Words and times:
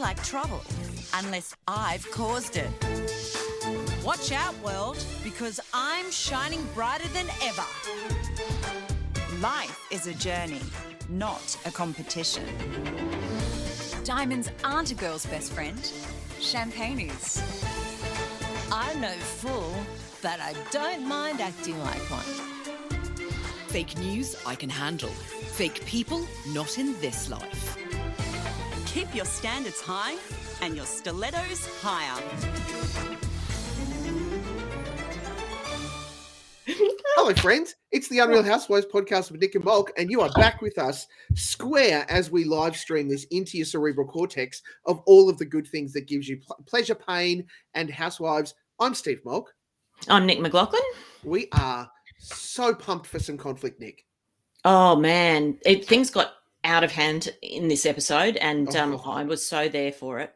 like 0.00 0.22
trouble 0.24 0.62
unless 1.14 1.54
I've 1.68 2.10
caused 2.10 2.56
it. 2.56 2.70
Watch 4.02 4.32
out, 4.32 4.54
world, 4.62 5.04
because 5.22 5.60
I'm 5.74 6.10
shining 6.10 6.66
brighter 6.74 7.08
than 7.08 7.26
ever. 7.42 7.64
Life 9.40 9.78
is 9.90 10.06
a 10.06 10.14
journey, 10.14 10.62
not 11.10 11.56
a 11.66 11.70
competition. 11.70 12.44
Diamonds 14.04 14.50
aren't 14.64 14.90
a 14.90 14.94
girl's 14.94 15.26
best 15.26 15.52
friend. 15.52 15.92
Champagne 16.40 17.00
is. 17.00 17.42
I'm 18.72 19.00
no 19.00 19.12
fool, 19.12 19.74
but 20.22 20.40
I 20.40 20.54
don't 20.70 21.06
mind 21.06 21.40
acting 21.40 21.78
like 21.82 22.00
one. 22.10 22.90
Fake 23.68 23.98
news 23.98 24.34
I 24.46 24.54
can 24.54 24.70
handle. 24.70 25.10
Fake 25.10 25.84
people 25.84 26.26
not 26.48 26.78
in 26.78 26.98
this 27.00 27.28
life. 27.28 27.89
Keep 28.92 29.14
your 29.14 29.24
standards 29.24 29.80
high 29.80 30.16
and 30.62 30.74
your 30.74 30.84
stilettos 30.84 31.64
higher. 31.80 32.20
Hello, 36.66 37.32
friends. 37.34 37.76
It's 37.92 38.08
the 38.08 38.18
Unreal 38.18 38.42
Housewives 38.42 38.86
podcast 38.92 39.30
with 39.30 39.40
Nick 39.40 39.54
and 39.54 39.64
Molk, 39.64 39.92
and 39.96 40.10
you 40.10 40.20
are 40.22 40.30
back 40.32 40.60
with 40.60 40.76
us 40.76 41.06
square 41.36 42.04
as 42.08 42.32
we 42.32 42.42
live 42.42 42.76
stream 42.76 43.08
this 43.08 43.26
into 43.30 43.58
your 43.58 43.66
cerebral 43.66 44.08
cortex 44.08 44.60
of 44.86 45.00
all 45.06 45.30
of 45.30 45.38
the 45.38 45.46
good 45.46 45.68
things 45.68 45.92
that 45.92 46.08
gives 46.08 46.28
you 46.28 46.38
pl- 46.44 46.64
pleasure, 46.66 46.96
pain, 46.96 47.46
and 47.74 47.88
housewives. 47.90 48.56
I'm 48.80 48.94
Steve 48.94 49.20
Molk. 49.24 49.54
I'm 50.08 50.26
Nick 50.26 50.40
McLachlan. 50.40 50.80
We 51.22 51.46
are 51.52 51.88
so 52.18 52.74
pumped 52.74 53.06
for 53.06 53.20
some 53.20 53.38
conflict, 53.38 53.78
Nick. 53.78 54.04
Oh 54.64 54.96
man, 54.96 55.58
it, 55.64 55.86
things 55.86 56.10
got 56.10 56.32
out 56.64 56.84
of 56.84 56.92
hand 56.92 57.30
in 57.42 57.68
this 57.68 57.86
episode, 57.86 58.36
and 58.36 58.74
um, 58.76 58.94
Oh. 59.04 59.10
I 59.10 59.24
was 59.24 59.46
so 59.46 59.68
there 59.68 59.92
for 59.92 60.18
it. 60.20 60.34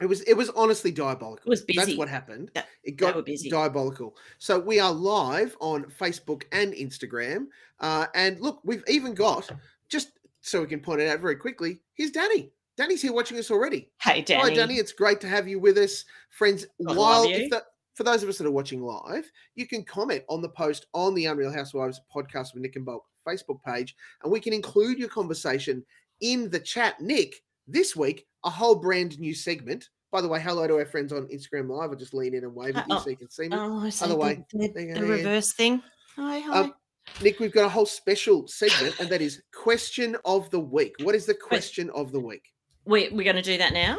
It 0.00 0.06
was 0.06 0.20
it 0.22 0.34
was 0.34 0.50
honestly 0.50 0.90
diabolical. 0.90 1.46
It 1.46 1.48
was 1.50 1.62
busy. 1.62 1.78
That's 1.78 1.96
what 1.96 2.08
happened. 2.08 2.50
That- 2.54 2.68
It 2.84 2.96
got 2.96 3.24
busy. 3.24 3.48
diabolical. 3.48 4.14
So 4.38 4.58
we 4.58 4.78
are 4.78 4.92
live 4.92 5.56
on 5.60 5.84
Facebook 5.84 6.42
and 6.52 6.74
Instagram. 6.74 7.46
Uh, 7.80 8.06
and 8.14 8.38
look, 8.40 8.60
we've 8.62 8.84
even 8.88 9.14
got 9.14 9.50
just 9.88 10.10
so 10.42 10.60
we 10.60 10.66
can 10.66 10.80
point 10.80 11.00
it 11.00 11.08
out 11.08 11.20
very 11.20 11.36
quickly. 11.36 11.80
Here's 11.94 12.10
Danny. 12.10 12.52
Danny's 12.76 13.00
here 13.00 13.14
watching 13.14 13.38
us 13.38 13.50
already. 13.50 13.88
Hey, 14.02 14.20
Danny. 14.20 14.42
Hi, 14.50 14.54
Danny. 14.54 14.74
It's 14.74 14.92
great 14.92 15.18
to 15.22 15.28
have 15.28 15.48
you 15.48 15.58
with 15.58 15.78
us, 15.78 16.04
friends. 16.28 16.66
While 16.76 17.24
if 17.24 17.48
the, 17.48 17.64
for 17.94 18.04
those 18.04 18.22
of 18.22 18.28
us 18.28 18.36
that 18.36 18.46
are 18.46 18.50
watching 18.50 18.82
live, 18.82 19.24
you 19.54 19.66
can 19.66 19.82
comment 19.82 20.24
on 20.28 20.42
the 20.42 20.50
post 20.50 20.84
on 20.92 21.14
the 21.14 21.24
Unreal 21.24 21.50
Housewives 21.50 22.02
podcast 22.14 22.52
with 22.52 22.62
Nick 22.62 22.76
and 22.76 22.84
Molk 22.84 23.02
Facebook 23.26 23.62
page, 23.64 23.96
and 24.22 24.32
we 24.32 24.40
can 24.40 24.52
include 24.52 24.98
your 24.98 25.08
conversation 25.08 25.84
in 26.20 26.50
the 26.50 26.60
chat. 26.60 27.00
Nick, 27.00 27.42
this 27.66 27.96
week 27.96 28.26
a 28.44 28.50
whole 28.50 28.76
brand 28.76 29.18
new 29.18 29.34
segment. 29.34 29.88
By 30.12 30.20
the 30.20 30.28
way, 30.28 30.40
hello 30.40 30.66
to 30.66 30.74
our 30.74 30.86
friends 30.86 31.12
on 31.12 31.26
Instagram 31.26 31.68
Live. 31.68 31.90
I'll 31.90 31.96
just 31.96 32.14
lean 32.14 32.34
in 32.34 32.44
and 32.44 32.54
wave 32.54 32.76
at 32.76 32.88
you 32.88 32.98
so 33.00 33.10
you 33.10 33.16
can 33.16 33.28
see 33.28 33.48
me. 33.48 33.56
Oh, 33.56 33.80
I 33.80 33.90
see 33.90 34.04
Other 34.04 34.14
the, 34.14 34.20
way. 34.20 34.44
the, 34.52 34.94
the 34.98 35.06
reverse 35.06 35.52
thing. 35.52 35.82
Hi, 36.14 36.38
hi. 36.38 36.60
Um, 36.60 36.74
Nick, 37.20 37.38
we've 37.40 37.52
got 37.52 37.64
a 37.64 37.68
whole 37.68 37.86
special 37.86 38.46
segment, 38.46 38.98
and 39.00 39.08
that 39.10 39.20
is 39.20 39.42
question 39.52 40.16
of 40.24 40.48
the 40.50 40.60
week. 40.60 40.94
What 41.02 41.14
is 41.14 41.26
the 41.26 41.34
question 41.34 41.90
of 41.90 42.12
the 42.12 42.20
week? 42.20 42.42
we, 42.86 43.08
we're 43.10 43.24
going 43.24 43.36
to 43.36 43.42
do 43.42 43.58
that 43.58 43.72
now. 43.72 43.98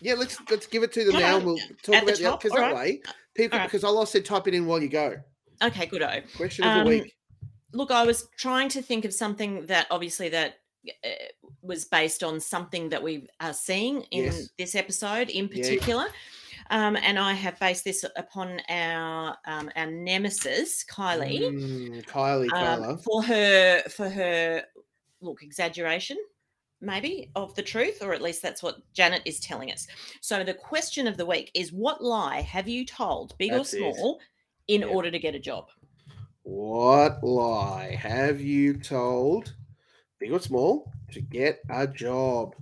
Yeah, 0.00 0.14
let's 0.14 0.38
let's 0.50 0.66
give 0.66 0.82
it 0.82 0.92
to 0.92 1.04
them 1.04 1.18
now, 1.18 1.36
and 1.38 1.46
we'll 1.46 1.58
talk 1.82 2.02
about 2.02 2.16
the 2.18 2.30
because 2.38 2.52
that 2.52 2.64
alright. 2.64 2.74
way 2.76 3.02
people 3.34 3.58
because 3.60 3.82
I'll 3.82 3.96
also 3.96 4.20
type 4.20 4.46
it 4.46 4.54
in 4.54 4.66
while 4.66 4.80
you 4.80 4.88
go. 4.88 5.16
Okay, 5.62 5.86
good. 5.86 6.02
Question 6.36 6.64
of 6.66 6.70
Um, 6.70 6.84
the 6.84 6.90
week. 6.90 7.15
Look, 7.72 7.90
I 7.90 8.04
was 8.04 8.28
trying 8.36 8.68
to 8.70 8.82
think 8.82 9.04
of 9.04 9.12
something 9.12 9.66
that 9.66 9.86
obviously 9.90 10.28
that 10.30 10.60
uh, 11.04 11.08
was 11.62 11.84
based 11.84 12.22
on 12.22 12.40
something 12.40 12.88
that 12.90 13.02
we 13.02 13.26
are 13.40 13.52
seeing 13.52 14.02
in 14.12 14.24
Yes. 14.24 14.50
this 14.58 14.74
episode 14.74 15.30
in 15.30 15.48
Yeah. 15.52 15.56
particular. 15.62 16.06
Um, 16.70 16.96
and 16.96 17.18
I 17.18 17.32
have 17.32 17.58
based 17.60 17.84
this 17.84 18.04
upon 18.16 18.60
our 18.68 19.36
um, 19.46 19.70
our 19.76 19.86
nemesis, 19.90 20.84
Kylie. 20.84 21.40
Mm, 21.52 22.04
Kylie, 22.06 22.52
um, 22.52 22.98
for 22.98 23.22
her 23.22 23.82
for 23.88 24.08
her 24.08 24.64
look 25.20 25.42
exaggeration 25.42 26.18
maybe 26.82 27.30
of 27.34 27.54
the 27.54 27.62
truth 27.62 28.02
or 28.02 28.12
at 28.12 28.20
least 28.20 28.42
that's 28.42 28.62
what 28.62 28.76
janet 28.92 29.22
is 29.24 29.40
telling 29.40 29.72
us 29.72 29.86
so 30.20 30.44
the 30.44 30.52
question 30.52 31.06
of 31.06 31.16
the 31.16 31.24
week 31.24 31.50
is 31.54 31.72
what 31.72 32.04
lie 32.04 32.42
have 32.42 32.68
you 32.68 32.84
told 32.84 33.34
big 33.38 33.50
That's 33.50 33.72
or 33.72 33.76
it. 33.76 33.80
small 33.80 34.20
in 34.68 34.82
Yeah. 34.82 34.86
order 34.88 35.10
to 35.10 35.18
get 35.18 35.34
a 35.34 35.38
job 35.38 35.70
What 36.46 37.24
lie 37.24 37.98
have 38.00 38.40
you 38.40 38.74
told, 38.74 39.52
big 40.20 40.30
or 40.30 40.38
small, 40.38 40.92
to 41.10 41.20
get 41.20 41.60
a 41.70 41.88
job? 41.88 42.54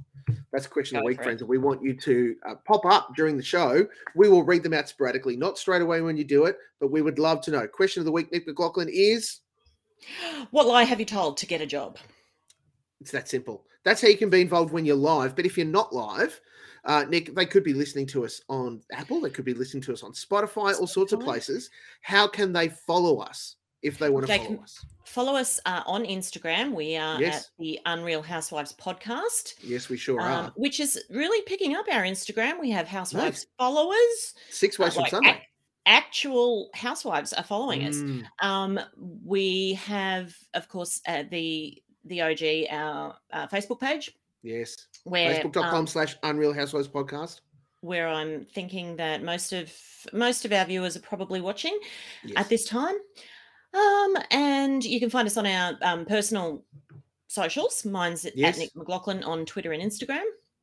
That's 0.50 0.66
question 0.66 0.96
of 0.96 1.02
the 1.02 1.06
week, 1.06 1.22
friends. 1.22 1.42
and 1.42 1.50
We 1.50 1.58
want 1.58 1.82
you 1.82 1.92
to 1.92 2.34
uh, 2.48 2.54
pop 2.64 2.86
up 2.86 3.14
during 3.14 3.36
the 3.36 3.42
show. 3.42 3.86
We 4.14 4.30
will 4.30 4.42
read 4.42 4.62
them 4.62 4.72
out 4.72 4.88
sporadically, 4.88 5.36
not 5.36 5.58
straight 5.58 5.82
away 5.82 6.00
when 6.00 6.16
you 6.16 6.24
do 6.24 6.46
it, 6.46 6.56
but 6.80 6.90
we 6.90 7.02
would 7.02 7.18
love 7.18 7.42
to 7.42 7.50
know. 7.50 7.68
Question 7.68 8.00
of 8.00 8.06
the 8.06 8.10
week, 8.12 8.32
Nick 8.32 8.48
McLachlan, 8.48 8.88
is 8.90 9.40
what 10.50 10.66
lie 10.66 10.84
have 10.84 10.98
you 10.98 11.04
told 11.04 11.36
to 11.36 11.46
get 11.46 11.60
a 11.60 11.66
job 11.66 11.98
It's 13.02 13.10
that 13.10 13.28
simple. 13.28 13.66
That's 13.84 14.00
how 14.00 14.08
you 14.08 14.16
can 14.16 14.30
be 14.30 14.40
involved 14.40 14.72
when 14.72 14.86
you're 14.86 14.96
live. 14.96 15.36
But 15.36 15.44
if 15.44 15.58
you're 15.58 15.66
not 15.66 15.94
live, 15.94 16.40
uh, 16.86 17.04
Nick, 17.10 17.34
they 17.34 17.44
could 17.44 17.64
be 17.64 17.74
listening 17.74 18.06
to 18.06 18.24
us 18.24 18.40
on 18.48 18.80
Apple. 18.92 19.20
They 19.20 19.28
could 19.28 19.44
be 19.44 19.52
listening 19.52 19.82
to 19.82 19.92
us 19.92 20.02
on 20.02 20.12
Spotify, 20.12 20.80
all 20.80 20.86
sorts 20.86 21.12
of 21.12 21.20
places. 21.20 21.68
How 22.00 22.26
can 22.26 22.50
they 22.50 22.70
follow 22.70 23.18
us 23.18 23.56
if 23.84 23.98
they 23.98 24.10
want 24.10 24.26
to 24.26 24.32
They 24.32 24.38
follow 24.38 24.62
us? 24.62 24.86
follow 25.04 25.36
us 25.36 25.60
uh, 25.66 25.82
on 25.86 26.04
instagram 26.04 26.72
we 26.72 26.96
are 26.96 27.20
Yes. 27.20 27.36
at 27.36 27.50
the 27.58 27.78
unreal 27.86 28.22
housewives 28.22 28.72
podcast 28.72 29.54
Yes, 29.62 29.88
we 29.88 29.96
sure 29.96 30.20
um, 30.20 30.26
are. 30.46 30.52
which 30.56 30.80
is 30.80 31.00
really 31.10 31.42
picking 31.46 31.76
up 31.76 31.86
our 31.92 32.02
instagram 32.02 32.58
we 32.60 32.70
have 32.70 32.88
housewives 32.88 33.40
Nice. 33.40 33.46
followers 33.58 34.34
Six 34.50 34.80
uh, 34.80 34.82
ways 34.84 34.94
from 34.94 35.02
like 35.02 35.10
Sunday. 35.10 35.30
ac- 35.30 35.40
actual 35.86 36.70
housewives 36.74 37.32
are 37.32 37.44
following 37.44 37.84
us 37.84 37.96
Mm, 37.96 38.24
Um, 38.42 38.80
we 39.24 39.74
have, 39.74 40.34
of 40.54 40.68
course, 40.68 41.00
uh, 41.06 41.24
the 41.30 41.80
the 42.06 42.20
OG 42.22 42.66
our 42.70 43.16
uh, 43.32 43.46
Facebook 43.48 43.80
page 43.80 44.10
yes. 44.42 44.76
where 45.04 45.34
Facebook.com 45.42 45.74
um, 45.74 45.86
slash 45.86 46.16
Unreal 46.22 46.52
Housewives 46.52 46.88
Podcast. 46.88 47.40
where 47.80 48.08
I'm 48.08 48.46
thinking 48.54 48.96
that 48.96 49.22
most 49.22 49.52
of 49.52 49.70
most 50.12 50.44
of 50.44 50.52
our 50.52 50.64
viewers 50.66 50.96
are 50.96 51.00
probably 51.12 51.40
watching 51.40 51.78
Yes. 52.24 52.34
at 52.36 52.48
this 52.48 52.64
time. 52.66 52.94
Um, 53.74 54.16
and 54.30 54.84
you 54.84 55.00
can 55.00 55.10
find 55.10 55.26
us 55.26 55.36
on 55.36 55.46
our 55.46 55.76
um, 55.82 56.04
personal 56.06 56.64
socials. 57.26 57.84
Mine's 57.84 58.24
at- 58.24 58.36
Yes. 58.36 58.54
at 58.56 58.60
Nick 58.60 58.74
McLachlan 58.74 59.26
on 59.26 59.44
Twitter 59.44 59.72
and 59.72 59.82
Instagram. 59.82 60.22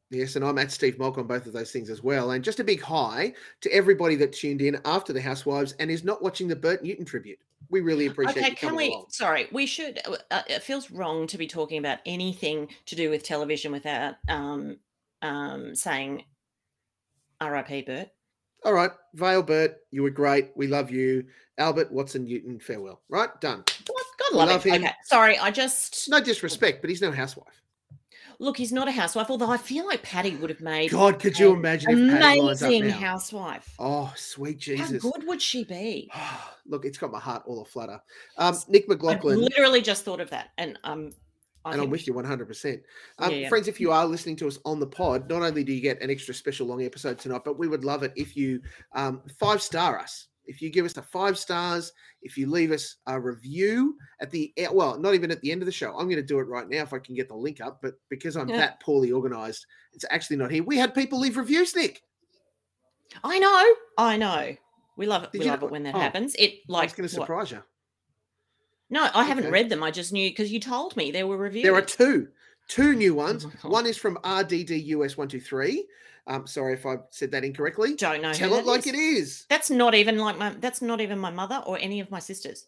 Yes, 0.09 0.35
and 0.35 0.43
I'm 0.43 0.57
at 0.57 0.71
Steve 0.71 0.97
Molk 0.99 1.17
on 1.17 1.25
both 1.27 1.45
of 1.45 1.53
those 1.53 1.71
things 1.71 1.89
as 1.89 2.03
well. 2.03 2.31
And 2.31 2.43
just 2.43 2.59
a 2.59 2.63
big 2.65 2.81
hi 2.81 3.33
to 3.61 3.71
everybody 3.73 4.15
that 4.17 4.33
tuned 4.33 4.61
in 4.61 4.77
after 4.83 5.13
the 5.13 5.21
Housewives 5.21 5.73
and 5.79 5.89
is 5.89 6.03
not 6.03 6.21
watching 6.21 6.47
the 6.49 6.55
Bert 6.55 6.83
Newton 6.83 7.05
tribute. 7.05 7.39
We 7.69 7.79
really 7.79 8.07
appreciate 8.07 8.37
Okay, 8.37 8.49
you 8.49 8.55
can 8.57 8.69
coming 8.69 8.87
we? 8.89 8.93
along. 8.93 9.05
Sorry, 9.09 9.47
we 9.53 9.65
should. 9.65 9.99
uh, 10.05 10.17
Uh, 10.29 10.41
it 10.49 10.63
feels 10.63 10.91
wrong 10.91 11.27
to 11.27 11.37
be 11.37 11.47
talking 11.47 11.77
about 11.77 11.99
anything 12.05 12.67
to 12.87 12.95
do 12.95 13.09
with 13.09 13.23
television 13.23 13.71
without 13.71 14.15
um, 14.27 14.77
um, 15.21 15.73
saying 15.75 16.25
"R.I.P. 17.39 17.83
Bert." 17.83 18.09
All 18.63 18.73
right, 18.73 18.91
Vale 19.15 19.43
Bert, 19.43 19.77
you 19.91 20.03
were 20.03 20.09
great. 20.11 20.51
We 20.55 20.67
love 20.67 20.91
you. 20.91 21.25
Albert 21.57 21.91
Watson 21.91 22.25
Newton, 22.25 22.59
farewell. 22.59 23.01
Right, 23.09 23.29
done. 23.41 23.63
God, 23.85 24.37
love, 24.37 24.49
love 24.49 24.63
him. 24.63 24.73
him. 24.73 24.83
Okay, 24.83 24.93
sorry, 25.05 25.37
I 25.37 25.51
just 25.51 26.09
No 26.09 26.19
disrespect, 26.21 26.81
but 26.81 26.89
he's 26.89 27.01
no 27.01 27.11
housewife. 27.11 27.61
look. 28.39 28.57
He's 28.57 28.71
not 28.71 28.87
a 28.87 28.91
housewife, 28.91 29.29
although 29.29 29.49
I 29.49 29.57
feel 29.57 29.85
like 29.87 30.03
Patti 30.03 30.35
would 30.35 30.49
have 30.49 30.61
made 30.61 30.91
God, 30.91 31.19
could 31.19 31.37
you 31.39 31.51
an 31.51 31.57
imagine 31.57 31.91
if 31.91 32.19
Patti 32.19 32.39
lines 32.39 32.61
up 32.61 32.67
amazing 32.67 32.89
housewife. 32.89 33.73
Oh, 33.79 34.13
sweet 34.15 34.59
Jesus. 34.59 35.03
How 35.03 35.11
good 35.11 35.27
would 35.27 35.41
she 35.41 35.63
be? 35.63 36.11
Look, 36.67 36.85
it's 36.85 36.97
got 36.97 37.11
my 37.11 37.19
heart 37.19 37.43
all 37.45 37.61
aflutter. 37.61 37.99
Um, 38.37 38.55
Nick 38.67 38.85
I 38.89 38.93
McLachlan, 38.93 39.37
literally 39.37 39.81
just 39.81 40.05
thought 40.05 40.21
of 40.21 40.29
that, 40.29 40.49
and 40.57 40.77
um, 40.83 41.11
I 41.65 41.73
and 41.73 41.81
I'm 41.81 41.89
with 41.89 42.07
you 42.07 42.13
100%. 42.13 42.81
Um, 43.19 43.31
Yeah, 43.31 43.37
yeah. 43.37 43.49
Friends, 43.49 43.67
if 43.67 43.79
you 43.79 43.91
are 43.91 44.05
listening 44.05 44.35
to 44.37 44.47
us 44.47 44.57
on 44.65 44.79
the 44.79 44.87
pod, 44.87 45.29
not 45.29 45.43
only 45.43 45.63
do 45.63 45.73
you 45.73 45.81
get 45.81 46.01
an 46.01 46.09
extra 46.09 46.33
special 46.33 46.67
long 46.67 46.83
episode 46.83 47.19
tonight, 47.19 47.41
but 47.45 47.59
we 47.59 47.67
would 47.67 47.83
love 47.83 48.03
it 48.03 48.13
if 48.15 48.35
you 48.35 48.61
um, 48.93 49.21
five 49.39 49.61
star 49.61 49.99
us. 49.99 50.27
If 50.45 50.61
you 50.61 50.69
give 50.71 50.85
us 50.85 50.97
a 50.97 51.03
five 51.03 51.37
stars, 51.37 51.93
if 52.23 52.35
you 52.35 52.47
leave 52.49 52.71
us 52.71 52.97
a 53.05 53.19
review 53.19 53.95
at 54.19 54.31
the 54.31 54.51
well, 54.71 54.99
not 54.99 55.13
even 55.13 55.29
at 55.31 55.39
the 55.41 55.51
end 55.51 55.61
of 55.61 55.67
the 55.67 55.71
show. 55.71 55.91
I'm 55.91 56.05
going 56.07 56.15
to 56.15 56.23
do 56.23 56.39
it 56.39 56.47
right 56.47 56.67
now 56.67 56.81
if 56.81 56.93
I 56.93 56.99
can 56.99 57.15
get 57.15 57.29
the 57.29 57.35
link 57.35 57.61
up, 57.61 57.79
but 57.81 57.93
because 58.09 58.35
I'm 58.35 58.49
Yeah. 58.49 58.57
that 58.57 58.81
poorly 58.81 59.11
organized, 59.11 59.65
it's 59.93 60.05
actually 60.09 60.37
not 60.37 60.51
here. 60.51 60.63
We 60.63 60.77
had 60.77 60.95
people 60.95 61.19
leave 61.19 61.37
reviews, 61.37 61.75
Nick. 61.75 62.01
I 63.23 63.39
know, 63.39 63.75
I 63.97 64.17
know. 64.17 64.55
We 64.97 65.05
love 65.05 65.23
it. 65.23 65.31
Did 65.31 65.41
we 65.41 65.47
love 65.47 65.61
know- 65.61 65.67
it 65.67 65.71
when 65.71 65.83
that 65.83 65.95
oh, 65.95 65.99
happens. 65.99 66.35
It 66.35 66.53
I 66.53 66.71
like 66.71 66.83
was 66.89 66.93
going 66.93 67.09
to 67.09 67.19
what? 67.19 67.25
surprise 67.25 67.51
you. 67.51 67.63
No, 68.91 69.09
I 69.13 69.23
haven't 69.23 69.45
Okay. 69.45 69.51
read 69.53 69.69
them. 69.69 69.81
I 69.83 69.89
just 69.89 70.11
knew 70.13 70.29
because 70.29 70.51
you 70.51 70.59
told 70.59 70.95
me 70.95 71.09
there 71.11 71.25
were 71.25 71.37
reviews. 71.37 71.63
There 71.63 71.73
are 71.75 71.81
two, 71.81 72.27
two 72.67 72.93
new 72.93 73.15
ones. 73.15 73.45
my 73.45 73.51
God. 73.63 73.71
One 73.71 73.85
is 73.87 73.97
from 73.97 74.17
RDDUS123. 74.17 75.79
Um, 76.27 76.45
sorry 76.45 76.73
if 76.73 76.85
I 76.85 76.97
said 77.09 77.31
that 77.31 77.43
incorrectly. 77.43 77.95
Don't 77.95 78.21
know. 78.21 78.33
Tell 78.33 78.53
it 78.53 78.65
like 78.65 78.81
is. 78.81 78.87
it 78.87 78.95
is. 78.95 79.45
That's 79.49 79.69
not 79.71 79.95
even 79.95 80.17
like 80.19 80.37
my. 80.37 80.53
That's 80.59 80.81
not 80.81 81.01
even 81.01 81.17
my 81.17 81.31
mother 81.31 81.63
or 81.65 81.77
any 81.79 81.99
of 81.99 82.11
my 82.11 82.19
sisters. 82.19 82.67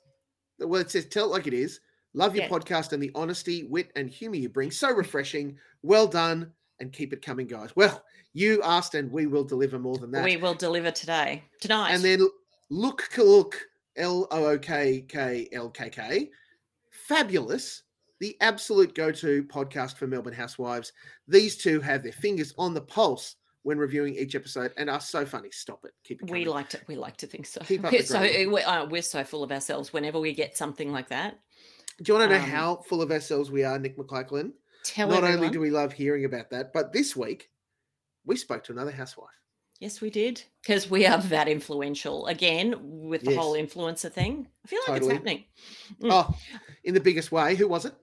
Well, 0.59 0.81
it 0.81 0.89
says 0.89 1.05
tell 1.05 1.25
it 1.25 1.31
like 1.31 1.45
it 1.47 1.53
is. 1.53 1.79
Love 2.15 2.35
your 2.35 2.45
Yeah. 2.45 2.49
podcast 2.49 2.93
and 2.93 3.01
the 3.01 3.11
honesty, 3.15 3.63
wit, 3.63 3.91
and 3.95 4.09
humor 4.09 4.35
you 4.35 4.49
bring. 4.49 4.71
So 4.71 4.91
refreshing. 4.91 5.57
Well 5.81 6.07
done. 6.07 6.51
and 6.79 6.91
keep 6.91 7.13
it 7.13 7.21
coming, 7.21 7.45
guys. 7.47 7.69
Well, 7.75 8.03
you 8.33 8.61
asked, 8.63 8.95
and 8.95 9.09
we 9.11 9.27
will 9.27 9.43
deliver 9.43 9.77
more 9.79 9.97
than 9.99 10.11
that. 10.11 10.23
We 10.25 10.37
will 10.37 10.55
deliver 10.55 10.89
today, 10.91 11.43
tonight. 11.61 11.91
and 11.91 12.03
then 12.03 12.27
look, 12.69 13.07
look, 13.17 13.55
L 13.97 14.27
O 14.31 14.45
O 14.45 14.57
K 14.57 15.01
K 15.07 15.47
L 15.51 15.69
K 15.69 15.89
K, 15.89 16.29
fabulous. 16.89 17.83
The 18.19 18.37
absolute 18.39 18.95
go-to 18.95 19.43
podcast 19.43 19.97
for 19.97 20.07
Melbourne 20.07 20.33
housewives. 20.33 20.93
These 21.27 21.57
two 21.57 21.81
have 21.81 22.03
their 22.03 22.13
fingers 22.13 22.53
on 22.57 22.73
the 22.73 22.79
pulse 22.79 23.35
when 23.63 23.77
reviewing 23.77 24.15
each 24.15 24.35
episode 24.35 24.71
and 24.77 24.89
are 24.89 25.01
so 25.01 25.25
funny. 25.25 25.49
Stop 25.51 25.83
it. 25.83 25.91
Keep 26.03 26.23
it. 26.23 26.31
we 26.31 26.45
like 26.45 26.69
to 26.69 26.79
we 26.87 26.95
like 26.95 27.17
to 27.17 27.27
think 27.27 27.45
so. 27.45 27.59
Keep 27.61 27.85
up 27.85 27.91
We're 27.93 28.03
so 28.03 28.21
we're, 28.21 28.65
uh, 28.65 28.85
we're 28.85 29.01
so 29.01 29.23
full 29.23 29.43
of 29.43 29.51
ourselves 29.51 29.91
whenever 29.91 30.19
we 30.19 30.33
get 30.33 30.55
something 30.55 30.91
like 30.91 31.09
that. 31.09 31.39
Do 32.01 32.11
you 32.11 32.17
want 32.17 32.31
to 32.31 32.37
know 32.37 32.43
um, 32.43 32.49
how 32.49 32.75
full 32.87 33.01
of 33.01 33.11
ourselves 33.11 33.51
we 33.51 33.63
are, 33.63 33.77
Nick 33.77 33.97
McLachlan? 33.97 34.53
Tell 34.83 35.07
Not 35.07 35.17
everyone. 35.23 35.37
only 35.37 35.49
do 35.49 35.59
we 35.59 35.69
love 35.69 35.93
hearing 35.93 36.25
about 36.25 36.49
that, 36.49 36.73
but 36.73 36.91
this 36.91 37.15
week 37.15 37.49
we 38.25 38.35
spoke 38.35 38.63
to 38.65 38.71
another 38.71 38.91
housewife. 38.91 39.29
Yes, 39.83 39.99
we 39.99 40.09
did. 40.09 40.41
Because 40.61 40.89
we 40.89 41.05
are 41.05 41.17
that 41.23 41.49
influential. 41.49 42.27
Again, 42.27 42.75
with 43.09 43.19
the 43.25 43.31
Yes. 43.31 43.37
whole 43.37 43.53
influencer 43.55 44.09
thing. 44.09 44.47
I 44.63 44.67
feel 44.69 44.79
like 44.87 45.01
Totally. 45.01 45.15
it's 45.15 45.17
happening. 45.17 45.43
Mm. 46.01 46.09
Oh, 46.09 46.35
in 46.85 46.93
the 46.93 47.01
biggest 47.01 47.33
way. 47.33 47.55
Who 47.55 47.67
was 47.67 47.83
it? 47.83 47.93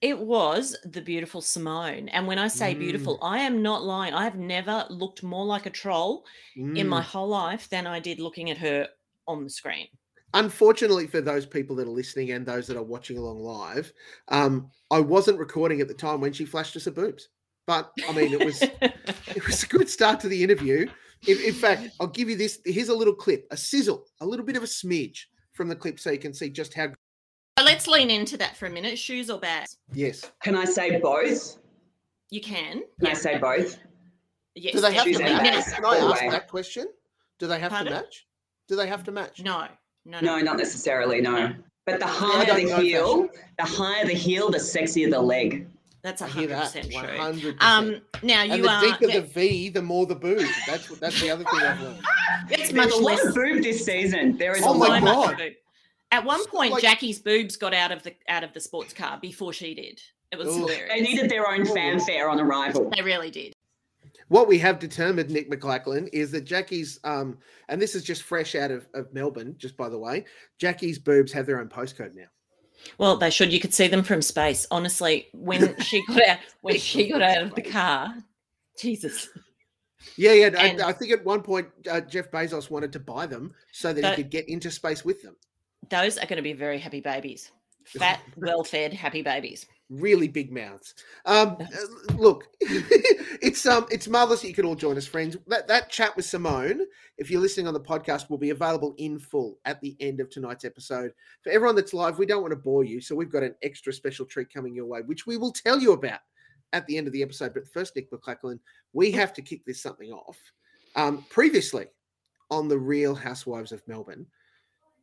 It 0.00 0.16
was 0.16 0.76
the 0.84 1.00
beautiful 1.00 1.40
Simone. 1.40 2.08
And 2.10 2.28
when 2.28 2.38
I 2.38 2.46
say 2.46 2.72
Mm. 2.72 2.78
beautiful, 2.78 3.18
I 3.20 3.40
am 3.40 3.62
not 3.62 3.82
lying. 3.82 4.14
I 4.14 4.22
have 4.22 4.36
never 4.36 4.86
looked 4.90 5.24
more 5.24 5.44
like 5.44 5.66
a 5.66 5.70
troll 5.70 6.24
in 6.54 6.86
my 6.86 7.00
Mm. 7.00 7.04
whole 7.04 7.26
life 7.28 7.68
than 7.68 7.84
I 7.84 7.98
did 7.98 8.20
looking 8.20 8.48
at 8.52 8.58
her 8.58 8.88
on 9.26 9.42
the 9.42 9.50
screen. 9.50 9.88
Unfortunately, 10.34 11.08
for 11.08 11.20
those 11.20 11.46
people 11.46 11.74
that 11.76 11.88
are 11.88 11.90
listening 11.90 12.30
and 12.30 12.46
those 12.46 12.68
that 12.68 12.76
are 12.76 12.82
watching 12.84 13.18
along 13.18 13.40
live, 13.40 13.92
um, 14.28 14.70
I 14.92 15.00
wasn't 15.00 15.40
recording 15.40 15.80
at 15.80 15.88
the 15.88 15.94
time 15.94 16.20
when 16.20 16.32
she 16.32 16.44
flashed 16.44 16.76
us 16.76 16.84
her 16.84 16.92
boobs. 16.92 17.28
But 17.66 17.90
I 18.08 18.12
mean, 18.12 18.32
it 18.32 18.40
was 18.44 18.62
it 19.34 19.44
was 19.48 19.64
a 19.64 19.66
good 19.66 19.88
start 19.88 20.20
to 20.20 20.28
the 20.28 20.44
interview. 20.44 20.88
In, 21.26 21.38
in 21.40 21.54
fact, 21.54 21.88
I'll 22.00 22.06
give 22.06 22.28
you 22.28 22.36
this. 22.36 22.60
Here's 22.64 22.88
a 22.88 22.94
little 22.94 23.14
clip, 23.14 23.46
a 23.50 23.56
sizzle, 23.56 24.04
a 24.20 24.26
little 24.26 24.44
bit 24.44 24.56
of 24.56 24.62
a 24.62 24.66
smidge 24.66 25.20
from 25.52 25.68
the 25.68 25.76
clip, 25.76 25.98
so 26.00 26.10
you 26.10 26.18
can 26.18 26.34
see 26.34 26.50
just 26.50 26.74
how. 26.74 26.88
Let's 27.62 27.86
lean 27.86 28.10
into 28.10 28.36
that 28.38 28.56
for 28.56 28.66
a 28.66 28.70
minute. 28.70 28.98
Shoes 28.98 29.30
or 29.30 29.38
bags? 29.38 29.78
Yes. 29.92 30.30
Can 30.42 30.56
I 30.56 30.64
say 30.64 30.98
both? 31.00 31.58
You 32.30 32.40
can. 32.40 32.82
Can 32.98 33.08
I 33.08 33.14
say 33.14 33.38
both? 33.38 33.78
Yes. 34.54 34.74
Do 34.74 34.80
they 34.80 34.92
have 34.92 35.04
to 35.04 35.12
Shoes 35.12 35.20
and 35.20 35.32
match? 35.34 35.42
bags. 35.54 35.72
Can 35.72 35.84
I 35.84 35.96
ask 35.96 36.02
Always. 36.02 36.32
that 36.32 36.48
question? 36.48 36.86
Do 37.38 37.46
they 37.46 37.58
have 37.60 37.70
Pardon? 37.70 37.92
to 37.92 37.98
match? 38.00 38.26
Do 38.68 38.76
they 38.76 38.86
have 38.88 39.04
to 39.04 39.12
match? 39.12 39.40
No. 39.42 39.66
No. 40.04 40.20
No, 40.20 40.36
No. 40.36 40.42
not 40.42 40.56
necessarily. 40.58 41.20
No. 41.20 41.30
No. 41.48 41.54
But 41.86 42.00
the 42.00 42.06
higher 42.06 42.46
the 42.46 42.76
heel, 42.78 43.28
the 43.58 43.64
higher 43.64 44.04
the 44.06 44.14
heel, 44.14 44.50
the 44.50 44.58
sexier 44.58 45.10
the 45.10 45.20
leg. 45.20 45.68
That's 46.04 46.20
a 46.20 46.26
hear 46.26 46.32
hundred 46.34 46.48
that. 46.50 46.62
percent 46.64 46.90
true. 46.92 47.18
hundred 47.18 47.56
Um. 47.62 47.84
percent. 47.86 48.04
Now 48.22 48.42
And 48.42 48.62
the 48.62 48.68
are. 48.68 48.80
deeper 48.82 49.06
yeah, 49.06 49.20
the 49.20 49.26
V, 49.26 49.68
the 49.70 49.82
more 49.82 50.04
the 50.06 50.14
boob. 50.14 50.46
That's 50.66 50.88
what. 50.90 51.00
That's 51.00 51.18
the 51.20 51.30
other 51.30 51.44
thing 51.44 51.60
I've 51.60 51.80
learned. 51.80 51.98
it's 52.50 52.70
There's 52.70 52.72
much 52.74 52.90
a 52.92 52.96
less. 52.96 53.24
of 53.24 53.34
boob 53.34 53.62
this 53.62 53.84
season. 53.84 54.36
There 54.36 54.54
is 54.54 54.62
Oh 54.64 54.74
a 54.74 54.78
my 54.78 54.86
so 54.86 55.04
much 55.04 55.14
God. 55.14 55.36
boob. 55.38 55.52
At 56.12 56.24
one 56.24 56.46
point, 56.46 56.72
Like- 56.72 56.82
Jackie's 56.82 57.18
boobs 57.18 57.56
got 57.56 57.72
out 57.72 57.90
of 57.90 58.02
the 58.02 58.14
out 58.28 58.44
of 58.44 58.52
the 58.52 58.60
sports 58.60 58.92
car 58.92 59.18
before 59.20 59.52
she 59.54 59.74
did. 59.74 60.00
It 60.30 60.36
was 60.38 60.48
Ooh. 60.48 60.58
hilarious. 60.60 60.90
They 60.90 61.00
needed 61.00 61.30
their 61.30 61.50
own 61.50 61.64
fanfare 61.64 62.28
on 62.28 62.38
arrival. 62.38 62.90
They 62.94 63.02
really 63.02 63.30
did. 63.30 63.54
What 64.28 64.46
we 64.46 64.58
have 64.58 64.78
determined, 64.78 65.30
Nick 65.30 65.50
McLachlan, 65.50 66.08
is 66.12 66.30
that 66.32 66.42
Jackie's, 66.42 67.00
um, 67.04 67.38
and 67.68 67.80
this 67.80 67.94
is 67.94 68.02
just 68.04 68.22
fresh 68.22 68.54
out 68.54 68.70
of, 68.70 68.86
of 68.94 69.12
Melbourne, 69.14 69.54
just 69.58 69.76
by 69.76 69.88
the 69.88 69.98
way, 69.98 70.24
Jackie's 70.58 70.98
boobs 70.98 71.30
have 71.32 71.46
their 71.46 71.60
own 71.60 71.68
postcode 71.68 72.14
now. 72.14 72.24
Well, 72.98 73.16
they 73.16 73.30
should. 73.30 73.52
You 73.52 73.60
could 73.60 73.74
see 73.74 73.88
them 73.88 74.02
from 74.02 74.22
space. 74.22 74.66
Honestly, 74.70 75.26
when 75.32 75.78
she 75.80 76.04
got 76.06 76.28
out, 76.28 76.38
when 76.60 76.78
she 76.78 77.08
got 77.08 77.22
out 77.22 77.42
of 77.42 77.54
the 77.54 77.62
car, 77.62 78.14
Jesus. 78.78 79.28
Yeah, 80.16 80.32
yeah. 80.32 80.50
I- 80.58 80.66
And- 80.68 80.82
I, 80.82 80.92
think 80.92 81.12
at 81.12 81.24
one 81.24 81.42
point 81.42 81.68
uh, 81.90 82.00
Jeff 82.00 82.30
Bezos 82.30 82.70
wanted 82.70 82.92
to 82.92 83.00
buy 83.00 83.26
them 83.26 83.54
so 83.72 83.92
that 83.92 84.02
That- 84.02 84.16
he 84.16 84.22
could 84.22 84.30
get 84.30 84.48
into 84.48 84.70
space 84.70 85.04
with 85.04 85.22
them. 85.22 85.36
Those 85.90 86.16
are 86.16 86.26
going 86.26 86.36
to 86.38 86.42
be 86.42 86.52
very 86.54 86.78
happy 86.78 87.00
babies. 87.00 87.50
Fat, 87.84 88.20
well-fed, 88.36 88.92
happy 88.94 89.20
babies. 89.22 89.66
Really 90.00 90.28
big 90.28 90.52
mouths. 90.52 90.94
Um, 91.24 91.56
uh, 91.60 92.14
look, 92.14 92.48
it's 92.60 93.64
um, 93.66 93.86
it's 93.90 94.08
marvelous 94.08 94.42
that 94.42 94.48
you 94.48 94.54
could 94.54 94.64
all 94.64 94.74
join 94.74 94.96
us, 94.96 95.06
friends. 95.06 95.36
That 95.46 95.68
that 95.68 95.90
chat 95.90 96.16
with 96.16 96.24
Simone, 96.24 96.80
if 97.18 97.30
you're 97.30 97.40
listening 97.40 97.68
on 97.68 97.74
the 97.74 97.80
podcast, 97.80 98.28
will 98.28 98.38
be 98.38 98.50
available 98.50 98.94
in 98.98 99.18
full 99.18 99.58
at 99.64 99.80
the 99.80 99.96
end 100.00 100.20
of 100.20 100.30
tonight's 100.30 100.64
episode. 100.64 101.12
For 101.42 101.50
everyone 101.50 101.76
that's 101.76 101.94
live, 101.94 102.18
we 102.18 102.26
don't 102.26 102.42
want 102.42 102.52
to 102.52 102.56
bore 102.56 102.82
you, 102.82 103.00
so 103.00 103.14
we've 103.14 103.30
got 103.30 103.42
an 103.42 103.54
extra 103.62 103.92
special 103.92 104.26
treat 104.26 104.52
coming 104.52 104.74
your 104.74 104.86
way, 104.86 105.02
which 105.02 105.26
we 105.26 105.36
will 105.36 105.52
tell 105.52 105.78
you 105.78 105.92
about 105.92 106.20
at 106.72 106.86
the 106.86 106.98
end 106.98 107.06
of 107.06 107.12
the 107.12 107.22
episode. 107.22 107.54
But 107.54 107.68
first, 107.68 107.94
Nick 107.94 108.10
McLachlan, 108.10 108.58
we 108.92 109.12
have 109.12 109.32
to 109.34 109.42
kick 109.42 109.64
this 109.64 109.82
something 109.82 110.10
off. 110.10 110.38
Um, 110.96 111.24
previously 111.30 111.86
on 112.50 112.68
the 112.68 112.78
Real 112.78 113.14
Housewives 113.14 113.72
of 113.72 113.86
Melbourne, 113.86 114.26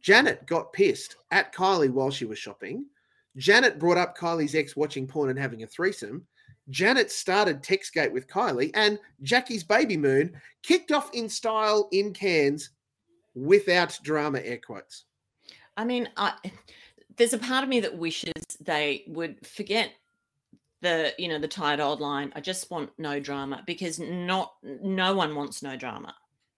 Janet 0.02 0.46
got 0.48 0.74
pissed 0.74 1.16
at 1.32 1.54
Kylie 1.54 1.92
while 1.92 2.12
she 2.12 2.26
was 2.26 2.40
shopping. 2.40 2.86
Janet 3.38 3.80
brought 3.80 3.98
up 3.98 4.18
Kylie's 4.18 4.56
ex 4.56 4.76
watching 4.76 5.08
porn 5.08 5.30
and 5.30 5.40
having 5.40 5.64
a 5.64 5.68
threesome. 5.68 6.26
Janet 6.70 7.12
started 7.12 7.64
Textgate 7.64 8.12
with 8.12 8.28
Kylie, 8.28 8.72
and 8.74 9.00
Jackie's 9.22 9.64
baby 9.64 9.98
moon 9.98 10.34
kicked 10.64 10.92
off 10.92 11.10
in 11.14 11.28
style 11.28 11.90
in 11.92 12.14
Cairns 12.14 12.70
without 13.36 13.98
drama, 14.04 14.40
air 14.40 14.60
quotes. 14.64 15.06
I 15.78 15.86
mean, 15.86 16.10
I, 16.18 16.34
there's 17.18 17.34
a 17.34 17.38
part 17.38 17.64
of 17.64 17.70
me 17.70 17.80
that 17.82 17.98
wishes 17.98 18.34
they 18.60 19.04
would 19.08 19.46
forget 19.46 19.92
the, 20.82 21.14
you 21.18 21.28
know, 21.28 21.40
the 21.40 21.48
tired 21.48 21.80
old 21.80 22.02
line. 22.02 22.32
I 22.36 22.42
just 22.42 22.70
want 22.70 22.92
no 22.98 23.20
drama 23.20 23.64
because 23.66 24.00
not, 24.00 24.54
no 24.64 25.16
one 25.16 25.36
wants 25.36 25.64
no 25.64 25.76
drama. 25.76 26.14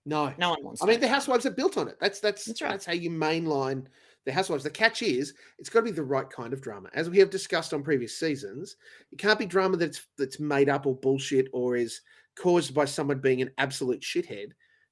No. 0.05 0.33
No 0.37 0.51
one 0.51 0.63
wants. 0.63 0.81
I 0.81 0.85
no 0.85 0.91
mean, 0.91 0.99
the 0.99 1.07
housewives 1.07 1.45
are 1.45 1.51
built 1.51 1.77
on 1.77 1.87
it. 1.87 1.97
That's 1.99 2.19
that's 2.19 2.45
That's 2.45 2.61
right. 2.61 2.71
that's 2.71 2.85
how 2.85 2.93
you 2.93 3.09
mainline 3.09 3.85
the 4.25 4.31
housewives. 4.31 4.63
The 4.63 4.69
catch 4.69 5.01
is 5.01 5.33
it's 5.59 5.69
got 5.69 5.79
to 5.79 5.85
be 5.85 5.91
the 5.91 6.03
right 6.03 6.29
kind 6.29 6.53
of 6.53 6.61
drama, 6.61 6.89
as 6.93 7.09
we 7.09 7.19
have 7.19 7.29
discussed 7.29 7.73
on 7.73 7.83
previous 7.83 8.17
seasons. 8.17 8.75
It 9.11 9.17
can't 9.19 9.39
be 9.39 9.45
drama 9.45 9.77
that's 9.77 10.05
that's 10.17 10.39
made 10.39 10.69
up 10.69 10.85
or 10.85 10.95
bullshit 10.95 11.47
or 11.53 11.75
is 11.75 12.01
caused 12.37 12.73
by 12.73 12.85
someone 12.85 13.19
being 13.19 13.41
an 13.41 13.51
absolute 13.57 14.01
shithead. 14.01 14.47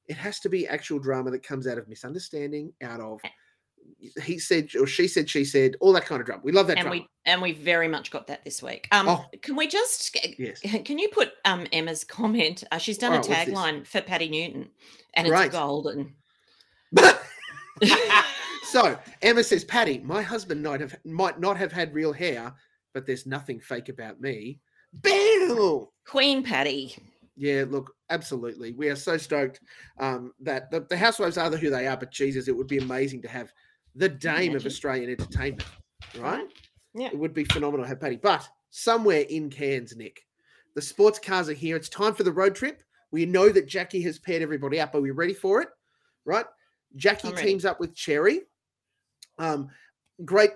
It 0.07 0.15
has 0.17 0.39
to 0.41 0.49
be 0.49 0.67
actual 0.67 0.99
drama 0.99 1.31
that 1.31 1.43
comes 1.43 1.67
out 1.67 1.77
of 1.77 1.87
misunderstanding, 1.87 2.73
out 2.81 2.99
of 2.99 3.19
he 4.23 4.37
said 4.39 4.69
or 4.79 4.85
she 4.87 5.07
said, 5.07 5.29
she 5.29 5.43
said, 5.45 5.75
all 5.79 5.93
that 5.93 6.05
kind 6.05 6.19
of 6.21 6.25
drama. 6.25 6.41
We 6.43 6.51
love 6.51 6.67
that 6.67 6.77
and 6.77 6.85
drama. 6.85 7.01
we 7.01 7.07
and 7.25 7.41
we 7.41 7.53
very 7.53 7.87
much 7.87 8.11
got 8.11 8.27
that 8.27 8.43
this 8.43 8.61
week. 8.61 8.87
Um, 8.91 9.07
Oh. 9.07 9.25
can 9.41 9.55
we 9.55 9.67
just 9.67 10.15
Yes. 10.37 10.59
can 10.85 10.99
you 10.99 11.07
put 11.09 11.31
um 11.45 11.65
Emma's 11.71 12.03
comment? 12.03 12.63
Uh, 12.71 12.77
she's 12.77 12.97
done 12.97 13.13
All 13.13 13.19
a 13.25 13.29
right, 13.29 13.47
tagline 13.47 13.85
for 13.87 14.01
Patti 14.01 14.29
Newton, 14.29 14.69
and 15.15 15.27
Great. 15.27 15.45
it's 15.47 15.55
golden. 15.55 16.15
so 18.63 18.97
Emma 19.21 19.43
says, 19.43 19.63
Patti, 19.63 19.99
my 19.99 20.21
husband 20.21 20.63
might 20.63 20.81
have 20.81 20.95
might 21.05 21.39
not 21.39 21.57
have 21.57 21.71
had 21.71 21.93
real 21.93 22.13
hair, 22.13 22.53
but 22.93 23.05
there's 23.05 23.25
nothing 23.25 23.59
fake 23.59 23.89
about 23.89 24.21
me. 24.21 24.59
Bam! 24.93 25.87
Queen 26.05 26.43
Patti. 26.43 26.95
Yeah, 27.37 27.65
look, 27.67 27.93
absolutely. 28.09 28.73
We 28.73 28.89
are 28.89 28.95
so 28.95 29.17
stoked 29.17 29.61
um, 29.99 30.33
that 30.41 30.69
the, 30.69 30.81
the 30.81 30.97
housewives 30.97 31.37
are 31.37 31.49
the 31.49 31.57
who 31.57 31.69
they 31.69 31.87
are, 31.87 31.97
but 31.97 32.11
Jesus, 32.11 32.47
it 32.47 32.55
would 32.55 32.67
be 32.67 32.77
amazing 32.77 33.21
to 33.23 33.27
have 33.27 33.51
the 33.95 34.09
dame 34.09 34.55
of 34.55 34.65
Australian 34.65 35.09
entertainment, 35.09 35.65
right? 36.19 36.45
Yeah. 36.93 37.07
It 37.07 37.17
would 37.17 37.33
be 37.33 37.45
phenomenal 37.45 37.85
to 37.85 37.89
have 37.89 38.01
Patti. 38.01 38.17
But 38.17 38.47
somewhere 38.69 39.25
in 39.29 39.49
Cairns, 39.49 39.95
Nick, 39.95 40.21
the 40.75 40.81
sports 40.81 41.19
cars 41.19 41.49
are 41.49 41.53
here. 41.53 41.75
It's 41.75 41.89
time 41.89 42.13
for 42.13 42.23
the 42.23 42.31
road 42.31 42.55
trip. 42.55 42.83
We 43.11 43.25
know 43.25 43.49
that 43.49 43.67
Jackie 43.67 44.01
has 44.03 44.19
paired 44.19 44.41
everybody 44.41 44.79
up. 44.79 44.95
Are 44.95 45.01
we 45.01 45.11
ready 45.11 45.33
for 45.33 45.61
it? 45.61 45.69
Right? 46.25 46.45
Jackie 46.95 47.29
I'm 47.29 47.35
ready. 47.35 47.47
teams 47.47 47.65
up 47.65 47.79
with 47.79 47.95
Cherry. 47.95 48.41
Um, 49.39 49.69
great. 50.25 50.51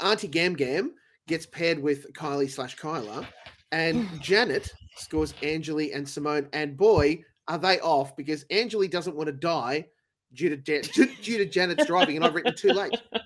Auntie 0.00 0.28
Gam 0.28 0.54
Gam 0.54 0.92
gets 1.28 1.46
paired 1.46 1.78
with 1.78 2.12
Kylie 2.12 2.50
slash 2.50 2.74
Kyla. 2.76 3.26
And 3.72 4.08
Janet 4.22 4.72
scores 4.96 5.32
Anjali 5.42 5.94
and 5.94 6.08
Simone. 6.08 6.48
And 6.52 6.76
boy, 6.76 7.22
are 7.48 7.58
they 7.58 7.80
off 7.80 8.16
because 8.16 8.44
Anjali 8.44 8.90
doesn't 8.90 9.16
want 9.16 9.26
to 9.26 9.32
die 9.32 9.86
due 10.34 10.54
to, 10.56 10.56
due 11.22 11.38
to 11.38 11.46
Janet's 11.46 11.86
driving. 11.86 12.16
And 12.16 12.24
I've 12.24 12.34
written 12.34 12.54
too 12.54 12.70
late. 12.70 12.96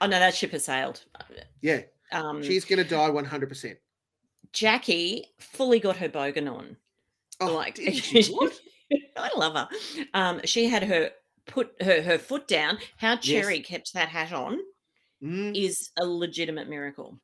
Oh 0.00 0.06
no, 0.06 0.20
that 0.20 0.36
ship 0.36 0.52
has 0.52 0.64
sailed. 0.66 1.02
Yeah, 1.60 1.80
Um, 2.12 2.44
she's 2.44 2.64
going 2.64 2.78
to 2.80 2.88
die 2.88 3.10
100%. 3.10 3.76
Jackie 4.52 5.26
fully 5.40 5.80
got 5.80 5.96
her 5.96 6.08
bogan 6.08 6.48
on. 6.48 6.76
Oh, 7.40 7.52
like 7.54 7.74
did 7.74 7.96
she? 7.96 8.32
I 9.16 9.30
love 9.36 9.54
her. 9.54 9.68
Um, 10.14 10.40
she 10.44 10.68
had 10.68 10.84
her 10.84 11.10
put 11.46 11.72
her 11.80 12.02
her 12.02 12.18
foot 12.18 12.48
down. 12.48 12.78
How 12.96 13.12
Yes. 13.12 13.24
Cherry 13.24 13.60
kept 13.60 13.94
that 13.94 14.08
hat 14.08 14.32
on 14.32 14.58
Mm. 15.22 15.56
is 15.56 15.90
a 15.98 16.04
legitimate 16.04 16.68
miracle. 16.68 17.20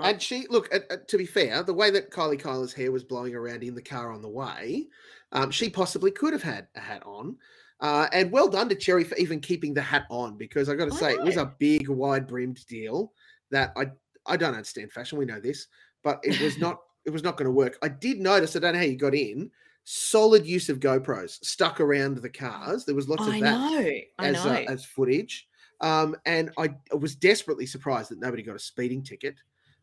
And 0.00 0.22
she, 0.22 0.46
look, 0.48 0.72
uh, 0.72 0.96
to 1.08 1.18
be 1.18 1.26
fair, 1.26 1.62
the 1.64 1.74
way 1.74 1.90
that 1.90 2.10
Kylie 2.10 2.40
Kyla's 2.40 2.72
hair 2.72 2.92
was 2.92 3.02
blowing 3.02 3.34
around 3.34 3.64
in 3.64 3.74
the 3.74 3.82
car 3.82 4.12
on 4.12 4.22
the 4.22 4.28
way, 4.28 4.86
um, 5.32 5.50
she 5.50 5.68
possibly 5.68 6.12
could 6.12 6.32
have 6.32 6.42
had 6.42 6.68
a 6.76 6.80
hat 6.80 7.02
on. 7.04 7.36
Uh, 7.80 8.06
and 8.12 8.30
well 8.30 8.48
done 8.48 8.68
to 8.68 8.74
Cherry 8.76 9.02
for 9.02 9.16
even 9.16 9.40
keeping 9.40 9.74
the 9.74 9.82
hat 9.82 10.04
on 10.08 10.36
because 10.36 10.68
I 10.68 10.74
got 10.74 10.86
to 10.86 10.96
say, 10.96 11.14
it 11.14 11.22
was 11.22 11.36
a 11.36 11.54
big, 11.58 11.88
wide 11.88 12.28
brimmed 12.28 12.64
deal 12.66 13.12
that 13.50 13.72
I, 13.76 13.86
I 14.26 14.36
don't 14.36 14.54
understand 14.54 14.92
fashion. 14.92 15.18
We 15.18 15.24
know 15.24 15.40
this, 15.40 15.66
but 16.04 16.20
it 16.22 16.40
was 16.40 16.58
not 16.58 16.78
it 17.04 17.10
was 17.10 17.22
not 17.22 17.36
going 17.36 17.46
to 17.46 17.52
work. 17.52 17.78
I 17.82 17.88
did 17.88 18.20
notice. 18.20 18.54
I 18.54 18.58
don't 18.58 18.74
know 18.74 18.80
how 18.80 18.84
you 18.84 18.96
got 18.96 19.14
in. 19.14 19.50
Solid 19.90 20.44
use 20.46 20.68
of 20.68 20.80
GoPros 20.80 21.42
stuck 21.42 21.80
around 21.80 22.18
the 22.18 22.28
cars. 22.28 22.84
There 22.84 22.94
was 22.94 23.08
lots 23.08 23.22
of 23.26 23.32
I 23.32 23.40
that 23.40 23.58
know. 23.58 23.78
I 24.18 24.26
as 24.28 24.44
know. 24.44 24.50
uh, 24.50 24.64
as 24.68 24.84
footage. 24.84 25.48
Um, 25.80 26.14
and 26.26 26.50
I, 26.58 26.68
I 26.92 26.96
was 26.96 27.16
desperately 27.16 27.64
surprised 27.64 28.10
that 28.10 28.18
nobody 28.20 28.42
got 28.42 28.54
a 28.54 28.58
speeding 28.58 29.02
ticket. 29.02 29.36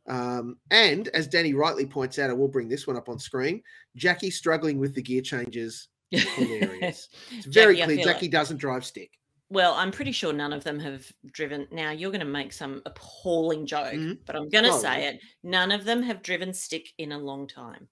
Um, 0.08 0.58
and 0.70 1.08
as 1.08 1.28
Danny 1.28 1.56
rightly 1.56 1.88
points 1.88 2.20
out, 2.20 2.30
I 2.30 2.34
will 2.34 2.48
bring 2.48 2.68
this 2.70 2.86
one 2.86 2.98
up 2.98 3.10
on 3.10 3.18
screen. 3.18 3.64
Jackie 3.96 4.30
struggling 4.30 4.78
with 4.78 4.94
the 4.94 5.02
gear 5.02 5.22
changes. 5.24 5.88
Hilarious. 6.12 7.10
It's 7.32 7.48
very 7.48 7.78
Jackie, 7.78 7.96
clear. 7.96 8.06
Jackie 8.06 8.28
doesn't 8.28 8.58
drive 8.58 8.86
stick. 8.86 9.10
Well, 9.50 9.74
I'm 9.74 9.90
pretty 9.90 10.12
sure 10.12 10.34
none 10.34 10.54
of 10.54 10.64
them 10.64 10.80
have 10.82 11.12
driven. 11.32 11.68
Now 11.72 11.90
you're 11.90 12.12
going 12.12 12.20
to 12.20 12.28
make 12.28 12.54
some 12.54 12.84
appalling 12.86 13.66
joke, 13.66 13.94
Mhm. 13.94 14.20
but 14.28 14.36
I'm 14.36 14.50
going 14.50 14.66
to 14.66 14.72
Oh, 14.72 14.78
say 14.78 15.02
yeah. 15.02 15.10
it. 15.10 15.22
None 15.42 15.72
of 15.72 15.84
them 15.84 16.04
have 16.04 16.22
driven 16.22 16.54
stick 16.54 16.90
in 17.00 17.12
a 17.12 17.18
long 17.18 17.48
time. 17.48 17.88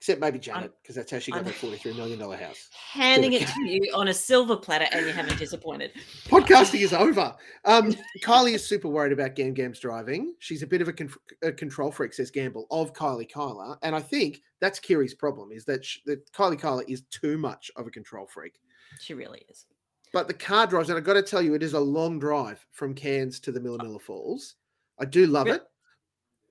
Except 0.00 0.18
maybe 0.18 0.38
Janet, 0.38 0.72
because 0.82 0.96
that's 0.96 1.10
how 1.10 1.18
she 1.18 1.30
got 1.30 1.44
I'm- 1.44 1.44
that 1.44 1.54
$43 1.56 1.94
million 1.94 2.18
house. 2.18 2.70
Handing 2.90 3.34
it 3.34 3.46
to 3.54 3.68
you 3.68 3.92
on 3.94 4.08
a 4.08 4.14
silver 4.14 4.56
platter, 4.56 4.86
and 4.92 5.04
you 5.04 5.12
haven't 5.12 5.38
disappointed. 5.38 5.92
Podcasting 6.24 6.80
is 6.80 6.92
over. 6.94 7.36
Um, 7.66 7.94
Kylie 8.24 8.54
is 8.54 8.66
super 8.66 8.88
worried 8.88 9.12
about 9.12 9.34
Gam 9.34 9.52
Gam's 9.52 9.78
driving. 9.78 10.34
She's 10.38 10.62
a 10.62 10.66
bit 10.66 10.80
of 10.80 10.88
a, 10.88 10.94
con- 10.94 11.12
a 11.42 11.52
control 11.52 11.92
freak, 11.92 12.14
says 12.14 12.30
Gamble, 12.30 12.66
of 12.70 12.94
Kylie 12.94 13.30
Kyla, 13.30 13.78
And 13.82 13.94
I 13.94 14.00
think 14.00 14.40
that's 14.58 14.80
Kiri's 14.80 15.12
problem 15.14 15.52
is 15.52 15.66
that, 15.66 15.84
sh- 15.84 15.98
that 16.06 16.32
Kylie 16.32 16.58
Kyla 16.58 16.82
is 16.88 17.02
too 17.10 17.36
much 17.36 17.70
of 17.76 17.86
a 17.86 17.90
control 17.90 18.26
freak. 18.26 18.58
She 19.00 19.12
really 19.12 19.42
is. 19.50 19.66
But 20.14 20.28
the 20.28 20.34
car 20.34 20.66
drives, 20.66 20.88
and 20.88 20.96
I've 20.96 21.04
got 21.04 21.12
to 21.12 21.22
tell 21.22 21.42
you, 21.42 21.52
it 21.52 21.62
is 21.62 21.74
a 21.74 21.78
long 21.80 22.18
drive 22.18 22.64
from 22.72 22.94
Cairns 22.94 23.38
to 23.40 23.52
the 23.52 23.60
Millaa 23.60 23.82
Millaa 23.82 23.98
Falls. 23.98 24.54
I 24.98 25.04
do 25.04 25.26
love 25.26 25.46
it. 25.46 25.62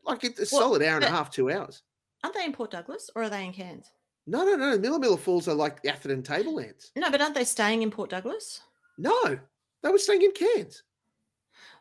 Like 0.06 0.24
it's 0.24 0.40
a 0.40 0.56
Well, 0.56 0.62
solid 0.68 0.84
hour 0.84 0.98
and 0.98 1.04
a 1.06 1.10
half, 1.10 1.32
two 1.32 1.52
hours. 1.52 1.82
Aren't 2.24 2.36
they 2.36 2.44
in 2.46 2.54
Port 2.54 2.72
Douglas 2.72 3.10
or 3.16 3.24
are 3.24 3.30
they 3.30 3.46
in 3.46 3.54
Cairns? 3.54 3.92
No, 4.28 4.44
no, 4.44 4.56
no. 4.56 4.78
Millaa 4.78 5.00
Millaa 5.00 5.18
Falls 5.18 5.48
are 5.48 5.56
like 5.56 5.82
the 5.82 5.90
Atherton 5.90 6.22
Tablelands. 6.22 6.92
No, 6.96 7.10
but 7.10 7.22
aren't 7.22 7.36
they 7.36 7.44
staying 7.46 7.82
in 7.82 7.90
Port 7.92 8.10
Douglas? 8.10 8.62
No, 8.98 9.40
they 9.82 9.90
were 9.90 9.98
staying 9.98 10.22
in 10.22 10.32
Cairns. 10.34 10.84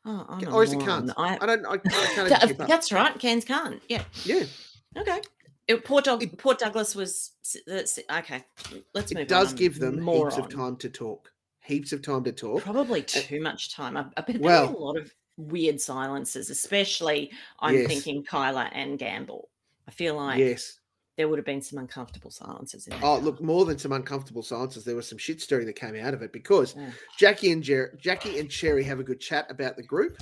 Oh, 0.05 0.25
I'm 0.29 0.55
or 0.55 0.63
is 0.63 0.73
it. 0.73 0.81
Cairns? 0.81 1.13
I, 1.17 1.37
I 1.41 1.47
don't. 1.47 1.67
I, 1.67 1.73
I 1.73 1.79
can't 2.15 2.29
That- 2.31 2.43
keep 2.49 2.61
up. 2.61 2.69
that's 2.69 2.93
right. 2.93 3.19
Cairns 3.19 3.45
can't. 3.45 3.83
Yeah. 3.89 4.05
Yeah. 4.25 4.45
Okay. 4.97 5.21
It, 5.67 5.85
Port, 5.85 6.05
Doug- 6.05 6.39
Port 6.39 6.59
Douglas 6.59 6.95
was. 6.95 7.33
Uh, 7.71 7.81
okay. 8.19 8.45
Let's 8.95 9.13
move 9.13 9.23
It 9.23 9.29
does 9.29 9.51
on. 9.51 9.57
give 9.57 9.79
them 9.81 10.01
heaps 10.07 10.39
of 10.39 10.49
time 10.49 10.77
to 10.77 10.89
talk. 10.89 11.31
Heaps 11.65 11.93
of 11.93 12.01
time 12.01 12.25
to 12.25 12.33
talk. 12.33 12.63
Probably 12.63 13.03
too 13.03 13.43
much 13.43 13.75
time. 13.75 13.97
I, 13.97 14.07
I 14.17 14.21
bet 14.23 14.27
there 14.37 14.41
Well- 14.41 14.75
a 14.75 14.79
lot 14.79 14.97
of 14.97 15.13
weird 15.37 15.81
silences, 15.81 16.49
especially 16.49 17.31
I'm 17.61 17.75
Yes. 17.75 17.89
thinking 17.89 18.25
Kyla 18.25 18.71
and 18.73 18.99
Gamble. 18.99 19.51
I 19.89 19.91
feel 19.91 20.15
like 20.17 20.39
Yes. 20.39 20.79
there 21.17 21.29
would 21.29 21.39
have 21.39 21.47
been 21.47 21.63
some 21.63 21.79
uncomfortable 21.79 22.31
silences 22.31 22.87
in. 22.87 22.95
Oh, 23.03 23.19
look, 23.19 23.41
more 23.41 23.65
than 23.65 23.79
some 23.79 23.93
uncomfortable 23.93 24.43
silences, 24.43 24.85
there 24.85 24.95
was 24.95 25.09
some 25.09 25.19
shit 25.19 25.41
stirring 25.41 25.67
that 25.67 25.73
came 25.77 25.97
out 25.97 26.13
of 26.15 26.21
it 26.23 26.33
because 26.33 26.75
Mm. 26.75 26.93
Jackie 27.19 27.51
and 27.51 27.63
Jer- 27.63 27.97
Jackie 28.01 28.39
and 28.39 28.51
Cherry 28.51 28.85
have 28.85 29.01
a 29.01 29.05
good 29.05 29.19
chat 29.21 29.51
about 29.51 29.77
the 29.77 29.83
group, 29.83 30.19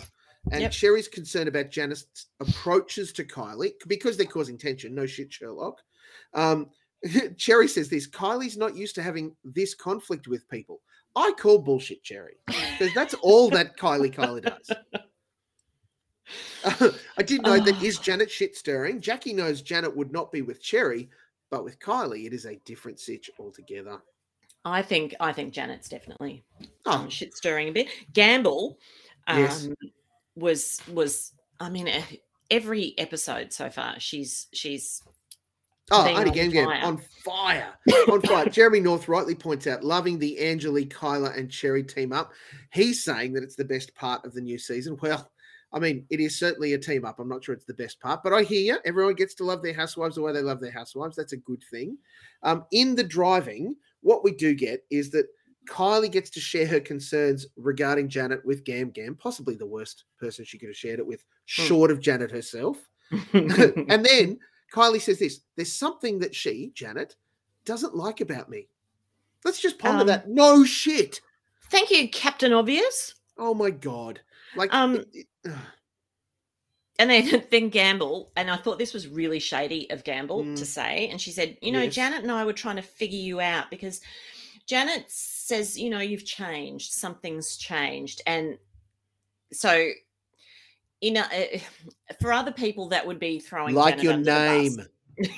and 0.52 0.62
Yep. 0.62 0.70
Cherry's 0.72 1.08
concerned 1.08 1.48
about 1.48 1.70
Janet's 1.70 2.06
approaches 2.40 3.12
to 3.14 3.24
Kylie 3.24 3.72
because 3.88 4.16
they're 4.16 4.26
causing 4.26 4.56
tension. 4.56 4.94
No 4.94 5.04
shit, 5.06 5.32
Sherlock. 5.32 5.82
Um, 6.32 6.70
Cherry 7.36 7.68
says 7.68 7.88
this: 7.88 8.08
Kylie's 8.08 8.56
not 8.56 8.76
used 8.76 8.94
to 8.94 9.02
having 9.02 9.36
this 9.44 9.74
conflict 9.74 10.28
with 10.28 10.48
people. 10.48 10.80
I 11.16 11.32
call 11.32 11.58
bullshit, 11.58 12.02
Cherry, 12.04 12.36
because 12.46 12.94
that's 12.94 13.14
all 13.14 13.50
that 13.50 13.76
Kylie 13.76 14.14
Kylie 14.14 14.42
does. 14.42 14.70
I 16.64 17.22
did 17.24 17.42
note 17.42 17.64
that 17.66 17.76
Oh. 17.80 17.84
is 17.84 17.98
Janet 17.98 18.30
shit 18.30 18.56
stirring. 18.56 19.00
Jackie 19.00 19.32
knows 19.32 19.62
Janet 19.62 19.94
would 19.96 20.12
not 20.12 20.32
be 20.32 20.42
with 20.42 20.62
Cherry, 20.62 21.08
but 21.50 21.64
with 21.64 21.78
Kylie, 21.78 22.26
it 22.26 22.32
is 22.32 22.46
a 22.46 22.56
different 22.64 22.98
sitch 23.00 23.30
altogether. 23.38 23.98
I 24.64 24.82
think 24.82 25.14
I 25.20 25.32
think 25.32 25.52
Janet's 25.52 25.88
definitely 25.88 26.44
Oh, 26.86 26.92
um, 26.92 27.08
shit 27.10 27.34
stirring 27.36 27.68
a 27.68 27.72
bit. 27.72 27.88
Gamble 28.12 28.78
um, 29.28 29.38
Yes. 29.38 29.68
was 30.34 30.80
was 30.92 31.32
I 31.60 31.68
mean 31.70 31.86
eh, 31.88 32.02
every 32.50 32.94
episode 32.98 33.52
so 33.52 33.70
far 33.70 33.98
she's 34.00 34.48
she's 34.52 35.02
oh, 35.92 36.04
being 36.04 36.16
Auntie 36.16 36.30
on 36.30 36.34
Gam 36.34 36.50
Gam 36.50 36.64
fire. 36.66 36.84
on 36.84 36.98
fire, 37.24 37.74
on 38.12 38.20
fire. 38.22 38.48
Jeremy 38.48 38.80
North 38.80 39.06
rightly 39.08 39.36
points 39.36 39.68
out, 39.68 39.84
loving 39.84 40.18
the 40.18 40.44
Angelique, 40.44 40.92
Kyla, 40.92 41.30
and 41.36 41.48
Cherry 41.48 41.84
team 41.84 42.12
up. 42.12 42.32
He's 42.72 43.04
saying 43.04 43.34
that 43.34 43.44
it's 43.44 43.54
the 43.56 43.64
best 43.64 43.94
part 43.94 44.24
of 44.26 44.34
the 44.34 44.40
new 44.40 44.58
season. 44.58 44.96
Well, 45.00 45.30
I 45.72 45.78
mean, 45.78 46.06
it 46.10 46.20
is 46.20 46.38
certainly 46.38 46.72
a 46.74 46.78
team 46.78 47.04
up. 47.04 47.18
I'm 47.18 47.28
not 47.28 47.44
sure 47.44 47.54
it's 47.54 47.64
the 47.64 47.74
best 47.74 48.00
part, 48.00 48.22
but 48.22 48.32
I 48.32 48.42
hear 48.42 48.60
you. 48.74 48.78
Everyone 48.84 49.14
gets 49.14 49.34
to 49.34 49.44
love 49.44 49.62
their 49.62 49.74
housewives 49.74 50.14
the 50.14 50.22
way 50.22 50.32
they 50.32 50.40
love 50.40 50.60
their 50.60 50.70
housewives. 50.70 51.16
That's 51.16 51.32
a 51.32 51.36
good 51.38 51.62
thing. 51.70 51.98
Um, 52.42 52.64
in 52.70 52.94
the 52.94 53.04
driving, 53.04 53.74
what 54.00 54.22
we 54.24 54.30
do 54.32 54.54
get 54.54 54.84
is 54.90 55.10
that 55.10 55.26
Kylie 55.68 56.10
gets 56.12 56.30
to 56.30 56.40
share 56.40 56.66
her 56.66 56.78
concerns 56.80 57.46
regarding 57.56 58.08
Janet 58.08 58.44
with 58.46 58.64
Gam 58.64 58.90
Gam, 58.90 59.16
possibly 59.16 59.56
the 59.56 59.66
worst 59.66 60.04
person 60.18 60.44
she 60.44 60.58
could 60.58 60.68
have 60.68 60.76
shared 60.76 61.00
it 61.00 61.06
with, 61.06 61.24
Hmm. 61.54 61.62
short 61.66 61.90
of 61.90 62.00
Janet 62.00 62.30
herself. 62.30 62.78
and 63.32 64.04
then 64.04 64.38
Kylie 64.72 65.00
says 65.00 65.18
this 65.18 65.40
there's 65.56 65.72
something 65.72 66.18
that 66.20 66.34
she, 66.34 66.70
Janet, 66.74 67.16
doesn't 67.64 67.96
like 67.96 68.20
about 68.20 68.48
me. 68.48 68.68
Let's 69.44 69.60
just 69.60 69.78
ponder 69.78 70.02
Um, 70.02 70.06
that. 70.06 70.28
No 70.28 70.64
shit. 70.64 71.20
Thank 71.70 71.90
you, 71.90 72.08
Captain 72.08 72.52
Obvious. 72.52 73.14
Oh 73.38 73.54
my 73.54 73.70
God. 73.70 74.20
Like, 74.54 74.72
Um, 74.72 74.96
it- 74.96 75.08
it-. 75.12 75.26
And 76.98 77.10
then, 77.10 77.44
then 77.50 77.68
Gamble, 77.68 78.32
and 78.36 78.50
I 78.50 78.56
thought 78.56 78.78
this 78.78 78.94
was 78.94 79.06
really 79.08 79.38
shady 79.38 79.90
of 79.90 80.04
Gamble 80.04 80.44
Mm. 80.44 80.56
to 80.56 80.64
say. 80.66 81.08
And 81.08 81.20
she 81.20 81.30
said, 81.30 81.56
You 81.60 81.72
know, 81.72 81.82
Yes. 81.82 81.94
Janet 81.94 82.22
and 82.22 82.32
I 82.32 82.44
were 82.44 82.52
trying 82.52 82.76
to 82.76 82.82
figure 82.82 83.18
you 83.18 83.40
out 83.40 83.70
because 83.70 84.00
Janet 84.66 85.04
says, 85.08 85.78
You 85.78 85.90
know, 85.90 86.00
you've 86.00 86.24
changed, 86.24 86.92
something's 86.92 87.56
changed. 87.56 88.22
And 88.26 88.58
so, 89.52 89.90
you 91.00 91.12
know, 91.12 91.24
eh, 91.30 91.60
for 92.20 92.32
other 92.32 92.52
people, 92.52 92.88
that 92.88 93.06
would 93.06 93.18
be 93.18 93.38
throwing 93.38 93.74
like 93.74 93.98
Janet 93.98 94.04
your 94.04 94.12
under 94.14 94.24
the 94.32 94.46
bus. 94.46 94.76
name. 95.18 95.30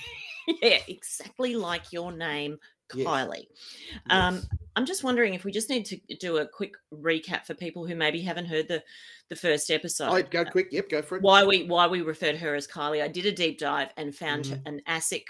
yeah, 0.62 0.78
exactly 0.88 1.56
like 1.56 1.92
your 1.92 2.12
name, 2.12 2.58
Yes, 2.94 3.06
Kylie. 3.06 3.46
Um, 4.10 4.36
yes. 4.36 4.46
I'm 4.78 4.86
just 4.86 5.02
wondering 5.02 5.34
if 5.34 5.42
we 5.44 5.50
just 5.50 5.68
need 5.70 5.84
to 5.86 5.96
do 6.20 6.36
a 6.36 6.46
quick 6.46 6.74
recap 6.94 7.44
for 7.44 7.52
people 7.54 7.84
who 7.84 7.96
maybe 7.96 8.22
haven't 8.22 8.44
heard 8.46 8.68
the 8.68 8.80
the 9.28 9.34
first 9.34 9.72
episode. 9.72 10.08
Oh, 10.08 10.22
go 10.22 10.44
quick. 10.44 10.68
Yep, 10.70 10.88
go 10.88 11.02
for 11.02 11.16
it. 11.16 11.22
Why 11.22 11.44
we 11.44 11.64
why 11.64 11.88
we 11.88 12.00
refer 12.02 12.30
to 12.30 12.38
her 12.38 12.54
as 12.54 12.68
Kylie. 12.68 13.02
I 13.02 13.08
did 13.08 13.26
a 13.26 13.32
deep 13.32 13.58
dive 13.58 13.88
and 13.96 14.14
found 14.14 14.44
Mhm. 14.44 14.62
an 14.66 14.82
ASIC 14.86 15.24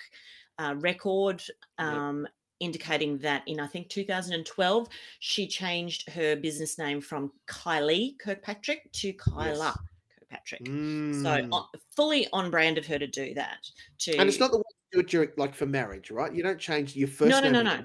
uh, 0.58 0.74
record 0.80 1.42
Yep. 1.78 1.88
um, 1.88 2.28
indicating 2.60 3.16
that 3.20 3.42
in 3.46 3.58
I 3.58 3.66
think 3.68 3.88
2012 3.88 4.86
she 5.20 5.46
changed 5.48 6.10
her 6.10 6.36
business 6.36 6.76
name 6.76 7.00
from 7.00 7.32
Kylie 7.46 8.18
Kirkpatrick 8.18 8.92
to 8.92 9.14
Kyla 9.14 9.74
Kirkpatrick. 10.18 10.66
So 10.66 10.72
Mm. 10.72 11.52
on, 11.54 11.66
fully 11.96 12.28
on 12.34 12.50
brand 12.50 12.76
of 12.76 12.84
her 12.86 12.98
to 12.98 13.06
do 13.06 13.32
that. 13.32 13.66
To 14.00 14.14
and 14.18 14.28
it's 14.28 14.38
not 14.38 14.50
the 14.50 14.58
way 14.58 14.64
you 14.92 14.98
do 14.98 15.00
it 15.00 15.08
during, 15.08 15.30
like 15.38 15.54
for 15.54 15.64
marriage, 15.64 16.10
right? 16.10 16.34
You 16.34 16.42
don't 16.42 16.58
change 16.60 16.94
your 16.94 17.08
first 17.08 17.30
No, 17.30 17.40
no, 17.40 17.48
no, 17.50 17.62
no. 17.62 17.84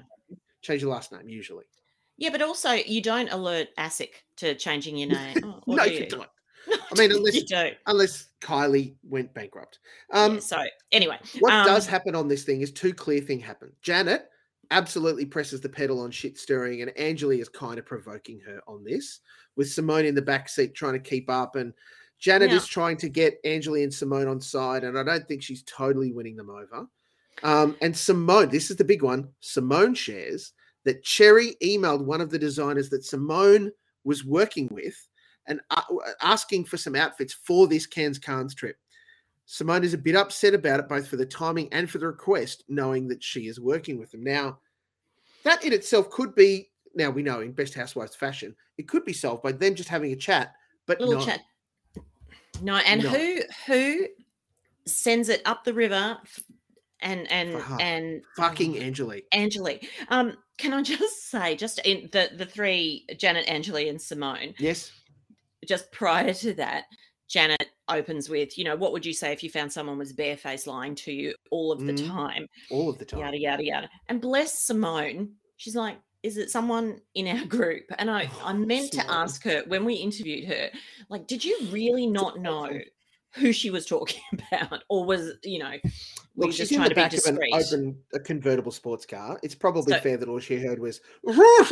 Change 0.64 0.82
your 0.82 0.90
last 0.90 1.12
name 1.12 1.28
usually. 1.28 1.64
Yeah, 2.16 2.30
but 2.30 2.42
also 2.42 2.72
you 2.72 3.02
don't 3.02 3.30
alert 3.30 3.68
ASIC 3.78 4.08
to 4.38 4.54
changing 4.54 4.96
your 4.96 5.10
name. 5.10 5.36
Oh, 5.44 5.60
no, 5.66 5.84
do 5.84 5.92
you 5.92 6.06
don't. 6.08 6.28
No, 6.66 6.76
I 6.92 6.98
mean, 6.98 7.12
unless 7.12 7.34
you 7.34 7.44
don't. 7.44 7.74
unless 7.86 8.28
Kylie 8.40 8.94
went 9.02 9.34
bankrupt. 9.34 9.80
Um, 10.14 10.34
Yeah, 10.36 10.40
so 10.40 10.64
anyway, 10.92 11.18
What 11.40 11.52
um, 11.52 11.66
does 11.66 11.86
happen 11.86 12.14
on 12.14 12.26
this 12.26 12.44
thing 12.44 12.62
is 12.62 12.72
two 12.72 12.94
clear 12.94 13.20
things 13.20 13.42
happen. 13.42 13.70
Janet 13.82 14.30
absolutely 14.70 15.26
presses 15.26 15.60
the 15.60 15.68
pedal 15.68 16.00
on 16.00 16.10
shit 16.10 16.38
stirring, 16.38 16.80
and 16.80 16.96
Angela 16.96 17.34
is 17.34 17.50
kind 17.50 17.78
of 17.78 17.84
provoking 17.84 18.40
her 18.46 18.62
on 18.66 18.82
this, 18.82 19.20
with 19.56 19.70
Simone 19.70 20.06
in 20.06 20.14
the 20.14 20.22
back 20.22 20.48
seat 20.48 20.74
trying 20.74 20.94
to 20.94 20.98
keep 20.98 21.28
up, 21.28 21.56
and 21.56 21.74
Janet 22.18 22.48
Now- 22.48 22.56
is 22.56 22.66
trying 22.66 22.96
to 22.96 23.10
get 23.10 23.40
Angela 23.44 23.80
and 23.80 23.92
Simone 23.92 24.26
on 24.28 24.40
side, 24.40 24.84
and 24.84 24.98
I 24.98 25.02
don't 25.02 25.28
think 25.28 25.42
she's 25.42 25.64
totally 25.64 26.12
winning 26.12 26.36
them 26.36 26.48
over. 26.48 26.86
Um, 27.42 27.76
and 27.82 27.96
Simone, 27.96 28.48
this 28.48 28.70
is 28.70 28.76
the 28.76 28.84
big 28.84 29.02
one. 29.02 29.28
Simone 29.40 29.94
shares 29.94 30.52
that 30.84 31.02
Cherry 31.02 31.56
emailed 31.62 32.04
one 32.04 32.20
of 32.20 32.30
the 32.30 32.38
designers 32.38 32.88
that 32.90 33.04
Simone 33.04 33.72
was 34.04 34.24
working 34.24 34.68
with 34.70 34.96
and 35.46 35.60
uh, 35.70 35.82
asking 36.22 36.64
for 36.64 36.76
some 36.76 36.94
outfits 36.94 37.34
for 37.34 37.66
this 37.66 37.86
Cairns 37.86 38.18
Carnes 38.18 38.54
trip. 38.54 38.76
Simone 39.46 39.84
is 39.84 39.92
a 39.92 39.98
bit 39.98 40.16
upset 40.16 40.54
about 40.54 40.80
it, 40.80 40.88
both 40.88 41.06
for 41.06 41.16
the 41.16 41.26
timing 41.26 41.68
and 41.72 41.90
for 41.90 41.98
the 41.98 42.06
request, 42.06 42.64
knowing 42.68 43.08
that 43.08 43.22
she 43.22 43.46
is 43.46 43.60
working 43.60 43.98
with 43.98 44.10
them. 44.10 44.24
Now, 44.24 44.58
that 45.42 45.64
in 45.64 45.72
itself 45.72 46.08
could 46.08 46.34
be, 46.34 46.70
now 46.94 47.10
we 47.10 47.22
know 47.22 47.40
in 47.40 47.52
Best 47.52 47.74
Housewives 47.74 48.16
fashion, 48.16 48.56
it 48.78 48.88
could 48.88 49.04
be 49.04 49.12
solved 49.12 49.42
by 49.42 49.52
them 49.52 49.74
just 49.74 49.90
having 49.90 50.12
a 50.12 50.16
chat, 50.16 50.54
but 50.86 50.98
little 51.00 51.16
no. 51.16 51.24
chat. 51.24 51.40
No, 52.62 52.76
and 52.76 53.02
No. 53.02 53.10
who 53.10 53.40
who 53.66 54.06
sends 54.86 55.28
it 55.28 55.42
up 55.44 55.64
the 55.64 55.74
river 55.74 56.18
and 57.04 57.30
and 57.30 57.54
her. 57.54 57.76
and 57.80 58.22
fucking 58.36 58.76
oh, 58.76 58.80
Angelique. 58.80 59.26
Angelique. 59.32 59.88
Um, 60.08 60.36
can 60.58 60.72
I 60.72 60.82
just 60.94 61.30
say, 61.30 61.54
just 61.54 61.78
in 61.84 62.08
the 62.12 62.30
the 62.36 62.46
three 62.46 63.06
Janet, 63.18 63.48
Angelique, 63.48 63.88
and 63.88 64.00
Simone, 64.00 64.54
Yes. 64.58 64.90
just 65.68 65.92
prior 65.92 66.34
to 66.34 66.54
that, 66.54 66.84
Janet 67.28 67.68
opens 67.88 68.28
with, 68.28 68.56
you 68.58 68.64
know, 68.64 68.76
what 68.76 68.92
would 68.92 69.04
you 69.04 69.12
say 69.12 69.32
if 69.32 69.42
you 69.42 69.50
found 69.50 69.72
someone 69.72 69.98
was 69.98 70.12
barefaced 70.12 70.66
lying 70.66 70.94
to 70.96 71.12
you 71.12 71.34
all 71.50 71.70
of 71.70 71.80
the 71.86 71.92
Mhm. 71.92 72.06
time? 72.08 72.46
all 72.70 72.88
of 72.88 72.98
the 72.98 73.04
time. 73.04 73.20
Yada 73.20 73.38
yada 73.38 73.64
yada. 73.64 73.90
And 74.08 74.20
bless 74.20 74.58
Simone, 74.58 75.34
she's 75.56 75.76
like, 75.76 75.98
is 76.22 76.38
it 76.38 76.50
someone 76.50 77.00
in 77.14 77.28
our 77.28 77.44
group? 77.56 77.84
And 77.98 78.10
I, 78.10 78.22
I 78.42 78.52
Oh, 78.52 78.54
meant 78.54 78.92
to 78.92 79.10
ask 79.10 79.42
her 79.44 79.62
when 79.66 79.84
we 79.84 79.94
interviewed 79.94 80.46
her, 80.48 80.70
like, 81.10 81.26
did 81.26 81.44
you 81.44 81.58
really 81.70 82.06
not 82.06 82.38
know. 82.40 82.70
Who 83.36 83.52
she 83.52 83.70
was 83.70 83.86
talking 83.86 84.20
about, 84.52 84.82
or 84.88 85.04
was 85.04 85.32
you 85.42 85.58
know, 85.58 85.72
Look, 86.36 86.50
she's 86.50 86.58
just 86.58 86.72
in 86.72 86.78
trying 86.78 86.88
the 86.88 86.94
to 86.94 86.94
be 86.94 87.02
back 87.02 87.12
of 87.14 87.24
an 87.26 87.38
open, 87.52 87.98
a 88.12 88.20
convertible 88.20 88.72
sports 88.72 89.06
car. 89.06 89.38
It's 89.42 89.54
probably 89.54 89.92
So- 89.94 90.00
fair 90.00 90.16
that 90.16 90.28
all 90.28 90.38
she 90.40 90.56
heard 90.56 90.78
was, 90.78 91.00
yeah, 91.24 91.62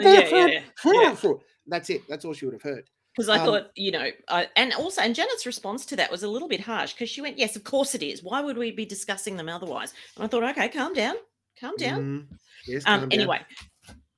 yeah, 0.00 0.60
yeah. 0.84 1.32
That's 1.68 1.90
it. 1.90 2.02
That's 2.08 2.24
all 2.24 2.32
she 2.32 2.44
would 2.44 2.54
have 2.54 2.62
heard. 2.62 2.88
Because 3.16 3.28
I 3.30 3.38
Um, 3.38 3.46
thought, 3.46 3.70
you 3.76 3.92
know, 3.92 4.10
I, 4.28 4.46
and 4.56 4.74
also, 4.74 5.00
and 5.00 5.14
Janet's 5.14 5.46
response 5.46 5.86
to 5.86 5.96
that 5.96 6.10
was 6.10 6.22
a 6.22 6.28
little 6.28 6.48
bit 6.48 6.60
harsh 6.60 6.92
because 6.92 7.08
she 7.08 7.22
went, 7.22 7.38
"Yes, 7.38 7.56
of 7.56 7.64
course 7.64 7.94
it 7.94 8.02
is. 8.02 8.22
Why 8.22 8.42
would 8.42 8.58
we 8.58 8.70
be 8.72 8.84
discussing 8.84 9.38
them 9.38 9.48
otherwise?" 9.48 9.94
And 10.16 10.24
I 10.24 10.28
thought, 10.28 10.44
okay, 10.44 10.68
calm 10.68 10.92
down, 10.92 11.14
calm 11.58 11.74
down. 11.78 12.02
Mm, 12.30 12.38
yes. 12.68 12.82
um, 12.84 13.00
calm 13.00 13.08
down. 13.08 13.18
anyway, 13.18 13.40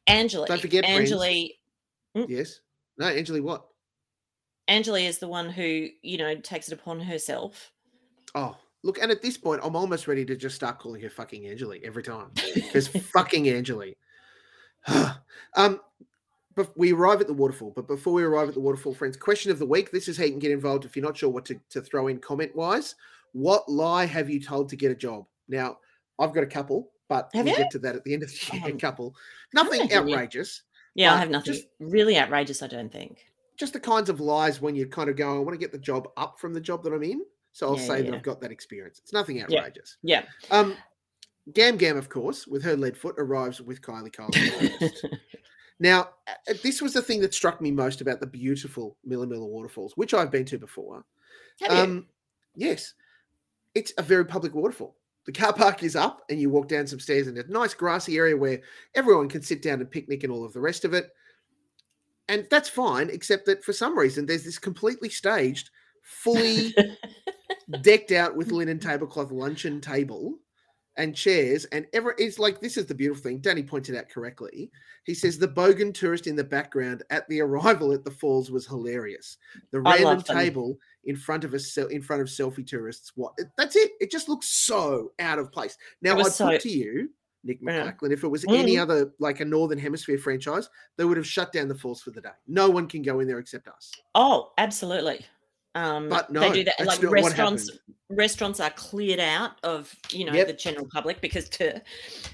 Angela, 0.08 0.46
Don't 0.48 0.60
forget. 0.60 0.84
Angela, 0.84 1.30
Yes. 2.14 2.60
No, 2.98 3.06
Angela, 3.06 3.40
what? 3.40 3.66
Angela 4.68 5.00
is 5.00 5.18
the 5.18 5.28
one 5.28 5.48
who, 5.48 5.88
you 6.02 6.18
know, 6.18 6.36
takes 6.36 6.68
it 6.68 6.74
upon 6.78 7.00
herself. 7.00 7.72
Oh, 8.34 8.56
look. 8.82 8.98
And 9.02 9.10
at 9.10 9.22
this 9.22 9.36
point, 9.38 9.60
I'm 9.64 9.74
almost 9.74 10.06
ready 10.06 10.24
to 10.26 10.36
just 10.36 10.54
start 10.54 10.78
calling 10.78 11.00
her 11.00 11.10
fucking 11.10 11.42
Anjali 11.44 11.82
every 11.82 12.02
time. 12.02 12.30
Because 12.54 12.86
fucking 12.88 13.44
Anjali. 13.46 13.94
um, 15.56 15.80
but 16.54 16.76
we 16.76 16.92
arrive 16.92 17.20
at 17.20 17.26
the 17.26 17.32
waterfall. 17.34 17.72
But 17.74 17.86
before 17.88 18.12
we 18.12 18.22
arrive 18.22 18.48
at 18.48 18.54
the 18.54 18.60
waterfall, 18.60 18.94
friends, 18.94 19.16
question 19.16 19.50
of 19.50 19.58
the 19.58 19.66
week. 19.66 19.90
This 19.90 20.08
is 20.08 20.16
how 20.18 20.24
you 20.24 20.30
can 20.30 20.38
get 20.38 20.50
involved 20.50 20.84
if 20.84 20.96
you're 20.96 21.04
not 21.04 21.16
sure 21.16 21.30
what 21.30 21.44
to, 21.46 21.60
to 21.70 21.80
throw 21.80 22.08
in 22.08 22.18
comment 22.18 22.54
wise. 22.54 22.94
What 23.32 23.68
lie 23.68 24.06
have 24.06 24.28
you 24.28 24.40
told 24.40 24.68
to 24.70 24.76
get 24.76 24.90
a 24.90 24.94
job? 24.94 25.26
Now, 25.48 25.78
I've 26.18 26.32
got 26.34 26.42
a 26.42 26.46
couple, 26.48 26.90
but 27.08 27.30
Have 27.32 27.44
we'll 27.46 27.54
you? 27.54 27.58
get 27.62 27.70
to 27.72 27.78
that 27.80 27.94
at 27.94 28.04
the 28.04 28.12
end 28.12 28.22
of 28.22 28.30
the 28.30 28.56
year. 28.56 28.62
A 28.66 28.72
Um, 28.72 28.78
couple. 28.78 29.14
Nothing 29.54 29.86
know, 29.86 29.94
have 29.94 30.08
you? 30.08 30.14
outrageous. 30.14 30.62
Yeah, 30.94 31.14
I 31.14 31.18
have 31.18 31.30
nothing 31.30 31.54
just- 31.54 31.68
really 31.78 32.18
outrageous. 32.18 32.62
I 32.62 32.66
don't 32.66 32.92
think. 32.92 33.24
Just 33.58 33.72
the 33.72 33.80
kinds 33.80 34.08
of 34.08 34.20
lies 34.20 34.60
when 34.60 34.74
you 34.74 34.86
kind 34.86 35.10
of 35.10 35.16
go, 35.16 35.36
I 35.36 35.38
want 35.38 35.52
to 35.52 35.58
get 35.58 35.72
the 35.72 35.78
job 35.78 36.08
up 36.16 36.38
from 36.38 36.54
the 36.54 36.60
job 36.60 36.84
that 36.84 36.92
I'm 36.92 37.02
in. 37.02 37.22
So 37.52 37.68
I'll 37.68 37.76
Yeah, 37.76 37.82
say 37.86 38.02
that. 38.02 38.14
I've 38.14 38.22
got 38.22 38.40
that 38.40 38.52
experience. 38.52 39.00
It's 39.00 39.12
nothing 39.12 39.42
outrageous. 39.42 39.96
Yeah. 40.02 40.24
Um, 40.50 40.76
Gam 41.52 41.76
Gam, 41.76 41.96
of 41.96 42.08
course, 42.08 42.46
with 42.46 42.62
her 42.62 42.76
lead 42.76 42.96
foot, 42.96 43.16
arrives 43.18 43.60
with 43.60 43.82
Kylie 43.82 44.12
Cole. 44.12 45.10
now, 45.80 46.10
this 46.62 46.80
was 46.80 46.92
the 46.92 47.02
thing 47.02 47.20
that 47.20 47.34
struck 47.34 47.60
me 47.60 47.70
most 47.70 48.00
about 48.00 48.20
the 48.20 48.26
beautiful 48.26 48.96
Millaa 49.04 49.26
Millaa 49.26 49.46
waterfalls, 49.46 49.96
which 49.96 50.14
I've 50.14 50.30
been 50.30 50.44
to 50.46 50.58
before. 50.58 51.04
Um, 51.68 52.06
yes, 52.54 52.94
it's 53.74 53.92
a 53.98 54.02
very 54.02 54.24
public 54.24 54.54
waterfall. 54.54 54.94
The 55.26 55.32
car 55.32 55.52
park 55.52 55.82
is 55.82 55.96
up, 55.96 56.22
and 56.30 56.40
you 56.40 56.48
walk 56.48 56.68
down 56.68 56.86
some 56.86 57.00
stairs 57.00 57.28
in 57.28 57.36
a 57.36 57.42
nice 57.48 57.74
grassy 57.74 58.16
area 58.16 58.36
where 58.36 58.60
everyone 58.94 59.28
can 59.28 59.42
sit 59.42 59.62
down 59.62 59.80
and 59.80 59.90
picnic 59.90 60.22
and 60.22 60.32
all 60.32 60.44
of 60.44 60.52
the 60.52 60.60
rest 60.60 60.84
of 60.84 60.94
it. 60.94 61.10
And 62.28 62.46
that's 62.50 62.68
fine, 62.68 63.08
except 63.10 63.46
that 63.46 63.64
for 63.64 63.72
some 63.72 63.98
reason 63.98 64.26
there's 64.26 64.44
this 64.44 64.58
completely 64.58 65.08
staged, 65.08 65.70
fully 66.02 66.74
decked 67.82 68.12
out 68.12 68.36
with 68.36 68.52
linen 68.52 68.78
tablecloth 68.78 69.30
luncheon 69.30 69.80
table 69.80 70.38
and 70.96 71.14
chairs 71.14 71.64
and 71.66 71.86
ever 71.92 72.14
it's 72.18 72.40
like 72.40 72.60
this 72.60 72.76
is 72.76 72.86
the 72.86 72.94
beautiful 72.94 73.22
thing 73.22 73.38
danny 73.38 73.62
pointed 73.62 73.94
out 73.96 74.08
correctly. 74.10 74.70
He 75.04 75.14
says 75.14 75.38
the 75.38 75.48
bogan 75.48 75.94
tourist 75.94 76.26
in 76.26 76.34
the 76.34 76.44
background 76.44 77.02
at 77.10 77.26
the 77.28 77.40
arrival 77.40 77.92
at 77.92 78.04
the 78.04 78.10
falls 78.10 78.50
was 78.50 78.66
hilarious. 78.66 79.38
The 79.70 79.80
random 79.80 80.22
table 80.22 80.76
in 81.04 81.16
front 81.16 81.44
of 81.44 81.54
a 81.54 81.60
sel- 81.60 81.86
in 81.86 82.02
front 82.02 82.20
of 82.20 82.28
selfie 82.28 82.66
tourists 82.66 83.12
what 83.14 83.32
that's 83.56 83.76
it 83.76 83.92
it 84.00 84.10
just 84.10 84.28
looks 84.28 84.48
so 84.48 85.12
out 85.20 85.38
of 85.38 85.52
place. 85.52 85.78
Now 86.02 86.18
i 86.18 86.22
so- 86.24 86.48
put 86.48 86.60
to 86.62 86.70
you 86.70 87.10
nick 87.44 87.62
mclachlan 87.62 88.12
if 88.12 88.24
it 88.24 88.28
was 88.28 88.44
any 88.48 88.76
Mm. 88.76 88.82
other 88.82 89.12
like 89.18 89.40
a 89.40 89.44
northern 89.44 89.78
hemisphere 89.78 90.18
franchise 90.18 90.68
they 90.96 91.04
would 91.04 91.16
have 91.16 91.26
shut 91.26 91.52
down 91.52 91.68
the 91.68 91.74
falls 91.74 92.02
for 92.02 92.10
the 92.10 92.20
day 92.20 92.30
no 92.46 92.68
one 92.68 92.86
can 92.88 93.02
go 93.02 93.20
in 93.20 93.28
there 93.28 93.38
except 93.38 93.68
us 93.68 93.92
oh, 94.14 94.52
absolutely. 94.58 95.24
Um, 95.74 96.08
But 96.08 96.32
they 96.32 96.50
do 96.50 96.64
that. 96.64 96.84
Like 96.84 97.00
restaurants, 97.02 97.70
restaurants 98.08 98.58
are 98.58 98.70
cleared 98.70 99.20
out 99.20 99.52
of 99.62 99.94
you 100.10 100.24
know 100.24 100.32
Yep. 100.32 100.46
the 100.48 100.52
general 100.54 100.88
public 100.92 101.20
because 101.20 101.48
to 101.50 101.80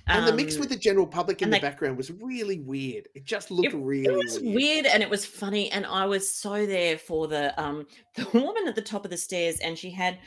and 0.06 0.26
the 0.26 0.32
mix 0.32 0.54
um, 0.54 0.60
with 0.60 0.68
the 0.70 0.76
general 0.76 1.06
public 1.06 1.42
in 1.42 1.50
the 1.50 1.56
they- 1.56 1.60
background 1.60 1.96
was 1.98 2.10
really 2.12 2.60
weird. 2.60 3.08
It 3.14 3.24
just 3.24 3.50
looked 3.50 3.74
really 3.74 4.04
it 4.14 4.16
was 4.16 4.40
weird. 4.40 4.54
weird 4.54 4.86
and 4.86 5.02
it 5.02 5.10
was 5.10 5.26
funny 5.26 5.70
and 5.72 5.84
i 5.84 6.06
was 6.06 6.32
so 6.32 6.64
there 6.64 6.96
for 6.96 7.26
the 7.26 7.60
um 7.60 7.86
the 8.16 8.24
woman 8.32 8.66
at 8.68 8.76
the 8.76 8.82
top 8.82 9.04
of 9.04 9.10
the 9.10 9.16
stairs 9.18 9.58
and 9.60 9.76
she 9.76 9.90
had 9.90 10.18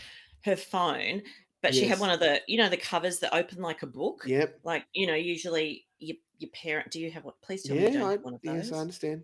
her 0.44 0.58
phone 0.58 1.22
but 1.62 1.74
she 1.74 1.86
had 1.86 2.00
one 2.00 2.10
of 2.10 2.20
the 2.20 2.42
you 2.48 2.58
know 2.58 2.70
the 2.70 2.78
covers 2.78 3.20
that 3.20 3.34
open 3.36 3.62
like 3.62 3.82
a 3.84 3.88
book 3.88 4.24
Yep. 4.26 4.60
like 4.64 4.86
you 4.94 5.08
know 5.08 5.16
usually 5.16 5.86
your, 6.00 6.18
your 6.40 6.50
parent 6.52 6.92
do 6.92 7.00
you 7.00 7.10
have 7.12 7.24
one 7.26 7.34
please 7.42 7.64
tell 7.64 7.76
me 7.76 7.84
you 7.84 7.92
don't 7.92 8.04
I, 8.04 8.12
have 8.12 8.24
one 8.24 8.34
of 8.36 8.42
those 8.42 8.56
yes, 8.56 8.72
I 8.72 8.78
understand. 8.78 9.24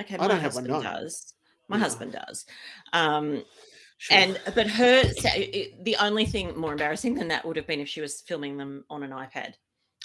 okay 0.00 0.16
I 0.16 0.28
don't 0.28 0.40
have 0.40 0.54
one, 0.54 0.64
no. 0.64 0.82
does 0.82 1.34
my 1.68 1.76
No. 1.76 1.82
husband 1.82 2.12
does 2.12 2.46
um 2.92 3.44
Sure. 3.98 4.18
and 4.18 4.40
but 4.56 4.66
her 4.68 5.02
it, 5.04 5.84
the 5.84 5.96
only 5.96 6.26
thing 6.26 6.56
more 6.58 6.72
embarrassing 6.72 7.14
than 7.14 7.28
that 7.28 7.44
would 7.44 7.56
have 7.56 7.66
been 7.66 7.78
if 7.80 7.88
she 7.88 8.00
was 8.00 8.20
filming 8.22 8.56
them 8.56 8.84
on 8.90 9.02
an 9.04 9.10
ipad 9.12 9.54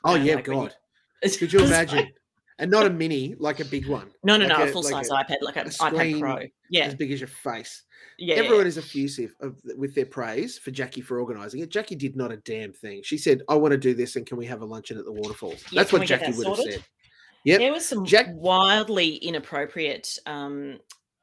oh 0.04 0.14
yeah, 0.16 0.36
like 0.36 0.48
when 0.48 0.58
you- 0.58 0.64
God, 0.64 0.76
could 1.40 1.52
you 1.54 1.60
It's 1.62 1.72
like- 1.72 1.92
imagine? 1.92 2.14
And 2.60 2.70
not 2.70 2.86
a 2.86 2.90
mini, 2.90 3.36
like 3.40 3.60
a 3.60 3.66
big 3.66 3.88
one, 3.88 4.12
no 4.24 4.38
no 4.38 4.46
Like 4.46 4.58
no 4.58 4.64
a- 4.66 4.68
full 4.72 4.84
like 4.84 5.06
size 5.06 5.10
ipad 5.10 5.38
like 5.42 5.58
an 5.58 5.68
ipad 5.70 6.20
pro 6.20 6.40
yeah 6.70 6.86
as 6.86 6.96
big 6.96 7.12
as 7.12 7.20
your 7.20 7.28
face. 7.30 7.84
yeah 8.18 8.36
yeah, 8.36 8.42
Everyone 8.44 8.68
is 8.68 8.78
effusive 8.78 9.34
of, 9.42 9.60
with 9.78 9.96
their 9.96 10.06
praise 10.06 10.58
for 10.58 10.72
Jackie 10.72 11.02
for 11.02 11.20
organising 11.20 11.62
it. 11.62 11.70
Jackie 11.70 11.96
did 11.96 12.16
not 12.16 12.32
a 12.32 12.38
damn 12.38 12.74
thing. 12.74 13.02
She 13.04 13.18
said, 13.18 13.42
"I 13.50 13.56
want 13.56 13.72
to 13.72 13.78
do 13.78 13.94
this, 13.94 14.16
and 14.18 14.26
can 14.26 14.38
we 14.38 14.46
have 14.46 14.62
a 14.62 14.66
luncheon 14.66 14.98
at 14.98 15.06
the 15.06 15.12
waterfalls?" 15.14 15.64
Yeah, 15.72 15.82
That's 15.82 15.94
what 15.94 16.06
Jackie 16.06 16.32
that 16.32 16.38
would 16.38 16.48
have 16.48 16.58
said. 16.58 16.84
Yep. 17.46 17.60
There 17.60 17.72
was 17.72 17.86
some 17.88 18.06
Jack- 18.06 18.28
wildly 18.32 19.16
inappropriate 19.16 20.18
um, 20.26 20.78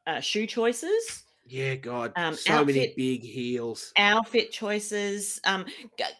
uh, 0.07 0.21
shoe 0.21 0.47
choices, 0.47 1.25
Yeah, 1.45 1.75
God, 1.77 2.13
Um, 2.17 2.35
so 2.35 2.65
many 2.65 2.95
big 2.97 3.23
heels. 3.23 3.93
outfit 3.99 4.51
choices. 4.51 5.39
Um, 5.45 5.67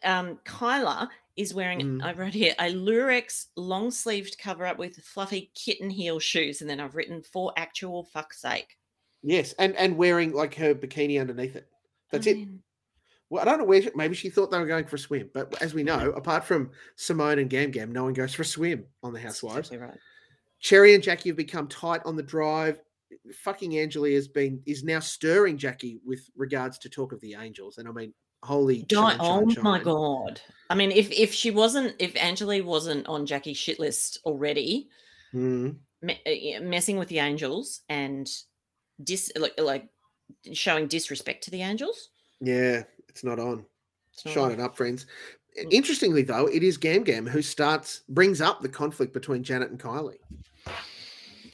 um, 0.05 0.39
Kyla 0.45 1.09
is 1.37 1.53
wearing, 1.55 1.81
Mm. 1.81 2.03
I 2.03 2.13
wrote 2.13 2.33
here, 2.35 2.55
a 2.59 2.73
Lurex 2.73 3.47
long 3.57 3.91
sleeved 3.91 4.39
cover 4.39 4.67
up 4.67 4.79
with 4.79 4.97
fluffy 4.97 5.51
kitten 5.55 5.91
heel 5.91 6.19
shoes. 6.19 6.61
And 6.61 6.71
then 6.71 6.81
I've 6.81 6.95
written 6.97 7.23
for 7.23 7.53
actual 7.57 8.05
fuck's 8.05 8.41
sake. 8.41 8.77
Yes, 9.23 9.53
and 9.59 9.75
and 9.77 9.97
wearing 9.97 10.33
like 10.33 10.55
her 10.57 10.75
bikini 10.75 11.21
underneath 11.21 11.57
it. 11.57 11.69
That's 12.11 12.27
I 12.27 12.31
it. 12.31 12.37
mean, 12.37 12.63
Well, 13.29 13.43
I 13.43 13.45
don't 13.45 13.59
know 13.59 13.65
where. 13.65 13.83
She, 13.83 13.91
maybe 13.97 14.15
she 14.15 14.31
thought 14.31 14.51
they 14.51 14.59
were 14.59 14.67
going 14.67 14.87
for 14.87 14.97
a 14.97 14.99
swim, 15.01 15.31
but 15.35 15.61
as 15.61 15.75
we 15.75 15.83
know, 15.83 16.11
apart 16.13 16.45
from 16.45 16.71
Simone 16.95 17.39
and 17.41 17.51
Gam 17.51 17.71
Gam, 17.73 17.91
no 17.93 18.05
one 18.05 18.13
goes 18.13 18.35
for 18.35 18.43
a 18.43 18.47
swim 18.47 18.85
on 19.03 19.13
the 19.13 19.21
Housewives. 19.21 19.69
exactly 19.71 19.79
right. 19.79 19.99
Cherry 20.61 20.95
and 20.95 21.03
Jackie 21.03 21.29
have 21.31 21.37
become 21.37 21.67
tight 21.69 22.01
on 22.05 22.15
the 22.17 22.23
drive. 22.23 22.81
Fucking 23.43 23.77
Angela 23.79 24.11
has 24.11 24.29
been 24.29 24.63
is 24.65 24.85
now 24.85 25.01
stirring 25.01 25.59
Jackie 25.59 25.99
with 26.05 26.31
regards 26.37 26.79
to 26.79 26.89
talk 26.89 27.13
of 27.13 27.21
the 27.21 27.35
angels, 27.35 27.79
and 27.79 27.89
I 27.89 27.93
mean, 27.93 28.15
holy 28.43 28.83
Di- 28.83 29.17
oh 29.21 29.49
shine, 29.51 29.63
my. 29.63 29.83
God. 29.83 30.41
I 30.69 30.75
mean, 30.75 30.91
if, 30.91 31.11
if 31.13 31.33
she 31.33 31.51
wasn't, 31.51 31.95
if 31.99 32.15
Anjali 32.15 32.65
wasn't 32.65 33.07
on 33.07 33.25
Jackie's 33.27 33.57
shit 33.57 33.79
list 33.79 34.19
already, 34.25 34.89
Mm, 35.35 35.77
me- 36.03 36.55
uh, 36.57 36.61
messing 36.63 36.99
with 36.99 37.09
the 37.09 37.19
angels 37.19 37.83
and 37.89 38.31
dis 39.03 39.31
like 39.37 39.59
like 39.61 39.87
showing 40.53 40.87
disrespect 40.87 41.45
to 41.45 41.51
the 41.51 41.63
angels. 41.63 42.09
yeah, 42.41 42.85
it's 43.09 43.23
not 43.25 43.39
on. 43.39 43.67
It's 44.13 44.25
not 44.25 44.33
Shine 44.35 44.45
on. 44.45 44.53
it 44.53 44.61
up, 44.61 44.77
friends. 44.77 45.07
Mm. 45.61 45.73
Interestingly, 45.73 46.23
though, 46.23 46.47
it 46.47 46.63
is 46.63 46.77
Gam 46.79 47.03
Gam 47.05 47.27
who 47.27 47.43
starts 47.43 48.03
brings 48.09 48.41
up 48.41 48.61
the 48.63 48.69
conflict 48.69 49.13
between 49.13 49.43
Janet 49.43 49.71
and 49.71 49.81
Kylie, 49.81 50.19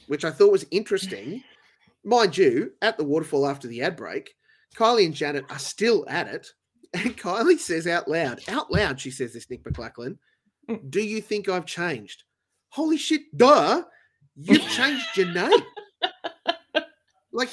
which 0.07 0.23
I 0.25 0.31
thought 0.31 0.51
was 0.51 0.65
interesting. 0.71 1.43
Mind 2.03 2.37
you, 2.37 2.73
at 2.81 2.97
the 2.97 3.03
waterfall 3.03 3.47
after 3.47 3.67
the 3.67 3.81
ad 3.81 3.95
break, 3.95 4.35
Kylie 4.75 5.05
and 5.05 5.13
Janet 5.13 5.45
are 5.49 5.59
still 5.59 6.05
at 6.09 6.27
it, 6.27 6.51
and 6.93 7.17
Kylie 7.17 7.59
says 7.59 7.87
out 7.87 8.07
loud, 8.07 8.41
out 8.47 8.71
loud, 8.71 8.99
she 8.99 9.11
says 9.11 9.33
this, 9.33 9.49
Nick 9.49 9.63
McLachlan, 9.63 10.17
Mm. 10.69 10.89
"Do 10.89 11.01
you 11.01 11.21
think 11.21 11.49
I've 11.49 11.65
changed?" 11.65 12.23
Holy 12.69 12.97
shit, 12.97 13.23
duh! 13.35 13.83
You've 14.35 14.67
changed 14.69 15.05
your 15.17 15.31
name. 15.33 15.51
Like, 17.35 17.49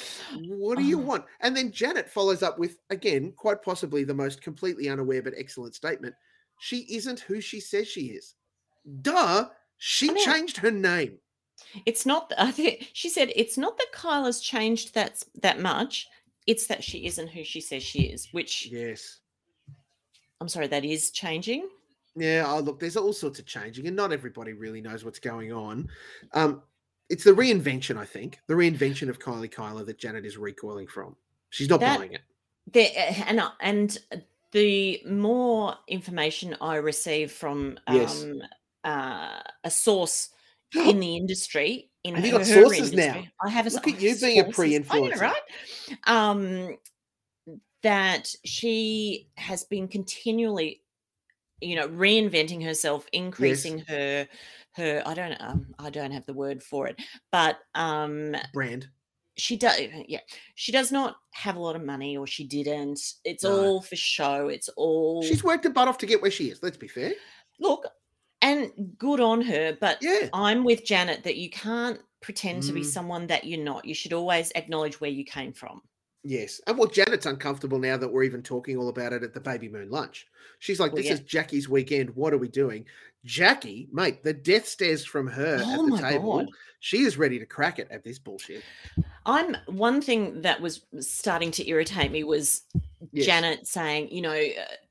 what 0.47 0.77
do 0.77 0.83
you 0.83 0.99
Oh. 0.99 1.03
want? 1.03 1.25
And 1.39 1.57
then 1.57 1.71
Janet 1.71 2.07
follows 2.07 2.43
up 2.43 2.59
with, 2.59 2.77
again, 2.91 3.31
quite 3.35 3.63
possibly 3.63 4.03
the 4.03 4.13
most 4.13 4.39
completely 4.43 4.87
unaware 4.89 5.23
but 5.23 5.33
excellent 5.35 5.73
statement. 5.73 6.13
She 6.59 6.85
isn't 6.95 7.21
who 7.21 7.41
she 7.41 7.59
says 7.59 7.87
she 7.87 8.09
is. 8.11 8.35
Duh, 9.01 9.49
she 9.77 10.11
I 10.11 10.13
mean- 10.13 10.23
changed 10.25 10.57
her 10.57 10.69
name. 10.69 11.17
It's 11.87 12.05
not. 12.05 12.31
I 12.37 12.51
think 12.51 12.91
she 12.93 13.09
said 13.09 13.31
it's 13.35 13.57
not 13.57 13.75
that 13.79 13.91
Kyla's 13.91 14.39
changed 14.39 14.93
that 14.93 15.23
that 15.41 15.59
much. 15.59 16.07
It's 16.45 16.67
that 16.67 16.83
she 16.83 17.07
isn't 17.07 17.29
who 17.29 17.43
she 17.43 17.59
says 17.61 17.81
she 17.81 18.03
is. 18.03 18.27
Which 18.33 18.67
Yes. 18.71 19.20
I'm 20.41 20.47
sorry, 20.49 20.67
that 20.67 20.83
is 20.83 21.11
changing. 21.11 21.69
Yeah, 22.15 22.43
oh, 22.47 22.59
look, 22.59 22.79
there's 22.79 22.97
all 22.97 23.13
sorts 23.13 23.39
of 23.39 23.45
changing, 23.45 23.87
and 23.87 23.95
not 23.95 24.11
everybody 24.11 24.51
really 24.53 24.81
knows 24.81 25.05
what's 25.05 25.19
going 25.19 25.53
on. 25.53 25.87
Um, 26.33 26.61
it's 27.09 27.23
the 27.23 27.31
reinvention, 27.31 27.95
I 27.97 28.03
think, 28.05 28.39
the 28.47 28.53
reinvention 28.55 29.07
of 29.07 29.19
Kylie 29.19 29.51
Kyla 29.51 29.85
that 29.85 29.97
Janet 29.99 30.25
is 30.25 30.37
recoiling 30.37 30.87
from. 30.87 31.15
She's 31.51 31.69
not 31.69 31.79
That- 31.79 31.99
buying 31.99 32.13
it. 32.13 32.21
there 32.67 32.89
uh, 32.97 33.13
and 33.27 33.41
and 33.61 33.97
the 34.51 35.01
more 35.07 35.75
information 35.87 36.57
I 36.59 36.75
receive 36.75 37.31
from 37.31 37.79
Yes. 37.89 38.23
um, 38.23 38.41
uh, 38.83 39.39
a 39.63 39.71
source 39.71 40.29
in 40.75 40.99
the 40.99 41.15
industry, 41.15 41.89
in 42.03 42.15
Have 42.15 42.25
you 42.25 42.31
got 42.31 42.45
sources 42.45 42.91
now? 42.93 43.23
I 43.41 43.49
have 43.49 43.67
a 43.67 43.69
Look 43.69 43.87
at 43.87 44.01
you 44.01 44.15
being 44.17 44.39
a 44.39 44.43
sources. 44.43 44.47
Know, 44.47 44.51
pre-influencer. 44.53 45.19
right? 45.21 45.41
Um, 46.07 46.77
that 47.83 48.33
she 48.45 49.27
has 49.37 49.63
been 49.63 49.87
continually, 49.87 50.81
you 51.61 51.75
know, 51.75 51.87
reinventing 51.87 52.63
herself, 52.63 53.05
increasing 53.13 53.79
her 53.87 54.27
her. 54.73 55.03
I 55.05 55.13
don't 55.13 55.33
um, 55.41 55.65
I 55.79 55.89
don't 55.89 56.11
have 56.11 56.25
the 56.25 56.33
word 56.33 56.61
for 56.63 56.87
it, 56.87 56.99
but 57.31 57.59
um, 57.75 58.35
Brand. 58.53 58.87
she 59.37 59.57
does 59.57 59.79
yeah 60.07 60.19
she 60.55 60.71
does 60.71 60.91
not 60.91 61.15
have 61.31 61.55
a 61.55 61.59
lot 61.59 61.75
of 61.75 61.83
money 61.83 62.17
or 62.17 62.27
she 62.27 62.45
didn't 62.45 62.99
it's 63.23 63.43
No. 63.43 63.57
all 63.65 63.81
for 63.81 63.95
show 63.95 64.47
it's 64.49 64.69
all 64.77 65.23
She's 65.23 65.43
worked 65.43 65.63
her 65.63 65.69
butt 65.69 65.87
off 65.87 65.97
to 65.99 66.05
get 66.05 66.21
where 66.21 66.31
she 66.31 66.49
is. 66.49 66.61
Let's 66.61 66.77
be 66.77 66.87
fair. 66.87 67.13
look 67.59 67.87
and 68.41 68.71
good 68.97 69.19
on 69.21 69.39
her 69.41 69.77
but 69.79 69.97
Yeah. 70.01 70.27
i'm 70.33 70.63
with 70.63 70.83
janet 70.83 71.23
that 71.23 71.37
you 71.37 71.49
can't 71.49 71.99
pretend 72.21 72.63
to 72.63 72.73
be 72.73 72.81
Mm. 72.81 72.85
someone 72.85 73.27
that 73.27 73.45
you're 73.45 73.63
not 73.63 73.85
you 73.85 73.93
should 73.93 74.13
always 74.13 74.51
acknowledge 74.55 74.99
where 74.99 75.09
you 75.11 75.23
came 75.23 75.53
from 75.53 75.81
Yes. 76.23 76.61
And 76.67 76.77
well, 76.77 76.87
Janet's 76.87 77.25
uncomfortable 77.25 77.79
now 77.79 77.97
that 77.97 78.07
we're 78.07 78.23
even 78.23 78.43
talking 78.43 78.77
all 78.77 78.89
about 78.89 79.13
it 79.13 79.23
at 79.23 79.33
the 79.33 79.39
baby 79.39 79.67
moon 79.69 79.89
lunch. 79.89 80.27
She's 80.59 80.79
like, 80.79 80.91
Well, 80.91 80.97
this 80.97 81.07
yeah. 81.07 81.13
is 81.13 81.19
Jackie's 81.21 81.67
weekend. 81.67 82.15
What 82.15 82.33
are 82.33 82.37
we 82.37 82.47
doing? 82.47 82.85
Jackie, 83.25 83.87
mate, 83.91 84.23
the 84.23 84.33
death 84.33 84.67
stares 84.67 85.05
from 85.05 85.27
her 85.27 85.55
at 85.57 85.63
Oh 85.65 85.89
the 85.95 86.01
table. 86.01 86.37
God. 86.39 86.49
She 86.79 87.03
is 87.03 87.17
ready 87.17 87.37
to 87.37 87.45
crack 87.45 87.77
it 87.79 87.87
at 87.91 88.03
this 88.03 88.17
bullshit. 88.17 88.63
i'm 89.27 89.55
one 89.67 90.01
thing 90.01 90.41
that 90.41 90.59
was 90.59 90.81
starting 90.99 91.51
to 91.51 91.67
irritate 91.69 92.11
me 92.11 92.23
was 92.23 92.63
Yes. 93.13 93.25
janet 93.27 93.67
saying 93.67 94.09
you 94.11 94.21
know 94.21 94.31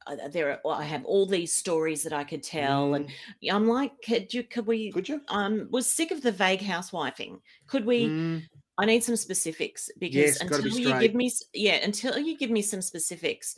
uh, 0.06 0.12
uh, 0.12 0.28
there 0.28 0.60
are, 0.64 0.72
i 0.72 0.84
have 0.84 1.04
all 1.04 1.26
these 1.26 1.52
stories 1.52 2.04
that 2.04 2.12
i 2.12 2.22
could 2.22 2.42
tell 2.44 2.94
and 2.94 3.08
i'm 3.50 3.66
like 3.66 3.90
could 4.04 4.32
you 4.32 4.44
could 4.44 4.66
we 4.66 4.90
Mm. 4.90 4.94
Could 4.94 5.08
you? 5.08 5.20
I 5.28 5.44
um, 5.46 5.66
was 5.72 5.86
sick 5.88 6.10
of 6.12 6.22
the 6.22 6.30
vague 6.30 6.60
housewifing 6.60 7.40
could 7.66 7.84
we 7.84 8.06
Mm, 8.06 8.42
I 8.80 8.86
need 8.86 9.04
some 9.04 9.16
specifics 9.16 9.90
because 9.98 10.16
Yes, 10.16 10.40
until 10.40 10.62
be 10.62 10.70
you 10.70 10.98
give 10.98 11.14
me 11.14 11.30
yeah, 11.52 11.76
until 11.84 12.18
you 12.18 12.36
give 12.36 12.50
me 12.50 12.62
some 12.62 12.80
specifics, 12.80 13.54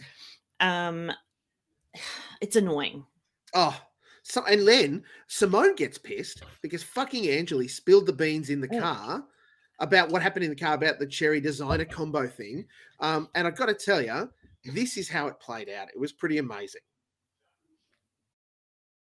um 0.61 1.12
it's 2.40 2.56
annoying. 2.56 3.06
oh, 3.54 3.80
so, 4.24 4.44
and 4.46 4.66
then 4.66 5.04
Simone 5.28 5.74
gets 5.74 5.98
pissed 5.98 6.42
because 6.62 6.82
fucking 6.82 7.24
Anjali 7.24 7.68
spilled 7.70 8.06
the 8.06 8.12
beans 8.12 8.50
in 8.50 8.61
the 8.61 8.68
Mm. 8.68 8.80
car 8.80 9.24
about 9.80 10.11
what 10.11 10.22
happened 10.22 10.44
in 10.44 10.50
the 10.50 10.56
car 10.56 10.74
about 10.74 10.98
the 10.98 11.06
cherry 11.06 11.40
designer 11.40 11.85
combo 11.85 12.26
thing. 12.28 12.66
Um, 13.00 13.28
and 13.35 13.46
I've 13.46 13.56
got 13.56 13.66
to 13.66 13.74
tell 13.74 14.00
you, 14.00 14.30
this 14.64 14.96
is 14.96 15.08
how 15.08 15.26
it 15.26 15.40
played 15.40 15.68
out. 15.68 15.88
It 15.88 15.98
was 15.98 16.12
pretty 16.12 16.38
amazing. 16.38 16.82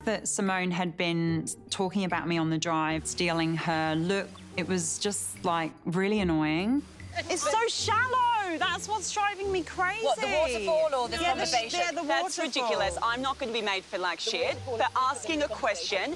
That 0.05 0.27
Simone 0.27 0.71
had 0.71 0.97
been 0.97 1.47
talking 1.69 2.03
about 2.03 2.27
me 2.27 2.37
on 2.37 2.49
the 2.49 2.57
drive, 2.57 3.07
stealing 3.07 3.55
her 3.55 3.95
look. 3.95 4.27
It 4.57 4.67
was 4.67 4.99
just 4.99 5.43
like 5.45 5.71
really 5.85 6.19
annoying. 6.19 6.83
It's 7.29 7.49
so 7.49 7.67
shallow. 7.67 8.57
That's 8.57 8.87
what's 8.87 9.11
driving 9.11 9.51
me 9.51 9.63
crazy. 9.63 10.03
What, 10.03 10.19
the 10.19 10.27
waterfall 10.27 10.89
or 10.93 11.07
the 11.07 11.17
yeah, 11.17 11.29
conversation? 11.29 11.79
The, 11.79 11.85
yeah, 11.85 12.01
the 12.01 12.07
That's 12.07 12.37
waterfall. 12.37 12.63
ridiculous. 12.63 12.97
I'm 13.01 13.21
not 13.21 13.39
going 13.39 13.53
to 13.53 13.57
be 13.57 13.65
made 13.65 13.83
for 13.83 13.97
like 13.97 14.19
shit 14.19 14.55
for 14.65 14.79
asking 14.95 15.43
a 15.43 15.47
question, 15.47 16.15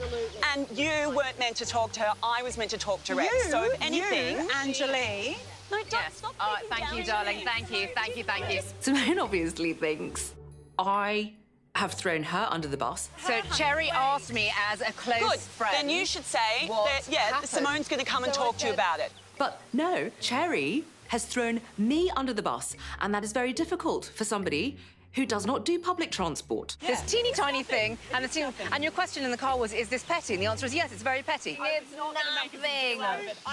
and 0.54 0.68
you 0.78 0.90
weren't 1.16 1.40
meant 1.40 1.56
to 1.58 1.66
talk 1.66 1.92
to 1.94 2.02
her. 2.02 2.14
I 2.22 2.44
was 2.44 2.58
meant 2.58 2.72
to 2.72 2.78
talk 2.78 3.04
to 3.06 3.16
Rex. 3.16 3.32
You, 3.32 3.52
so 3.52 3.64
if 3.64 3.82
anything, 3.82 4.38
you, 4.38 4.50
Anjali. 4.50 5.38
no, 5.72 5.78
don't 5.90 6.12
stop. 6.12 6.36
All 6.40 6.56
right, 6.56 6.64
thank 6.70 6.94
you, 6.94 7.04
darling. 7.04 7.46
Thank 7.46 7.72
you, 7.72 7.88
thank 7.96 8.18
you, 8.18 8.24
thank 8.24 8.52
you. 8.54 8.62
Simone 8.82 9.20
obviously 9.20 9.74
thinks 9.74 10.34
I 10.78 11.34
have 11.78 11.94
thrown 11.94 12.24
her 12.24 12.48
under 12.50 12.68
the 12.68 12.78
bus. 12.78 13.10
So 13.26 13.40
Cherry 13.56 13.90
asked 13.92 14.34
me 14.34 14.52
as 14.72 14.82
a 14.82 14.92
close 14.94 15.20
Good. 15.20 15.40
friend. 15.40 15.76
Then 15.76 15.90
you 15.90 16.06
should 16.06 16.26
say 16.26 16.68
that. 16.68 17.02
Yeah, 17.10 17.20
happened. 17.20 17.50
Simone's 17.50 17.88
going 17.88 18.00
to 18.04 18.06
come 18.06 18.24
and 18.24 18.34
talk 18.34 18.58
to 18.58 18.68
you 18.68 18.74
about 18.74 19.00
it. 19.00 19.12
But 19.38 19.62
no, 19.74 20.10
Cherry 20.20 20.84
has 21.10 21.24
thrown 21.26 21.62
me 21.78 22.10
under 22.18 22.34
the 22.34 22.42
bus, 22.42 22.76
and 23.00 23.14
that 23.14 23.24
is 23.24 23.32
very 23.32 23.54
difficult 23.54 24.12
for 24.16 24.24
somebody 24.26 24.78
who 25.14 25.26
does 25.26 25.46
not 25.46 25.66
do 25.66 25.80
public 25.80 26.12
transport. 26.12 26.78
This 26.82 27.02
teeny 27.04 27.32
tiny 27.32 27.64
thing, 27.64 27.98
and 28.14 28.24
the 28.24 28.28
teeny, 28.28 28.52
and 28.72 28.84
your 28.84 28.92
question 28.92 29.24
in 29.24 29.32
the 29.32 29.38
car 29.38 29.58
was, 29.58 29.74
"Is 29.74 29.88
this 29.90 30.04
petty?" 30.04 30.34
And 30.34 30.42
the 30.44 30.48
answer 30.48 30.66
is 30.66 30.76
yes. 30.76 30.92
It's 30.92 31.02
very 31.02 31.24
petty. 31.24 31.58
It's 31.60 31.92
nothing. 31.96 33.00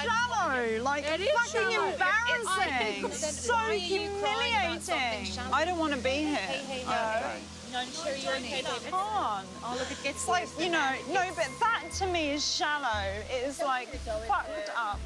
Shallow, 0.03 0.79
like 0.83 1.05
It 1.05 1.21
is 1.21 1.29
fucking 1.31 1.71
shallow. 1.73 1.89
embarrassing. 1.93 3.05
It's- 3.05 3.23
It's 3.23 3.47
so 3.47 3.57
humiliating. 3.57 5.53
I 5.53 5.65
don't 5.65 5.79
want 5.79 5.93
to 5.95 5.99
be 6.01 6.25
here. 6.25 6.39
I 6.41 6.85
No, 6.85 6.91
Cherry, 7.21 7.41
you're. 7.83 8.63
Come 8.91 8.95
on. 8.95 9.45
Oh, 9.63 9.77
look, 9.79 9.91
it 9.91 10.03
gets 10.03 10.17
It's 10.17 10.29
like, 10.29 10.49
you 10.59 10.71
know, 10.71 10.93
no, 11.13 11.23
but 11.37 11.49
that 11.61 11.85
to 11.99 12.07
me 12.07 12.31
is 12.31 12.45
shallow. 12.45 13.05
It 13.31 13.47
is 13.47 13.61
like 13.61 13.89
fucked 13.89 14.71
up. 14.77 15.01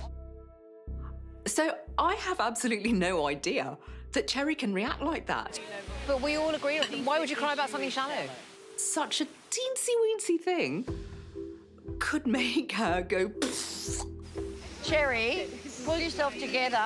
So 1.46 1.74
I 1.96 2.14
have 2.16 2.40
absolutely 2.40 2.92
no 2.92 3.26
idea 3.26 3.78
that 4.12 4.28
Cherry 4.28 4.54
can 4.54 4.72
react 4.72 5.02
like 5.02 5.26
that. 5.26 5.58
But 6.06 6.20
we 6.20 6.36
all 6.36 6.54
agree. 6.54 6.78
Why 7.04 7.18
would 7.18 7.30
you 7.30 7.36
cry 7.36 7.54
about 7.54 7.70
something 7.70 7.90
shallow? 7.90 8.28
Such 8.76 9.20
a 9.20 9.26
teensy 9.50 9.94
weensy 10.02 10.38
thing 10.38 10.86
could 11.98 12.26
make 12.26 12.72
her 12.72 13.02
go. 13.02 13.30
Cherry, 14.84 15.48
pull 15.84 15.98
yourself 15.98 16.34
together. 16.38 16.84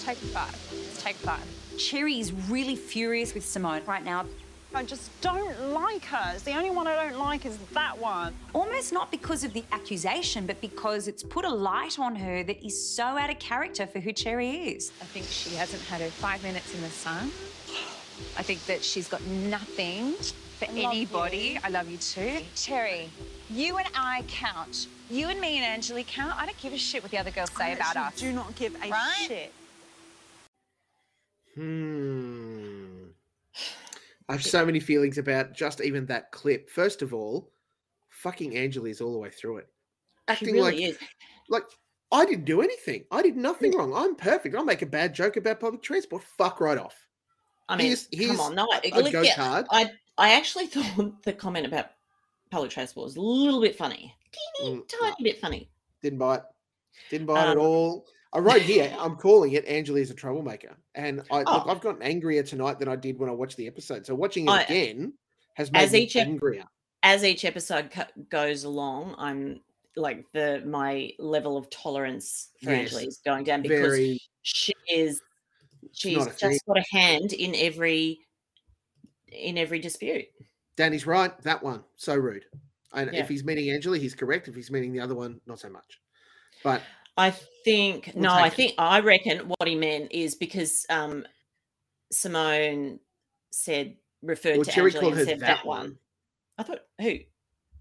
Take 0.00 0.18
five. 0.18 0.98
Take 0.98 1.16
five. 1.16 1.44
Cherry 1.78 2.18
is 2.20 2.32
really 2.48 2.76
furious 2.76 3.34
with 3.34 3.44
Simone 3.44 3.82
right 3.86 4.04
now. 4.04 4.24
I 4.74 4.82
just 4.82 5.08
don't 5.20 5.70
like 5.72 6.04
her. 6.06 6.32
It's 6.34 6.42
the 6.42 6.54
only 6.56 6.70
one 6.70 6.86
I 6.86 6.96
don't 7.08 7.18
like 7.18 7.46
is 7.46 7.56
that 7.74 7.96
one. 7.96 8.34
Almost 8.52 8.92
not 8.92 9.10
because 9.10 9.44
of 9.44 9.52
the 9.52 9.62
accusation, 9.72 10.46
but 10.46 10.60
because 10.60 11.06
it's 11.06 11.22
put 11.22 11.44
a 11.44 11.50
light 11.50 11.98
on 11.98 12.16
her 12.16 12.42
that 12.42 12.64
is 12.64 12.88
so 12.96 13.04
out 13.04 13.30
of 13.30 13.38
character 13.38 13.86
for 13.86 14.00
who 14.00 14.12
Cherry 14.12 14.50
is. 14.74 14.90
I 15.00 15.04
think 15.04 15.26
she 15.26 15.54
hasn't 15.54 15.82
had 15.84 16.00
her 16.00 16.08
five 16.08 16.42
minutes 16.42 16.74
in 16.74 16.80
the 16.80 16.88
sun. 16.90 17.30
I 18.36 18.42
think 18.42 18.64
that 18.66 18.82
she's 18.82 19.08
got 19.08 19.22
nothing 19.26 20.12
for 20.58 20.66
love 20.66 20.76
anybody. 20.92 21.38
you. 21.54 21.60
I 21.62 21.68
love 21.68 21.88
you 21.88 21.98
too. 21.98 22.38
Cherry, 22.56 23.08
you 23.50 23.76
and 23.78 23.88
I 23.94 24.22
count. 24.28 24.88
You 25.10 25.28
and 25.28 25.40
me 25.40 25.58
and 25.58 25.82
Anjali 25.82 26.06
count. 26.06 26.34
I 26.40 26.46
don't 26.46 26.58
give 26.58 26.72
a 26.72 26.78
shit 26.78 27.02
what 27.02 27.10
the 27.12 27.18
other 27.18 27.30
girls 27.30 27.50
say 27.52 27.74
about 27.74 27.96
us. 27.96 28.16
Do 28.18 28.32
not 28.32 28.54
give 28.56 28.74
a 28.82 28.88
Right? 28.90 29.24
shit. 29.28 29.52
Hmm. 31.54 32.73
I 34.28 34.32
have 34.32 34.44
so 34.44 34.64
many 34.64 34.80
feelings 34.80 35.18
about 35.18 35.52
just 35.52 35.80
even 35.80 36.06
that 36.06 36.32
clip. 36.32 36.70
First 36.70 37.02
of 37.02 37.12
all, 37.12 37.50
fucking 38.08 38.56
Angela 38.56 38.88
is 38.88 39.00
all 39.00 39.12
the 39.12 39.18
way 39.18 39.30
through 39.30 39.58
it. 39.58 39.68
Acting 40.28 40.54
really 40.54 40.62
like 40.72 40.80
is. 40.80 40.98
like 41.50 41.64
I 42.10 42.24
didn't 42.24 42.44
do 42.46 42.62
anything. 42.62 43.04
I 43.10 43.22
did 43.22 43.36
nothing 43.36 43.76
wrong. 43.76 43.92
I'm 43.94 44.14
perfect. 44.14 44.54
I'll 44.54 44.64
make 44.64 44.82
a 44.82 44.86
bad 44.86 45.14
joke 45.14 45.36
about 45.36 45.60
public 45.60 45.82
transport. 45.82 46.22
Fuck 46.38 46.60
right 46.60 46.78
off. 46.78 46.96
I 47.68 47.76
mean, 47.76 47.86
Here's- 47.86 48.08
here's 48.12 48.30
come 48.30 48.40
on, 48.40 48.54
no, 48.54 48.64
a- 48.64 48.94
I- 48.94 48.98
a 48.98 49.02
look, 49.02 49.12
go 49.12 49.22
yeah, 49.22 49.34
card. 49.36 49.66
I 49.70 49.90
I 50.16 50.34
actually 50.34 50.66
thought 50.68 51.22
the 51.22 51.32
comment 51.32 51.66
about 51.66 51.90
public 52.50 52.70
transport 52.70 53.04
was 53.04 53.16
a 53.16 53.20
little 53.20 53.60
bit 53.60 53.76
funny, 53.76 54.14
teeny 54.58 54.76
Mm, 54.76 54.88
tiny 54.88 55.16
bit 55.22 55.38
funny. 55.40 55.68
Didn't 56.02 56.18
buy 56.18 56.36
it. 56.36 56.42
Didn't 57.10 57.26
buy 57.26 57.44
it 57.44 57.50
at 57.50 57.56
Um, 57.56 57.62
all. 57.62 58.06
I 58.34 58.38
wrote 58.40 58.62
here, 58.62 58.94
I'm 58.98 59.14
calling 59.16 59.52
it 59.52 59.64
Angela 59.64 60.00
is 60.00 60.10
a 60.10 60.14
troublemaker. 60.14 60.76
And 60.96 61.20
I 61.20 61.24
oh. 61.30 61.38
look, 61.38 61.66
Oh. 61.66 61.70
I've 61.70 61.80
gotten 61.80 62.02
angrier 62.02 62.42
tonight 62.42 62.78
than 62.80 62.88
I 62.88 62.96
did 62.96 63.18
when 63.18 63.30
I 63.30 63.32
watched 63.32 63.56
the 63.56 63.66
episode. 63.68 64.04
So 64.04 64.14
watching 64.14 64.46
it 64.46 64.50
I- 64.50 64.62
again 64.62 65.12
has 65.54 65.70
made 65.70 65.82
as 65.82 65.92
me 65.92 66.00
each 66.00 66.16
angrier. 66.16 66.64
As 67.04 67.22
each 67.22 67.44
episode 67.44 67.90
co- 67.90 68.24
goes 68.30 68.64
along, 68.64 69.14
I'm 69.18 69.60
like 69.96 70.24
the 70.32 70.62
my 70.66 71.12
level 71.20 71.56
of 71.56 71.70
tolerance 71.70 72.48
for 72.62 72.70
Yes. 72.70 72.80
Angela 72.92 73.02
is 73.06 73.20
going 73.24 73.44
down 73.44 73.62
because 73.62 73.78
Very 73.80 74.20
she 74.42 74.72
is 74.90 75.20
she's 75.92 76.16
just 76.16 76.40
thing. 76.40 76.58
got 76.66 76.78
a 76.78 76.84
hand 76.90 77.32
in 77.34 77.54
every 77.54 78.18
in 79.30 79.58
every 79.58 79.78
dispute. 79.78 80.24
Danny's 80.76 81.06
right. 81.06 81.38
That 81.42 81.62
one, 81.62 81.84
so 81.96 82.16
rude. 82.16 82.46
And 82.92 83.12
Yeah. 83.12 83.20
if 83.20 83.28
he's 83.28 83.44
meaning 83.44 83.70
Angela, 83.70 83.98
he's 83.98 84.14
correct. 84.14 84.48
If 84.48 84.54
he's 84.56 84.70
meaning 84.70 84.92
the 84.92 85.00
other 85.00 85.14
one, 85.14 85.40
not 85.46 85.60
so 85.60 85.68
much. 85.68 86.00
But 86.64 86.82
I 87.16 87.30
think 87.64 88.10
We'll 88.14 88.24
no, 88.24 88.34
I 88.34 88.44
take 88.48 88.52
it. 88.52 88.56
think 88.56 88.74
I 88.78 89.00
reckon 89.00 89.38
what 89.58 89.68
he 89.68 89.74
meant 89.74 90.12
is 90.12 90.34
because 90.34 90.84
um 90.90 91.24
Simone 92.12 93.00
said 93.52 93.96
referred 94.22 94.56
well, 94.56 94.64
to 94.64 94.70
Cherry 94.70 94.86
Angela 94.90 95.00
called 95.02 95.18
and 95.18 95.28
said 95.28 95.40
that, 95.40 95.46
that 95.46 95.66
one. 95.66 95.80
one. 95.80 95.98
I 96.58 96.62
thought 96.62 96.80
who? 97.00 97.16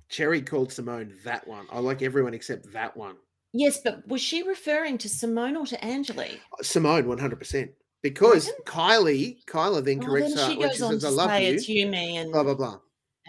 Cherry 0.09 0.41
called 0.41 0.71
Simone 0.71 1.13
that 1.23 1.47
one. 1.47 1.65
I 1.71 1.79
like 1.79 2.01
everyone 2.01 2.33
except 2.33 2.71
that 2.73 2.95
one. 2.95 3.15
Yes, 3.53 3.79
but 3.83 4.07
was 4.07 4.21
she 4.21 4.43
referring 4.43 4.97
to 4.99 5.09
Simone 5.09 5.55
or 5.55 5.65
to 5.67 5.77
Anjali? 5.77 6.39
Simone, 6.63 7.03
100%. 7.05 7.69
Because 8.01 8.51
Kylie, 8.65 9.45
Kyla 9.45 9.81
then 9.83 9.99
Oh, 10.01 10.07
corrects 10.07 10.33
then 10.35 10.45
her 10.45 10.51
she 10.53 10.59
goes 10.59 10.75
she 10.77 10.83
on 10.83 10.91
says, 10.99 11.01
to 11.03 11.07
I 11.07 11.11
love 11.11 11.29
say 11.29 11.47
you. 11.49 11.53
it's 11.53 11.69
you, 11.69 11.87
me, 11.87 12.17
and 12.17 12.31
Blah, 12.31 12.43
blah, 12.43 12.55
blah. 12.55 12.79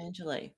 Anjali. 0.00 0.52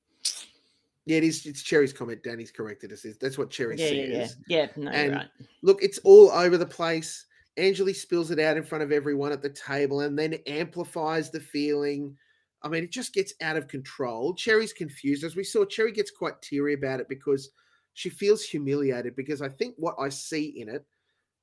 Yeah, 1.06 1.18
it 1.18 1.24
is. 1.24 1.46
It's 1.46 1.62
Cherry's 1.62 1.92
comment. 1.92 2.22
Danny's 2.24 2.50
corrected 2.50 2.92
us. 2.92 3.06
That's 3.20 3.38
what 3.38 3.48
Cherry 3.50 3.76
Yeah, 3.78 3.88
yeah, 3.88 4.02
yeah. 4.04 4.26
says. 4.26 4.36
Yeah, 4.48 4.66
no, 4.76 4.90
And 4.90 5.12
right. 5.14 5.28
look, 5.62 5.82
it's 5.82 5.98
all 5.98 6.30
over 6.32 6.58
the 6.58 6.66
place. 6.66 7.24
Anjali 7.56 7.94
spills 7.94 8.30
it 8.30 8.40
out 8.40 8.56
in 8.56 8.64
front 8.64 8.82
of 8.84 8.92
everyone 8.92 9.32
at 9.32 9.40
the 9.40 9.48
table 9.50 10.00
and 10.00 10.18
then 10.18 10.34
amplifies 10.46 11.30
the 11.30 11.40
feeling. 11.40 12.16
I 12.62 12.68
mean, 12.68 12.84
it 12.84 12.90
just 12.90 13.14
gets 13.14 13.32
out 13.40 13.56
of 13.56 13.68
control. 13.68 14.34
Cherry's 14.34 14.72
confused. 14.72 15.22
As 15.24 15.36
we 15.36 15.44
saw, 15.44 15.64
Cherry 15.64 15.92
gets 15.92 16.10
quite 16.10 16.42
teary 16.42 16.74
about 16.74 17.00
it 17.00 17.08
because 17.08 17.50
she 17.94 18.10
feels 18.10 18.42
humiliated. 18.42 19.14
Because 19.14 19.40
I 19.40 19.48
think 19.48 19.74
what 19.78 19.94
I 19.98 20.08
see 20.08 20.60
in 20.60 20.68
it 20.68 20.84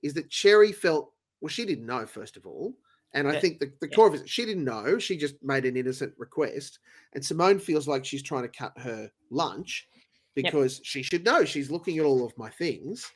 is 0.04 0.14
that 0.16 0.30
Cherry 0.30 0.74
felt, 0.74 1.14
well, 1.40 1.50
she 1.50 1.66
didn't 1.66 1.86
know, 1.86 2.06
first 2.06 2.36
of 2.36 2.46
all. 2.46 2.74
And 3.14 3.28
I 3.28 3.40
think 3.40 3.60
the, 3.60 3.72
the 3.80 3.90
Yeah. 3.90 3.96
core 3.96 4.08
of 4.08 4.16
it, 4.16 4.28
she 4.28 4.46
didn't 4.46 4.64
know. 4.64 4.98
She 4.98 5.18
just 5.18 5.36
made 5.44 5.66
an 5.66 5.78
innocent 5.78 6.14
request. 6.18 6.80
And 7.14 7.24
Simone 7.24 7.60
feels 7.60 7.88
like 7.88 8.06
she's 8.06 8.24
trying 8.24 8.44
to 8.44 8.50
cut 8.50 8.78
her 8.80 9.12
lunch 9.30 9.88
because 10.36 10.82
she 10.84 11.04
should 11.04 11.24
know. 11.24 11.46
She's 11.46 11.70
looking 11.70 12.00
at 12.00 12.06
all 12.06 12.26
of 12.26 12.36
my 12.38 12.50
things. 12.50 13.12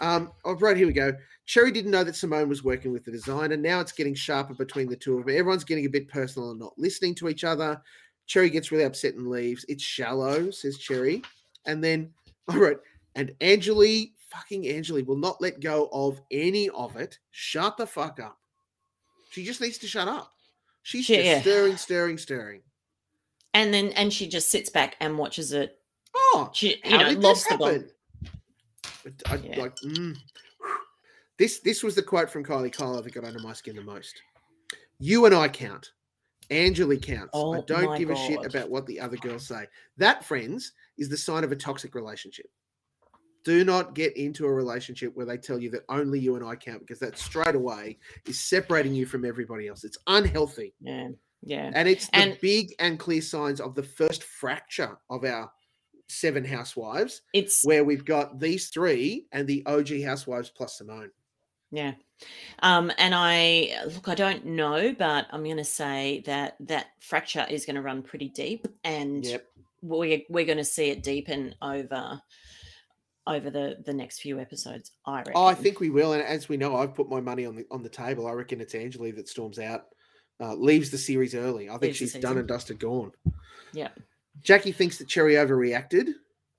Um, 0.00 0.32
oh, 0.44 0.54
right, 0.54 0.76
here 0.76 0.86
we 0.86 0.92
go. 0.92 1.12
Cherry 1.46 1.70
didn't 1.72 1.90
know 1.90 2.04
that 2.04 2.16
Simone 2.16 2.48
was 2.48 2.64
working 2.64 2.92
with 2.92 3.04
the 3.04 3.10
designer. 3.10 3.56
Now 3.56 3.80
it's 3.80 3.92
getting 3.92 4.14
sharper 4.14 4.54
between 4.54 4.88
the 4.88 4.96
two 4.96 5.18
of 5.18 5.26
them. 5.26 5.36
Everyone's 5.36 5.64
getting 5.64 5.86
a 5.86 5.90
bit 5.90 6.08
personal 6.08 6.50
and 6.50 6.60
not 6.60 6.78
listening 6.78 7.14
to 7.16 7.28
each 7.28 7.44
other. 7.44 7.80
Cherry 8.26 8.50
gets 8.50 8.70
really 8.72 8.84
upset 8.84 9.14
and 9.14 9.28
leaves. 9.28 9.64
It's 9.68 9.82
shallow, 9.82 10.50
says 10.50 10.78
Cherry. 10.78 11.22
And 11.66 11.82
then, 11.82 12.10
all 12.48 12.58
right, 12.58 12.78
and 13.14 13.32
Anjali, 13.40 14.12
fucking 14.30 14.64
Anjali, 14.64 15.04
will 15.04 15.16
not 15.16 15.40
let 15.40 15.60
go 15.60 15.88
of 15.92 16.20
any 16.30 16.70
of 16.70 16.96
it. 16.96 17.18
Shut 17.30 17.76
the 17.76 17.86
fuck 17.86 18.20
up. 18.20 18.38
She 19.34 19.44
just 19.44 19.60
needs 19.60 19.78
to 19.78 19.88
shut 19.88 20.06
up. 20.06 20.32
She's 20.84 21.06
She- 21.06 21.16
just 21.16 21.26
yeah. 21.26 21.40
stirring, 21.40 21.76
stirring, 21.76 22.18
stirring. 22.18 22.62
And 23.52 23.74
then 23.74 23.88
and 23.96 24.12
she 24.12 24.28
just 24.28 24.48
sits 24.48 24.70
back 24.70 24.94
and 25.00 25.18
watches 25.18 25.52
it. 25.52 25.76
Oh, 26.14 26.50
She 26.54 26.80
how 26.84 27.08
you 27.08 27.16
know 27.18 27.30
this 27.30 27.44
the 27.48 27.56
bomb. 27.58 27.70
happen? 27.72 27.90
But 29.02 29.12
I, 29.26 29.34
Yeah. 29.36 29.60
like 29.60 29.74
mm. 29.78 30.16
this. 31.36 31.58
This 31.58 31.82
was 31.82 31.96
the 31.96 32.02
quote 32.02 32.30
from 32.30 32.44
Kylie 32.44 32.72
Cole 32.72 33.02
that 33.02 33.12
got 33.12 33.24
under 33.24 33.40
my 33.40 33.52
skin 33.54 33.74
the 33.74 33.82
most. 33.82 34.22
You 35.00 35.26
and 35.26 35.34
I 35.34 35.48
count. 35.48 35.90
Anjali 36.50 37.02
counts. 37.02 37.30
I 37.34 37.38
Oh 37.38 37.62
don't 37.62 37.86
my 37.86 37.98
give 37.98 38.10
a 38.10 38.16
shit 38.16 38.44
about 38.44 38.70
what 38.70 38.86
the 38.86 39.00
other 39.00 39.16
girls 39.16 39.48
say. 39.48 39.66
That, 39.96 40.24
friends, 40.24 40.72
is 40.96 41.08
the 41.08 41.16
sign 41.16 41.42
of 41.42 41.50
a 41.50 41.56
toxic 41.56 41.96
relationship. 41.96 42.46
Do 43.44 43.64
not 43.64 43.94
get 43.94 44.16
into 44.16 44.46
a 44.46 44.52
relationship 44.52 45.14
where 45.14 45.26
they 45.26 45.36
tell 45.36 45.58
you 45.58 45.70
that 45.70 45.82
only 45.88 46.18
you 46.18 46.36
and 46.36 46.44
I 46.44 46.56
count 46.56 46.80
because 46.80 46.98
that 47.00 47.18
straight 47.18 47.54
away 47.54 47.98
is 48.26 48.40
separating 48.40 48.94
you 48.94 49.04
from 49.06 49.24
everybody 49.24 49.68
else. 49.68 49.84
It's 49.84 49.98
unhealthy. 50.06 50.74
Yeah. 50.80 51.08
Yeah. 51.42 51.70
And 51.74 51.86
it's 51.88 52.06
the 52.06 52.16
And- 52.16 52.38
big 52.40 52.74
and 52.78 52.98
clear 52.98 53.20
signs 53.20 53.60
of 53.60 53.74
the 53.74 53.82
first 53.82 54.22
fracture 54.22 54.96
of 55.10 55.24
our 55.24 55.52
seven 56.08 56.44
housewives, 56.44 57.22
It's 57.34 57.64
where 57.64 57.84
we've 57.84 58.04
got 58.04 58.38
these 58.40 58.68
three 58.70 59.26
and 59.32 59.46
the 59.46 59.62
OG 59.66 60.02
housewives 60.02 60.50
plus 60.50 60.78
Simone. 60.78 61.10
Yeah. 61.70 61.94
Um, 62.60 62.92
and 62.98 63.14
I 63.14 63.74
look, 63.86 64.08
I 64.08 64.14
don't 64.14 64.46
know, 64.46 64.94
but 64.98 65.26
I'm 65.30 65.42
going 65.44 65.56
to 65.58 65.64
say 65.64 66.22
that 66.26 66.56
that 66.60 66.86
fracture 67.00 67.46
is 67.50 67.66
going 67.66 67.76
to 67.76 67.82
run 67.82 68.02
pretty 68.02 68.28
deep, 68.28 68.68
and 68.84 69.24
Yep. 69.24 69.46
we're 69.82 70.20
we're 70.30 70.44
going 70.44 70.58
to 70.58 70.64
see 70.64 70.90
it 70.90 71.02
deepen 71.02 71.54
over 71.60 72.20
over 73.26 73.50
the 73.50 73.76
the 73.84 73.92
next 73.92 74.20
few 74.20 74.38
episodes. 74.38 74.92
I 75.06 75.18
reckon. 75.18 75.32
Oh, 75.36 75.46
I 75.46 75.54
think 75.54 75.80
we 75.80 75.90
will. 75.90 76.12
And 76.12 76.22
as 76.22 76.48
we 76.48 76.56
know, 76.56 76.76
I've 76.76 76.94
put 76.94 77.08
my 77.08 77.20
money 77.20 77.46
on 77.46 77.56
the 77.56 77.66
on 77.70 77.82
the 77.82 77.88
table. 77.88 78.26
I 78.26 78.32
reckon 78.32 78.60
it's 78.60 78.74
Anjali 78.74 79.14
that 79.16 79.28
storms 79.28 79.58
out, 79.58 79.86
uh, 80.40 80.54
leaves 80.54 80.90
the 80.90 80.98
series 80.98 81.34
early. 81.34 81.68
I 81.68 81.72
think 81.72 81.82
Leaves 81.82 81.98
she's 81.98 82.14
done 82.14 82.38
and 82.38 82.48
dusted, 82.48 82.78
gone. 82.78 83.12
Yeah. 83.72 83.88
Jackie 84.42 84.72
thinks 84.72 84.98
that 84.98 85.08
Cherry 85.08 85.34
overreacted 85.34 86.08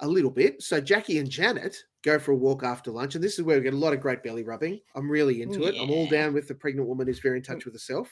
a 0.01 0.07
little 0.07 0.31
bit. 0.31 0.61
So 0.61 0.81
Jackie 0.81 1.19
and 1.19 1.29
Janet 1.29 1.83
go 2.03 2.19
for 2.19 2.31
a 2.31 2.35
walk 2.35 2.63
after 2.63 2.91
lunch. 2.91 3.15
And 3.15 3.23
this 3.23 3.37
is 3.37 3.43
where 3.43 3.57
we 3.57 3.63
get 3.63 3.73
a 3.73 3.77
lot 3.77 3.93
of 3.93 4.01
great 4.01 4.23
belly 4.23 4.43
rubbing. 4.43 4.79
I'm 4.95 5.09
really 5.09 5.41
into 5.41 5.63
it. 5.63 5.75
I'm 5.79 5.89
all 5.89 6.07
down 6.07 6.33
with 6.33 6.47
the 6.47 6.55
pregnant 6.55 6.87
woman 6.87 7.07
who's 7.07 7.19
very 7.19 7.37
in 7.37 7.43
touch 7.43 7.65
with 7.65 7.73
herself. 7.73 8.09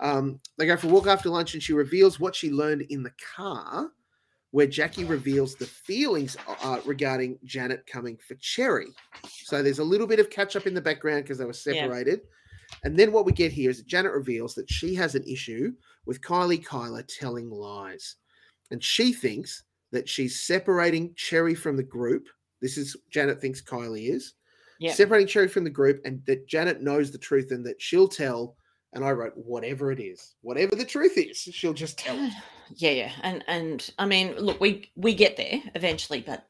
Um, 0.00 0.40
they 0.56 0.66
go 0.66 0.76
for 0.76 0.88
a 0.88 0.90
walk 0.90 1.06
after 1.06 1.28
lunch 1.28 1.54
and 1.54 1.62
she 1.62 1.72
reveals 1.72 2.20
what 2.20 2.34
she 2.34 2.50
learned 2.50 2.82
in 2.82 3.02
the 3.02 3.12
car, 3.36 3.90
where 4.50 4.66
Jackie 4.66 5.04
reveals 5.04 5.54
the 5.56 5.66
feelings 5.66 6.36
uh, 6.62 6.80
regarding 6.84 7.38
Janet 7.44 7.86
coming 7.86 8.16
for 8.26 8.34
Cherry. 8.36 8.88
So 9.28 9.62
there's 9.62 9.78
a 9.78 9.84
little 9.84 10.06
bit 10.06 10.20
of 10.20 10.30
catch 10.30 10.56
up 10.56 10.66
in 10.66 10.74
the 10.74 10.80
background 10.80 11.24
because 11.24 11.38
they 11.38 11.44
were 11.44 11.50
Yeah. 11.50 11.82
separated. 11.82 12.20
And 12.84 12.98
then 12.98 13.12
what 13.12 13.24
we 13.24 13.32
get 13.32 13.52
here 13.52 13.70
is 13.70 13.78
that 13.78 13.86
Janet 13.86 14.12
reveals 14.12 14.54
that 14.54 14.70
she 14.70 14.94
has 14.94 15.14
an 15.14 15.24
issue 15.24 15.72
with 16.06 16.20
Kylie 16.20 16.64
Kyla 16.64 17.02
telling 17.02 17.50
lies. 17.50 18.16
And 18.70 18.82
she 18.82 19.12
thinks 19.12 19.64
that 19.90 20.08
she's 20.08 20.42
separating 20.44 21.14
Cherry 21.14 21.54
from 21.54 21.76
the 21.76 21.82
group. 21.82 22.26
This 22.60 22.76
is 22.76 22.94
Janet 23.10 23.40
thinks 23.40 23.62
Kylie 23.62 24.10
is 24.10 24.34
Yeah. 24.80 24.92
separating 24.92 25.26
Cherry 25.26 25.48
from 25.48 25.64
the 25.64 25.70
group, 25.70 26.00
and 26.04 26.22
that 26.26 26.46
Janet 26.46 26.82
knows 26.82 27.10
the 27.10 27.18
truth 27.18 27.50
and 27.52 27.64
that 27.66 27.80
she'll 27.80 28.08
tell. 28.08 28.56
And 28.94 29.04
I 29.04 29.10
wrote, 29.10 29.34
whatever 29.36 29.92
it 29.92 30.00
is, 30.00 30.34
whatever 30.40 30.74
the 30.74 30.84
truth 30.84 31.18
is, 31.18 31.36
she'll 31.38 31.74
just 31.74 31.98
tell. 31.98 32.16
it." 32.18 32.32
yeah, 32.76 32.90
yeah, 32.90 33.12
and 33.22 33.44
and 33.46 33.90
I 33.98 34.06
mean, 34.06 34.34
look, 34.38 34.60
we 34.60 34.90
we 34.96 35.14
get 35.14 35.36
there 35.36 35.60
eventually, 35.74 36.20
but 36.20 36.46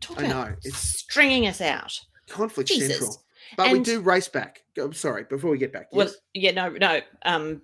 talk 0.00 0.20
I 0.20 0.26
about 0.26 0.48
know 0.50 0.56
it's 0.62 0.76
stringing 0.78 1.46
us 1.46 1.60
out. 1.60 1.98
conflict 2.28 2.68
Jesus. 2.68 2.98
central, 2.98 3.22
but 3.56 3.72
we 3.72 3.80
do 3.80 4.00
race 4.00 4.28
back. 4.28 4.62
I'm 4.78 4.92
sorry, 4.92 5.24
before 5.24 5.50
we 5.50 5.58
get 5.58 5.72
back. 5.72 5.88
Well, 5.92 6.08
yes. 6.08 6.16
yeah, 6.34 6.50
no, 6.50 6.68
no. 6.70 7.00
Um, 7.24 7.62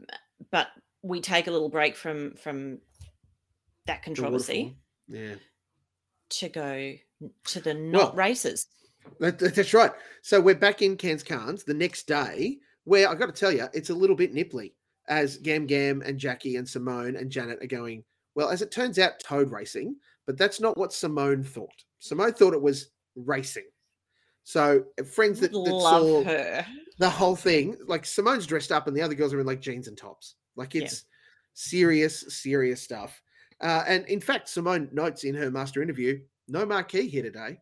but 0.50 0.68
we 1.02 1.20
take 1.20 1.46
a 1.46 1.50
little 1.50 1.68
break 1.68 1.94
from 1.96 2.34
from 2.36 2.78
that 3.86 4.02
controversy. 4.02 4.76
Yeah. 5.08 5.34
to 6.30 6.48
go 6.48 6.94
to 7.46 7.60
the 7.60 7.74
not 7.74 7.98
Well, 7.98 8.12
races. 8.14 8.66
That, 9.18 9.38
that- 9.40 9.54
that's 9.56 9.74
right. 9.74 9.90
So 10.22 10.40
we're 10.40 10.54
back 10.54 10.80
in 10.82 10.96
Cairns 10.96 11.22
Carnes 11.24 11.64
the 11.64 11.74
next 11.74 12.06
day, 12.06 12.58
where 12.84 13.08
I 13.08 13.14
got 13.14 13.26
to 13.26 13.32
tell 13.32 13.52
you, 13.52 13.66
it's 13.72 13.90
a 13.90 13.94
little 13.94 14.16
bit 14.16 14.34
nipply 14.34 14.72
as 15.08 15.36
Gam 15.38 15.66
Gam 15.66 16.02
and 16.04 16.18
Jackie 16.18 16.56
and 16.56 16.68
Simone 16.68 17.16
and 17.16 17.30
Janet 17.30 17.62
are 17.62 17.66
going. 17.66 18.04
Well, 18.34 18.50
as 18.50 18.62
it 18.62 18.70
turns 18.70 18.98
out, 18.98 19.20
toad 19.20 19.50
racing, 19.50 19.96
but 20.26 20.38
that's 20.38 20.60
not 20.60 20.78
what 20.78 20.92
Simone 20.92 21.42
thought. 21.42 21.84
Simone 21.98 22.32
thought 22.32 22.54
it 22.54 22.62
was 22.62 22.90
racing. 23.16 23.64
So 24.44 24.84
uh, 24.98 25.04
friends 25.04 25.40
that, 25.40 25.52
that 25.52 25.66
saw 25.66 26.24
her. 26.24 26.66
the 26.98 27.10
whole 27.10 27.36
thing, 27.36 27.76
like 27.86 28.06
Simone's 28.06 28.46
dressed 28.46 28.72
up 28.72 28.86
and 28.86 28.96
the 28.96 29.02
other 29.02 29.14
girls 29.14 29.34
are 29.34 29.40
in 29.40 29.46
like 29.46 29.60
jeans 29.60 29.88
and 29.88 29.96
tops. 29.98 30.36
Like 30.56 30.74
Yeah. 30.74 30.84
it's 30.84 31.04
serious, 31.54 32.24
serious 32.28 32.80
stuff. 32.82 33.20
Uh, 33.60 33.84
and 33.86 34.06
in 34.06 34.20
fact, 34.20 34.48
Simone 34.48 34.88
notes 34.92 35.24
in 35.24 35.34
her 35.34 35.50
master 35.50 35.82
interview, 35.82 36.20
no 36.48 36.64
marquee 36.64 37.08
here 37.08 37.22
today. 37.22 37.58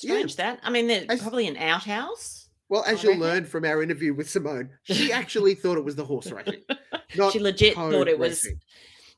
Yeah. 0.00 0.12
Strange 0.14 0.36
that. 0.36 0.60
I 0.62 0.70
mean, 0.70 0.86
they're 0.86 1.04
As- 1.08 1.20
probably 1.20 1.48
an 1.48 1.56
outhouse. 1.56 2.43
Well, 2.68 2.84
as 2.86 3.02
you'll 3.02 3.18
learn 3.18 3.44
from 3.44 3.64
our 3.64 3.82
interview 3.82 4.14
with 4.14 4.28
Simone, 4.30 4.70
she 4.84 5.12
actually 5.12 5.54
thought 5.54 5.76
it 5.78 5.84
was 5.84 5.96
the 5.96 6.04
horse 6.04 6.30
racing, 6.30 6.62
not 7.16 7.32
she 7.32 7.38
legit 7.40 7.74
thought 7.74 8.08
it 8.08 8.18
was. 8.18 8.44
racing. 8.44 8.60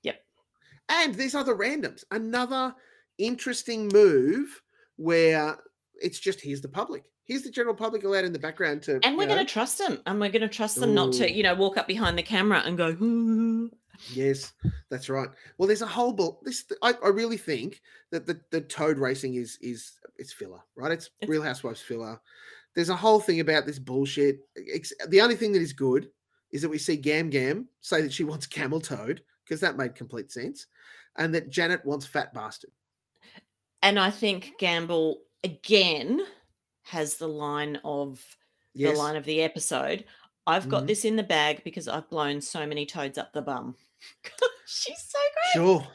Yep. 0.02 0.20
And 0.88 1.14
there's 1.14 1.34
other 1.34 1.54
randoms. 1.54 2.04
Another 2.10 2.74
interesting 3.18 3.88
move 3.92 4.60
where 4.96 5.56
it's 6.00 6.18
just 6.18 6.40
here's 6.40 6.60
the 6.60 6.68
public. 6.68 7.04
Here's 7.24 7.42
the 7.42 7.50
general 7.50 7.74
public 7.74 8.04
allowed 8.04 8.24
in 8.24 8.32
the 8.32 8.38
background 8.38 8.82
to. 8.84 9.00
And 9.04 9.16
we're 9.18 9.26
going 9.26 9.44
to 9.44 9.52
trust 9.52 9.78
them, 9.78 10.00
and 10.06 10.20
we're 10.20 10.30
going 10.30 10.42
to 10.42 10.48
trust 10.48 10.78
them 10.78 10.94
not 10.94 11.12
to, 11.14 11.32
you 11.32 11.42
know, 11.42 11.54
walk 11.56 11.76
up 11.76 11.88
behind 11.88 12.16
the 12.16 12.22
camera 12.22 12.62
and 12.64 12.76
go. 12.78 12.92
"Hmm." 12.94 13.66
Yes, 14.12 14.52
that's 14.90 15.08
right. 15.08 15.28
Well, 15.56 15.66
there's 15.66 15.82
a 15.82 15.86
whole 15.86 16.12
bul- 16.12 16.40
this. 16.44 16.64
I, 16.82 16.94
I 17.02 17.08
really 17.08 17.38
think 17.38 17.80
that 18.12 18.26
the, 18.26 18.38
the 18.50 18.60
toad 18.60 18.98
racing 18.98 19.34
is 19.34 19.58
is 19.60 19.92
it's 20.18 20.32
filler, 20.32 20.60
right? 20.76 20.92
It's, 20.92 21.06
It's- 21.20 21.28
Real 21.30 21.42
Housewives 21.42 21.80
filler. 21.80 22.20
There's 22.76 22.90
a 22.90 22.96
whole 22.96 23.18
thing 23.18 23.40
about 23.40 23.66
this 23.66 23.78
bullshit. 23.80 24.38
Ex- 24.72 24.92
The 25.08 25.20
only 25.20 25.34
thing 25.34 25.50
that 25.52 25.62
is 25.62 25.72
good 25.72 26.08
is 26.52 26.62
that 26.62 26.68
we 26.68 26.78
see 26.78 26.96
Gam 26.96 27.28
Gam 27.30 27.66
say 27.80 28.02
that 28.02 28.12
she 28.12 28.22
wants 28.22 28.46
camel 28.58 28.80
toad 28.80 29.22
because 29.44 29.60
that 29.60 29.76
made 29.76 29.94
complete 29.96 30.30
sense, 30.30 30.66
and 31.16 31.34
that 31.34 31.50
Janet 31.50 31.84
wants 31.84 32.06
fat 32.06 32.32
bastard. 32.34 32.70
And 33.82 33.98
I 33.98 34.10
think 34.10 34.52
Gamble 34.58 35.22
again 35.44 36.24
has 36.84 37.16
the 37.16 37.28
line 37.28 37.80
of 37.84 38.22
Yes, 38.74 38.92
the 38.92 38.98
line 38.98 39.16
of 39.16 39.24
the 39.24 39.42
episode. 39.42 40.04
I've 40.46 40.68
got 40.68 40.84
Mhm. 40.84 40.86
this 40.88 41.04
in 41.04 41.16
the 41.16 41.22
bag 41.22 41.64
because 41.64 41.88
I've 41.88 42.08
blown 42.10 42.40
so 42.40 42.66
many 42.66 42.84
toads 42.86 43.18
up 43.18 43.32
the 43.32 43.42
bum. 43.42 43.74
She's 44.66 45.02
so 45.08 45.18
great. 45.18 45.52
sure. 45.64 45.86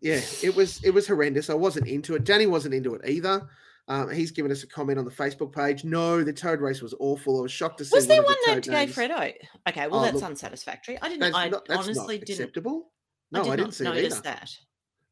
Yeah, 0.00 0.20
it 0.42 0.54
was 0.56 0.82
it 0.82 0.90
was 0.90 1.06
horrendous. 1.06 1.50
I 1.50 1.54
wasn't 1.54 1.86
into 1.88 2.14
it. 2.16 2.24
Danny 2.24 2.46
wasn't 2.46 2.74
into 2.74 2.94
it 2.94 3.08
either. 3.08 3.48
Um, 3.88 4.10
he's 4.10 4.30
given 4.30 4.52
us 4.52 4.62
a 4.62 4.66
comment 4.66 4.98
on 4.98 5.04
the 5.04 5.10
Facebook 5.10 5.52
page. 5.52 5.84
No, 5.84 6.22
the 6.22 6.32
toad 6.32 6.60
race 6.60 6.80
was 6.80 6.94
awful. 7.00 7.40
I 7.40 7.42
was 7.42 7.52
shocked 7.52 7.78
to 7.78 7.84
see. 7.84 7.94
Was 7.96 8.06
there 8.06 8.22
one 8.22 8.36
the 8.46 8.52
named 8.52 8.64
Gay. 8.64 8.86
Fredo? 8.86 9.34
Okay, 9.68 9.88
well 9.88 10.00
Oh, 10.00 10.02
that's 10.04 10.14
look, 10.16 10.24
unsatisfactory. 10.24 10.98
I 11.02 11.08
didn't. 11.08 11.20
That's 11.20 11.34
I 11.36 11.48
not, 11.48 11.66
that's 11.66 11.80
honestly 11.84 12.18
not 12.18 12.26
didn't. 12.26 12.40
acceptable. 12.40 12.90
I 13.34 13.38
No, 13.38 13.44
did 13.44 13.52
I, 13.52 13.56
didn't 13.56 13.72
see 13.72 13.84
it 13.84 13.88
notice 13.88 14.12
either. 14.14 14.22
that. 14.22 14.50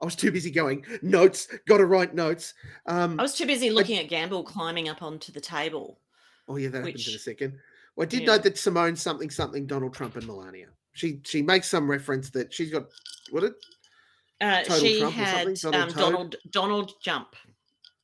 I 0.01 0.05
was 0.05 0.15
too 0.17 0.31
busy 0.33 0.51
going 0.51 0.85
notes. 1.03 1.49
Got 1.67 1.79
to 1.79 1.87
write 1.87 2.15
notes. 2.15 2.55
Um, 2.87 3.19
I 3.19 3.23
was 3.23 3.35
too 3.35 3.47
busy 3.47 3.71
looking 3.71 3.99
at 3.99 4.09
Gamble 4.09 4.45
climbing 4.45 4.89
up 4.89 5.03
onto 5.03 5.31
the 5.33 5.41
table. 5.41 6.01
oh 6.49 6.57
yeah, 6.57 6.69
that 6.69 6.79
happened 6.79 7.07
in 7.09 7.15
a 7.15 7.19
second. 7.19 7.59
Well, 7.97 8.07
I 8.07 8.09
did 8.09 8.21
yeah. 8.23 8.27
note 8.29 8.45
that 8.45 8.57
Simone 8.57 8.97
something 8.97 9.31
something 9.31 9.67
Donald 9.67 9.93
Trump 9.95 10.17
and 10.17 10.27
Melania. 10.27 10.69
She 10.93 11.21
she 11.25 11.43
makes 11.43 11.69
some 11.69 11.91
reference 11.91 12.31
that 12.31 12.55
she's 12.55 12.71
got 12.71 12.85
what 13.31 13.43
it 13.45 13.53
Uh, 14.41 14.63
she 14.79 15.01
Trump 15.01 15.15
had? 15.15 15.55
Donald 15.61 15.75
um, 15.75 15.97
Donald 15.97 16.37
Donald 16.51 16.93
Jump. 17.03 17.35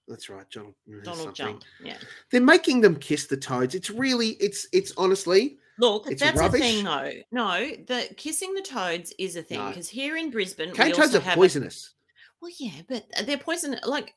That's 0.09 0.29
right, 0.29 0.49
John. 0.51 0.75
Donald. 1.03 1.35
Jump. 1.35 1.63
Yeah. 1.83 1.97
They're 2.31 2.41
making 2.41 2.81
them 2.81 2.97
kiss 2.97 3.27
the 3.27 3.37
toads. 3.37 3.75
It's 3.75 3.91
really, 3.91 4.31
it's, 4.41 4.67
it's 4.73 4.93
honestly, 4.97 5.59
Look, 5.79 6.07
It's 6.11 6.23
that's 6.23 6.39
rubbish. 6.39 6.61
a 6.61 6.65
thing, 6.65 6.85
though. 6.85 7.11
No, 7.33 7.51
the 7.87 8.09
kissing 8.17 8.55
the 8.55 8.63
toads 8.63 9.13
is 9.19 9.37
a 9.37 9.43
thing 9.43 9.59
No. 9.59 9.69
because 9.69 9.89
here 9.91 10.17
in 10.17 10.31
Brisbane, 10.31 10.71
we 10.71 10.75
cane 10.77 10.93
toads 10.95 11.15
are 11.15 11.21
have 11.21 11.35
a- 11.35 11.37
poisonous. 11.37 11.93
well, 12.41 12.51
yeah, 12.59 12.81
but 12.89 13.05
they're 13.27 13.37
poison 13.37 13.79
like 13.85 14.15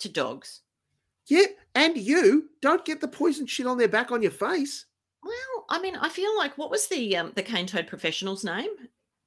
to 0.00 0.10
dogs. 0.10 0.60
Yeah, 1.26 1.46
and 1.74 1.96
you 1.96 2.50
don't 2.60 2.84
get 2.84 3.00
the 3.00 3.08
poison 3.08 3.46
shit 3.46 3.66
on 3.66 3.78
their 3.78 3.88
back 3.88 4.12
on 4.12 4.20
your 4.20 4.30
face. 4.30 4.84
Well, 5.24 5.64
I 5.70 5.80
mean, 5.80 5.96
I 5.96 6.10
feel 6.10 6.36
like 6.36 6.58
what 6.58 6.70
was 6.70 6.86
the 6.88 7.16
um 7.16 7.32
the 7.34 7.42
cane 7.42 7.66
toad 7.66 7.86
professional's 7.86 8.44
name? 8.44 8.68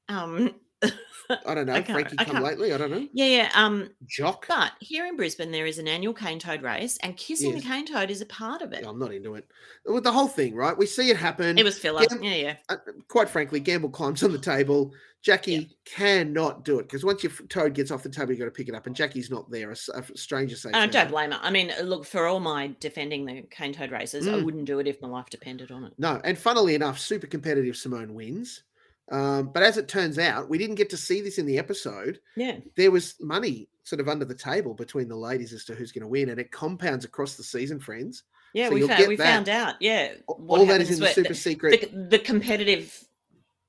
Um, 0.10 0.54
I 1.46 1.54
don't 1.56 1.66
know. 1.66 1.74
I 1.76 1.84
Frankie 1.84 2.16
I 2.20 2.26
come 2.26 2.44
lately. 2.44 2.74
I 2.74 2.78
don't 2.78 2.92
know. 2.92 3.08
yeah, 3.14 3.26
yeah. 3.26 3.52
Um, 3.56 3.90
Jock. 4.06 4.48
but 4.50 4.74
here 4.80 5.06
in 5.06 5.16
Brisbane, 5.16 5.50
there 5.52 5.66
is 5.66 5.78
an 5.80 5.88
annual 5.88 6.14
cane 6.14 6.40
toad 6.40 6.62
race, 6.62 6.98
and 7.04 7.16
kissing 7.16 7.52
Yes. 7.54 7.62
the 7.64 7.68
cane 7.70 7.86
toad 7.86 8.10
is 8.12 8.20
a 8.22 8.26
part 8.26 8.62
of 8.62 8.74
it. 8.74 8.86
I'm 8.86 9.00
not 9.00 9.14
into 9.14 9.36
it. 9.36 9.48
With 9.86 10.04
the 10.04 10.12
whole 10.12 10.28
thing, 10.28 10.56
right? 10.56 10.78
We 10.78 10.86
see 10.86 11.10
it 11.10 11.16
happen. 11.18 11.58
It 11.58 11.64
was 11.64 11.78
filler. 11.80 12.04
Yeah, 12.22 12.34
yeah. 12.36 12.56
uh, 12.70 12.78
quite 13.08 13.30
frankly, 13.30 13.60
Gamble 13.62 13.90
climbs 13.90 14.24
on 14.24 14.32
the 14.34 14.38
table. 14.40 14.94
Jackie 15.22 15.78
cannot 15.86 16.66
do 16.66 16.80
it 16.80 16.84
because 16.84 17.06
once 17.06 17.22
your 17.24 17.32
toad 17.48 17.76
gets 17.76 17.92
off 17.92 18.02
the 18.04 18.10
table, 18.10 18.32
you've 18.32 18.40
got 18.40 18.46
to 18.46 18.52
pick 18.52 18.68
it 18.68 18.74
up, 18.76 18.88
and 18.88 18.96
Jackie's 18.96 19.30
not 19.30 19.50
there. 19.52 19.72
A 19.72 19.76
stranger 20.18 20.56
saves 20.56 20.76
I 20.76 20.88
don't 20.88 21.12
blame 21.12 21.32
her. 21.32 21.40
I 21.42 21.52
mean, 21.52 21.72
look, 21.84 22.06
for 22.06 22.26
all 22.26 22.40
my 22.40 22.74
defending 22.80 23.26
the 23.26 23.44
cane 23.52 23.72
toad 23.72 23.92
races, 23.92 24.28
I 24.28 24.32
Mm. 24.32 24.46
wouldn't 24.46 24.66
do 24.66 24.80
it 24.80 24.88
if 24.88 25.00
my 25.02 25.08
life 25.08 25.30
depended 25.30 25.72
on 25.72 25.84
it. 25.86 25.94
No, 26.00 26.20
and 26.24 26.38
funnily 26.38 26.74
enough, 26.76 26.98
super 27.00 27.28
competitive 27.28 27.78
Simone 27.78 28.16
wins. 28.16 28.64
Um, 29.12 29.52
but 29.54 29.62
as 29.62 29.78
it 29.78 29.88
turns 29.90 30.18
out, 30.18 30.50
we 30.50 30.58
didn't 30.58 30.76
get 30.76 30.90
to 30.92 30.98
see 30.98 31.22
this 31.22 31.38
in 31.38 31.46
the 31.46 31.58
episode. 31.60 32.20
Yeah. 32.36 32.58
There 32.78 32.92
was 32.92 33.16
money 33.20 33.68
sort 33.84 34.00
of 34.00 34.08
under 34.08 34.24
the 34.26 34.34
table 34.36 34.74
between 34.74 35.10
the 35.10 35.16
ladies 35.18 35.52
as 35.54 35.66
to 35.66 35.76
who's 35.76 35.92
going 35.92 36.02
to 36.04 36.08
win, 36.08 36.30
and 36.30 36.40
it 36.40 36.52
compounds 36.52 37.04
across 37.06 37.36
the 37.36 37.44
season, 37.44 37.80
friends. 37.80 38.24
Yeah, 38.54 38.70
So 38.70 38.76
we 38.76 38.88
found 38.88 39.08
we 39.08 39.16
that. 39.18 39.24
found 39.24 39.50
out. 39.50 39.76
Yeah, 39.82 40.14
all 40.28 40.66
that 40.66 40.82
is 40.82 40.92
in 40.92 41.00
the 41.00 41.08
super 41.08 41.34
secret. 41.34 41.92
The, 41.92 42.18
the 42.18 42.20
competitive 42.20 43.04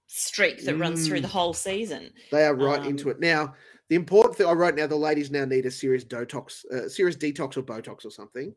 streak 0.07 0.65
that 0.65 0.77
runs 0.77 1.07
through 1.07 1.21
the 1.21 1.29
Mm. 1.29 1.33
whole 1.33 1.55
season. 1.55 2.11
They 2.31 2.45
are 2.45 2.55
right 2.55 2.85
into 2.85 3.05
Um, 3.09 3.11
it 3.13 3.21
now. 3.21 3.55
The 3.89 3.97
important 3.97 4.37
thing 4.37 4.47
I 4.47 4.53
wrote 4.53 4.75
now: 4.77 4.87
the 4.87 4.97
ladies 4.97 5.31
now 5.31 5.45
need 5.45 5.67
a 5.67 5.71
serious 5.71 6.05
detox, 6.05 6.65
uh, 6.67 6.89
serious 6.89 7.17
detox 7.17 7.57
or 7.57 7.63
Botox 7.63 8.05
or 8.05 8.11
something. 8.11 8.55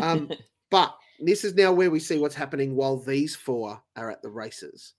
Um, 0.00 0.30
but 0.70 0.96
this 1.20 1.44
is 1.44 1.54
now 1.54 1.72
where 1.72 1.90
we 1.90 2.00
see 2.00 2.18
what's 2.18 2.34
happening 2.34 2.74
while 2.74 2.96
these 2.98 3.34
four 3.36 3.82
are 3.96 4.10
at 4.10 4.22
the 4.22 4.28
races. 4.30 4.94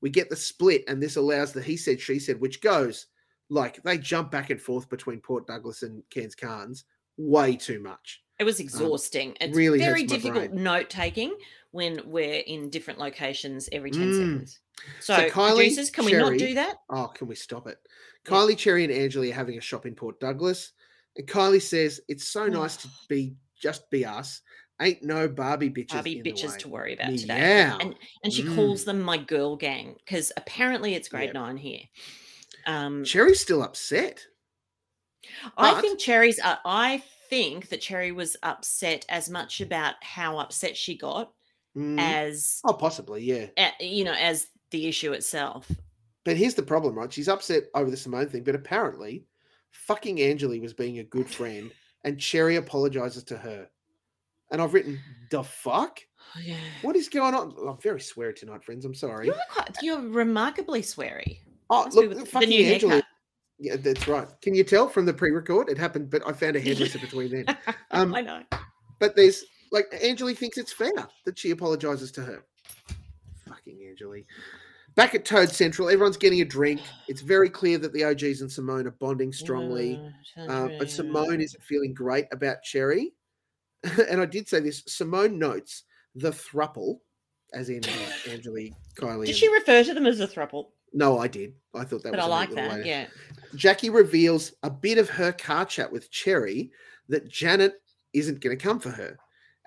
We 0.00 0.10
get 0.10 0.30
the 0.30 0.36
split, 0.36 0.84
and 0.88 1.02
this 1.02 1.16
allows 1.16 1.52
the 1.52 1.62
he 1.62 1.76
said, 1.76 2.00
she 2.00 2.18
said, 2.18 2.40
which 2.40 2.60
goes 2.60 3.06
like 3.48 3.82
they 3.82 3.98
jump 3.98 4.30
back 4.30 4.50
and 4.50 4.60
forth 4.60 4.88
between 4.88 5.20
Port 5.20 5.46
Douglas 5.46 5.82
and 5.82 6.02
Cairns 6.10 6.34
Carnes 6.34 6.84
way 7.16 7.56
too 7.56 7.80
much. 7.80 8.22
It 8.38 8.44
was 8.44 8.60
exhausting. 8.60 9.36
it's 9.40 9.52
Um, 9.52 9.58
really 9.58 9.78
very 9.78 10.04
difficult 10.04 10.52
note 10.52 10.88
taking 10.88 11.36
when 11.72 12.00
we're 12.06 12.42
in 12.46 12.70
different 12.70 12.98
locations 12.98 13.68
every 13.72 13.90
10 13.90 14.10
Mm. 14.10 14.16
seconds. 14.16 14.60
So, 15.00 15.14
Kylie, 15.28 15.56
producers, 15.56 15.90
can 15.90 16.06
we 16.06 16.12
not 16.12 16.38
do 16.38 16.54
that? 16.54 16.76
Oh, 16.88 17.08
can 17.08 17.26
we 17.28 17.34
stop 17.34 17.66
it? 17.66 17.76
Kylie, 18.24 18.56
Cherry, 18.56 18.84
and 18.84 18.92
Anjali 18.92 19.30
are 19.30 19.34
having 19.34 19.58
a 19.58 19.60
shop 19.60 19.84
in 19.84 19.94
Port 19.94 20.18
Douglas. 20.20 20.72
And 21.16 21.26
Kylie 21.28 21.60
says, 21.60 22.00
It's 22.08 22.26
so 22.28 22.46
nice 22.46 22.76
to 22.78 22.88
be 23.08 23.34
just 23.60 23.90
be 23.90 24.06
us. 24.06 24.40
Ain't 24.80 25.02
no 25.02 25.28
Barbie 25.28 25.70
bitches. 25.70 25.92
Barbie 25.92 26.18
in 26.18 26.22
the 26.22 26.32
bitches 26.32 26.52
way." 26.52 26.58
to 26.58 26.68
worry 26.68 26.94
about 26.94 27.16
today. 27.18 27.36
Yeah. 27.38 27.76
And 27.80 27.94
and 28.24 28.32
she 28.32 28.42
Mm. 28.44 28.54
calls 28.54 28.84
them 28.84 29.00
my 29.02 29.18
girl 29.18 29.56
gang 29.56 29.96
because 29.98 30.32
apparently 30.36 30.94
it's 30.94 31.08
grade 31.08 31.26
Yep. 31.28 31.34
nine 31.34 31.56
here. 31.56 31.82
Um, 32.66 33.04
Cherry's 33.04 33.40
still 33.40 33.62
upset. 33.62 34.26
I 35.56 35.72
But- 35.74 35.80
think 35.80 35.98
Cherry's. 36.00 36.40
Uh, 36.40 36.56
I 36.64 37.02
think 37.28 37.68
that 37.68 37.80
Cherry 37.80 38.10
was 38.12 38.36
upset 38.42 39.04
as 39.08 39.30
much 39.30 39.60
about 39.60 39.94
how 40.02 40.38
upset 40.38 40.76
she 40.76 40.96
got 40.96 41.32
Mm. 41.76 42.00
as 42.00 42.60
Oh, 42.64 42.72
possibly, 42.72 43.22
yeah. 43.22 43.46
uh, 43.56 43.70
you 43.80 44.02
know 44.04 44.12
as 44.14 44.48
the 44.70 44.86
issue 44.88 45.12
itself. 45.12 45.70
But 46.24 46.36
here's 46.36 46.54
the 46.54 46.62
problem, 46.62 46.96
right? 46.98 47.12
She's 47.12 47.28
upset 47.28 47.64
over 47.74 47.90
the 47.90 47.96
Simone 47.96 48.28
thing, 48.28 48.42
but 48.44 48.54
apparently, 48.56 49.24
fucking 49.70 50.16
Anjali 50.16 50.60
was 50.60 50.74
being 50.74 50.98
a 50.98 51.04
good 51.04 51.28
friend, 51.30 51.72
and 52.04 52.18
Cherry 52.20 52.56
apologizes 52.56 53.22
to 53.24 53.36
her. 53.38 53.70
And 54.50 54.60
I've 54.60 54.74
written, 54.74 54.98
the 55.30 55.42
fuck? 55.42 56.00
Yeah. 56.42 56.56
What 56.82 56.96
is 56.96 57.08
going 57.08 57.34
on? 57.34 57.54
I'm 57.68 57.78
very 57.78 58.00
sweary 58.00 58.34
tonight, 58.36 58.64
friends. 58.64 58.84
I'm 58.84 58.94
sorry. 58.94 59.26
You're 59.26 59.36
quite, 59.50 59.76
you're 59.82 60.00
remarkably 60.00 60.82
sweary. 60.82 61.38
Oh, 61.70 61.84
Must 61.84 61.96
look, 61.96 62.14
the 62.14 62.26
fucking 62.26 62.48
new 62.48 62.64
Angela. 62.66 62.92
haircut. 62.94 63.08
Yeah, 63.58 63.76
that's 63.76 64.08
right. 64.08 64.26
Can 64.42 64.54
you 64.54 64.64
tell 64.64 64.88
from 64.88 65.06
the 65.06 65.12
pre-record? 65.12 65.68
It 65.68 65.78
happened, 65.78 66.10
but 66.10 66.22
I 66.26 66.32
found 66.32 66.56
a 66.56 66.60
hairdresser 66.60 66.98
between 67.00 67.30
then. 67.30 67.56
Um, 67.92 68.14
I 68.14 68.20
know. 68.20 68.42
But 69.00 69.16
there's 69.16 69.44
like 69.72 69.90
Anjali 69.90 70.36
thinks 70.36 70.58
it's 70.58 70.72
fair 70.72 70.92
that 71.26 71.36
she 71.38 71.50
apologizes 71.50 72.12
to 72.12 72.22
her. 72.22 72.44
Fucking 73.48 73.78
Anjali. 73.78 74.24
Back 74.94 75.14
at 75.14 75.24
Toad 75.24 75.48
Central, 75.50 75.88
everyone's 75.88 76.16
getting 76.16 76.40
a 76.40 76.44
drink. 76.44 76.80
It's 77.08 77.20
very 77.20 77.48
clear 77.50 77.78
that 77.78 77.92
the 77.92 78.04
OGs 78.04 78.42
and 78.42 78.50
Simone 78.50 78.86
are 78.86 78.92
bonding 78.92 79.32
strongly. 79.32 80.00
Uh, 80.48 80.68
but 80.78 80.88
Simone 80.90 81.40
isn't 81.40 81.62
feeling 81.62 81.92
great 81.94 82.26
about 82.32 82.62
Cherry. 82.62 83.12
and 84.08 84.20
I 84.20 84.26
did 84.26 84.48
say 84.48 84.60
this 84.60 84.82
Simone 84.86 85.38
notes 85.38 85.84
the 86.14 86.30
thruple, 86.30 86.98
as 87.54 87.68
in 87.68 87.82
uh, 87.84 87.88
Anjali, 88.24 88.72
Kylie. 88.96 89.26
Did 89.26 89.36
she 89.36 89.52
refer 89.52 89.84
to 89.84 89.94
them 89.94 90.06
as 90.06 90.20
a 90.20 90.28
thruple? 90.28 90.68
No, 90.92 91.18
I 91.18 91.28
did. 91.28 91.54
I 91.74 91.84
thought 91.84 92.02
that 92.02 92.12
But 92.12 92.18
was 92.18 92.24
I 92.24 92.26
a 92.26 92.30
like 92.30 92.50
that. 92.54 92.70
way 92.80 92.82
Yeah. 92.84 93.06
Jackie 93.54 93.90
reveals 93.90 94.52
a 94.64 94.70
bit 94.70 94.98
of 94.98 95.08
her 95.10 95.32
car 95.32 95.64
chat 95.64 95.90
with 95.90 96.10
Cherry 96.10 96.70
that 97.08 97.28
Janet 97.28 97.74
isn't 98.12 98.40
going 98.40 98.56
to 98.56 98.62
come 98.62 98.80
for 98.80 98.90
her. 98.90 99.16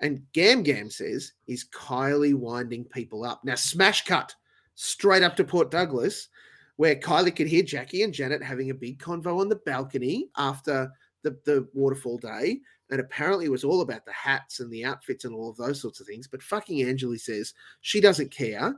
And 0.00 0.22
Gam 0.32 0.62
Gam 0.62 0.90
says, 0.90 1.32
Is 1.46 1.66
Kylie 1.74 2.34
winding 2.34 2.84
people 2.84 3.24
up? 3.24 3.42
Now, 3.44 3.54
smash 3.54 4.04
cut 4.04 4.34
straight 4.74 5.22
up 5.22 5.34
to 5.36 5.44
Port 5.44 5.70
Douglas, 5.70 6.28
where 6.76 6.96
Kylie 6.96 7.34
could 7.34 7.46
hear 7.46 7.62
Jackie 7.62 8.02
and 8.02 8.12
Janet 8.12 8.42
having 8.42 8.70
a 8.70 8.74
big 8.74 8.98
convo 8.98 9.40
on 9.40 9.48
the 9.48 9.56
balcony 9.56 10.28
after 10.36 10.90
the, 11.24 11.36
the 11.44 11.66
waterfall 11.74 12.18
day. 12.18 12.60
And 12.90 13.00
apparently, 13.00 13.46
it 13.46 13.50
was 13.50 13.64
all 13.64 13.80
about 13.80 14.04
the 14.04 14.12
hats 14.12 14.60
and 14.60 14.70
the 14.70 14.84
outfits 14.84 15.24
and 15.24 15.34
all 15.34 15.50
of 15.50 15.56
those 15.56 15.80
sorts 15.80 16.00
of 16.00 16.06
things. 16.06 16.28
But 16.28 16.42
fucking 16.42 16.86
Anjali 16.86 17.18
says 17.18 17.52
she 17.80 18.00
doesn't 18.00 18.30
care 18.30 18.76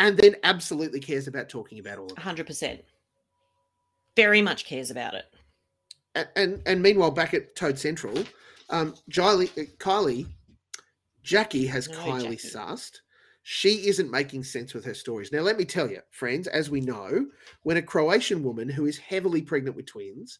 and 0.00 0.16
then 0.16 0.34
absolutely 0.42 0.98
cares 0.98 1.28
about 1.28 1.48
talking 1.48 1.78
about 1.78 1.98
all 1.98 2.06
of 2.06 2.18
it. 2.18 2.18
hundred 2.18 2.46
percent. 2.48 2.80
Very 4.16 4.42
much 4.42 4.64
cares 4.64 4.90
about 4.90 5.14
it. 5.14 5.26
and 6.14 6.28
and, 6.36 6.62
and 6.66 6.82
meanwhile, 6.82 7.10
back 7.10 7.34
at 7.34 7.54
Toad 7.54 7.78
Central, 7.78 8.16
um, 8.70 8.94
Kylie, 9.10 9.50
uh, 9.58 9.66
Kylie, 9.78 10.26
Jackie 11.22 11.66
has 11.66 11.88
No, 11.88 11.98
Kylie 11.98 12.22
Jackie. 12.22 12.48
sussed. 12.48 12.98
She 13.42 13.88
isn't 13.88 14.10
making 14.10 14.42
sense 14.44 14.72
with 14.72 14.86
her 14.86 14.94
stories. 14.94 15.30
Now, 15.30 15.40
let 15.40 15.58
me 15.58 15.66
tell 15.66 15.90
you, 15.90 16.00
friends, 16.10 16.46
as 16.46 16.70
we 16.70 16.80
know, 16.80 17.26
when 17.62 17.76
a 17.76 17.82
Croatian 17.82 18.42
woman 18.42 18.70
who 18.70 18.86
is 18.86 18.96
heavily 18.96 19.42
pregnant 19.42 19.76
with 19.76 19.84
twins, 19.84 20.38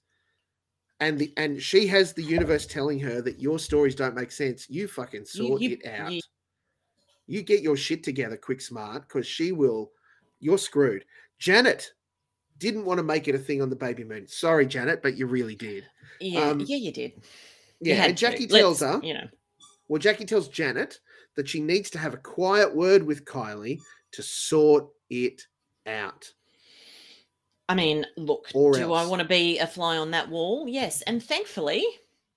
and 1.00 1.18
the 1.18 1.32
and 1.36 1.60
she 1.62 1.86
has 1.88 2.12
the 2.12 2.22
universe 2.22 2.66
telling 2.66 2.98
her 3.00 3.20
that 3.22 3.40
your 3.40 3.58
stories 3.58 3.94
don't 3.94 4.14
make 4.14 4.30
sense, 4.30 4.68
you 4.70 4.86
fucking 4.88 5.24
sort 5.24 5.60
you- 5.60 5.70
it 5.80 5.86
out. 5.86 6.12
you- 6.12 6.20
you 7.26 7.42
get 7.42 7.62
your 7.62 7.76
shit 7.76 8.02
together, 8.02 8.36
quick 8.36 8.60
smart, 8.60 9.08
because 9.08 9.26
she 9.26 9.50
will. 9.50 9.90
You're 10.40 10.58
screwed. 10.58 11.06
Janet 11.38 11.90
didn't 12.58 12.84
want 12.84 12.98
to 12.98 13.02
make 13.02 13.28
it 13.28 13.34
a 13.34 13.38
thing 13.38 13.62
on 13.62 13.70
the 13.70 13.76
baby 13.76 14.04
moon. 14.04 14.26
Sorry, 14.28 14.66
Janet, 14.66 15.00
but 15.02 15.16
you 15.16 15.26
really 15.26 15.54
did. 15.54 15.84
Yeah, 16.20 16.50
Um, 16.50 16.60
yeah, 16.60 16.76
you 16.76 16.92
did. 16.92 17.12
Yeah, 17.80 18.04
and 18.04 18.14
to. 18.16 18.20
Jackie 18.20 18.46
tells 18.46 18.82
Let's- 18.82 18.96
her, 18.96 19.06
you 19.06 19.14
know, 19.14 19.28
well, 19.88 19.98
Jackie 19.98 20.26
tells 20.26 20.48
Janet 20.48 21.00
that 21.34 21.48
she 21.48 21.60
needs 21.60 21.88
to 21.90 21.98
have 21.98 22.12
a 22.12 22.18
quiet 22.18 22.76
word 22.76 23.02
with 23.04 23.24
Kylie 23.24 23.80
to 24.12 24.22
sort 24.22 24.88
it 25.08 25.46
out. 25.86 26.30
I 27.68 27.74
mean, 27.74 28.04
look, 28.16 28.46
Or 28.54 28.72
do 28.72 28.92
I 28.92 29.06
want 29.06 29.22
to 29.22 29.28
be 29.28 29.58
a 29.58 29.66
fly 29.66 29.96
on 29.96 30.10
that 30.10 30.28
wall? 30.28 30.68
Yes, 30.68 31.02
and 31.02 31.22
thankfully, 31.22 31.84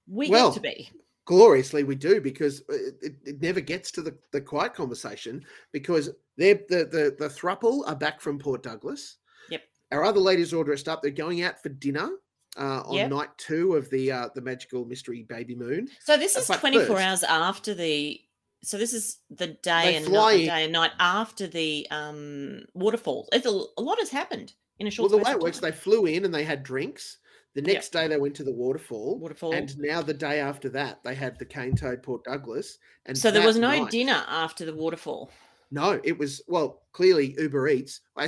we 0.08 0.30
Well, 0.30 0.50
get 0.52 0.56
to 0.56 0.62
be. 0.62 0.90
Gloriously, 1.26 1.84
we 1.84 1.96
do 1.96 2.22
because 2.22 2.62
it, 2.70 2.96
it, 3.02 3.16
it 3.26 3.42
never 3.42 3.60
gets 3.60 3.92
to 3.92 4.02
the, 4.02 4.18
the 4.32 4.40
quiet 4.40 4.74
conversation 4.74 5.44
because 5.74 6.10
they're 6.38 6.62
the, 6.70 6.86
the 6.86 7.16
the 7.20 7.28
thruple 7.28 7.86
are 7.88 7.96
back 7.96 8.22
from 8.22 8.40
Port 8.40 8.64
Douglas. 8.64 9.18
Yep. 9.50 9.64
Our 9.92 10.06
other 10.06 10.22
ladies 10.22 10.54
are 10.54 10.58
all 10.58 10.64
dressed 10.64 10.88
up. 10.88 11.02
They're 11.02 11.12
going 11.12 11.44
out 11.44 11.62
for 11.62 11.68
dinner 11.68 12.10
uh, 12.58 12.84
on 12.86 12.96
Yep. 12.96 13.10
night 13.10 13.30
two 13.38 13.76
of 13.76 13.90
the 13.90 14.10
uh, 14.10 14.30
the 14.36 14.42
magical 14.42 14.86
mystery 14.86 15.24
baby 15.24 15.54
moon. 15.56 15.90
So 16.06 16.16
this 16.16 16.38
Uh, 16.38 16.40
is 16.40 16.48
but 16.48 16.62
24 16.62 16.86
first- 16.86 17.02
hours 17.04 17.24
after 17.24 17.74
the. 17.74 18.22
So 18.64 18.78
this 18.78 18.94
is 18.94 19.18
the 19.30 19.48
They 19.48 19.54
day 19.62 19.96
and 19.98 20.10
night, 20.10 20.38
day 20.38 20.64
and 20.64 20.72
night 20.72 20.92
after 20.98 21.46
the 21.48 21.86
um 21.92 22.64
waterfall. 22.74 23.28
It's 23.34 23.46
a, 23.46 23.50
a 23.50 23.82
lot 23.82 24.00
has 24.00 24.10
happened 24.10 24.54
in 24.80 24.88
a 24.88 24.92
Well, 24.98 25.10
the 25.10 25.18
way 25.18 25.32
it 25.32 25.40
works, 25.40 25.60
time. 25.60 25.72
they 25.72 25.76
flew 25.78 26.06
in 26.06 26.26
and 26.26 26.34
they 26.34 26.44
had 26.44 26.64
drinks. 26.64 27.18
The 27.56 27.62
next 27.64 27.90
day, 27.92 28.08
they 28.08 28.18
went 28.18 28.36
to 28.36 28.44
the 28.44 28.52
waterfall. 28.54 29.18
Waterfall. 29.18 29.54
And 29.54 29.76
now, 29.80 30.02
the 30.04 30.14
day 30.14 30.40
after 30.40 30.70
that, 30.70 31.04
they 31.04 31.16
had 31.16 31.40
the 31.40 31.46
Cane 31.46 31.76
Toad 31.76 32.04
Port 32.04 32.24
Douglas. 32.24 32.78
And 33.08 33.18
so 33.18 33.32
there 33.32 33.46
was 33.46 33.58
no 33.58 33.70
night- 33.70 33.90
dinner 33.92 34.24
after 34.28 34.64
the 34.66 34.76
waterfall. 34.76 35.32
No, 35.70 36.00
it 36.04 36.18
was 36.18 36.42
well 36.48 36.84
clearly 36.94 37.36
Uber 37.38 37.68
Eats. 37.68 38.00
We- 38.16 38.24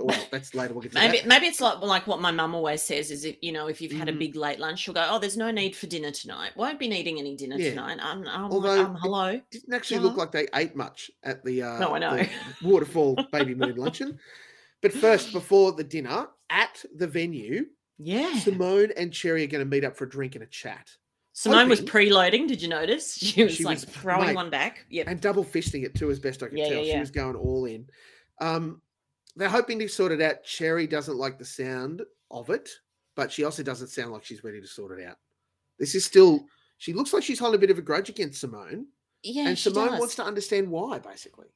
well, 0.00 0.16
that's 0.30 0.54
later. 0.54 0.72
We'll 0.72 0.80
get 0.82 0.92
to 0.92 0.98
Maybe 0.98 1.18
that. 1.18 1.26
maybe 1.26 1.44
it's 1.46 1.60
like 1.60 1.82
like 1.82 2.06
what 2.06 2.18
my 2.22 2.30
mum 2.30 2.54
always 2.54 2.82
says 2.82 3.10
is 3.10 3.26
if 3.26 3.36
you 3.42 3.52
know 3.52 3.66
if 3.66 3.82
you've 3.82 3.92
had 3.92 4.08
a 4.08 4.12
Mhm. 4.12 4.18
big 4.20 4.36
late 4.36 4.58
lunch, 4.58 4.78
she'll 4.78 4.94
go, 4.94 5.06
"Oh, 5.10 5.18
there's 5.18 5.36
no 5.36 5.50
need 5.50 5.76
for 5.76 5.86
dinner 5.86 6.10
tonight. 6.10 6.52
Won't 6.56 6.78
be 6.78 6.88
needing 6.88 7.18
any 7.18 7.36
dinner 7.36 7.56
Yeah. 7.58 7.70
tonight." 7.70 7.98
Um, 8.00 8.26
um, 8.26 8.50
Although 8.50 8.86
um, 8.86 8.96
hello. 9.02 9.38
Didn't 9.50 9.74
actually 9.74 9.98
Hello? 9.98 10.08
look 10.10 10.16
like 10.16 10.32
they 10.32 10.48
ate 10.54 10.74
much 10.74 11.10
at 11.22 11.44
the 11.44 11.62
uh, 11.62 11.78
No, 11.78 11.94
I 11.94 11.98
know. 11.98 12.16
the 12.16 12.30
waterfall 12.62 13.18
baby 13.32 13.54
moon 13.54 13.76
luncheon. 13.76 14.18
But 14.82 14.92
first, 14.92 15.32
before 15.32 15.72
the 15.72 15.84
dinner 15.84 16.28
at 16.50 16.84
the 16.94 17.06
venue, 17.06 17.66
Yeah. 17.98 18.38
Simone 18.40 18.90
and 18.96 19.12
Cherry 19.12 19.44
are 19.44 19.46
going 19.46 19.64
to 19.64 19.70
meet 19.70 19.84
up 19.84 19.96
for 19.96 20.04
a 20.04 20.08
drink 20.08 20.34
and 20.34 20.42
a 20.44 20.46
chat. 20.48 20.90
Simone 21.32 21.68
was 21.68 21.78
hoping- 21.78 21.92
preloading. 22.10 22.48
Did 22.48 22.60
you 22.60 22.68
notice? 22.68 23.14
She 23.18 23.42
was 23.44 23.54
She 23.54 23.64
like 23.64 23.76
was- 23.76 23.84
throwing 23.84 24.26
mate, 24.28 24.34
one 24.36 24.50
back. 24.50 24.84
Yep. 24.90 25.06
and 25.08 25.20
double 25.20 25.44
fisting 25.44 25.84
it 25.84 25.94
too, 25.94 26.10
as 26.10 26.18
best 26.18 26.42
I 26.42 26.48
could 26.48 26.58
Yeah, 26.58 26.68
tell. 26.68 26.84
yeah, 26.84 26.94
She 26.94 27.00
was 27.00 27.10
going 27.10 27.36
all 27.36 27.64
in. 27.64 27.88
Um, 28.40 28.82
they're 29.36 29.48
hoping 29.48 29.78
to 29.78 29.88
sort 29.88 30.12
it 30.12 30.20
out. 30.20 30.44
Cherry 30.44 30.86
doesn't 30.86 31.16
like 31.16 31.38
the 31.38 31.44
sound 31.44 32.02
of 32.30 32.50
it, 32.50 32.68
but 33.14 33.30
she 33.32 33.44
also 33.44 33.62
doesn't 33.62 33.88
sound 33.88 34.12
like 34.12 34.24
she's 34.24 34.44
ready 34.44 34.60
to 34.60 34.66
sort 34.66 34.98
it 34.98 35.06
out. 35.06 35.16
This 35.78 35.94
is 35.94 36.04
still. 36.04 36.44
She 36.78 36.92
looks 36.92 37.12
like 37.12 37.22
she's 37.22 37.38
holding 37.38 37.58
a 37.58 37.60
bit 37.60 37.70
of 37.70 37.78
a 37.78 37.82
grudge 37.82 38.08
against 38.10 38.40
Simone, 38.40 38.88
Yeah, 39.22 39.46
and 39.48 39.58
Simone 39.58 39.90
does. 39.92 40.00
wants 40.00 40.14
to 40.16 40.24
understand 40.24 40.68
why, 40.68 40.98
basically. 40.98 41.46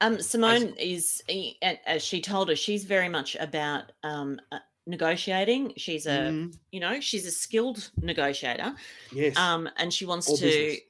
Um, 0.00 0.20
Simone 0.20 0.74
is, 0.78 1.22
eh, 1.28 1.52
as 1.86 2.04
she 2.04 2.20
told 2.20 2.50
us, 2.50 2.58
she's 2.58 2.84
very 2.84 3.08
much 3.08 3.34
about 3.36 3.92
um, 4.02 4.38
uh, 4.52 4.58
negotiating. 4.86 5.72
She's 5.76 6.06
a, 6.06 6.30
Mhm. 6.30 6.58
you 6.70 6.80
know, 6.80 7.00
she's 7.00 7.26
a 7.26 7.30
skilled 7.30 7.90
negotiator. 8.02 8.74
Yes. 9.12 9.36
Um, 9.36 9.68
and 9.76 9.92
she 9.92 10.04
wants 10.04 10.28
All 10.28 10.36
to, 10.36 10.42
business. 10.44 10.80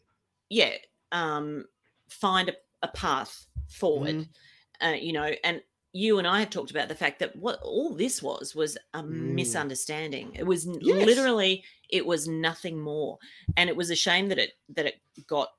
yeah, 0.51 0.73
um, 1.13 1.67
find 2.09 2.49
a, 2.49 2.57
a 2.83 2.89
path 2.89 3.47
forward. 3.69 4.17
Mhm. 4.17 4.29
Uh, 4.81 4.97
you 5.01 5.13
know, 5.13 5.33
and 5.45 5.63
you 5.93 6.19
and 6.19 6.27
I 6.27 6.41
have 6.41 6.51
talked 6.51 6.71
about 6.71 6.89
the 6.89 6.95
fact 6.95 7.21
that 7.21 7.35
what 7.37 7.59
all 7.63 7.95
this 7.95 8.23
was 8.23 8.55
was 8.55 8.77
a 8.93 9.03
Mm. 9.03 9.33
misunderstanding. 9.35 10.35
It 10.35 10.43
was 10.43 10.67
Yes. 10.67 11.07
literally, 11.07 11.65
it 11.89 12.05
was 12.05 12.29
nothing 12.29 12.79
more, 12.79 13.19
and 13.57 13.71
it 13.71 13.77
was 13.77 13.89
a 13.91 13.97
shame 13.97 14.29
that 14.29 14.39
it 14.39 14.59
that 14.71 14.85
it 14.87 15.01
got 15.27 15.55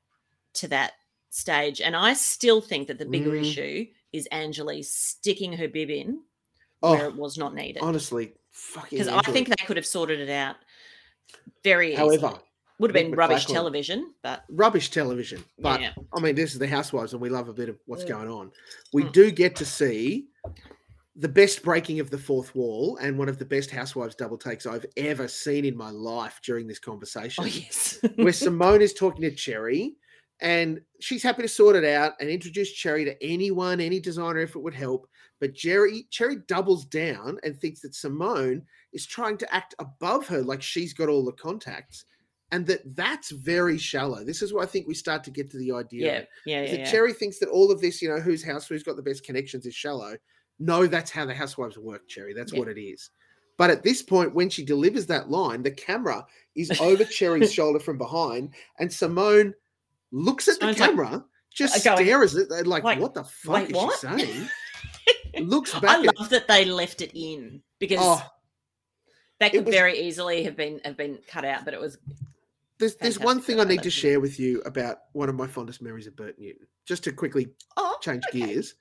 to 0.56 0.68
that 0.68 0.94
stage. 1.38 1.80
And 1.82 1.96
I 1.96 2.14
still 2.14 2.62
think 2.62 2.88
that 2.88 2.98
the 2.98 3.06
bigger 3.06 3.32
Mm. 3.32 3.42
issue 3.42 3.86
is 4.12 4.28
Anjali 4.32 4.84
sticking 4.84 5.54
her 5.54 5.68
bib 5.68 5.90
in 5.90 6.22
Oh, 6.84 6.92
where 6.94 7.06
it 7.08 7.16
was 7.16 7.38
not 7.38 7.54
needed. 7.56 7.82
honestly, 7.82 8.34
fucking. 8.52 8.98
Because 9.00 9.08
I 9.14 9.22
think 9.32 9.48
they 9.50 9.66
could 9.66 9.78
have 9.78 9.86
sorted 9.86 10.20
it 10.20 10.30
out 10.30 10.56
very 11.64 11.94
easily. 11.94 12.18
However, 12.18 12.40
would 12.80 12.92
have 12.92 12.94
been 13.06 13.12
rubbish 13.16 13.46
television, 13.46 14.14
but 14.22 14.44
rubbish 14.50 14.90
television. 14.92 15.44
But 15.58 15.82
Yeah. 15.82 15.94
I 16.14 16.20
mean, 16.20 16.36
this 16.36 16.54
is 16.54 16.60
the 16.60 16.68
Housewives, 16.68 17.14
and 17.14 17.22
we 17.22 17.30
love 17.30 17.50
a 17.50 17.54
bit 17.54 17.70
of 17.70 17.80
what's 17.86 18.04
Mm. 18.04 18.10
going 18.10 18.30
on. 18.30 18.52
We 18.94 19.04
Mm. 19.04 19.12
do 19.14 19.32
get 19.32 19.56
to 19.58 19.66
see 19.66 20.28
the 21.16 21.28
best 21.28 21.64
breaking 21.64 22.00
of 22.00 22.12
the 22.12 22.18
fourth 22.20 22.54
wall 22.54 22.98
and 22.98 23.18
one 23.18 23.28
of 23.28 23.40
the 23.40 23.46
best 23.46 23.72
Housewives 23.72 24.14
double 24.14 24.38
takes 24.38 24.68
I've 24.68 24.86
ever 24.98 25.28
seen 25.28 25.66
in 25.66 25.76
my 25.76 25.90
life 25.90 26.40
during 26.44 26.68
this 26.68 26.78
conversation. 26.78 27.44
oh 27.44 27.48
yes, 27.48 27.98
where 28.16 28.32
Simone 28.34 28.82
is 28.84 28.94
talking 28.94 29.22
to 29.24 29.32
Cherry 29.32 29.96
and 30.42 30.82
she's 31.00 31.24
happy 31.24 31.42
to 31.42 31.48
sort 31.48 31.76
it 31.76 31.86
out 31.86 32.14
and 32.20 32.30
introduce 32.30 32.72
Cherry 32.72 33.06
to 33.06 33.24
anyone, 33.24 33.80
any 33.80 34.00
designer 34.00 34.40
if 34.40 34.56
it 34.56 34.62
would 34.62 34.74
help. 34.76 35.08
But 35.40 35.54
Jerry 35.54 36.08
Cherry 36.10 36.38
doubles 36.48 36.86
down 36.86 37.40
and 37.44 37.56
thinks 37.58 37.82
that 37.82 37.96
Simone 37.96 38.64
is 38.94 39.06
trying 39.06 39.38
to 39.38 39.54
act 39.56 39.76
above 39.80 40.28
her, 40.28 40.42
like 40.42 40.62
she's 40.62 40.94
got 40.94 41.10
all 41.10 41.24
the 41.26 41.32
contacts, 41.34 42.06
and 42.52 42.66
that 42.68 42.96
that's 42.96 43.32
very 43.32 43.78
shallow. 43.78 44.24
This 44.24 44.42
is 44.42 44.54
where 44.54 44.64
I 44.64 44.68
think 44.68 44.88
we 44.88 44.94
start 44.96 45.24
to 45.26 45.32
get 45.32 45.52
to 45.52 45.58
the 45.58 45.72
idea. 45.72 46.06
yeah, 46.06 46.22
yeah, 46.46 46.62
yeah. 46.64 46.72
that 46.72 46.80
yeah. 46.80 46.92
Cherry 46.92 47.14
thinks 47.14 47.40
that 47.40 47.50
all 47.50 47.72
of 47.72 47.82
this, 47.82 48.02
you 48.02 48.10
know, 48.10 48.20
whose 48.20 48.44
house, 48.44 48.68
who's 48.68 48.84
got 48.84 48.96
the 48.96 49.04
best 49.04 49.24
connections, 49.24 49.66
is 49.66 49.76
shallow. 49.76 50.18
No, 50.60 50.88
that's 50.88 51.12
how 51.12 51.26
the 51.26 51.36
housewives 51.36 51.78
work, 51.78 52.08
Cherry. 52.08 52.34
That's 52.34 52.54
Yeah. 52.54 52.60
what 52.60 52.68
it 52.68 52.80
is. 52.82 53.12
But 53.58 53.70
at 53.72 53.84
this 53.84 54.02
point, 54.04 54.34
when 54.36 54.50
she 54.50 54.64
delivers 54.64 55.06
that 55.08 55.30
line, 55.30 55.62
the 55.64 55.72
camera 55.72 56.26
is 56.56 56.72
over 56.80 57.04
Cherry's 57.04 57.52
shoulder 57.54 57.80
from 57.80 57.98
behind, 57.98 58.54
and 58.80 58.92
Simone 58.92 59.54
looks 60.12 60.48
at 60.48 60.60
the 60.60 60.68
like, 60.68 60.78
camera, 60.78 61.26
just 61.54 61.86
uh, 61.86 61.96
going, 61.96 62.06
stares 62.06 62.36
at 62.36 62.52
it 62.52 62.68
like, 62.68 62.84
like, 62.84 63.00
what 63.00 63.14
the 63.14 63.24
fuck 63.24 63.56
"Wait, 63.56 63.70
is 63.70 63.76
what?" 63.76 64.00
she 64.00 64.26
saying? 64.26 64.50
looks 65.48 65.74
I 65.76 65.80
back 65.80 66.06
at 66.06 66.20
love 66.20 66.30
that 66.30 66.48
they 66.48 66.66
left 66.66 67.02
it 67.02 67.12
in 67.14 67.62
because 67.80 68.00
oh, 68.02 68.24
that 69.40 69.52
could 69.52 69.66
was- 69.66 69.76
very 69.76 70.00
easily 70.00 70.44
have 70.44 70.56
been 70.56 70.80
have 70.84 70.98
been 70.98 71.20
cut 71.28 71.46
out, 71.46 71.66
but 71.66 71.74
it 71.74 71.80
was 71.80 71.98
there's 72.80 72.96
there's 72.96 73.20
one 73.20 73.42
thing 73.42 73.60
I 73.60 73.64
need 73.64 73.84
to 73.84 73.90
share 73.90 74.20
with 74.20 74.40
you 74.40 74.62
about 74.62 75.00
one 75.14 75.30
of 75.30 75.36
my 75.36 75.48
fondest 75.48 75.82
memories 75.82 76.08
of 76.08 76.16
Bert 76.16 76.38
Newton. 76.40 76.68
Just 76.86 77.04
to 77.06 77.12
quickly 77.12 77.48
oh 77.76 77.98
change 78.02 78.24
okay. 78.30 78.46
gears. 78.46 78.76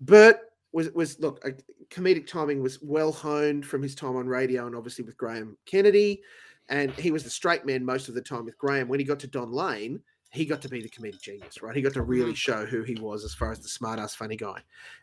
Bert 0.00 0.38
was 0.72 0.90
was 0.92 1.18
look, 1.18 1.40
uh, 1.44 1.50
comedic 1.90 2.26
timing 2.26 2.62
was 2.62 2.80
well 2.80 3.12
honed 3.12 3.66
from 3.66 3.82
his 3.82 3.94
time 3.94 4.16
on 4.16 4.26
radio 4.26 4.66
and 4.66 4.76
obviously 4.76 5.04
with 5.04 5.16
Graham 5.16 5.56
Kennedy, 5.66 6.22
and 6.68 6.98
he 6.98 7.10
was 7.10 7.24
the 7.24 7.30
straight 7.30 7.64
man 7.64 7.84
most 7.84 8.08
of 8.08 8.14
the 8.14 8.22
time 8.22 8.44
with 8.44 8.58
Graham. 8.58 8.88
When 8.88 9.00
he 9.00 9.04
got 9.04 9.20
to 9.20 9.26
Don 9.26 9.52
Lane, 9.52 10.00
he 10.30 10.44
got 10.44 10.60
to 10.62 10.68
be 10.68 10.82
the 10.82 10.88
comedic 10.88 11.20
genius, 11.22 11.62
right? 11.62 11.74
He 11.74 11.82
got 11.82 11.94
to 11.94 12.02
really 12.02 12.32
Mhm. 12.32 12.36
show 12.36 12.66
who 12.66 12.82
he 12.82 12.96
was 12.96 13.24
as 13.24 13.34
far 13.34 13.50
as 13.50 13.60
the 13.60 13.68
smart 13.68 13.98
ass 13.98 14.14
funny 14.14 14.36
guy, 14.36 14.62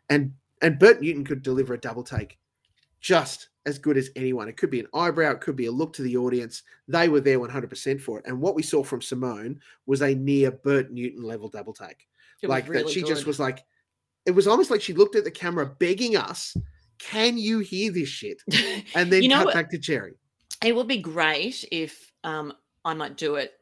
and 0.10 0.34
and 0.62 0.80
Bert 0.80 1.02
Newton 1.02 1.26
could 1.26 1.42
deliver 1.42 1.74
a 1.74 1.80
double 1.80 2.04
take 2.04 2.38
just 3.02 3.50
as 3.66 3.78
good 3.78 3.98
as 3.98 4.10
anyone. 4.16 4.48
It 4.48 4.58
could 4.58 4.70
be 4.70 4.80
an 4.80 4.88
eyebrow, 4.94 5.32
it 5.32 5.42
could 5.42 5.56
be 5.56 5.66
a 5.66 5.72
look 5.72 5.92
to 5.94 6.02
the 6.02 6.16
audience. 6.18 6.64
They 6.88 7.10
were 7.10 7.20
there 7.20 7.40
100% 7.40 8.00
for 8.02 8.20
it. 8.20 8.26
And 8.26 8.40
what 8.40 8.56
we 8.56 8.64
saw 8.64 8.84
from 8.84 9.02
Simone 9.02 9.60
was 9.86 10.02
a 10.02 10.16
near 10.16 10.52
Bert 10.52 10.92
Newton 10.92 11.24
level 11.24 11.50
double 11.50 11.74
take 11.74 12.08
It 12.42 12.50
like 12.50 12.66
that 12.66 12.72
really 12.72 12.94
she 12.94 13.02
just 13.02 13.26
was 13.26 13.40
like 13.40 13.66
it 14.26 14.32
was 14.32 14.48
almost 14.48 14.72
like 14.72 14.82
she 14.82 14.94
looked 14.94 15.16
at 15.16 15.24
the 15.24 15.32
camera 15.32 15.66
begging 15.66 16.16
us 16.16 16.56
can 16.98 17.38
you 17.38 17.60
hear 17.60 17.92
this 17.92 18.08
shit 18.10 18.42
and 18.96 19.12
then 19.12 19.22
You 19.24 19.30
know 19.30 19.38
cut 19.38 19.46
what? 19.48 19.54
back 19.56 19.70
to 19.72 19.78
cherry 19.78 20.14
It 20.64 20.76
would 20.76 20.88
be 20.88 20.98
great 20.98 21.66
if 21.72 22.12
um, 22.24 22.54
I 22.84 22.94
might 22.94 23.18
do 23.18 23.36
it. 23.36 23.54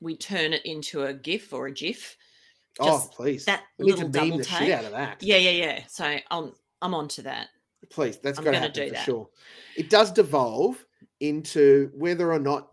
We 0.00 0.16
turn 0.16 0.52
it 0.52 0.64
into 0.64 1.04
a 1.04 1.12
GIF 1.12 1.52
or 1.52 1.66
a 1.66 1.72
GIF. 1.72 2.16
oh 2.80 3.08
please 3.12 3.44
that 3.44 3.64
we 3.78 3.86
need 3.86 3.96
to 3.96 4.06
little 4.06 4.28
meme 4.28 4.38
the 4.38 4.44
shit 4.44 4.70
out 4.70 4.84
of 4.84 4.92
that 4.92 5.22
Yeah, 5.22 5.36
yeah, 5.36 5.50
yeah. 5.50 5.80
So 5.88 6.16
I'm 6.30 6.52
I'm 6.80 6.94
onto 6.94 7.22
that. 7.22 7.48
please 7.90 8.18
that's 8.18 8.38
got 8.38 8.52
to 8.52 8.58
happen 8.58 8.72
do 8.72 8.88
for 8.88 8.94
that. 8.94 9.04
sure 9.04 9.28
it 9.76 9.90
does 9.90 10.12
devolve 10.12 10.84
into 11.20 11.90
whether 11.94 12.32
or 12.32 12.38
not 12.38 12.68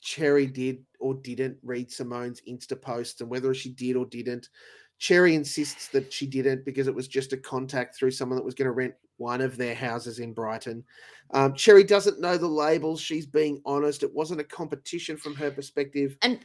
cherry 0.00 0.46
did 0.46 0.84
or 1.00 1.14
didn't 1.14 1.56
read 1.62 1.90
simone's 1.90 2.42
insta 2.48 2.80
post 2.80 3.22
and 3.22 3.30
whether 3.30 3.54
she 3.54 3.70
did 3.70 3.96
or 3.96 4.04
didn't 4.06 4.50
cherry 4.98 5.34
insists 5.34 5.88
that 5.88 6.12
she 6.12 6.26
didn't 6.26 6.64
because 6.64 6.88
it 6.88 6.94
was 6.94 7.08
just 7.08 7.32
a 7.32 7.36
contact 7.36 7.96
through 7.96 8.10
someone 8.10 8.36
that 8.36 8.44
was 8.44 8.54
going 8.54 8.66
to 8.66 8.72
rent 8.72 8.94
one 9.18 9.40
of 9.40 9.56
their 9.56 9.74
houses 9.74 10.18
in 10.18 10.32
brighton 10.32 10.84
um, 11.32 11.54
cherry 11.54 11.82
doesn't 11.84 12.20
know 12.20 12.36
the 12.36 12.46
labels 12.46 13.00
she's 13.00 13.26
being 13.26 13.60
honest 13.64 14.02
it 14.02 14.12
wasn't 14.14 14.40
a 14.40 14.44
competition 14.44 15.16
from 15.16 15.34
her 15.34 15.50
perspective 15.50 16.16
And 16.22 16.44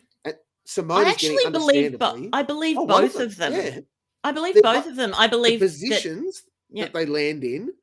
simone 0.66 1.06
I 1.06 1.10
actually 1.10 1.44
believe, 1.52 1.98
but 1.98 2.18
I 2.34 2.44
believe 2.44 2.78
Oh, 2.78 2.86
both 2.86 3.16
of 3.20 3.36
them. 3.36 3.52
yeah. 3.54 3.80
I 4.24 4.32
believe 4.32 4.54
They're 4.54 4.62
both 4.64 4.86
of 4.86 4.96
them. 4.96 5.12
I 5.18 5.26
the 5.26 5.32
believe 5.32 5.60
that, 5.60 5.66
positions 5.66 6.44
yeah, 6.70 6.86
that 6.86 6.94
they 6.94 7.06
land 7.08 7.44
in 7.44 7.74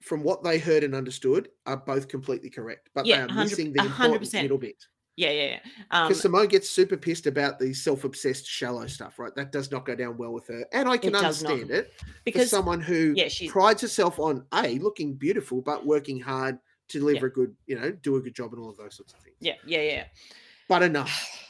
from 0.00 0.22
what 0.22 0.42
they 0.44 0.58
heard 0.58 0.84
and 0.84 0.94
understood 0.94 1.48
are 1.66 1.76
both 1.76 2.06
completely 2.08 2.48
correct 2.50 2.88
but 2.94 3.04
Yeah, 3.04 3.26
they 3.26 3.32
are 3.32 3.36
missing 3.36 3.72
the 3.72 3.80
100%. 3.80 3.86
important 3.86 4.32
middle 4.34 4.58
bit 4.58 4.76
yeah, 5.16 5.30
yeah, 5.30 5.44
yeah. 5.44 5.58
Um, 5.90 6.08
because 6.08 6.22
Simone 6.22 6.48
gets 6.48 6.68
super 6.68 6.96
pissed 6.96 7.26
about 7.26 7.58
the 7.58 7.72
self-obsessed 7.72 8.46
shallow 8.46 8.86
stuff, 8.86 9.18
right? 9.18 9.34
That 9.34 9.52
does 9.52 9.70
not 9.70 9.84
go 9.84 9.94
down 9.94 10.16
well 10.16 10.32
with 10.32 10.46
her, 10.48 10.64
and 10.72 10.88
I 10.88 10.96
can 10.96 11.14
It 11.14 11.16
understand 11.16 11.70
it 11.70 11.92
because 12.24 12.50
someone 12.50 12.80
who 12.80 13.14
yeah, 13.16 13.28
she's 13.28 13.50
prides 13.50 13.82
herself 13.82 14.18
on 14.18 14.44
a 14.54 14.78
looking 14.78 15.14
beautiful 15.14 15.60
but 15.60 15.86
working 15.86 16.20
hard 16.20 16.58
to 16.88 16.98
deliver 16.98 17.26
a 17.26 17.32
good, 17.32 17.54
you 17.66 17.78
know, 17.78 17.90
do 18.02 18.16
a 18.16 18.20
good 18.20 18.34
job 18.34 18.52
and 18.52 18.62
all 18.62 18.70
of 18.70 18.76
those 18.76 18.96
sorts 18.96 19.12
of 19.14 19.20
things. 19.20 19.36
yeah, 19.40 19.54
yeah, 19.66 19.82
yeah. 19.82 20.04
But 20.68 20.82
enough. 20.82 21.40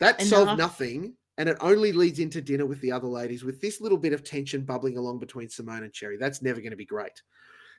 That 0.00 0.20
solved 0.20 0.58
nothing, 0.58 1.14
and 1.38 1.48
it 1.48 1.56
only 1.60 1.92
leads 1.92 2.18
into 2.18 2.42
dinner 2.42 2.66
with 2.66 2.80
the 2.80 2.92
other 2.92 3.06
ladies 3.06 3.44
with 3.44 3.60
this 3.60 3.80
little 3.80 3.96
bit 3.96 4.12
of 4.12 4.24
tension 4.24 4.62
bubbling 4.62 4.98
along 4.98 5.18
between 5.20 5.48
Simone 5.48 5.84
and 5.84 5.92
Cherry. 5.92 6.16
That's 6.16 6.42
never 6.42 6.60
going 6.60 6.72
to 6.72 6.76
be 6.76 6.84
great. 6.84 7.22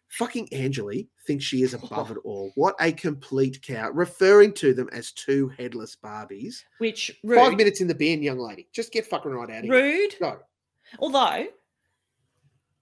Fucking 0.10 0.48
Anjali 0.50 1.08
thinks 1.28 1.44
she 1.44 1.62
is 1.64 1.74
above 1.74 2.12
it 2.16 2.18
all. 2.24 2.52
What 2.56 2.76
a 2.80 2.92
complete 2.92 3.62
cow, 3.62 3.90
referring 3.92 4.54
to 4.54 4.74
them 4.74 4.88
as 4.94 5.12
two 5.12 5.50
headless 5.58 5.96
Barbies. 6.02 6.58
Which 6.78 7.12
Five 7.28 7.58
minutes 7.58 7.82
in 7.82 7.88
the 7.88 7.96
bin, 7.96 8.22
young 8.24 8.40
lady. 8.40 8.68
Just 8.72 8.92
get 8.94 9.06
fucking 9.08 9.32
right 9.32 9.50
out 9.50 9.58
of 9.60 9.64
here. 9.66 9.74
rude. 9.74 10.16
No. 10.22 10.38
Although 11.00 11.48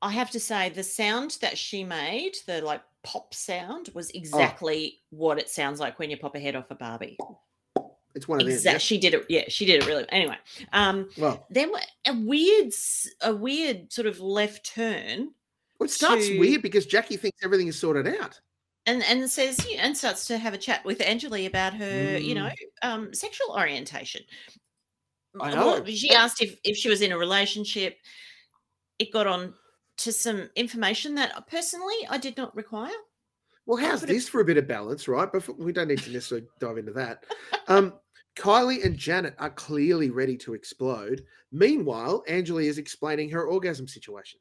I 0.02 0.12
have 0.12 0.32
to 0.32 0.40
say, 0.40 0.70
the 0.70 0.84
sound 0.84 1.38
that 1.42 1.58
she 1.58 1.84
made, 1.84 2.34
the 2.46 2.62
like 2.62 2.82
pop 3.04 3.34
sound, 3.34 3.90
was 3.94 4.10
Oh. 4.14 4.18
exactly 4.18 5.00
what 5.10 5.40
it 5.40 5.50
sounds 5.50 5.80
like 5.80 5.98
when 6.00 6.10
you 6.10 6.18
pop 6.18 6.36
a 6.36 6.40
head 6.40 6.56
off 6.56 6.70
a 6.72 6.76
Barbie. 6.76 7.18
It's 8.16 8.28
one 8.28 8.40
of 8.40 8.46
them. 8.46 8.54
Exactly. 8.54 8.74
yeah? 8.76 8.78
She 8.80 8.98
did 9.00 9.14
it. 9.16 9.26
Yeah, 9.30 9.44
she 9.48 9.66
did 9.66 9.82
it 9.82 9.88
really. 9.88 10.06
Anyway, 10.10 10.38
um, 10.72 11.10
Well, 11.18 11.48
there 11.50 11.68
were 11.70 11.80
a 12.06 12.14
weird, 12.14 12.72
a 13.22 13.34
weird 13.34 13.92
sort 13.92 14.06
of 14.08 14.20
left 14.20 14.72
turn, 14.76 15.32
it 15.86 15.92
starts 15.92 16.28
to- 16.28 16.40
weird 16.40 16.62
because 16.62 16.86
Jackie 16.86 17.18
thinks 17.18 17.38
everything 17.44 17.68
is 17.68 17.80
sorted 17.80 18.08
out. 18.08 18.40
and 18.86 19.02
and 19.04 19.30
says 19.30 19.66
and 19.78 19.96
starts 19.98 20.26
to 20.28 20.38
have 20.38 20.54
a 20.54 20.58
chat 20.58 20.84
with 20.84 21.00
Anjali 21.00 21.46
about 21.48 21.74
her, 21.74 22.18
you 22.18 22.36
Mm. 22.36 22.36
know, 22.36 22.50
um, 22.82 23.14
sexual 23.14 23.56
orientation. 23.56 24.22
I 25.40 25.54
Well, 25.54 25.80
know. 25.84 25.86
She 25.92 26.12
asked 26.12 26.42
if 26.42 26.58
if 26.64 26.76
she 26.78 26.90
was 26.90 27.02
in 27.02 27.12
a 27.12 27.18
relationship, 27.18 27.98
it 29.00 29.12
got 29.14 29.26
on 29.26 29.54
to 29.98 30.12
some 30.12 30.50
information 30.56 31.16
that 31.16 31.48
personally 31.48 31.96
I 32.10 32.18
did 32.18 32.36
not 32.38 32.56
require. 32.56 32.92
Well, 33.66 33.78
how's 33.78 34.02
this 34.02 34.28
for 34.28 34.42
a 34.42 34.46
bit 34.46 34.58
of 34.58 34.68
balance, 34.68 35.08
right? 35.08 35.32
But 35.32 35.58
we 35.58 35.72
don't 35.72 35.88
need 35.88 36.00
to 36.00 36.12
necessarily 36.12 36.48
dive 36.60 36.78
into 36.78 36.92
that. 36.94 37.24
Um, 37.68 37.94
Kylie 38.36 38.84
and 38.84 38.98
Janet 38.98 39.36
are 39.40 39.52
clearly 39.52 40.10
ready 40.10 40.36
to 40.38 40.56
explode. 40.56 41.24
Meanwhile, 41.52 42.24
Anjali 42.28 42.66
is 42.66 42.78
explaining 42.80 43.30
her 43.30 43.46
orgasm 43.46 43.88
situation. 43.88 44.40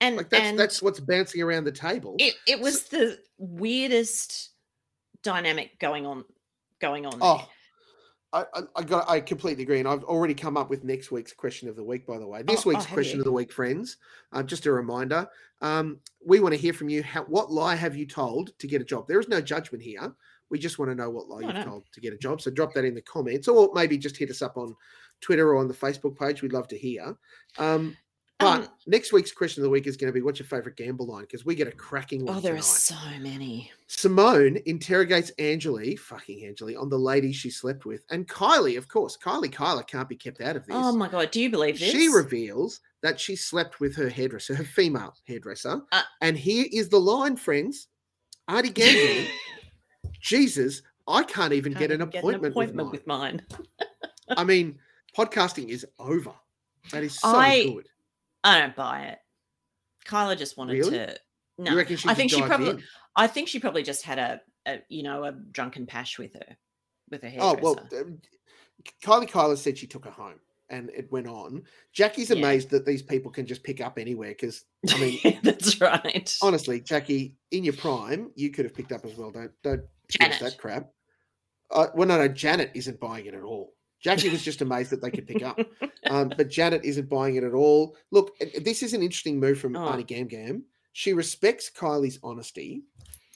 And 0.00 0.16
Like 0.16 0.30
that's 0.30 0.44
and 0.44 0.58
that's 0.58 0.80
what's 0.82 1.00
bouncing 1.00 1.42
around 1.42 1.64
the 1.64 1.72
table. 1.72 2.14
it, 2.18 2.34
it 2.46 2.60
was 2.60 2.84
the 2.84 3.18
weirdest 3.38 4.50
dynamic 5.22 5.78
going 5.80 6.06
on 6.06 6.24
going 6.80 7.04
on. 7.06 7.18
Oh, 7.20 7.48
I, 8.32 8.44
I, 8.54 8.60
I 8.76 8.82
got. 8.82 9.08
I 9.10 9.20
completely 9.20 9.62
agree, 9.64 9.80
and 9.80 9.88
I've 9.88 10.04
already 10.04 10.34
come 10.34 10.56
up 10.56 10.70
with 10.70 10.84
next 10.84 11.10
week's 11.10 11.32
question 11.32 11.68
of 11.68 11.76
the 11.76 11.82
week. 11.82 12.06
By 12.06 12.18
the 12.18 12.26
way, 12.26 12.42
this 12.42 12.60
Oh, 12.60 12.62
oh, 12.66 12.68
week's 12.70 12.84
have 12.84 12.94
question 12.94 13.16
you? 13.16 13.22
of 13.22 13.24
the 13.24 13.32
week, 13.32 13.50
friends. 13.52 13.96
Um, 14.32 14.46
just 14.46 14.66
a 14.66 14.72
reminder. 14.72 15.26
Um, 15.62 15.98
we 16.24 16.38
want 16.40 16.54
to 16.54 16.60
hear 16.60 16.72
from 16.72 16.88
you. 16.88 17.02
How, 17.02 17.24
what 17.24 17.50
lie 17.50 17.74
have 17.74 17.96
you 17.96 18.06
told 18.06 18.56
to 18.58 18.66
get 18.68 18.80
a 18.80 18.84
job? 18.84 19.08
There 19.08 19.18
is 19.18 19.28
no 19.28 19.40
judgment 19.40 19.82
here. 19.82 20.12
We 20.50 20.58
just 20.58 20.78
want 20.78 20.90
to 20.90 20.94
know 20.94 21.10
what 21.10 21.28
lie 21.28 21.40
you've 21.40 21.64
told 21.64 21.84
to 21.92 22.00
get 22.00 22.12
a 22.14 22.16
job. 22.18 22.40
So 22.40 22.50
drop 22.50 22.72
that 22.74 22.84
in 22.84 22.94
the 22.94 23.02
comments, 23.02 23.48
or 23.48 23.70
maybe 23.74 23.98
just 23.98 24.16
hit 24.16 24.30
us 24.30 24.42
up 24.42 24.56
on 24.56 24.76
Twitter 25.20 25.48
or 25.48 25.56
on 25.56 25.66
the 25.68 25.74
Facebook 25.74 26.16
page. 26.18 26.40
We'd 26.40 26.52
love 26.52 26.68
to 26.68 26.78
hear. 26.78 27.16
Um, 27.58 27.96
but 28.38 28.60
Um, 28.62 28.68
next 28.86 29.12
week's 29.12 29.32
question 29.32 29.62
of 29.62 29.64
the 29.64 29.70
week 29.70 29.86
is 29.86 29.96
going 29.96 30.08
to 30.08 30.14
be, 30.14 30.22
"What's 30.22 30.38
your 30.38 30.46
favorite 30.46 30.76
gamble 30.76 31.06
line?" 31.06 31.22
Because 31.22 31.44
we 31.44 31.54
get 31.54 31.66
a 31.66 31.72
cracking 31.72 32.24
one 32.24 32.36
Oh, 32.36 32.40
there 32.40 32.52
tonight. 32.52 32.60
are 32.60 32.62
so 32.62 32.94
many. 33.20 33.72
Simone 33.88 34.58
interrogates 34.66 35.32
Anjali, 35.38 35.98
fucking 35.98 36.40
Anjali, 36.54 36.80
on 36.80 36.88
the 36.88 36.98
lady 36.98 37.32
she 37.32 37.50
slept 37.50 37.84
with, 37.84 38.04
and 38.10 38.28
Kylie, 38.28 38.78
of 38.78 38.86
course. 38.88 39.16
Kylie 39.16 39.50
Kyla 39.52 39.82
can't 39.84 40.08
be 40.08 40.16
kept 40.16 40.40
out 40.40 40.54
of 40.56 40.66
this. 40.66 40.76
Oh 40.76 40.92
my 40.94 41.08
god, 41.08 41.30
do 41.32 41.40
you 41.40 41.50
believe 41.50 41.78
this? 41.80 41.90
She 41.90 42.08
reveals 42.08 42.80
that 43.00 43.18
she 43.18 43.34
slept 43.36 43.80
with 43.80 43.96
her 43.96 44.08
hairdresser, 44.08 44.54
her 44.54 44.64
female 44.64 45.14
hairdresser. 45.24 45.82
Uh, 45.92 46.02
and 46.20 46.36
here 46.36 46.66
is 46.72 46.88
the 46.88 47.00
line, 47.00 47.36
friends. 47.36 47.88
Auntie 48.48 48.70
Gam 48.70 48.94
Gam, 48.94 49.26
Jesus, 50.20 50.82
I 51.06 51.22
can't 51.22 51.52
even 51.52 51.72
Can't 51.74 51.80
get 51.80 51.90
an 51.90 51.96
even 52.02 52.08
appointment, 52.18 52.52
appointment 52.52 52.90
with 52.92 53.06
mine. 53.06 53.42
with 53.48 53.58
mine. 53.78 54.36
I 54.36 54.44
mean, 54.44 54.78
podcasting 55.16 55.68
is 55.68 55.86
over. 55.98 56.32
That 56.92 57.02
is 57.04 57.18
so 57.18 57.28
I- 57.28 57.64
good. 57.64 57.88
I 58.44 58.60
don't 58.60 58.76
buy 58.76 59.02
it. 59.06 59.18
Kyla 60.04 60.36
just 60.36 60.56
wanted 60.56 60.74
Really? 60.74 60.90
to. 60.98 61.16
No, 61.58 61.76
I 61.78 62.14
think 62.14 62.30
she 62.30 62.40
probably. 62.42 62.70
in? 62.70 62.82
I 63.16 63.26
think 63.26 63.48
she 63.48 63.58
probably 63.58 63.82
just 63.82 64.02
had 64.04 64.18
a, 64.18 64.40
a, 64.66 64.78
you 64.88 65.02
know, 65.02 65.24
a 65.24 65.32
drunken 65.32 65.86
pash 65.86 66.18
with 66.18 66.34
her, 66.34 66.56
with 67.10 67.22
her 67.22 67.28
head. 67.28 67.40
Oh 67.42 67.58
well, 67.60 67.78
um, 67.98 68.20
Kylie 69.02 69.28
Kyla 69.28 69.56
said 69.56 69.76
she 69.76 69.88
took 69.88 70.04
her 70.04 70.10
home, 70.12 70.38
and 70.70 70.88
it 70.90 71.10
went 71.10 71.26
on. 71.26 71.64
Jackie's 71.92 72.30
Yeah. 72.30 72.36
amazed 72.36 72.70
that 72.70 72.86
these 72.86 73.02
people 73.02 73.32
can 73.32 73.44
just 73.44 73.64
pick 73.64 73.80
up 73.80 73.98
anywhere 73.98 74.28
because 74.30 74.64
I 74.88 75.00
mean, 75.00 75.40
that's 75.42 75.80
right. 75.80 76.36
honestly, 76.42 76.80
Jackie, 76.80 77.34
in 77.50 77.64
your 77.64 77.74
prime, 77.74 78.30
you 78.36 78.50
could 78.50 78.64
have 78.64 78.74
picked 78.74 78.92
up 78.92 79.04
as 79.04 79.16
well. 79.16 79.32
Don't 79.32 79.50
don't 79.64 79.82
Janet. 80.08 80.38
that 80.40 80.58
crap. 80.58 80.90
Uh, 81.72 81.88
well, 81.94 82.06
no, 82.06 82.16
no, 82.18 82.28
Janet 82.28 82.70
isn't 82.74 83.00
buying 83.00 83.26
it 83.26 83.34
at 83.34 83.42
all. 83.42 83.74
Jackie 84.00 84.28
was 84.28 84.42
just 84.42 84.62
amazed 84.62 84.90
that 84.90 85.02
they 85.02 85.10
could 85.10 85.26
pick 85.26 85.42
up, 85.42 85.58
um, 86.10 86.32
but 86.36 86.48
Janet 86.50 86.84
isn't 86.84 87.08
buying 87.08 87.36
it 87.36 87.44
at 87.44 87.52
all. 87.54 87.96
Look, 88.10 88.36
this 88.60 88.82
is 88.82 88.94
an 88.94 89.02
interesting 89.02 89.40
move 89.40 89.58
from 89.58 89.76
Oh. 89.76 89.86
Auntie 89.88 90.04
Gam 90.04 90.26
Gam. 90.28 90.64
She 90.92 91.12
respects 91.12 91.70
Kylie's 91.70 92.18
honesty, 92.22 92.82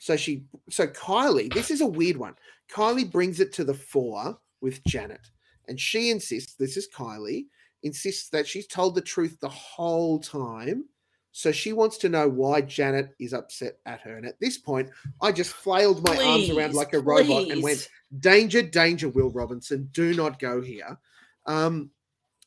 so 0.01 0.17
she 0.17 0.45
so 0.71 0.87
Kylie. 0.87 1.53
This 1.53 1.71
is 1.71 1.81
a 1.81 1.87
weird 1.87 2.17
one. 2.17 2.35
Kylie 2.71 3.11
brings 3.11 3.41
it 3.41 3.53
to 3.55 3.65
the 3.65 3.75
fore 3.75 4.39
with 4.61 4.83
Janet, 4.87 5.31
and 5.69 5.79
she 5.79 6.11
insists. 6.11 6.55
This 6.55 6.77
is 6.77 6.89
Kylie 6.95 7.47
insists 7.85 8.29
that 8.31 8.47
she's 8.47 8.67
told 8.69 8.95
the 8.95 9.01
truth 9.01 9.39
the 9.41 9.49
whole 9.49 10.21
time. 10.21 10.85
So 11.33 11.51
she 11.51 11.73
wants 11.73 11.97
to 11.99 12.11
know 12.11 12.29
why 12.29 12.61
Janet 12.61 13.15
is 13.19 13.33
upset 13.33 13.79
at 13.87 14.03
her. 14.03 14.17
And 14.19 14.27
at 14.27 14.39
this 14.39 14.59
point, 14.59 14.91
I 15.23 15.33
just 15.33 15.55
flailed 15.55 16.07
my 16.07 16.17
arms 16.23 16.51
around 16.51 16.75
like 16.75 16.93
a 16.93 17.01
robot 17.01 17.51
and 17.51 17.63
went, 17.63 17.89
danger, 18.21 18.61
danger, 18.61 19.09
Will 19.09 19.31
Robinson, 19.31 19.89
do 19.93 20.13
not 20.15 20.39
go 20.39 20.61
here. 20.61 20.99
Um, 21.47 21.91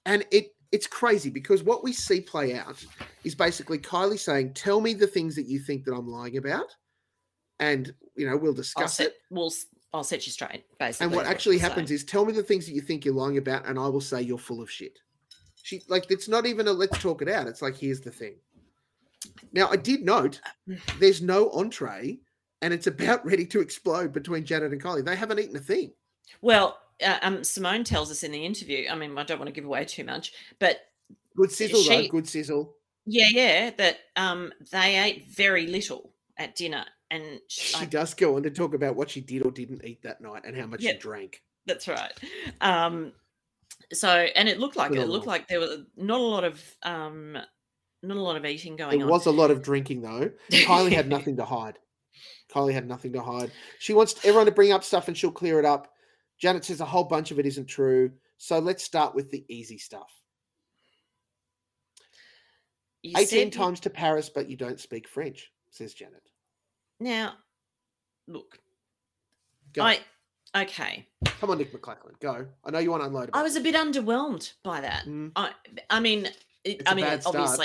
and 0.05 0.23
it 0.31 0.51
it's 0.71 0.87
crazy 0.87 1.29
because 1.29 1.63
what 1.63 1.83
we 1.83 1.93
see 1.93 2.21
play 2.21 2.53
out 2.53 2.83
is 3.23 3.33
basically 3.33 3.77
Kylie 3.77 4.19
saying, 4.19 4.53
"Tell 4.53 4.81
me 4.81 4.93
the 4.93 5.07
things 5.07 5.35
that 5.35 5.47
you 5.47 5.59
think 5.59 5.85
that 5.85 5.93
I'm 5.93 6.07
lying 6.07 6.37
about," 6.37 6.75
and 7.59 7.93
you 8.15 8.29
know 8.29 8.37
we'll 8.37 8.53
discuss 8.53 8.97
set, 8.97 9.07
it. 9.07 9.13
we'll, 9.29 9.51
I'll 9.93 10.03
set 10.03 10.25
you 10.25 10.31
straight. 10.31 10.63
Basically, 10.79 11.05
And 11.05 11.15
what 11.15 11.25
actually 11.25 11.59
happens 11.59 11.89
saying. 11.89 11.95
is, 11.95 12.03
"Tell 12.03 12.25
me 12.25 12.33
the 12.33 12.43
things 12.43 12.65
that 12.65 12.73
you 12.73 12.81
think 12.81 13.05
you're 13.05 13.13
lying 13.13 13.37
about," 13.37 13.65
and 13.67 13.79
I 13.79 13.87
will 13.87 14.01
say 14.01 14.21
you're 14.21 14.37
full 14.37 14.61
of 14.61 14.69
shit. 14.69 14.99
She 15.63 15.81
like 15.87 16.11
it's 16.11 16.27
not 16.27 16.45
even 16.45 16.67
a 16.67 16.73
let's 16.73 16.97
talk 16.99 17.21
it 17.21 17.29
out. 17.29 17.47
It's 17.47 17.61
like 17.61 17.77
here's 17.77 18.01
the 18.01 18.11
thing. 18.11 18.35
Now 19.53 19.69
I 19.69 19.75
did 19.75 20.03
note 20.03 20.41
there's 20.99 21.21
no 21.21 21.49
entree, 21.51 22.19
and 22.61 22.73
it's 22.73 22.87
about 22.87 23.25
ready 23.25 23.45
to 23.47 23.59
explode 23.61 24.13
between 24.13 24.45
Janet 24.45 24.71
and 24.71 24.81
Kylie. 24.81 25.03
They 25.05 25.15
haven't 25.15 25.39
eaten 25.39 25.55
a 25.55 25.59
thing. 25.59 25.91
Well, 26.41 26.77
uh, 27.05 27.17
um, 27.21 27.43
Simone 27.43 27.83
tells 27.83 28.09
us 28.11 28.23
in 28.23 28.31
the 28.31 28.45
interview. 28.45 28.87
I 28.89 28.95
mean, 28.95 29.17
I 29.17 29.23
don't 29.23 29.37
want 29.39 29.47
to 29.47 29.53
give 29.53 29.65
away 29.65 29.85
too 29.85 30.03
much, 30.03 30.33
but 30.59 30.79
Good 31.35 31.51
sizzle 31.51 31.83
though. 31.83 32.07
Good 32.07 32.27
sizzle. 32.29 32.75
yeah, 33.05 33.27
yeah, 33.31 33.69
that 33.77 33.97
um, 34.15 34.53
they 34.71 34.97
ate 34.97 35.27
very 35.27 35.67
little 35.67 36.11
at 36.37 36.55
dinner, 36.55 36.85
and 37.11 37.39
sh- 37.49 37.73
She 37.75 37.83
I- 37.83 37.85
does 37.85 38.13
go 38.13 38.35
on 38.37 38.43
to 38.43 38.49
talk 38.49 38.73
about 38.73 38.95
what 38.95 39.09
she 39.09 39.21
did 39.21 39.45
or 39.45 39.51
didn't 39.51 39.83
eat 39.85 40.01
that 40.03 40.21
night 40.21 40.43
and 40.45 40.55
how 40.55 40.65
much 40.65 40.81
she 40.81 40.93
drank. 40.97 41.41
That's 41.65 41.87
right. 41.87 42.11
Um, 42.61 43.11
so, 43.91 44.09
and 44.09 44.47
it 44.47 44.59
looked 44.59 44.75
like 44.77 44.91
it 44.93 45.07
looked 45.09 45.27
like 45.27 45.47
there 45.47 45.59
was 45.59 45.79
not 45.97 46.19
a 46.19 46.23
lot 46.23 46.43
of 46.43 46.63
um, 46.83 47.37
not 48.07 48.17
a 48.17 48.21
lot 48.21 48.35
of 48.35 48.45
eating 48.45 48.75
going 48.75 48.91
There 48.91 49.01
on. 49.01 49.07
There 49.07 49.13
was 49.13 49.25
a 49.25 49.31
lot 49.31 49.51
of 49.51 49.61
drinking 49.61 50.01
though. 50.01 50.31
Kylie 50.51 50.91
had 50.91 51.07
nothing 51.09 51.37
to 51.37 51.45
hide. 51.45 51.79
Kylie 52.51 52.73
had 52.73 52.87
nothing 52.87 53.13
to 53.13 53.21
hide. 53.21 53.51
She 53.79 53.93
wants 53.93 54.15
everyone 54.23 54.45
to 54.45 54.51
bring 54.51 54.71
up 54.71 54.83
stuff 54.83 55.07
and 55.07 55.17
she'll 55.17 55.31
clear 55.31 55.59
it 55.59 55.65
up. 55.65 55.91
Janet 56.39 56.65
says 56.65 56.81
a 56.81 56.85
whole 56.85 57.03
bunch 57.03 57.31
of 57.31 57.39
it 57.39 57.45
isn't 57.45 57.65
true. 57.65 58.11
So 58.37 58.59
let's 58.59 58.83
start 58.83 59.15
with 59.15 59.31
the 59.31 59.45
easy 59.49 59.77
stuff. 59.77 60.11
You 63.01 63.11
18 63.17 63.27
said 63.27 63.37
you- 63.45 63.51
times 63.51 63.79
to 63.81 63.89
Paris, 63.89 64.29
but 64.29 64.49
you 64.49 64.57
don't 64.57 64.79
speak 64.79 65.07
French, 65.07 65.51
says 65.69 65.93
Janet. 65.93 66.23
Now, 66.99 67.33
look, 68.27 68.59
Go. 69.73 69.83
I 69.83 69.99
okay. 70.55 71.07
Come 71.41 71.49
on, 71.49 71.57
Nick 71.57 71.73
McLachlan. 71.73 72.19
Go. 72.21 72.47
I 72.63 72.71
know 72.71 72.79
you 72.79 72.89
want 72.89 73.03
to 73.03 73.07
unload. 73.07 73.29
I 73.33 73.43
was 73.43 73.57
a 73.57 73.61
bit 73.61 73.75
underwhelmed 73.75 74.53
by 74.63 74.81
that. 74.81 75.05
Mm. 75.05 75.33
I, 75.35 75.51
I 75.89 75.99
mean, 75.99 76.29
it, 76.63 76.83
I 76.85 76.95
mean, 76.95 77.05
bad 77.05 77.21
start. 77.21 77.59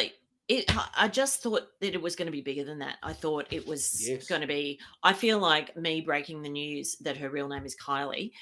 It. 0.58 0.64
I- 0.96 1.08
just 1.08 1.42
thought 1.42 1.68
that 1.80 1.94
it 1.94 2.00
was 2.02 2.16
going 2.16 2.26
to 2.26 2.32
be 2.32 2.40
bigger 2.42 2.64
than 2.64 2.78
that. 2.80 2.96
I 3.02 3.12
thought 3.12 3.46
it 3.50 3.66
was 3.66 4.06
Yes. 4.08 4.26
going 4.26 4.40
to 4.40 4.46
be. 4.46 4.78
I 5.02 5.12
feel 5.12 5.38
like 5.38 5.76
me 5.76 6.00
breaking 6.00 6.42
the 6.42 6.48
news 6.48 6.96
that 7.00 7.16
her 7.16 7.30
real 7.30 7.48
name 7.48 7.64
is 7.64 7.76
Kylie 7.76 8.32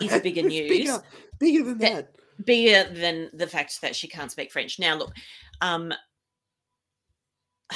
is 0.00 0.20
bigger 0.22 0.42
news. 0.42 0.68
bigger, 0.70 1.02
bigger 1.38 1.64
than 1.64 1.78
that- 1.78 2.14
that. 2.14 2.46
bigger 2.46 2.92
than 2.94 3.30
the 3.34 3.46
fact 3.46 3.80
that 3.82 3.94
she 3.96 4.08
can't 4.08 4.30
speak 4.30 4.50
French. 4.52 4.78
Now, 4.78 4.96
look, 4.96 5.12
um, 5.60 5.92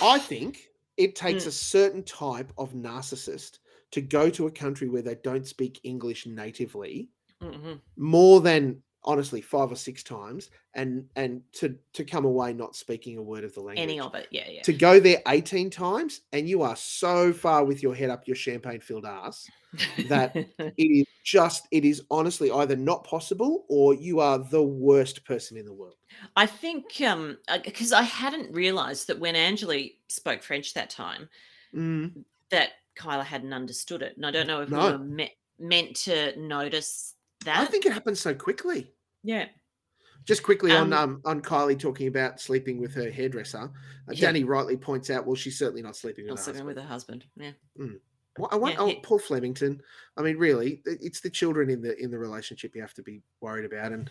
I 0.01 0.19
think 0.19 0.69
it 0.97 1.15
takes 1.25 1.45
Mm. 1.45 1.49
a 1.49 1.53
certain 1.53 2.03
type 2.05 2.53
of 2.59 2.73
narcissist 2.73 3.59
to 3.91 4.01
go 4.01 4.31
to 4.31 4.47
a 4.47 4.51
country 4.51 4.89
where 4.89 5.03
they 5.03 5.17
don't 5.17 5.47
speak 5.47 5.81
English 5.83 6.27
natively 6.27 7.11
mhm. 7.43 7.79
more 7.97 8.41
than 8.41 8.83
honestly 9.05 9.41
five 9.41 9.71
or 9.71 9.77
six 9.77 10.03
times 10.03 10.51
and 10.75 11.05
and 11.17 11.43
to 11.53 11.77
to 11.93 12.05
come 12.05 12.25
away 12.25 12.53
not 12.53 12.77
speaking 12.77 13.19
a 13.19 13.23
word 13.23 13.45
of 13.45 13.53
the 13.55 13.61
language 13.61 13.83
any 13.83 13.99
of 14.01 14.15
it, 14.15 14.29
yeah, 14.31 14.49
yeah. 14.49 14.63
to 14.63 14.73
go 14.73 15.01
there 15.01 15.21
18 15.29 15.71
times 15.71 16.21
and 16.33 16.49
you 16.49 16.63
are 16.63 16.77
so 16.77 17.33
far 17.33 17.65
with 17.65 17.83
your 17.83 17.95
head 17.95 18.11
up 18.11 18.27
your 18.27 18.37
champagne 18.37 18.81
filled 18.81 19.05
ass 19.05 19.49
that 20.09 20.35
it 20.59 20.75
is 20.79 21.07
just 21.25 21.67
it 21.71 21.85
is 21.85 22.03
honestly 22.11 22.51
either 22.53 22.77
not 22.77 23.03
possible 23.05 23.65
or 23.69 23.95
you 23.95 24.21
are 24.21 24.39
the 24.39 24.63
worst 24.63 25.25
person 25.25 25.57
in 25.57 25.65
the 25.65 25.73
world 25.73 25.97
I 26.37 26.47
think 26.47 27.01
um 27.01 27.39
because 27.65 27.93
I 27.93 28.03
hadn't 28.03 28.53
realised 28.55 29.09
that 29.09 29.19
when 29.19 29.35
Anjali 29.35 29.97
spoke 30.09 30.43
French 30.43 30.75
that 30.75 30.91
time 30.91 31.29
Mm, 31.75 32.25
that 32.51 32.71
Kyla 32.95 33.25
hadn't 33.25 33.53
understood 33.53 34.03
it, 34.03 34.17
and 34.17 34.27
I 34.27 34.31
don't 34.31 34.47
know 34.47 34.61
if 34.61 34.69
No. 34.69 34.79
we 34.79 34.93
were 34.93 34.99
me- 34.99 35.37
meant 35.59 35.97
to 36.05 36.39
notice 36.39 37.15
that. 37.45 37.59
i 37.59 37.65
think 37.65 37.87
it 37.87 37.93
happened 37.93 38.19
so 38.19 38.35
quickly 38.35 38.93
yeah. 39.25 39.47
Just 40.25 40.43
quickly 40.45 40.71
on 40.73 40.93
Um, 40.93 41.15
um, 41.15 41.23
on 41.25 41.41
Kylie 41.43 41.77
talking 41.79 42.07
about 42.07 42.41
sleeping 42.41 42.81
with 42.81 42.95
her 42.95 43.11
hairdresser. 43.11 43.59
Uh, 44.09 44.13
Yeah. 44.13 44.21
Danny 44.27 44.45
rightly 44.45 44.77
points 44.77 45.11
out, 45.11 45.27
well, 45.27 45.35
she's 45.35 45.59
certainly 45.59 45.83
not 45.83 45.97
sleeping 45.97 46.27
Not 46.27 46.33
with 46.35 46.39
her 46.41 46.45
sleeping 46.45 46.59
husband. 46.61 46.77
with 46.77 46.85
her 46.85 46.89
husband. 46.89 47.25
Yeah. 47.37 47.53
Well, 48.39 48.49
I 48.53 48.57
want 48.57 48.75
Yeah, 48.75 48.81
oh, 48.81 48.87
he- 48.87 49.01
Paul 49.01 49.19
Flemington. 49.19 49.81
I 50.17 50.23
mean, 50.23 50.39
really, 50.39 50.81
it's 50.87 51.21
the 51.21 51.31
children 51.31 51.71
in 51.71 51.83
the 51.83 51.97
in 52.01 52.11
the 52.13 52.19
relationship 52.21 52.75
you 52.77 52.81
have 52.83 52.95
to 52.95 53.03
be 53.03 53.21
worried 53.41 53.65
about, 53.65 53.91
and 53.93 54.11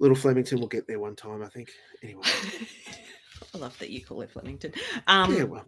little 0.00 0.16
Flemington 0.16 0.58
will 0.60 0.66
get 0.68 0.86
there 0.88 0.98
one 0.98 1.14
time, 1.16 1.40
I 1.42 1.48
think. 1.48 1.70
Anyway, 2.02 2.22
I 3.54 3.58
love 3.58 3.78
that 3.78 3.90
you 3.90 4.04
call 4.04 4.20
her 4.22 4.28
Flemington. 4.28 4.72
Um, 5.06 5.34
yeah, 5.36 5.44
well, 5.44 5.64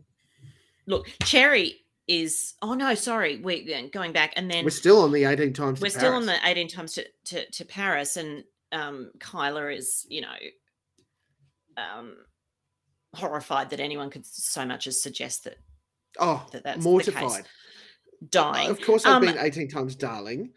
Look, 0.87 1.07
Cherry 1.25 1.85
is. 2.09 2.55
Oh 2.63 2.75
no, 2.75 2.95
sorry. 2.95 3.37
We're 3.41 3.89
going 3.89 4.13
back, 4.13 4.33
and 4.37 4.51
then 4.51 4.65
we're 4.65 4.71
still 4.71 5.03
on 5.03 5.13
the 5.13 5.25
eighteen 5.25 5.53
times. 5.53 5.81
we're 5.81 5.91
still 5.91 6.13
on 6.15 6.27
the 6.27 6.37
18 6.45 6.69
times 6.69 6.93
to, 6.95 7.05
to, 7.27 7.51
to 7.51 7.65
Paris, 7.65 8.17
and 8.17 8.45
um, 8.73 9.11
Kyla 9.21 9.69
is, 9.71 10.07
you 10.09 10.21
know, 10.23 10.29
um, 11.77 12.17
horrified 13.15 13.71
that 13.71 13.81
anyone 13.81 14.11
could 14.11 14.27
so 14.27 14.65
much 14.65 14.87
as 14.87 15.03
suggest 15.03 15.45
that 15.45 15.57
Oh, 16.19 16.47
that 16.53 16.65
that's 16.65 16.83
mortified. 16.83 17.45
dying. 18.31 18.71
Of 18.71 18.81
course, 18.81 19.05
I've 19.05 19.17
Um, 19.17 19.23
been 19.27 19.39
18 19.39 19.69
times 19.69 19.95
darling. 19.95 20.53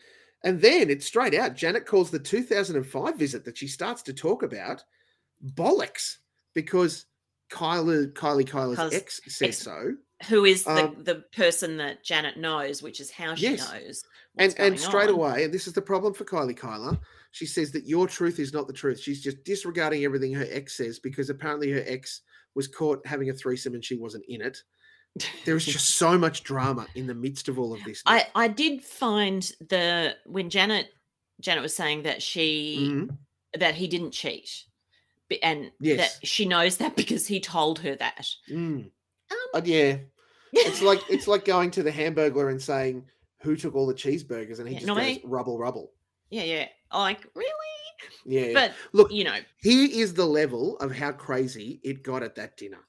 And 0.45 0.61
then 0.61 0.89
it's 0.89 1.05
straight 1.05 1.33
out. 1.33 1.53
Janet 1.55 1.85
calls 1.85 2.11
the 2.11 2.19
2005 2.19 3.17
visit 3.17 3.43
that 3.43 3.57
she 3.57 3.67
starts 3.67 4.01
to 4.03 4.13
talk 4.13 4.41
about 4.41 4.81
bollocks 5.53 6.17
because 6.53 7.07
Kyla, 7.49 8.07
Kylie 8.07 8.47
Kyla's 8.47 8.77
Kyla's 8.77 8.93
ex 8.93 9.19
said 9.27 9.49
ex- 9.49 9.57
so. 9.57 9.95
Who 10.27 10.45
is 10.45 10.63
the, 10.63 10.85
Um, 10.85 11.03
the 11.03 11.15
person 11.31 11.77
that 11.77 12.03
Janet 12.03 12.37
knows, 12.37 12.81
which 12.83 12.99
is 12.99 13.09
how 13.11 13.35
she 13.35 13.51
Yes. 13.51 13.71
knows. 13.71 14.03
And 14.37 14.55
and 14.59 14.79
straight 14.79 15.09
on. 15.09 15.15
away, 15.15 15.43
and 15.43 15.53
this 15.53 15.67
is 15.67 15.73
the 15.73 15.81
problem 15.81 16.13
for 16.13 16.23
Kylie 16.23 16.55
Kyla, 16.55 16.99
she 17.31 17.45
says 17.45 17.71
that 17.71 17.85
your 17.87 18.07
truth 18.07 18.39
is 18.39 18.53
not 18.53 18.67
the 18.67 18.73
truth. 18.73 18.99
She's 18.99 19.21
just 19.21 19.43
disregarding 19.43 20.03
everything 20.05 20.33
her 20.33 20.47
ex 20.49 20.75
says 20.77 20.99
because 20.99 21.29
apparently 21.29 21.71
her 21.71 21.83
ex 21.85 22.21
was 22.55 22.67
caught 22.67 23.05
having 23.05 23.29
a 23.29 23.33
threesome 23.33 23.73
and 23.75 23.83
she 23.83 23.95
wasn't 23.95 24.23
in 24.27 24.41
it. 24.41 24.61
There 25.45 25.55
is 25.57 25.65
just 25.65 25.91
so 25.95 26.17
much 26.25 26.43
drama 26.43 26.87
in 26.95 27.07
the 27.07 27.15
midst 27.15 27.49
of 27.49 27.59
all 27.59 27.73
of 27.73 27.83
this. 27.83 28.01
I, 28.05 28.27
I 28.35 28.47
did 28.47 28.83
find 28.83 29.41
the 29.69 30.15
when 30.25 30.49
Janet 30.49 30.87
Janet 31.41 31.63
was 31.63 31.75
saying 31.75 32.03
that 32.03 32.21
she 32.21 32.77
Mhm. 32.91 33.17
that 33.59 33.75
he 33.75 33.87
didn't 33.87 34.11
cheat, 34.11 34.63
and 35.41 35.71
Yes. 35.81 36.19
that 36.19 36.27
she 36.27 36.45
knows 36.45 36.77
that 36.77 36.95
because 37.01 37.25
he 37.27 37.39
told 37.39 37.79
her 37.79 37.95
that. 37.95 38.27
Mm. 38.49 38.91
Um, 39.31 39.61
yeah, 39.65 39.97
it's 40.53 40.81
like 40.89 41.01
it's 41.09 41.27
like 41.27 41.45
going 41.45 41.71
to 41.71 41.83
the 41.83 41.91
hamburger 41.91 42.49
and 42.49 42.61
saying 42.61 43.05
who 43.41 43.55
took 43.55 43.75
all 43.75 43.87
the 43.87 43.93
cheeseburgers, 43.93 44.59
and 44.59 44.67
he 44.67 44.75
Yeah, 44.75 44.79
just 44.81 44.95
goes 44.95 45.19
rubble 45.23 45.57
rubble. 45.57 45.91
Yeah, 46.29 46.43
yeah. 46.43 46.67
Like 46.93 47.25
really? 47.35 47.53
Yeah, 48.25 48.53
But 48.53 48.73
look, 48.93 49.11
you 49.11 49.23
know, 49.23 49.37
here 49.61 49.87
is 49.91 50.13
the 50.13 50.25
level 50.25 50.77
of 50.77 50.91
how 50.95 51.11
crazy 51.11 51.79
it 51.83 52.03
got 52.03 52.23
at 52.23 52.35
that 52.35 52.57
dinner. 52.57 52.79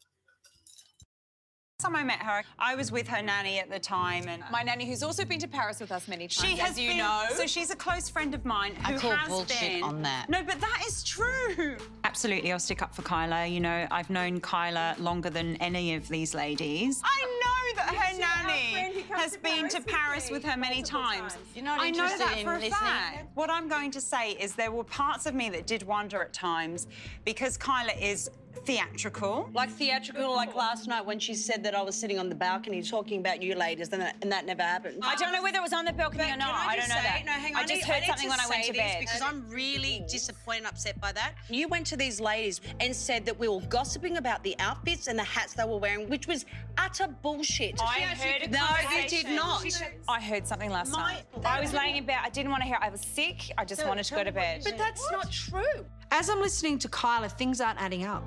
Time 1.83 1.97
I 1.97 2.03
met 2.05 2.21
her, 2.23 2.43
I 2.59 2.75
was 2.75 2.93
with 2.93 3.09
her 3.09 3.23
nanny 3.23 3.59
at 3.59 3.71
the 3.71 3.79
time, 3.79 4.29
and 4.29 4.43
My 4.51 4.63
nanny, 4.63 4.87
who's 4.87 5.03
also 5.03 5.25
been 5.25 5.39
to 5.41 5.49
Paris 5.49 5.81
with 5.81 5.93
us 5.93 6.09
many 6.09 6.29
times, 6.29 6.49
she 6.49 6.57
has 6.57 6.71
as 6.73 6.79
you 6.81 6.89
been, 6.91 6.99
know. 6.99 7.25
So 7.35 7.47
she's 7.47 7.71
a 7.71 7.77
close 7.77 8.09
friend 8.09 8.35
of 8.35 8.45
mine 8.45 8.75
I 8.85 8.93
who 8.93 8.99
call 8.99 9.11
has 9.13 9.29
bullshit 9.29 9.61
been. 9.61 9.83
on 9.83 10.03
that. 10.03 10.29
No, 10.29 10.43
but 10.43 10.61
that 10.61 10.85
is 10.87 11.03
true. 11.05 11.77
Absolutely, 12.05 12.53
I'll 12.53 12.59
stick 12.59 12.83
up 12.83 12.95
for 12.95 13.03
Kyla. 13.03 13.47
You 13.47 13.61
know, 13.61 13.87
I've 13.91 14.11
known 14.11 14.41
Kyla 14.41 14.97
longer 14.99 15.31
than 15.31 15.57
any 15.57 15.95
of 15.95 16.09
these 16.09 16.35
ladies. 16.35 17.01
I 17.05 17.21
know 17.23 17.83
that 17.85 17.95
her 17.95 18.15
see 18.15 18.23
our 18.23 18.29
friend 18.45 18.75
nanny 18.95 19.01
has 19.11 19.33
to 19.33 19.39
been 19.41 19.53
Paris 19.69 19.75
to 19.75 19.81
Paris 19.83 20.27
me 20.29 20.33
with 20.35 20.45
her 20.45 20.57
many 20.57 20.83
times. 20.83 21.35
times. 21.35 21.37
You're 21.55 21.65
not 21.65 21.81
I 21.81 21.91
know 21.91 22.05
interested 22.05 22.27
that 22.27 22.39
in 22.39 22.45
for 22.45 22.53
a 22.53 22.55
listening? 22.57 22.73
fact. 22.73 23.27
What 23.35 23.51
I'm 23.51 23.69
going 23.69 23.91
to 23.93 24.01
say 24.01 24.33
is 24.33 24.55
there 24.55 24.71
were 24.73 24.85
parts 24.85 25.27
of 25.27 25.35
me 25.35 25.51
that 25.51 25.67
did 25.67 25.83
wonder 25.83 26.23
at 26.23 26.33
times 26.33 26.87
because 27.25 27.57
Kyla 27.57 27.93
is 27.93 28.31
theatrical. 28.65 29.51
Like 29.55 29.71
theatrical, 29.71 30.35
like 30.35 30.55
last 30.55 30.87
night 30.89 31.05
when 31.05 31.19
she 31.19 31.35
said 31.35 31.63
that 31.65 31.75
I 31.75 31.83
was 31.83 31.95
sitting 31.95 32.19
on 32.19 32.29
the 32.29 32.35
balcony 32.35 32.83
talking 32.83 33.21
about 33.21 33.43
you 33.43 33.55
ladies, 33.55 33.89
and 33.93 34.03
that, 34.03 34.17
and 34.23 34.31
that 34.31 34.47
never 34.47 34.63
happened. 34.63 34.99
I 35.03 35.17
don't 35.17 35.33
know 35.33 35.43
whether 35.43 35.59
it 35.59 35.63
was 35.63 35.73
on 35.73 35.85
the 35.85 35.93
balcony 35.93 36.25
or 36.31 36.37
not. 36.37 36.55
can 36.55 36.71
I, 36.71 36.77
don't 36.77 36.89
know 36.89 36.95
that. 36.95 37.23
No, 37.25 37.33
hang 37.33 37.55
on. 37.55 37.59
I 37.59 37.63
on. 37.63 37.69
just 37.69 37.83
need- 37.83 37.93
heard 37.93 38.01
need 38.01 38.07
something 38.07 38.29
when 38.29 38.41
I 38.41 38.47
went 38.49 38.65
to 38.65 38.73
bed. 38.73 38.97
because 39.01 39.23
I'm 39.23 39.49
really 39.49 40.05
disappointed 40.09 40.59
and 40.59 40.67
upset 40.67 41.01
by 41.01 41.13
that. 41.13 41.35
You 41.49 41.69
went 41.69 41.87
to 41.89 41.97
these 41.97 42.21
ladies 42.21 42.61
and 42.81 42.95
said 42.95 43.25
that 43.27 43.39
we 43.39 43.49
were 43.49 43.61
gossiping 43.63 44.17
about 44.17 44.43
the 44.43 44.55
outfits 44.59 45.07
and 45.07 45.19
the 45.19 45.25
hats 45.25 45.55
they 45.55 45.65
were 45.65 45.79
wearing, 45.79 46.09
which 46.09 46.27
was 46.27 46.45
utter 46.79 47.09
bullshit. 47.23 47.81
I 47.81 48.01
heard 48.01 48.43
a 48.43 48.51
No, 48.51 48.67
you 48.95 49.09
did 49.09 49.29
not. 49.29 49.65
I 50.09 50.21
heard 50.21 50.47
something 50.47 50.71
last 50.71 50.93
night. 50.93 51.23
I 51.45 51.61
was 51.61 51.73
laying 51.73 51.97
in 51.97 52.05
bed. 52.07 52.19
I 52.23 52.29
didn't 52.31 52.51
want 52.51 52.63
to 52.63 52.67
hear. 52.67 52.77
it. 52.77 52.85
I 52.85 52.91
was 52.91 53.01
sick. 53.01 53.53
I 53.57 53.65
just 53.65 53.87
wanted 53.87 54.05
to 54.05 54.15
go 54.15 54.25
to 54.25 54.33
bed. 54.33 54.63
But 54.65 54.79
that's 54.79 55.11
not 55.11 55.31
true. 55.31 55.87
As 56.11 56.29
I'm 56.29 56.41
listening 56.41 56.79
to 56.81 56.89
Kyla, 56.89 57.29
things 57.29 57.61
aren't 57.61 57.81
adding 57.81 58.05
up. 58.05 58.25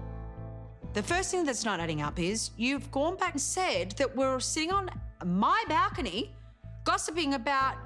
The 0.93 1.01
first 1.03 1.31
thing 1.31 1.43
that's 1.43 1.65
not 1.65 1.79
adding 1.79 2.01
up 2.01 2.19
is 2.19 2.51
you've 2.55 2.91
gone 2.91 3.17
back 3.17 3.31
and 3.33 3.41
said 3.41 3.91
that 3.97 4.15
we're 4.15 4.39
sitting 4.39 4.71
on 4.71 4.89
my 5.25 5.63
balcony 5.67 6.35
gossiping 6.83 7.33
about 7.33 7.77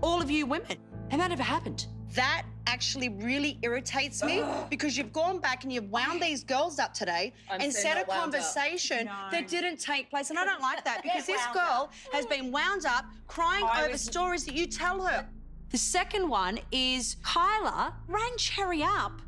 all 0.00 0.22
of 0.22 0.30
you 0.30 0.46
women. 0.46 0.76
And 1.10 1.20
that 1.20 1.30
never 1.30 1.42
happened. 1.42 1.86
That 2.14 2.44
actually 2.68 3.08
really 3.08 3.58
irritates 3.62 4.22
me 4.22 4.44
because 4.70 4.96
you've 4.96 5.12
gone 5.12 5.40
back 5.40 5.64
and 5.64 5.72
you've 5.72 5.90
wound 5.90 6.22
these 6.22 6.44
girls 6.44 6.78
up 6.78 6.94
today 6.94 7.32
I'm 7.50 7.62
and 7.62 7.72
so 7.72 7.80
set 7.80 7.96
a 7.96 8.00
not 8.00 8.08
wound 8.08 8.18
up. 8.18 8.22
conversation 8.40 9.06
No. 9.06 9.12
that 9.32 9.48
didn't 9.48 9.78
take 9.78 10.08
place. 10.08 10.30
And 10.30 10.38
I 10.38 10.44
don't 10.44 10.60
like 10.62 10.84
that 10.84 11.02
because 11.02 11.26
this 11.26 11.40
wound 11.46 11.54
girl 11.54 11.90
has 12.12 12.26
been 12.26 12.52
wound 12.52 12.86
up 12.86 13.06
crying 13.26 13.64
I 13.68 13.82
over 13.82 13.92
was- 13.92 14.02
stories 14.02 14.44
that 14.44 14.54
you 14.54 14.66
tell 14.66 15.02
her. 15.02 15.26
The 15.70 15.78
second 15.78 16.28
one 16.28 16.60
is 16.70 17.16
Kyla 17.24 17.94
rang 18.06 18.36
Cherry 18.36 18.82
up 18.84 19.20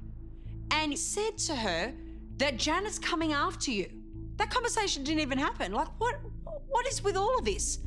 and 0.71 0.97
said 0.97 1.37
to 1.39 1.55
her 1.57 1.93
that 2.43 2.57
Janet's 2.57 2.99
coming 2.99 3.33
after 3.33 3.71
you. 3.71 3.89
That 4.37 4.51
conversation 4.51 5.05
didn't 5.05 5.21
even 5.21 5.39
happen. 5.39 5.71
Like, 5.71 5.87
what? 5.99 6.17
What 6.69 6.87
is 6.89 7.05
with 7.05 7.17
all 7.17 7.39
of 7.39 7.45
this? 7.45 7.79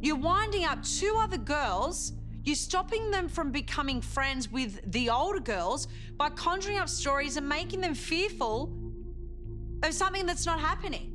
You're 0.00 0.16
winding 0.16 0.64
up 0.64 0.82
two 0.82 1.14
other 1.18 1.36
girls. 1.36 2.12
You're 2.44 2.56
stopping 2.56 3.10
them 3.10 3.28
from 3.28 3.50
becoming 3.50 4.00
friends 4.00 4.50
with 4.50 4.80
the 4.92 5.10
older 5.10 5.40
girls 5.40 5.88
by 6.16 6.30
conjuring 6.30 6.78
up 6.78 6.88
stories 6.88 7.36
and 7.36 7.46
making 7.46 7.82
them 7.82 7.94
fearful 7.94 8.72
of 9.82 9.92
something 9.92 10.24
that's 10.24 10.46
not 10.46 10.58
happening. 10.58 11.12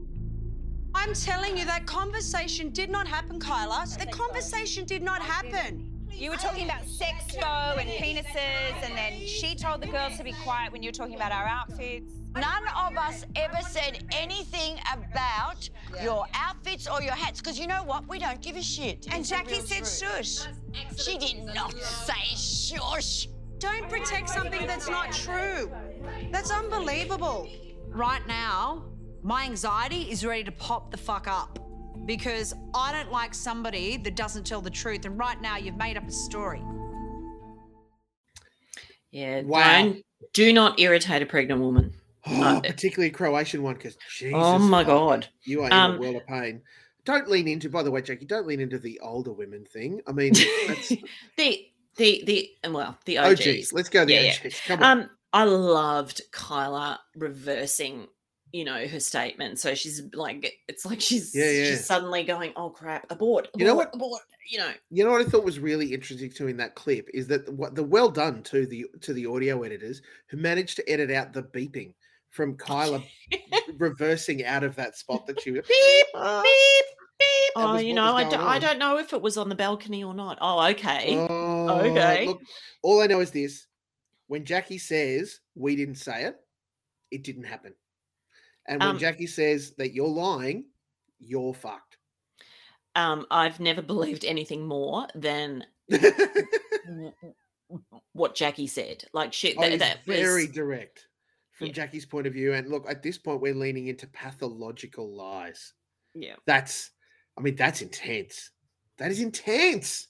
I'm 0.94 1.16
telling 1.16 1.58
you, 1.58 1.66
that 1.66 1.88
conversation 1.88 2.70
did 2.70 2.92
not 2.92 3.08
happen, 3.08 3.40
Kyla. 3.40 3.88
The 3.98 4.06
conversation 4.08 4.86
did 4.86 5.02
not 5.02 5.22
happen. 5.22 5.91
You 6.14 6.30
were 6.30 6.38
talking 6.38 6.66
about 6.66 6.86
sex 6.86 7.22
sexpo 7.32 7.78
and 7.78 7.90
penises, 7.90 8.84
and 8.84 8.98
then 8.98 9.26
she 9.26 9.56
told 9.56 9.82
the 9.82 9.88
girls 9.88 10.18
to 10.18 10.24
be 10.24 10.34
quiet 10.44 10.72
when 10.72 10.84
you 10.84 10.90
were 10.90 10.94
talking 10.94 11.16
about 11.16 11.32
our 11.32 11.46
outfits. 11.46 12.14
None 12.36 12.64
of 12.86 12.98
us 12.98 13.26
ever 13.36 13.58
said 13.62 14.04
anything 14.12 14.78
about 14.94 15.70
your 16.02 16.26
outfits 16.34 16.88
or 16.88 17.02
your 17.02 17.14
hats, 17.14 17.42
because 17.42 17.60
you 17.60 17.68
know 17.68 17.84
what? 17.84 18.08
We 18.08 18.20
don't 18.20 18.42
give 18.42 18.56
a 18.56 18.62
shit. 18.62 19.08
And 19.12 19.26
Jackie 19.26 19.60
said 19.62 19.86
shush. 19.86 20.48
She 20.98 21.18
did 21.18 21.44
not 21.54 21.74
say 21.78 22.36
shush. 22.36 23.28
Don't 23.60 23.88
protect 23.90 24.30
something 24.30 24.66
that's 24.66 24.90
not 24.90 25.12
true. 25.12 25.72
That's 26.32 26.52
unbelievable. 26.52 27.50
Right 27.90 28.26
now, 28.28 28.86
my 29.22 29.44
anxiety 29.46 30.04
is 30.10 30.26
ready 30.26 30.44
to 30.46 30.52
pop 30.52 30.92
the 30.92 30.98
fuck 30.98 31.28
up 31.28 31.61
because 32.06 32.54
I 32.74 32.92
don't 32.92 33.12
like 33.12 33.34
somebody 33.34 33.98
that 33.98 34.16
doesn't 34.16 34.46
tell 34.46 34.62
the 34.62 34.70
truth. 34.70 35.06
And 35.06 35.18
right 35.18 35.40
now, 35.42 35.58
you've 35.58 35.78
made 35.78 35.98
up 35.98 36.08
a 36.08 36.12
story. 36.12 36.62
Yeah. 39.12 39.42
Wow. 39.42 39.84
Don't 39.84 40.06
do 40.34 40.54
not 40.54 40.80
irritate 40.80 41.22
a 41.22 41.26
pregnant 41.26 41.62
woman. 41.62 41.94
Oh, 42.28 42.62
particularly 42.64 43.10
a 43.10 43.14
Croatian 43.14 43.64
one, 43.64 43.76
because 43.76 43.98
Jesus. 44.10 44.34
Oh 44.36 44.60
my 44.60 44.82
fuck, 44.84 44.88
God. 44.88 45.28
You 45.44 45.64
are 45.64 45.68
in 45.68 45.74
Um, 45.74 45.96
a 45.96 46.00
world 46.00 46.16
of 46.18 46.28
pain. 46.28 46.62
Don't 47.04 47.28
lean 47.30 47.48
into, 47.48 47.68
by 47.68 47.82
the 47.82 47.90
way, 47.90 48.02
Jackie, 48.04 48.26
don't 48.26 48.46
lean 48.46 48.60
into 48.60 48.78
the 48.78 49.00
older 49.00 49.32
women 49.32 49.66
thing. 49.66 50.02
I 50.08 50.12
mean, 50.12 50.34
that's 50.68 50.90
The 51.38 51.66
the 51.98 52.24
the 52.26 52.50
well 52.70 52.98
the 53.06 53.18
OGs. 53.18 53.42
OGs. 53.48 53.74
Let's 53.74 53.90
go 53.90 54.06
the 54.06 54.14
Yeah, 54.14 54.22
yeah. 54.22 54.36
OGs. 54.46 54.62
Come 54.68 54.84
on. 54.84 55.00
Um, 55.02 55.10
I 55.34 55.44
loved 55.46 56.22
Kyla 56.32 57.00
reversing, 57.16 58.08
you 58.52 58.66
know, 58.66 58.86
her 58.88 59.00
statement. 59.00 59.60
So 59.60 59.74
she's 59.76 60.02
like, 60.14 60.54
it's 60.68 60.86
like 60.86 61.00
she's 61.02 61.34
Yeah, 61.36 61.50
yeah. 61.50 61.66
she's 61.70 61.86
suddenly 61.86 62.24
going, 62.24 62.54
oh 62.56 62.70
crap, 62.70 63.04
abort, 63.10 63.48
abort 63.48 63.60
You 63.60 63.66
know 63.66 63.76
what? 63.76 63.94
abort. 63.94 64.22
You 64.50 64.58
know, 64.60 64.72
You 64.90 65.06
know 65.06 65.12
what 65.12 65.22
I 65.26 65.30
thought 65.30 65.46
was 65.46 65.60
really 65.60 65.94
interesting 65.94 66.30
too 66.32 66.48
in 66.48 66.58
that 66.58 66.76
clip 66.76 67.08
is 67.14 67.28
that 67.28 67.48
what 67.54 67.76
the 67.76 67.84
well 67.84 68.10
done 68.10 68.44
to 68.44 68.66
the 68.66 68.86
to 69.02 69.14
the 69.14 69.26
audio 69.26 69.64
editors 69.64 70.02
who 70.28 70.38
managed 70.38 70.76
to 70.78 70.90
edit 70.90 71.10
out 71.12 71.32
the 71.32 71.44
beeping 71.44 71.94
from 72.32 72.56
Kyla 72.58 73.02
reversing 73.78 74.46
out 74.46 74.64
of 74.64 74.76
that 74.76 74.98
spot 74.98 75.26
that 75.28 75.40
she 75.42 75.52
was 75.52 75.66
beep 75.68 76.06
Uh, 76.14 76.42
beep 76.44 76.86
beep. 77.20 77.52
Oh, 77.56 77.78
you 77.78 77.94
know, 77.94 78.16
I, 78.16 78.24
going 78.24 78.36
do, 78.36 78.42
I 78.46 78.56
on. 78.56 78.62
don't 78.62 78.80
know 78.80 78.98
if 78.98 79.14
it 79.14 79.22
was 79.22 79.38
on 79.38 79.48
the 79.50 79.56
balcony 79.56 80.04
or 80.04 80.14
not. 80.14 80.38
Oh, 80.42 80.66
okay, 80.72 81.16
Oh, 81.18 81.80
okay. 81.82 82.26
Look, 82.26 82.42
all 82.82 83.02
I 83.02 83.08
know 83.08 83.20
is 83.22 83.32
this: 83.32 83.68
when 84.28 84.44
Jackie 84.46 84.78
says 84.78 85.40
we 85.56 85.76
didn't 85.76 85.96
say 85.96 86.24
it, 86.24 86.36
it 87.12 87.24
didn't 87.24 87.44
happen. 87.44 87.74
And 88.68 88.80
when 88.80 88.90
Um, 88.90 88.98
Jackie 89.00 89.28
says 89.28 89.74
that 89.78 89.94
you're 89.94 90.08
lying, 90.08 90.66
you're 91.20 91.54
fucked. 91.54 91.98
Um, 92.96 93.26
I've 93.32 93.60
never 93.60 93.82
believed 93.82 94.26
anything 94.26 94.66
more 94.68 95.08
than 95.16 95.66
what 98.14 98.36
Jackie 98.36 98.68
said. 98.68 99.04
Like 99.14 99.34
shit, 99.34 99.56
Oh, 99.58 99.62
that, 99.62 99.72
he's 99.72 99.80
that 99.80 100.06
very 100.06 100.46
was- 100.48 100.56
direct 100.56 101.08
from 101.54 101.68
Yeah. 101.68 101.74
Jackie's 101.74 102.06
point 102.06 102.28
of 102.28 102.34
view. 102.34 102.54
And 102.54 102.68
look, 102.68 102.86
at 102.90 103.02
this 103.04 103.18
point, 103.18 103.42
we're 103.42 103.54
leaning 103.56 103.88
into 103.88 104.08
pathological 104.08 105.16
lies. 105.16 105.74
yeah. 106.14 106.36
That's, 106.46 106.92
I 107.38 107.42
mean, 107.42 107.56
that's 107.56 107.82
intense. 107.82 108.52
That 108.98 109.12
is 109.12 109.22
intense. 109.22 110.08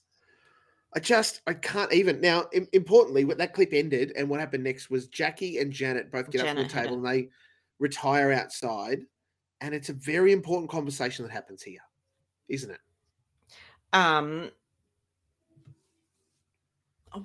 I 0.94 0.98
just, 1.00 1.40
I 1.46 1.54
can't 1.54 1.92
even. 1.92 2.20
Now, 2.20 2.46
im- 2.52 2.68
importantly, 2.72 3.24
what 3.24 3.38
that 3.38 3.54
clip 3.54 3.70
ended 3.72 4.12
and 4.16 4.28
what 4.28 4.40
happened 4.40 4.64
next 4.64 4.90
was 4.90 5.06
Jackie 5.08 5.58
and 5.58 5.72
Janet 5.72 6.10
both 6.10 6.30
get 6.30 6.40
up 6.42 6.48
Janet 6.48 6.70
from 6.70 6.76
the 6.82 6.82
table 6.88 6.96
and 6.96 7.06
they 7.06 7.28
retire 7.82 8.32
outside. 8.32 9.00
And 9.60 9.74
it's 9.74 9.90
a 9.90 9.92
very 9.94 10.32
important 10.32 10.70
conversation 10.70 11.24
that 11.24 11.32
happens 11.32 11.62
here, 11.62 11.80
isn't 12.48 12.70
it? 12.70 12.80
Um, 13.92 14.50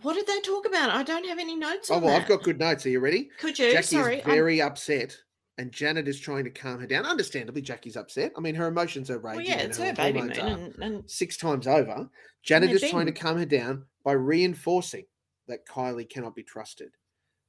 what 0.02 0.16
did 0.16 0.28
they 0.28 0.42
talk 0.42 0.68
about? 0.68 0.90
I 0.90 1.04
don't 1.04 1.26
have 1.26 1.40
any 1.40 1.56
notes. 1.56 1.90
Oh, 1.90 1.98
well, 2.00 2.10
that. 2.10 2.24
I've 2.24 2.28
got 2.28 2.44
good 2.44 2.60
notes. 2.60 2.86
Are 2.86 2.90
you 2.90 3.00
ready? 3.00 3.30
Could 3.40 3.58
you? 3.58 3.72
Jackie 3.72 3.96
Sorry, 3.96 4.18
is 4.18 4.26
I'm- 4.26 4.36
very 4.36 4.62
upset 4.62 5.18
and 5.60 5.72
Janet 5.72 6.08
is 6.08 6.20
trying 6.20 6.44
to 6.44 6.52
calm 6.52 6.80
her 6.80 6.86
down. 6.86 7.06
Understandably, 7.06 7.62
Jackie's 7.64 7.98
upset. 7.98 8.32
I 8.38 8.42
mean, 8.42 8.54
her 8.54 8.68
emotions 8.68 9.10
are 9.10 9.18
Well, 9.18 9.38
raging. 9.38 9.54
yeah, 9.54 9.60
and 9.60 9.70
it's 9.70 9.78
her 9.80 9.86
her 9.86 9.94
baby 9.94 10.20
are 10.20 10.30
and, 10.30 10.76
and 10.78 11.10
six 11.10 11.36
times 11.38 11.66
over. 11.66 12.08
Janet 12.44 12.70
is 12.72 12.88
trying 12.90 13.08
to 13.08 13.12
calm 13.12 13.38
her 13.38 13.46
down 13.46 13.86
by 14.04 14.12
reinforcing 14.12 15.06
that 15.48 15.66
Kylie 15.66 16.08
cannot 16.08 16.36
be 16.36 16.44
trusted. 16.44 16.92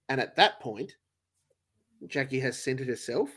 And 0.09 0.21
at 0.21 0.37
that 0.37 0.59
point, 0.61 0.97
Jackie 2.07 2.41
has 2.41 2.59
centered 2.63 2.87
herself 2.89 3.31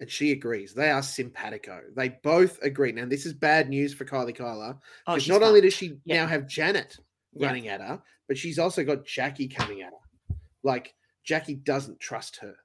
and 0.00 0.10
she 0.10 0.32
agrees. 0.32 0.74
They 0.74 0.90
are 0.90 1.02
simpatico. 1.02 1.82
They 1.96 2.10
both 2.22 2.60
agree. 2.62 2.92
Now, 2.92 3.06
this 3.06 3.26
is 3.26 3.32
bad 3.32 3.68
news 3.68 3.94
for 3.94 4.04
Kylie 4.04 4.34
Kyla 4.34 4.76
Oh, 5.06 5.12
because 5.14 5.22
she's 5.22 5.32
not 5.32 5.42
only 5.42 5.60
does 5.60 5.74
she 5.74 5.98
Yeah. 6.04 6.22
now 6.22 6.26
have 6.26 6.46
Janet 6.48 6.98
Yeah. 7.32 7.46
running 7.46 7.68
at 7.68 7.80
her, 7.80 8.02
but 8.28 8.36
she's 8.38 8.58
also 8.58 8.84
got 8.84 9.04
Jackie 9.06 9.48
coming 9.48 9.82
at 9.82 9.92
her. 9.92 10.36
Like, 10.62 10.94
Jackie 11.22 11.54
doesn't 11.56 12.00
trust 12.00 12.36
her. 12.38 12.56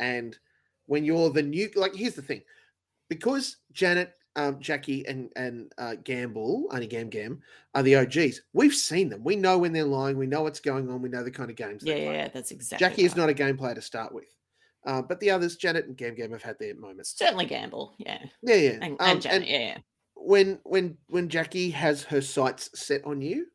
And 0.00 0.36
when 0.86 1.04
you're 1.04 1.30
the 1.30 1.42
new, 1.42 1.70
like, 1.76 1.94
here's 1.94 2.14
the 2.14 2.22
thing 2.22 2.42
because 3.08 3.58
Janet, 3.72 4.12
um, 4.36 4.60
Jackie, 4.60 5.06
and 5.06 5.30
and 5.36 5.72
uh, 5.78 5.94
Gamble, 6.04 6.66
only 6.70 6.86
Gam 6.86 7.08
Gam, 7.08 7.40
are 7.74 7.82
the 7.82 7.96
OGs. 7.96 8.42
We've 8.52 8.74
seen 8.74 9.08
them. 9.08 9.24
We 9.24 9.34
know 9.36 9.56
when 9.56 9.72
they're 9.72 9.84
lying. 9.84 10.18
We 10.18 10.26
know 10.26 10.42
what's 10.42 10.60
going 10.60 10.90
on. 10.90 11.00
We 11.00 11.08
know 11.08 11.22
the 11.24 11.30
kind 11.30 11.48
of 11.48 11.56
games. 11.56 11.82
yeah, 11.84 11.94
yeah, 11.94 12.12
yeah, 12.12 12.28
that's 12.28 12.50
exactly. 12.50 12.86
Jackie 12.86 13.04
is 13.04 13.16
not 13.16 13.30
a 13.30 13.34
game 13.34 13.56
player 13.56 13.74
to 13.74 13.80
start 13.80 14.12
with, 14.12 14.28
uh, 14.86 15.02
but 15.02 15.20
the 15.20 15.30
others, 15.30 15.56
Janet 15.56 15.86
and 15.86 15.96
Gam 15.96 16.14
Gam, 16.14 16.30
have 16.32 16.42
had 16.42 16.58
their 16.58 16.74
moments. 16.76 17.14
certainly 17.18 17.44
gamble. 17.46 17.94
Yeah, 17.98 18.18
Yeah, 18.42 18.54
yeah. 18.56 18.78
and, 18.82 18.92
Um, 18.92 18.96
and 19.00 19.22
Janet. 19.22 19.48
yeah, 19.48 19.58
yeah. 19.58 19.78
when 20.14 20.58
when 20.64 20.96
when 21.08 21.28
Jackie 21.28 21.70
has 21.70 22.02
her 22.04 22.20
sights 22.22 22.70
set 22.74 23.04
on 23.04 23.20
you, 23.20 23.46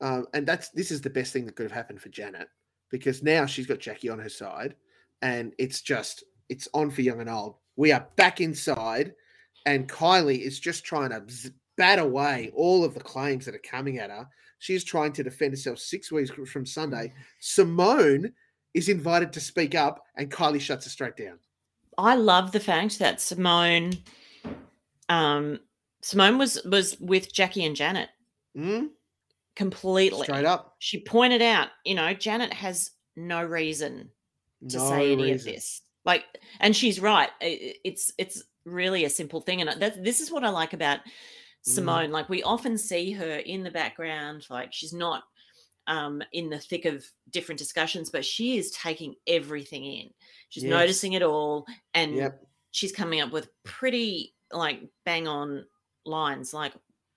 um, 0.00 0.26
and 0.34 0.46
that's 0.46 0.70
this 0.70 0.90
is 0.90 1.00
the 1.00 1.10
best 1.10 1.32
thing 1.32 1.44
that 1.46 1.56
could 1.56 1.64
have 1.64 1.72
happened 1.72 2.00
for 2.00 2.08
Janet 2.08 2.48
because 2.90 3.22
now 3.22 3.46
she's 3.46 3.66
got 3.66 3.78
Jackie 3.80 4.08
on 4.08 4.18
her 4.18 4.28
side, 4.28 4.74
and 5.22 5.52
it's 5.58 5.80
just 5.82 6.24
it's 6.48 6.68
on 6.74 6.90
for 6.90 7.02
young 7.02 7.20
and 7.20 7.30
old. 7.30 7.56
We 7.76 7.92
are 7.92 8.06
back 8.16 8.40
inside, 8.40 9.14
and 9.66 9.88
Kylie 9.88 10.40
is 10.40 10.60
just 10.60 10.84
trying 10.84 11.10
to 11.10 11.22
z- 11.32 11.50
bat 11.78 11.98
away 11.98 12.50
all 12.54 12.84
of 12.84 12.94
the 12.94 13.00
claims 13.00 13.46
that 13.46 13.54
are 13.54 13.62
coming 13.70 13.98
at 13.98 14.10
her. 14.10 14.26
She's 14.58 14.84
trying 14.84 15.12
to 15.14 15.22
defend 15.24 15.52
herself 15.52 15.78
six 15.78 16.12
weeks 16.12 16.30
from 16.30 16.66
Sunday. 16.66 17.12
Simone 17.40 18.32
is 18.74 18.88
invited 18.88 19.32
to 19.34 19.40
speak 19.40 19.74
up, 19.74 20.04
and 20.16 20.30
Kylie 20.30 20.60
shuts 20.60 20.84
her 20.84 20.90
straight 20.90 21.16
down. 21.16 21.38
I 21.98 22.14
love 22.14 22.52
the 22.52 22.60
fact 22.60 22.98
that 23.00 23.20
Simone, 23.20 23.92
um, 25.08 25.60
Simone 26.02 26.38
was 26.38 26.60
was 26.64 26.98
with 27.00 27.32
Jackie 27.32 27.64
and 27.64 27.76
Janet 27.76 28.08
Mm? 28.56 28.90
completely. 29.56 30.24
Straight 30.24 30.44
up. 30.44 30.76
She 30.78 31.00
pointed 31.02 31.42
out, 31.42 31.68
you 31.84 31.94
know, 31.94 32.12
Janet 32.14 32.52
has 32.52 32.90
no 33.16 33.42
reason 33.44 34.10
to 34.68 34.76
No 34.78 34.88
say 34.88 35.12
any 35.12 35.22
reason. 35.32 35.48
of 35.48 35.54
this. 35.54 35.82
Like, 36.04 36.24
and 36.60 36.74
she's 36.74 36.98
right. 37.00 37.30
It's 37.40 38.12
it's 38.18 38.42
really 38.64 39.04
a 39.04 39.10
simple 39.10 39.40
thing, 39.40 39.60
and 39.60 39.80
that, 39.80 40.02
this 40.02 40.20
is 40.20 40.30
what 40.30 40.44
I 40.44 40.48
like 40.50 40.72
about 40.72 41.00
Mm-hmm. 41.64 41.74
Simone. 41.74 42.10
Like, 42.10 42.28
we 42.28 42.42
often 42.42 42.76
see 42.76 43.12
her 43.12 43.36
in 43.36 43.62
the 43.62 43.70
background, 43.70 44.46
like 44.50 44.72
she's 44.72 44.92
not 44.92 45.22
um 45.86 46.22
in 46.32 46.48
the 46.48 46.58
thick 46.58 46.84
of 46.84 47.04
different 47.30 47.58
discussions, 47.58 48.10
but 48.10 48.24
she 48.24 48.56
is 48.58 48.70
taking 48.70 49.14
everything 49.26 49.84
in. 49.84 50.10
She's 50.48 50.62
Yes. 50.64 50.70
noticing 50.70 51.14
it 51.14 51.22
all, 51.22 51.66
and 51.94 52.14
Yep. 52.14 52.46
she's 52.70 52.92
coming 52.92 53.20
up 53.20 53.32
with 53.32 53.48
pretty 53.64 54.34
like 54.52 54.80
bang 55.04 55.26
on 55.26 55.66
lines. 56.04 56.52
Like, 56.52 56.72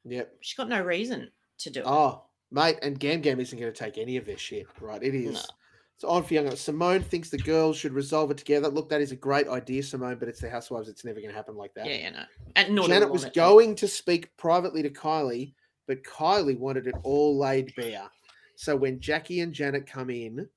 Yep. 0.05 0.37
she's 0.41 0.55
got 0.55 0.69
no 0.69 0.81
reason 0.81 1.31
to 1.59 1.69
do 1.69 1.81
it. 1.81 1.85
Oh, 1.85 2.23
mate, 2.51 2.77
and 2.81 2.99
Gam 2.99 3.21
Gam 3.21 3.39
isn't 3.39 3.59
going 3.59 3.71
to 3.71 3.77
take 3.77 3.97
any 3.97 4.17
of 4.17 4.25
this 4.25 4.39
shit, 4.39 4.67
right? 4.79 5.01
It 5.03 5.13
is. 5.15 5.47
It's 5.95 6.03
on 6.03 6.23
for 6.23 6.33
young. 6.33 6.53
Simone 6.57 7.01
thinks 7.01 7.29
the 7.29 7.37
girls 7.37 7.77
should 7.77 7.93
resolve 7.93 8.29
it 8.29 8.37
together. 8.37 8.67
Look, 8.67 8.89
that 8.89 8.99
is 8.99 9.13
a 9.13 9.15
great 9.15 9.47
idea, 9.47 9.81
Simone, 9.81 10.17
but 10.19 10.27
it's 10.27 10.41
the 10.41 10.49
housewives. 10.49 10.89
It's 10.89 11.05
never 11.05 11.21
going 11.21 11.29
to 11.29 11.35
happen 11.35 11.55
like 11.55 11.73
that. 11.75 11.85
Yeah, 11.85 11.95
yeah, 11.95 12.09
no. 12.09 12.23
And 12.57 12.75
nor 12.75 12.85
do 12.85 12.91
we 12.91 12.95
Janet 12.95 13.11
was 13.11 13.23
it 13.23 13.33
going 13.33 13.75
to 13.75 13.87
speak 13.87 14.35
privately 14.35 14.83
to 14.83 14.89
Kylie, 14.89 15.53
but 15.87 16.03
Kylie 16.03 16.59
wanted 16.59 16.87
it 16.87 16.95
all 17.03 17.37
laid 17.37 17.73
bare. 17.75 18.09
So 18.55 18.75
when 18.75 18.99
Jackie 18.99 19.41
and 19.41 19.53
Janet 19.53 19.85
come 19.87 20.09
in, 20.09 20.47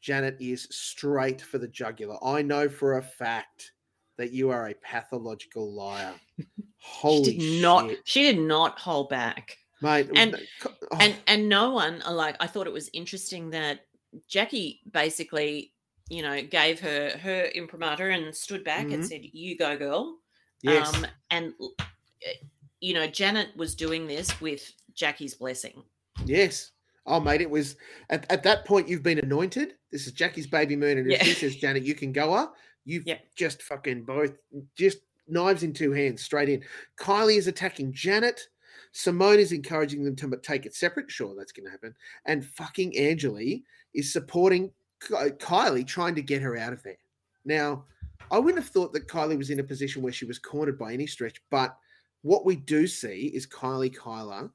Janet 0.00 0.36
is 0.40 0.68
straight 0.70 1.40
for 1.40 1.58
the 1.58 1.68
jugular. 1.68 2.16
I 2.24 2.42
know 2.42 2.68
for 2.68 2.98
a 2.98 3.02
fact 3.02 3.72
that 4.18 4.32
you 4.32 4.50
are 4.50 4.68
a 4.68 4.74
pathological 4.74 5.72
liar. 5.72 6.14
Holy 6.78 7.32
she 7.32 7.38
did 7.38 7.62
not 7.62 7.90
shit, 7.90 7.98
she 8.04 8.22
did 8.22 8.38
not 8.38 8.78
hold 8.78 9.08
back 9.08 9.56
mate! 9.80 10.08
and 10.14 10.36
oh, 10.66 10.96
and 11.00 11.16
and 11.26 11.48
no 11.48 11.70
one 11.70 12.02
like 12.10 12.36
i 12.40 12.46
thought 12.46 12.66
it 12.66 12.72
was 12.72 12.90
interesting 12.92 13.48
that 13.48 13.86
jackie 14.28 14.82
basically 14.92 15.72
you 16.10 16.20
know 16.20 16.42
gave 16.42 16.78
her 16.78 17.10
her 17.18 17.46
imprimatur 17.54 18.10
and 18.10 18.34
stood 18.36 18.62
back 18.64 18.92
and 18.92 19.02
Mhm. 19.02 19.08
said 19.08 19.20
you 19.32 19.56
go 19.56 19.78
girl 19.78 20.18
Yes. 20.62 20.94
um 20.94 21.06
and 21.30 21.54
uh, 21.58 21.84
you 22.80 22.92
know 22.92 23.06
janet 23.06 23.48
was 23.56 23.74
doing 23.74 24.06
this 24.06 24.38
with 24.42 24.72
jackie's 24.92 25.34
blessing 25.34 25.82
Yes. 26.26 26.70
Oh, 27.06 27.20
mate, 27.20 27.40
it 27.42 27.50
was 27.50 27.76
at, 28.10 28.30
at 28.30 28.42
that 28.44 28.64
point 28.64 28.88
you've 28.88 29.02
been 29.02 29.18
anointed. 29.18 29.74
This 29.92 30.06
is 30.06 30.12
Jackie's 30.12 30.46
baby 30.46 30.74
moon, 30.76 30.98
and 30.98 31.10
if 31.10 31.18
Yeah. 31.18 31.24
this 31.24 31.42
is 31.42 31.56
Janet, 31.56 31.82
you 31.84 31.94
can 31.94 32.12
go 32.12 32.32
her. 32.34 32.50
You've 32.86 33.04
just 33.34 33.62
fucking 33.62 34.04
both 34.04 34.32
just 34.76 34.98
knives 35.28 35.62
in 35.62 35.72
two 35.72 35.92
hands, 35.92 36.22
straight 36.22 36.48
in. 36.48 36.62
Kylie 36.98 37.38
is 37.38 37.46
attacking 37.46 37.92
Janet. 37.92 38.48
Simone 38.92 39.38
is 39.38 39.52
encouraging 39.52 40.04
them 40.04 40.14
to 40.16 40.36
take 40.42 40.66
it 40.66 40.74
separate. 40.74 41.10
Sure, 41.10 41.34
that's 41.34 41.52
going 41.52 41.64
to 41.64 41.70
happen. 41.70 41.94
And 42.26 42.44
fucking 42.44 42.92
Anjali 42.92 43.62
is 43.94 44.12
supporting 44.12 44.70
Kylie, 45.00 45.86
trying 45.86 46.14
to 46.14 46.22
get 46.22 46.42
her 46.42 46.56
out 46.56 46.72
of 46.72 46.82
there. 46.82 46.98
Now, 47.44 47.84
I 48.30 48.38
wouldn't 48.38 48.62
have 48.62 48.72
thought 48.72 48.92
that 48.92 49.08
Kylie 49.08 49.38
was 49.38 49.50
in 49.50 49.60
a 49.60 49.64
position 49.64 50.02
where 50.02 50.12
she 50.12 50.24
was 50.24 50.38
cornered 50.38 50.78
by 50.78 50.92
any 50.92 51.06
stretch, 51.06 51.42
but 51.50 51.76
what 52.22 52.44
we 52.44 52.56
do 52.56 52.86
see 52.86 53.30
is 53.34 53.46
Kylie 53.46 53.94
Kyla, 53.94 54.50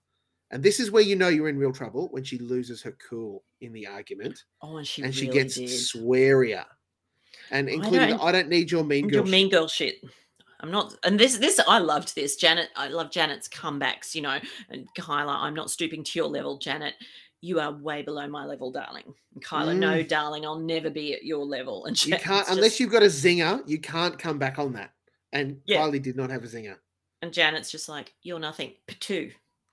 and 0.52 0.64
this 0.64 0.80
is 0.80 0.91
where 0.91 1.04
you 1.04 1.16
know 1.16 1.28
you're 1.30 1.50
in 1.50 1.58
real 1.58 1.72
trouble 1.74 2.08
when 2.12 2.24
she 2.24 2.38
loses 2.39 2.82
her 2.82 2.95
cool 3.10 3.43
in 3.62 3.72
the 3.74 3.86
argument 3.88 4.43
oh 4.62 4.78
and 4.78 4.88
she 4.88 5.02
and 5.04 5.14
she 5.14 5.28
gets 5.28 5.56
did. 5.56 5.68
swearier. 5.70 6.66
And 7.52 7.68
including, 7.70 8.10
don't- 8.10 8.22
I 8.24 8.32
don't 8.32 8.50
need 8.50 8.72
your 8.72 8.84
mean 8.84 9.08
girl. 9.08 9.18
your 9.18 9.26
shit." 9.26 9.32
mean 9.32 9.50
girl 9.50 9.68
shit. 9.68 9.95
I'm 10.62 10.72
not, 10.72 10.93
and 11.06 11.18
this, 11.18 11.38
this, 11.38 11.58
I 11.68 11.78
loved 11.80 12.16
this. 12.16 12.36
Janet, 12.36 12.68
I 12.76 12.89
love 12.89 13.12
Janet's 13.12 13.47
comebacks, 13.47 14.14
you 14.14 14.22
know, 14.22 14.39
and 14.70 14.88
Kyla, 14.97 15.32
I'm 15.39 15.54
not 15.54 15.72
stooping 15.72 16.04
to 16.04 16.20
your 16.20 16.28
level, 16.28 16.58
Janet. 16.58 16.95
You 17.39 17.62
are 17.62 17.72
way 17.72 18.02
below 18.02 18.28
my 18.28 18.45
level, 18.45 18.70
darling. 18.70 19.06
And 19.34 19.41
Kyla, 19.43 19.74
no, 19.74 20.00
Mm. 20.04 20.08
darling, 20.10 20.45
I'll 20.45 20.60
never 20.60 20.89
be 20.89 21.14
at 21.14 21.24
your 21.24 21.45
level. 21.45 21.86
And 21.86 22.06
You 22.06 22.18
can't, 22.18 22.45
just- 22.45 22.52
unless 22.52 22.78
you've 22.80 22.91
got 22.91 23.04
a 23.04 23.06
zinger, 23.06 23.64
you 23.70 23.80
can't 23.80 24.20
come 24.20 24.38
back 24.38 24.60
on 24.60 24.74
that. 24.74 24.91
And 25.32 25.62
Yeah. 25.66 25.78
Kylie 25.80 26.02
did 26.02 26.18
not 26.18 26.30
have 26.30 26.43
a 26.43 26.47
zinger. 26.47 26.76
and 27.22 27.32
Janet's 27.34 27.72
just 27.72 27.88
like, 27.88 28.14
you're 28.22 28.39
nothing. 28.39 28.74
Two. 29.00 29.32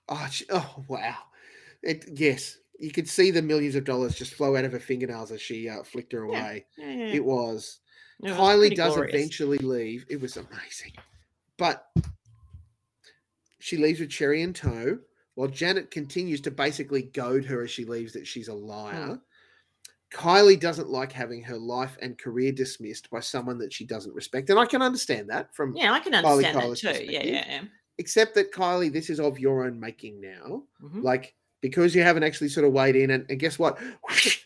Oh, 0.09 0.27
she, 0.31 0.45
oh 0.49 0.83
wow. 0.87 1.17
It, 1.83 2.05
yes, 2.13 2.57
you 2.79 2.91
could 2.91 3.07
see 3.07 3.31
the 3.31 3.41
millions 3.41 3.75
of 3.75 3.83
dollars 3.83 4.15
just 4.15 4.33
flow 4.33 4.55
out 4.55 4.65
of 4.65 4.71
her 4.71 4.79
fingernails 4.79 5.31
as 5.31 5.41
she 5.41 5.69
uh, 5.69 5.83
flicked 5.83 6.13
her 6.13 6.23
away. 6.23 6.65
yeah, 6.77 6.85
yeah, 6.85 6.95
yeah. 6.95 7.13
It 7.13 7.25
was. 7.25 7.79
Kylie 8.23 8.75
does 8.75 8.95
glorious. 8.95 9.13
eventually 9.13 9.59
leave. 9.59 10.05
It 10.09 10.19
was 10.19 10.37
amazing. 10.37 10.93
But 11.57 11.85
she 13.59 13.77
leaves 13.77 13.99
with 13.99 14.09
Cherry 14.09 14.41
in 14.41 14.53
tow 14.53 14.99
while 15.35 15.47
Janet 15.47 15.91
continues 15.91 16.41
to 16.41 16.51
basically 16.51 17.03
goad 17.03 17.45
her 17.45 17.63
as 17.63 17.69
she 17.69 17.85
leaves 17.85 18.13
that 18.13 18.25
she's 18.25 18.47
a 18.47 18.53
liar. 18.53 19.19
Kylie 20.11 20.59
doesn't 20.59 20.89
like 20.89 21.11
having 21.11 21.43
her 21.43 21.57
life 21.57 21.97
and 22.01 22.17
career 22.17 22.51
dismissed 22.51 23.09
by 23.09 23.19
someone 23.19 23.57
that 23.59 23.73
she 23.73 23.85
doesn't 23.85 24.15
respect. 24.15 24.49
And 24.49 24.57
I 24.57 24.65
can 24.65 24.81
understand 24.81 25.29
that 25.29 25.53
from 25.53 25.75
Yeah, 25.75 25.91
I 25.91 25.99
can 25.99 26.13
Kylie 26.13 26.25
understand 26.25 26.55
that 26.55 26.63
Kyla's 26.63 26.81
too. 26.81 27.05
Yeah, 27.05 27.23
yeah, 27.23 27.45
yeah. 27.47 27.61
Except 27.99 28.35
that 28.35 28.51
Kylie, 28.53 28.91
this 28.93 29.09
is 29.09 29.19
of 29.19 29.39
your 29.39 29.65
own 29.65 29.79
making 29.79 30.21
now. 30.21 30.63
Mhm. 30.83 31.03
Like 31.03 31.33
because 31.61 31.95
you 31.95 32.03
haven't 32.03 32.23
actually 32.23 32.49
sort 32.49 32.65
of 32.67 32.73
weighed 32.73 32.95
in, 32.95 33.09
and, 33.11 33.25
and 33.29 33.39
guess 33.39 33.57
what? 33.57 33.79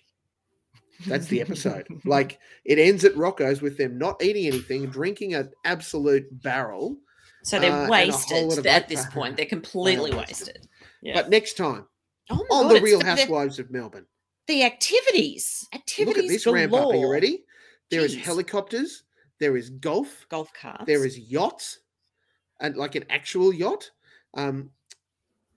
That's 1.08 1.28
the 1.28 1.41
episode. 1.41 1.88
like 2.06 2.39
it 2.64 2.78
ends 2.78 3.04
at 3.04 3.18
Rocco's 3.18 3.62
with 3.62 3.76
them 3.78 3.97
not 3.97 4.22
eating 4.24 4.45
anything, 4.45 4.86
drinking 4.88 5.34
an 5.34 5.49
absolute 5.66 6.28
barrel. 6.43 6.95
So 7.43 7.60
they're 7.60 7.72
uh, 7.72 7.86
and 7.86 7.91
a 7.91 8.12
whole 8.12 8.47
wasted 8.47 8.66
at 8.68 8.82
vodka. 8.84 8.88
this 8.95 9.06
point. 9.08 9.36
They're 9.36 9.45
They 9.45 9.47
are 9.47 9.49
completely 9.49 10.12
wasted. 10.14 10.47
wasted. 10.47 10.68
Yeah. 11.02 11.14
But 11.16 11.30
next 11.32 11.58
time 11.58 11.86
oh 12.30 12.36
my 12.49 12.56
on 12.56 12.68
God, 12.68 12.76
the 12.78 12.82
Real 12.82 12.99
the- 12.99 13.06
the- 13.06 13.10
Housewives 13.10 13.58
of 13.58 13.72
Melbourne, 13.72 14.06
the 14.47 14.64
activities. 14.64 15.68
activities. 15.74 16.16
look 16.16 16.24
at 16.24 16.30
this 16.30 16.45
ramp 16.45 16.72
up. 16.74 16.88
Are 16.89 16.95
you 16.95 17.12
ready? 17.12 17.45
There 17.89 18.02
is 18.06 18.16
Jeez. 18.16 18.22
helicopters. 18.22 19.04
There 19.39 19.58
is 19.58 19.72
golf. 19.72 20.28
Golf 20.30 20.54
carts. 20.54 20.84
There 20.86 21.04
is 21.04 21.18
yachts, 21.18 21.80
and 22.62 22.78
like 22.78 22.95
an 22.95 23.05
actual 23.09 23.53
yacht. 23.53 23.91
Um, 24.36 24.70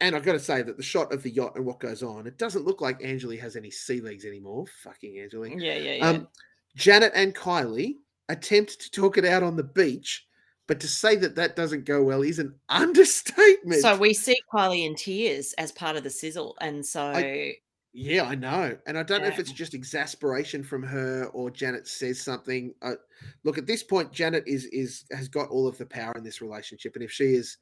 and 0.00 0.16
I've 0.16 0.24
got 0.24 0.32
to 0.32 0.40
say 0.40 0.62
that 0.62 0.76
the 0.76 0.82
shot 0.82 1.12
of 1.12 1.22
the 1.22 1.30
yacht 1.30 1.56
and 1.56 1.64
what 1.64 1.78
goes 1.78 2.02
on, 2.02 2.26
it 2.26 2.36
doesn't 2.36 2.64
look 2.64 2.80
like 2.80 3.00
Anjali 3.00 3.38
has 3.40 3.56
any 3.56 3.70
sea 3.70 4.00
legs 4.00 4.24
anymore. 4.24 4.66
Fucking 4.82 5.14
Anjali. 5.14 5.60
Yeah, 5.60 5.76
yeah, 5.76 5.94
yeah. 5.94 6.08
Um, 6.08 6.28
Janet 6.74 7.12
and 7.14 7.34
Kylie 7.34 7.96
attempt 8.28 8.80
to 8.80 8.90
talk 8.90 9.18
it 9.18 9.24
out 9.24 9.42
on 9.42 9.56
the 9.56 9.62
beach, 9.62 10.26
but 10.66 10.80
to 10.80 10.88
say 10.88 11.14
that 11.16 11.36
that 11.36 11.54
doesn't 11.54 11.84
go 11.84 12.02
well 12.02 12.22
is 12.22 12.40
an 12.40 12.54
understatement. 12.68 13.82
So 13.82 13.96
we 13.96 14.14
see 14.14 14.36
Kylie 14.52 14.86
in 14.86 14.96
tears 14.96 15.52
as 15.54 15.70
part 15.72 15.96
of 15.96 16.02
the 16.02 16.10
sizzle, 16.10 16.56
and 16.60 16.84
so 16.84 17.12
Yeah, 17.96 18.24
I 18.24 18.34
know. 18.34 18.76
And 18.86 18.98
I 18.98 19.04
don't 19.04 19.22
know 19.22 19.28
if 19.28 19.38
it's 19.38 19.52
just 19.52 19.72
exasperation 19.72 20.64
from 20.64 20.82
her 20.82 21.26
or 21.32 21.48
Janet 21.48 21.86
says 21.86 22.20
something. 22.20 22.74
Uh, 22.82 22.96
look, 23.44 23.56
at 23.56 23.68
this 23.68 23.84
point, 23.84 24.10
Janet 24.10 24.42
is 24.48 24.64
is 24.66 25.04
has 25.12 25.28
got 25.28 25.48
all 25.48 25.68
of 25.68 25.78
the 25.78 25.86
power 25.86 26.12
in 26.16 26.24
this 26.24 26.42
relationship, 26.42 26.96
and 26.96 27.04
if 27.04 27.12
she 27.12 27.34
is 27.34 27.56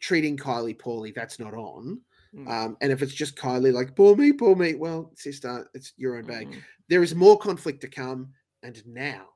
treating 0.00 0.36
Kylie 0.36 0.76
poorly, 0.76 1.12
that's 1.12 1.38
not 1.38 1.54
on. 1.54 2.00
Mm. 2.34 2.50
Um, 2.50 2.76
and 2.80 2.90
if 2.90 3.00
it's 3.00 3.14
just 3.14 3.36
Kylie, 3.36 3.72
like 3.72 3.94
poor 3.94 4.16
me, 4.16 4.32
poor 4.32 4.56
me, 4.56 4.74
well, 4.74 5.12
sister, 5.14 5.70
it's 5.72 5.92
your 5.96 6.18
own 6.18 6.26
bag. 6.26 6.50
Mhm. 6.50 6.60
There 6.88 7.04
is 7.04 7.14
more 7.14 7.38
conflict 7.38 7.80
to 7.82 7.88
come, 7.88 8.34
and 8.64 8.84
now 8.84 9.28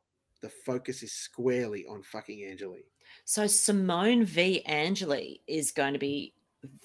the 0.42 0.48
focus 0.48 1.04
is 1.04 1.12
squarely 1.12 1.86
on 1.86 2.02
fucking 2.02 2.40
Anjali. 2.40 2.84
So 3.24 3.46
Simone 3.46 4.24
v. 4.24 4.62
Anjali 4.68 5.42
is 5.46 5.70
going 5.70 5.92
to 5.92 5.98
be 5.98 6.34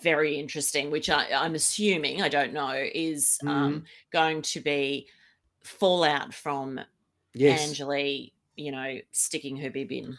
very 0.02 0.36
interesting, 0.40 0.92
which 0.92 1.10
I, 1.10 1.28
I'm 1.36 1.56
assuming, 1.56 2.22
I 2.22 2.30
don't 2.30 2.54
know, 2.54 2.72
is 2.94 3.40
um, 3.44 3.50
Mm-hmm. 3.50 3.86
going 4.12 4.42
to 4.44 4.60
be 4.60 5.08
fallout 5.64 6.34
from 6.34 6.80
Yes. 7.34 7.72
Anjali, 7.72 8.32
you 8.56 8.72
know, 8.72 9.00
sticking 9.12 9.58
her 9.58 9.72
bib 9.72 9.92
in 9.92 10.18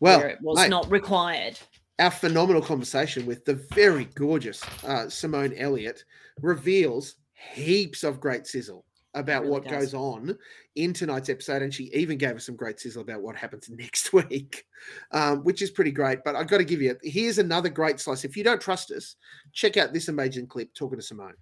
Well, 0.00 0.20
where 0.20 0.28
it 0.30 0.38
was 0.40 0.56
mate, 0.56 0.70
not 0.70 0.90
required. 0.90 1.58
our 1.98 2.10
phenomenal 2.10 2.62
conversation 2.62 3.26
with 3.26 3.44
the 3.44 3.54
very 3.54 4.06
gorgeous 4.14 4.62
uh, 4.84 5.08
Simone 5.10 5.52
Elliott 5.54 6.04
reveals 6.40 7.16
heaps 7.52 8.02
of 8.04 8.20
great 8.20 8.46
sizzle 8.46 8.85
about 9.16 9.42
really 9.42 9.52
what 9.52 9.64
does. 9.64 9.72
goes 9.72 9.94
on 9.94 10.38
in 10.76 10.92
tonight's 10.92 11.28
episode, 11.28 11.62
and 11.62 11.72
she 11.72 11.84
even 11.92 12.18
gave 12.18 12.36
us 12.36 12.46
some 12.46 12.54
great 12.54 12.78
sizzle 12.78 13.02
about 13.02 13.22
what 13.22 13.34
happens 13.34 13.68
next 13.70 14.12
week, 14.12 14.64
um, 15.12 15.42
which 15.42 15.62
is 15.62 15.70
pretty 15.70 15.90
great. 15.90 16.20
But 16.24 16.36
I've 16.36 16.48
got 16.48 16.58
to 16.58 16.64
give 16.64 16.80
you 16.80 16.96
here's 17.02 17.38
another 17.38 17.68
great 17.68 17.98
slice. 17.98 18.24
If 18.24 18.36
you 18.36 18.44
don't 18.44 18.60
trust 18.60 18.92
us, 18.92 19.16
check 19.52 19.76
out 19.76 19.92
this 19.92 20.08
amazing 20.08 20.46
clip 20.46 20.72
talking 20.74 20.98
to 20.98 21.04
Simone. 21.04 21.34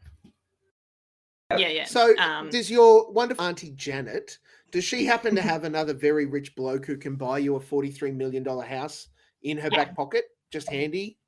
Yeah, 1.50 1.68
yeah. 1.68 1.84
So, 1.84 2.16
um, 2.18 2.48
does 2.48 2.70
your 2.70 3.10
wonderful 3.12 3.44
auntie 3.44 3.72
Janet? 3.72 4.38
Does 4.70 4.84
she 4.84 5.04
happen 5.04 5.36
to 5.36 5.42
have 5.42 5.64
another 5.64 5.92
very 5.92 6.26
rich 6.26 6.56
bloke 6.56 6.86
who 6.86 6.96
can 6.96 7.16
buy 7.16 7.38
you 7.38 7.56
a 7.56 7.60
forty-three 7.60 8.12
million 8.12 8.42
dollar 8.42 8.64
house 8.64 9.08
in 9.42 9.58
her 9.58 9.70
back 9.70 9.94
pocket, 9.94 10.24
just 10.50 10.70
handy? 10.70 11.18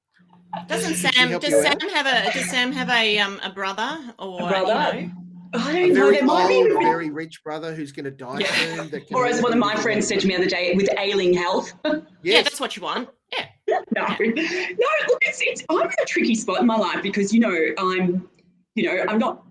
doesn't 0.68 0.94
Sam 0.94 1.38
does 1.38 1.62
Sam 1.62 1.72
out? 1.72 1.90
have 1.90 2.07
a 2.07 2.32
does 2.32 2.51
Sam 2.51 2.72
have 2.72 2.88
a 2.88 3.18
um 3.18 3.40
a 3.42 3.51
brother 3.51 3.99
or 4.18 4.40
you 4.40 4.49
brother? 4.49 5.03
know? 5.03 5.11
I 5.59 5.73
A 5.73 5.81
don't 5.81 5.89
know. 5.89 5.95
very 5.95 6.17
There 6.17 6.25
might 6.27 6.49
be. 6.49 6.55
old, 6.57 6.83
very 6.83 7.11
rich 7.11 7.43
brother 7.45 7.75
who's 7.75 7.93
going 7.93 8.05
to 8.05 8.11
die 8.11 8.43
soon. 8.43 8.91
That 8.91 9.07
can 9.07 9.17
Or 9.17 9.27
as 9.27 9.43
one 9.43 9.53
of 9.53 9.59
my 9.59 9.75
friends 9.77 10.07
said 10.07 10.21
to 10.21 10.27
me 10.27 10.35
the 10.35 10.43
other 10.43 10.51
day, 10.51 10.73
with 10.75 10.89
ailing 10.99 11.33
health. 11.35 11.73
Yeah, 12.23 12.43
that's 12.43 12.59
what 12.61 12.77
you 12.77 12.83
want. 12.83 13.09
Yeah. 13.33 13.81
no, 13.95 14.07
no. 14.07 14.17
Look, 14.19 15.19
it's, 15.23 15.41
it's 15.43 15.65
I'm 15.71 15.81
in 15.81 15.87
a 16.03 16.05
tricky 16.07 16.35
spot 16.35 16.61
in 16.61 16.67
my 16.67 16.77
life 16.77 17.03
because 17.03 17.33
you 17.33 17.39
know 17.41 17.57
I'm, 17.79 18.29
you 18.75 18.85
know, 18.85 19.05
I'm 19.09 19.19
not 19.19 19.45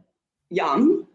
young, 0.49 1.05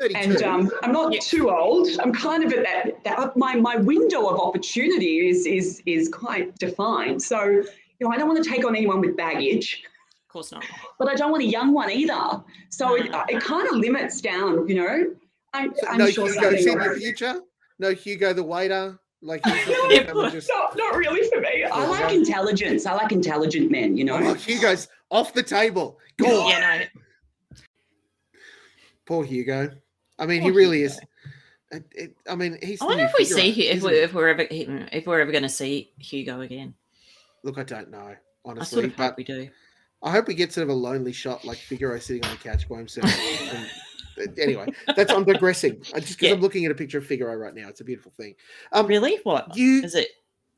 32. 0.00 0.18
and 0.18 0.42
um, 0.42 0.70
I'm 0.82 0.92
not 0.92 1.12
too 1.20 1.50
old. 1.50 1.88
I'm 2.02 2.12
kind 2.12 2.42
of 2.44 2.52
at 2.54 2.64
that, 2.64 3.04
that. 3.04 3.36
My 3.36 3.54
my 3.54 3.76
window 3.76 4.26
of 4.28 4.40
opportunity 4.40 5.28
is 5.28 5.44
is 5.46 5.82
is 5.84 6.08
quite 6.08 6.56
defined. 6.58 7.22
So 7.22 7.42
you 7.44 7.64
know, 8.00 8.10
I 8.10 8.16
don't 8.16 8.28
want 8.28 8.42
to 8.42 8.48
take 8.48 8.64
on 8.64 8.74
anyone 8.74 9.00
with 9.00 9.14
baggage. 9.16 9.82
Of 10.30 10.32
course 10.32 10.52
not. 10.52 10.64
But 10.96 11.08
I 11.08 11.16
don't 11.16 11.32
want 11.32 11.42
a 11.42 11.46
young 11.46 11.72
one 11.72 11.90
either. 11.90 12.40
So 12.68 12.94
it, 12.94 13.10
it 13.28 13.42
kind 13.42 13.66
of 13.66 13.74
limits 13.74 14.20
down. 14.20 14.68
You 14.68 14.76
know, 14.76 15.14
I, 15.52 15.68
I'm 15.88 15.98
no 15.98 16.08
sure 16.08 16.28
Hugo 16.28 16.40
something 16.40 16.58
in 16.60 16.64
will 16.66 16.72
your 16.72 16.82
happen. 16.82 16.98
future. 17.00 17.40
No 17.80 17.90
Hugo 17.90 18.32
the 18.32 18.44
waiter. 18.44 18.96
Like 19.22 19.44
he's 19.44 19.66
not 19.66 19.90
gonna 19.90 20.04
come 20.04 20.18
and 20.20 20.32
just. 20.32 20.48
Not, 20.48 20.76
not 20.76 20.94
really 20.94 21.28
for 21.28 21.40
me. 21.40 21.64
I 21.64 21.84
like 21.84 22.04
right. 22.04 22.14
intelligence. 22.14 22.86
I 22.86 22.94
like 22.94 23.10
intelligent 23.10 23.72
men. 23.72 23.96
You 23.96 24.04
know. 24.04 24.18
Oh, 24.18 24.34
Hugo's 24.34 24.86
off 25.10 25.34
the 25.34 25.42
table. 25.42 25.98
Go 26.16 26.42
on. 26.42 26.50
Yeah, 26.50 26.78
no. 26.78 27.56
Poor 29.04 29.24
Hugo. 29.24 29.72
I 30.20 30.26
mean, 30.26 30.42
Poor 30.42 30.52
he 30.52 30.56
really 30.56 30.82
is. 30.82 31.00
It, 31.72 31.84
it, 31.90 32.16
I 32.28 32.36
mean, 32.36 32.56
he's. 32.62 32.80
I 32.80 32.84
wonder 32.84 33.02
if 33.06 33.14
we 33.18 33.24
see 33.24 33.50
Hu- 33.50 33.62
if 33.62 33.82
we 33.82 33.94
he? 33.94 33.96
if 33.96 34.14
we're 34.14 34.28
ever 34.28 34.46
if 34.48 35.08
we're 35.08 35.22
ever 35.22 35.32
going 35.32 35.42
to 35.42 35.48
see 35.48 35.90
Hugo 35.98 36.42
again. 36.42 36.74
Look, 37.42 37.58
I 37.58 37.64
don't 37.64 37.90
know 37.90 37.98
I 37.98 38.16
honestly, 38.44 38.82
sort 38.82 38.84
of 38.92 38.96
but 38.96 39.06
hope 39.06 39.16
we 39.16 39.24
do. 39.24 39.48
I 40.02 40.10
hope 40.10 40.28
we 40.28 40.34
get 40.34 40.52
sort 40.52 40.62
of 40.64 40.70
a 40.70 40.74
lonely 40.74 41.12
shot 41.12 41.44
like 41.44 41.58
Figaro 41.58 41.98
sitting 41.98 42.24
on 42.24 42.30
the 42.30 42.36
couch 42.38 42.68
by 42.68 42.78
himself. 42.78 43.06
And- 44.16 44.38
anyway, 44.38 44.66
that's 44.96 45.12
I'm 45.12 45.24
digressing. 45.24 45.82
I 45.94 46.00
just 46.00 46.16
because 46.18 46.28
Yeah. 46.28 46.34
I'm 46.34 46.40
looking 46.40 46.64
at 46.66 46.70
a 46.70 46.74
picture 46.74 46.98
of 46.98 47.06
Figaro 47.06 47.34
right 47.36 47.54
now. 47.54 47.68
It's 47.68 47.80
a 47.80 47.84
beautiful 47.84 48.12
thing. 48.16 48.34
Um, 48.72 48.86
Really? 48.86 49.18
What 49.24 49.56
you 49.56 49.82
is 49.82 49.94
it? 49.94 50.08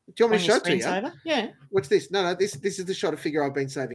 Do 0.09 0.15
you 0.19 0.27
want 0.27 0.33
me 0.33 0.39
to 0.39 0.45
show 0.45 0.57
it 0.57 0.65
to 0.65 0.77
you? 0.77 1.13
Yeah. 1.25 1.51
What's 1.71 1.89
this? 1.89 2.11
No, 2.11 2.23
no. 2.23 2.35
This 2.35 2.53
this 2.55 2.79
is 2.79 2.85
the 2.87 2.95
shot 2.95 3.15
of 3.15 3.21
Figaro 3.21 3.47
I've 3.47 3.55
been 3.55 3.69
saving. 3.69 3.95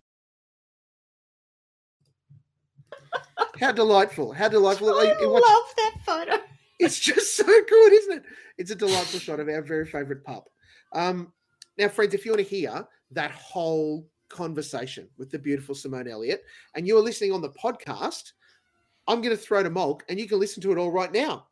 How 3.59 3.71
delightful! 3.71 4.31
How 4.33 4.47
delightful! 4.47 4.89
I 4.97 5.05
It- 5.19 5.27
love 5.27 5.73
that 5.77 5.93
photo. 6.05 6.37
it's 6.79 6.99
just 6.99 7.35
so 7.35 7.43
good, 7.45 7.93
isn't 7.93 8.17
it? 8.17 8.23
It's 8.57 8.71
a 8.71 8.75
delightful 8.75 9.19
shot 9.19 9.39
of 9.39 9.49
our 9.49 9.61
very 9.61 9.85
favorite 9.85 10.23
pup. 10.23 10.49
Um, 10.93 11.33
now, 11.77 11.89
friends, 11.89 12.13
if 12.13 12.25
you 12.25 12.31
want 12.31 12.43
to 12.43 12.47
hear 12.55 12.87
that 13.11 13.31
whole 13.31 14.07
conversation 14.29 15.07
with 15.17 15.29
the 15.31 15.39
beautiful 15.39 15.75
Simone 15.75 16.07
Elliott, 16.07 16.43
and 16.75 16.87
you 16.87 16.97
are 16.97 17.01
listening 17.01 17.31
on 17.31 17.41
the 17.41 17.49
podcast, 17.49 18.33
I'm 19.07 19.21
going 19.21 19.35
to 19.35 19.41
throw 19.41 19.63
to 19.63 19.69
Molk, 19.69 20.03
and 20.09 20.19
you 20.19 20.27
can 20.27 20.39
listen 20.39 20.61
to 20.63 20.71
it 20.71 20.77
all 20.77 20.91
right 20.91 21.11
now. 21.11 21.47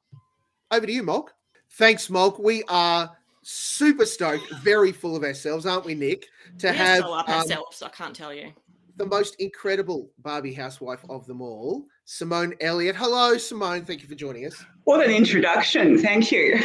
Over 0.72 0.86
to 0.86 0.92
you, 0.92 1.04
Molk. 1.04 1.34
Thanks, 1.72 2.10
Molk. 2.10 2.40
We 2.40 2.64
are 2.68 3.16
super 3.44 4.06
stoked, 4.06 4.50
very 4.56 4.92
full 4.92 5.16
of 5.16 5.24
ourselves, 5.24 5.66
aren't 5.66 5.86
we, 5.86 5.96
Nick? 5.96 6.28
To 6.60 6.72
We 6.72 6.76
have 6.78 7.04
so 7.04 7.14
up 7.14 7.30
um, 7.30 7.36
ourselves, 7.36 7.82
I 7.82 7.90
can't 7.90 8.16
tell 8.16 8.34
you. 8.34 8.52
the 8.98 9.06
most 9.06 9.36
incredible 9.40 10.10
Barbie 10.20 10.54
housewife 10.54 11.04
of 11.10 11.26
them 11.28 11.42
all, 11.42 11.86
Simone 12.06 12.54
Elliott. 12.62 12.96
Hello, 12.96 13.38
Simone. 13.38 13.84
Thank 13.86 14.02
you 14.02 14.08
for 14.08 14.16
joining 14.16 14.46
us. 14.46 14.64
What 14.84 15.04
an 15.04 15.12
introduction. 15.12 15.98
Thank 15.98 16.32
you. 16.32 16.60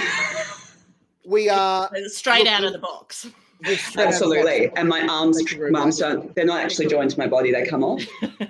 We 1.27 1.49
are 1.49 1.91
Straight 2.07 2.47
out 2.47 2.65
of 2.65 2.73
the 2.73 2.79
box. 2.79 3.29
We're 3.67 3.77
straight 3.77 4.07
out 4.09 4.15
of 4.15 4.19
the 4.21 4.25
Absolutely. 4.39 4.71
And 4.77 4.89
my 4.89 5.07
arms, 5.07 5.37
Thank 5.37 5.53
you 5.53 5.59
very 5.59 5.71
my 5.71 5.81
arms 5.81 5.99
don't, 5.99 6.35
they're 6.35 6.45
not 6.45 6.61
actually 6.61 6.87
joined 6.87 7.11
to 7.11 7.19
my 7.19 7.27
body, 7.27 7.53
they 7.53 7.65
come 7.65 7.85
off. 7.85 8.03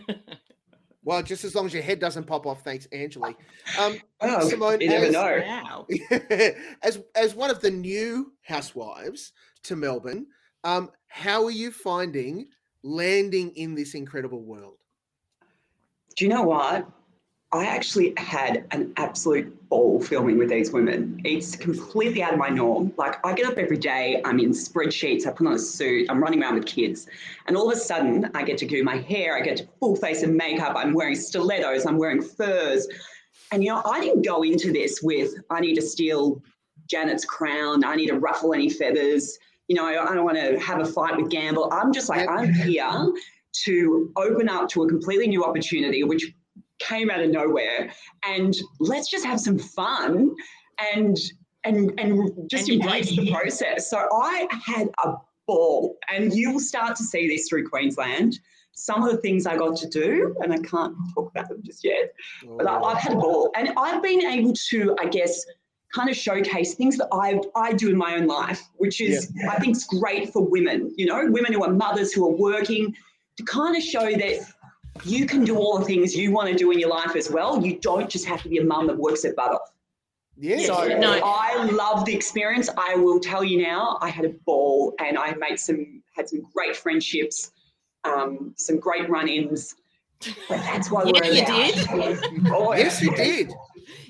Well, 1.02 1.22
just 1.22 1.44
as 1.44 1.54
long 1.54 1.64
as 1.64 1.72
your 1.72 1.82
head 1.82 1.98
doesn't 1.98 2.24
pop 2.24 2.46
off, 2.46 2.62
thanks, 2.62 2.86
Anjali. 2.92 3.34
Um, 3.78 3.98
Oh, 4.20 4.46
Simone, 4.48 4.82
you 4.82 4.88
never 4.88 5.06
as- 5.06 5.12
know. 5.12 5.86
As 6.82 7.00
as 7.16 7.34
one 7.34 7.50
of 7.50 7.61
the 7.62 7.70
new 7.70 8.32
housewives 8.42 9.32
to 9.64 9.76
Melbourne, 9.76 10.26
um, 10.62 10.90
how 11.08 11.42
are 11.44 11.50
you 11.50 11.70
finding 11.70 12.48
landing 12.82 13.50
in 13.56 13.74
this 13.74 13.94
incredible 13.94 14.42
world? 14.42 14.76
Do 16.16 16.24
you 16.26 16.28
know 16.28 16.42
what? 16.42 16.86
I 17.53 17.66
actually 17.66 18.14
had 18.16 18.64
an 18.70 18.92
absolute 18.96 19.68
ball 19.68 20.01
filming 20.01 20.38
with 20.38 20.51
these 20.51 20.70
women. 20.70 21.20
It's 21.24 21.57
completely 21.57 22.22
out 22.22 22.32
of 22.32 22.38
my 22.38 22.48
norm. 22.48 22.92
Like, 22.96 23.24
I 23.26 23.34
get 23.34 23.44
up 23.46 23.59
every 23.59 23.76
day, 23.76 24.22
I'm 24.24 24.38
in 24.38 24.51
spreadsheets, 24.51 25.26
I 25.26 25.32
put 25.32 25.48
on 25.48 25.55
a 25.55 25.59
suit, 25.59 26.07
I'm 26.09 26.22
running 26.22 26.40
around 26.40 26.55
with 26.55 26.66
kids. 26.66 27.09
And 27.48 27.57
all 27.57 27.68
of 27.68 27.76
a 27.76 27.80
sudden, 27.80 28.30
I 28.34 28.44
get 28.44 28.57
to 28.59 28.66
do 28.66 28.84
my 28.84 28.98
hair, 28.98 29.36
I 29.36 29.40
get 29.40 29.57
to 29.57 29.68
full 29.80 29.96
face 29.96 30.22
of 30.22 30.30
makeup, 30.30 30.74
I'm 30.76 30.94
wearing 30.94 31.16
stilettos, 31.16 31.86
I'm 31.86 31.98
wearing 31.98 32.22
furs. 32.22 32.86
And, 33.51 33.64
you 33.64 33.70
know, 33.70 33.82
I 33.84 34.01
didn't 34.01 34.22
go 34.24 34.42
into 34.42 34.72
this 34.72 35.01
with, 35.03 35.34
I 35.51 35.59
need 35.59 35.74
to 35.74 35.82
steal 35.82 36.40
Janet's 36.88 37.24
crown, 37.24 37.82
I 37.82 37.96
need 37.96 38.09
to 38.09 38.18
ruffle 38.18 38.55
any 38.55 38.70
feathers. 38.70 39.36
You 39.66 39.74
know, 39.74 39.86
I, 39.86 40.11
I 40.11 40.14
don't 40.14 40.24
want 40.24 40.38
to 40.38 40.57
have 40.61 40.80
a 40.80 40.84
fight 40.84 41.16
with 41.16 41.30
Gamble. 41.30 41.68
I'm 41.72 41.92
just 41.92 42.09
like, 42.09 42.28
I'm 42.28 42.53
here 42.53 43.12
to 43.64 44.12
open 44.16 44.48
up 44.48 44.68
to 44.70 44.84
a 44.84 44.88
completely 44.88 45.26
new 45.26 45.44
opportunity, 45.44 46.05
which 46.05 46.32
came 46.81 47.11
out 47.11 47.20
of 47.20 47.31
nowhere, 47.31 47.93
and 48.24 48.55
let's 48.81 49.09
just 49.09 49.24
have 49.24 49.39
some 49.39 49.59
fun 49.59 50.35
and 50.95 51.16
and 51.64 51.93
and 51.99 52.51
just 52.51 52.68
And 52.68 52.81
embrace 52.83 53.11
the 53.11 53.31
process. 53.31 53.91
So 53.91 54.09
I 54.12 54.49
had 54.64 54.89
a 55.05 55.14
ball, 55.47 55.97
and 56.12 56.33
you 56.33 56.53
will 56.53 56.61
start 56.61 56.97
to 56.97 57.05
see 57.05 57.28
this 57.28 57.49
through 57.49 57.68
Queensland. 57.68 58.41
Some 58.72 59.03
of 59.03 59.11
the 59.11 59.18
things 59.18 59.47
I 59.47 59.57
got 59.57 59.76
to 59.76 59.89
do, 59.89 60.35
and 60.41 60.53
I 60.53 60.59
can't 60.59 60.95
talk 61.14 61.31
about 61.31 61.49
them 61.49 61.61
just 61.64 61.85
yet, 61.85 62.14
but 62.57 62.66
I, 62.66 62.81
I've 62.81 62.99
had 62.99 63.12
a 63.12 63.16
ball, 63.16 63.51
and 63.57 63.70
I've 63.76 64.03
been 64.03 64.22
able 64.22 64.55
to, 64.70 64.97
I 64.99 65.07
guess, 65.07 65.45
kind 65.95 66.09
of 66.09 66.16
showcase 66.16 66.74
things 66.74 66.97
that 66.97 67.09
I 67.12 67.41
I 67.57 67.72
do 67.72 67.91
in 67.91 67.97
my 67.97 68.14
own 68.14 68.26
life, 68.26 68.62
which 68.76 69.01
is 69.01 69.33
I 69.51 69.59
think 69.59 69.76
is 69.76 69.85
great 69.85 70.33
for 70.33 70.43
women. 70.43 70.95
You 70.97 71.07
know, 71.07 71.26
women 71.28 71.53
who 71.53 71.62
are 71.62 71.72
mothers 71.72 72.12
who 72.12 72.26
are 72.26 72.35
working 72.35 72.95
to 73.37 73.45
kind 73.45 73.76
of 73.76 73.83
show 73.83 74.11
that 74.11 74.41
you 75.05 75.26
can 75.26 75.45
do 75.45 75.57
all 75.57 75.78
the 75.78 75.84
things 75.84 76.14
you 76.14 76.30
want 76.32 76.49
to 76.51 76.55
do 76.55 76.70
in 76.70 76.78
your 76.78 76.91
life 76.91 77.16
as 77.16 77.30
well. 77.30 77.64
You 77.64 77.78
don't 77.78 78.09
just 78.11 78.24
have 78.26 78.43
to 78.43 78.49
be 78.49 78.59
a 78.59 78.64
mum 78.64 78.86
that 78.88 78.97
works 78.97 79.24
at 79.24 79.34
butt 79.36 79.53
off. 79.53 79.72
Yeah. 80.36 80.59
So 80.59 80.88
no. 80.99 81.20
I 81.24 81.64
love 81.72 82.05
the 82.05 82.14
experience. 82.14 82.68
I 82.76 82.95
will 82.97 83.20
tell 83.20 83.45
you 83.45 83.62
now, 83.62 83.99
I 84.01 84.09
had 84.09 84.24
a 84.24 84.30
ball 84.47 84.95
and 84.99 85.18
I 85.18 85.34
made 85.34 85.59
some 85.59 86.03
had 86.14 86.28
some 86.28 86.43
great 86.55 86.76
friendships, 86.76 87.53
um, 88.05 88.55
some 88.57 88.78
great 88.78 89.09
run-ins. 89.09 89.74
But 90.49 90.59
that's 90.59 90.91
why 90.91 91.05
Yeah, 91.05 91.12
we're 91.14 91.32
you 91.32 91.45
allowed. 91.45 92.22
did. 92.43 92.47
Oh, 92.53 92.74
yes, 92.74 93.01
you 93.01 93.14
did. 93.16 93.53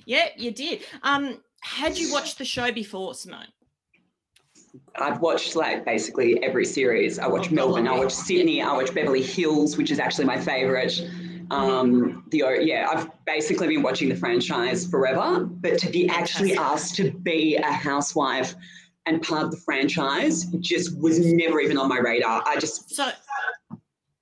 Yeah, 0.07 0.29
you 0.37 0.51
did. 0.51 0.83
Um, 1.03 1.41
had 1.61 1.97
you 1.99 2.13
watched 2.13 2.39
the 2.39 2.45
show 2.45 2.73
before, 2.73 3.15
Simone? 3.15 3.47
I've 4.97 5.21
watched 5.21 5.57
like 5.57 5.85
basically 5.85 6.43
every 6.43 6.65
series. 6.65 7.19
I 7.19 7.27
watch 7.27 7.49
Oh, 7.51 7.55
Melbourne, 7.55 7.89
I 7.89 7.99
watch 7.99 8.13
Sydney, 8.13 8.63
I 8.63 8.73
watch 8.73 8.95
Beverly 8.95 9.23
Hills, 9.23 9.77
which 9.77 9.91
is 9.91 9.99
actually 9.99 10.27
my 10.27 10.39
favorite. 10.39 11.01
Um, 11.51 12.25
the 12.31 12.45
yeah, 12.61 12.89
I've 12.89 13.11
basically 13.25 13.67
been 13.67 13.83
watching 13.83 14.09
the 14.09 14.15
franchise 14.15 14.87
forever, 14.87 15.45
but 15.45 15.79
to 15.81 15.91
be 15.91 16.09
actually 16.09 16.55
asked 16.57 16.95
to 16.97 17.11
be 17.11 17.57
a 17.57 17.73
housewife 17.73 18.55
and 19.07 19.21
part 19.23 19.45
of 19.45 19.51
the 19.51 19.57
franchise 19.57 20.45
just 20.61 20.97
was 21.01 21.19
never 21.19 21.61
even 21.61 21.77
on 21.77 21.89
my 21.89 21.99
radar. 21.99 22.43
I 22.47 22.59
just 22.59 22.95
So, 22.95 23.11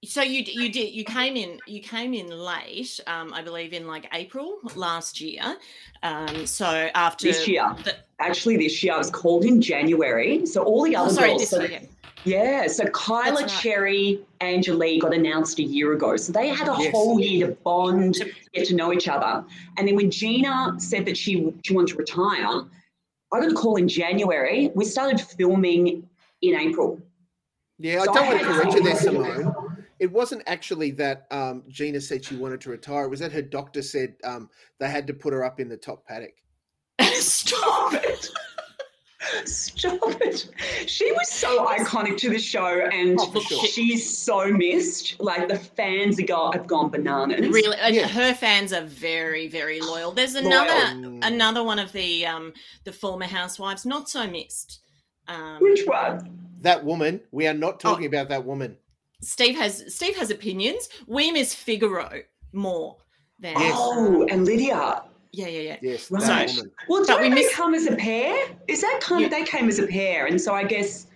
so 0.08 0.22
you 0.22 0.42
you 0.46 0.70
did 0.70 0.94
you 0.94 1.04
came 1.04 1.36
in 1.36 1.60
you 1.66 1.80
came 1.80 2.14
in 2.14 2.28
late, 2.30 2.98
um, 3.06 3.32
I 3.34 3.42
believe 3.42 3.72
in 3.72 3.86
like 3.86 4.08
April 4.14 4.58
last 4.74 5.20
year. 5.20 5.56
Um, 6.02 6.46
so 6.46 6.64
after 6.94 7.26
this 7.26 7.46
year, 7.46 7.74
the- 7.84 7.96
actually 8.20 8.56
this 8.56 8.82
year, 8.82 8.94
I 8.94 8.98
was 8.98 9.10
called 9.10 9.44
in 9.44 9.60
January. 9.60 10.46
So 10.46 10.62
all 10.64 10.84
the 10.84 10.96
Oh, 10.96 11.04
other 11.04 11.14
sorry, 11.14 11.28
girls, 11.30 11.40
this 11.42 11.50
so- 11.50 11.60
year. 11.62 11.80
yeah. 12.24 12.66
So 12.68 12.84
Kyla, 12.86 13.40
That's 13.40 13.52
right. 13.52 13.62
Cherry, 13.62 14.20
Anjali 14.40 15.00
got 15.00 15.12
announced 15.14 15.58
a 15.58 15.62
year 15.62 15.92
ago. 15.92 16.16
So 16.16 16.32
they 16.32 16.48
had 16.48 16.68
a 16.68 16.76
Yes. 16.78 16.92
whole 16.92 17.20
year 17.20 17.46
to 17.48 17.52
bond, 17.54 18.16
get 18.54 18.66
to 18.68 18.74
know 18.74 18.92
each 18.92 19.08
other. 19.08 19.44
And 19.76 19.86
then 19.86 19.94
when 19.96 20.10
Gina 20.10 20.74
said 20.78 21.04
that 21.06 21.16
she 21.16 21.52
she 21.64 21.74
wanted 21.74 21.88
to 21.92 21.96
retire, 21.96 22.62
I 23.32 23.40
got 23.40 23.52
a 23.52 23.54
call 23.54 23.76
in 23.76 23.88
January. 23.88 24.70
We 24.74 24.84
started 24.86 25.20
filming 25.20 26.08
in 26.40 26.54
April. 26.54 26.98
Yeah, 27.80 28.02
So 28.04 28.10
I 28.10 28.14
don't 28.14 28.16
I 28.16 28.28
want 28.28 28.40
to 28.40 28.46
had 28.46 28.54
correct 28.56 28.74
you 28.74 28.82
there, 28.82 28.94
to- 28.94 29.00
Simone. 29.02 29.67
It 30.00 30.10
wasn't 30.12 30.42
actually 30.46 30.92
that 30.92 31.26
um, 31.30 31.64
Gina 31.68 32.00
said 32.00 32.24
she 32.24 32.36
wanted 32.36 32.60
to 32.62 32.70
retire. 32.70 33.04
It 33.04 33.10
was 33.10 33.20
that 33.20 33.32
her 33.32 33.42
doctor 33.42 33.82
said 33.82 34.14
um, 34.24 34.48
they 34.78 34.88
had 34.88 35.06
to 35.08 35.14
put 35.14 35.32
her 35.32 35.44
up 35.44 35.58
in 35.60 35.68
the 35.68 35.76
top 35.76 36.06
paddock. 36.06 36.34
Stop 37.14 37.94
it. 37.94 38.30
Stop 39.44 40.20
it. 40.22 40.48
She 40.86 41.10
was 41.12 41.28
so 41.28 41.66
iconic 41.66 42.16
to 42.18 42.30
the 42.30 42.38
show 42.38 42.80
and 42.92 43.18
Oh, 43.20 43.40
sure. 43.40 43.64
she's 43.66 44.16
so 44.18 44.46
missed. 44.48 45.20
Like 45.20 45.48
the 45.48 45.58
fans 45.58 46.18
have 46.18 46.28
gone, 46.28 46.52
have 46.52 46.66
gone 46.66 46.90
bananas. 46.90 47.48
Really, 47.48 47.76
Yeah. 47.88 48.06
her 48.08 48.32
fans 48.34 48.72
are 48.72 48.84
very, 48.84 49.48
very 49.48 49.80
loyal. 49.80 50.12
There's 50.12 50.34
Loyal. 50.34 50.46
another 50.46 51.26
another 51.26 51.62
one 51.64 51.78
of 51.78 51.92
the 51.92 52.24
um 52.26 52.52
the 52.84 52.92
former 52.92 53.26
housewives, 53.26 53.84
not 53.84 54.08
so 54.08 54.26
missed. 54.28 54.80
Um, 55.26 55.58
Which 55.60 55.82
one? 55.86 56.38
That 56.62 56.84
woman, 56.84 57.20
we 57.32 57.46
are 57.46 57.54
not 57.54 57.74
Oh. 57.74 57.78
talking 57.78 58.06
about 58.06 58.28
that 58.30 58.44
woman. 58.46 58.76
Steve 59.20 59.56
has 59.56 59.84
Steve 59.94 60.16
has 60.16 60.30
opinions. 60.30 60.88
We 61.06 61.30
miss 61.32 61.54
Figaro 61.54 62.22
more 62.52 62.96
than 63.40 63.54
Yes. 63.58 63.74
Oh, 63.76 64.26
and 64.30 64.44
Lydia. 64.44 65.02
yeah, 65.32 65.46
yeah, 65.48 65.60
yeah. 65.60 65.76
Yes, 65.82 66.10
Right. 66.10 66.22
that 66.22 66.48
woman. 66.50 66.70
Well, 66.88 67.00
But 67.02 67.06
don't 67.08 67.20
we 67.22 67.28
they 67.30 67.34
miss- 67.34 67.54
come 67.54 67.74
as 67.74 67.86
a 67.86 67.96
pair? 67.96 68.36
Is 68.68 68.80
that 68.80 69.00
kind 69.02 69.24
of 69.24 69.30
they 69.30 69.44
came 69.44 69.68
as 69.68 69.78
a 69.78 69.86
pair, 69.86 70.26
and 70.26 70.40
so 70.40 70.54
I 70.54 70.64
guess 70.64 71.06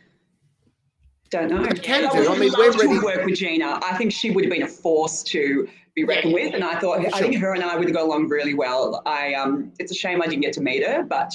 don't 1.30 1.48
know. 1.48 1.64
can 1.66 2.04
But 2.04 2.12
do. 2.12 2.18
I 2.26 2.28
would 2.30 2.38
mean, 2.38 2.52
love 2.52 2.74
we're 2.76 2.98
to 2.98 3.04
work 3.04 3.24
with 3.24 3.36
Gina. 3.36 3.80
I 3.82 3.96
think 3.96 4.12
she 4.12 4.30
would 4.30 4.44
have 4.44 4.52
been 4.52 4.62
a 4.64 4.68
force 4.68 5.22
to 5.24 5.68
be 5.94 6.04
reckoned 6.04 6.34
with, 6.34 6.54
and 6.54 6.64
I 6.64 6.78
thought 6.78 7.06
I 7.06 7.20
think 7.20 7.36
her 7.36 7.54
and 7.54 7.62
I 7.62 7.76
would 7.76 7.86
have 7.86 7.94
got 7.96 8.02
along 8.04 8.28
really 8.28 8.54
well. 8.54 9.00
I 9.06 9.34
um, 9.34 9.72
it's 9.78 9.92
a 9.92 9.94
shame 9.94 10.20
I 10.22 10.26
didn't 10.26 10.42
get 10.42 10.52
to 10.54 10.60
meet 10.60 10.84
her, 10.86 11.02
but 11.04 11.32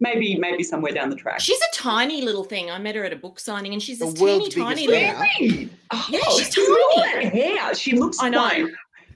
maybe 0.00 0.36
maybe 0.36 0.62
somewhere 0.62 0.92
down 0.92 1.10
the 1.10 1.16
track. 1.16 1.40
She's 1.40 1.60
a 1.60 1.74
tiny 1.74 2.22
little 2.22 2.44
thing. 2.44 2.70
I 2.70 2.78
met 2.78 2.94
her 2.94 3.04
at 3.04 3.12
a 3.12 3.16
book 3.16 3.38
signing, 3.40 3.72
and 3.72 3.82
she's 3.82 3.98
The 3.98 4.06
this 4.06 4.14
teeny 4.14 4.48
tiny 4.50 4.86
biggest 4.86 4.88
little. 4.88 5.26
singer. 5.38 5.50
Really? 5.56 5.70
Oh, 5.90 6.06
Yeah, 6.10 6.20
she's 6.36 6.46
she's 6.54 6.68
got 6.68 6.78
all 6.96 7.02
tiny. 7.02 7.24
that 7.24 7.32
hair. 7.32 7.74
She 7.74 7.92
looks 7.96 8.18
I 8.20 8.28
know. 8.28 8.40
quite 8.48 8.66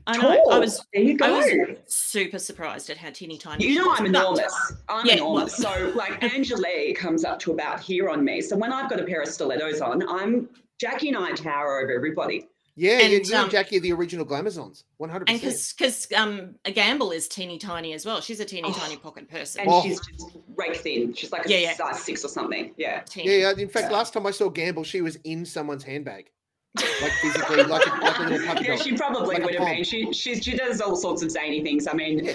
I 0.07 0.17
know. 0.17 0.45
I 0.51 0.59
was 0.59 0.85
There 0.95 1.03
you 1.03 1.17
I 1.21 1.31
was 1.31 1.77
super 1.87 2.39
surprised 2.39 2.89
at 2.91 2.97
how 2.97 3.11
teeny 3.11 3.37
tiny. 3.39 3.65
You 3.67 3.71
she 3.75 3.79
know 3.79 3.89
was, 3.89 4.01
I'm 4.01 4.07
enormous. 4.07 4.73
I'm 4.89 5.07
Yeah, 5.07 5.15
enormous. 5.15 5.55
So 5.57 5.93
like 5.95 6.21
Anjali 6.23 6.97
comes 6.97 7.25
up 7.25 7.39
to 7.41 7.53
about 7.53 7.81
here 7.81 8.09
on 8.09 8.25
me. 8.25 8.41
So 8.41 8.57
when 8.57 8.73
I've 8.73 8.89
got 8.91 8.99
a 8.99 9.05
pair 9.05 9.21
of 9.23 9.29
stilettos 9.29 9.81
on, 9.81 10.09
I'm 10.09 10.49
Jackie 10.81 11.09
and 11.09 11.19
I 11.19 11.33
tower 11.33 11.81
over 11.81 11.93
everybody. 11.93 12.49
Yeah, 12.77 13.01
And, 13.01 13.13
yeah, 13.13 13.19
you 13.23 13.37
um, 13.37 13.51
Jackie 13.51 13.79
the 13.79 13.93
original 13.93 14.25
Glamazons, 14.25 14.85
one 14.97 15.11
hundred 15.11 15.29
And 15.29 15.41
percent. 15.41 15.75
because 15.77 16.07
because 16.07 16.19
um 16.19 16.55
a 16.65 16.71
gamble 16.73 17.11
is 17.11 17.29
teeny 17.29 17.59
tiny 17.59 17.93
as 17.93 18.07
well. 18.07 18.21
She's 18.23 18.41
a 18.41 18.45
teeny 18.45 18.69
Oh, 18.71 18.73
tiny 18.73 18.97
pocket 18.97 19.29
person. 19.29 19.63
And 19.63 19.71
Oh. 19.71 19.83
she's 19.83 20.01
just 20.01 20.31
rake 20.61 20.77
thin. 20.77 21.15
She's 21.15 21.33
like 21.33 21.47
a 21.47 21.51
Yeah, 21.51 21.59
yeah. 21.59 21.75
size 21.75 22.03
six 22.03 22.25
or 22.25 22.29
something. 22.29 22.73
Yeah. 22.77 23.03
Yeah, 23.15 23.33
yeah. 23.33 23.53
In 23.57 23.69
fact, 23.69 23.91
last 23.93 24.13
time 24.13 24.27
I 24.27 24.31
saw 24.31 24.49
Gamble, 24.49 24.85
she 24.85 25.01
was 25.01 25.17
in 25.25 25.45
someone's 25.45 25.83
handbag, 25.85 26.31
like 26.77 27.13
physically, 27.23 27.63
like 27.65 27.87
a, 27.87 27.91
like 28.01 28.19
a 28.19 28.23
little 28.23 28.47
puppy 28.47 28.65
Yeah, 28.65 28.77
dog. 28.77 28.85
she 28.85 28.97
probably 28.97 29.35
Like 29.37 29.45
would 29.45 29.55
have 29.55 29.67
been. 29.67 29.85
She 29.85 30.13
she's, 30.13 30.43
she 30.45 30.57
does 30.57 30.81
all 30.81 30.97
sorts 30.97 31.23
of 31.23 31.31
zany 31.31 31.63
things. 31.63 31.87
I 31.89 31.93
mean, 31.95 32.25
Yeah. 32.25 32.33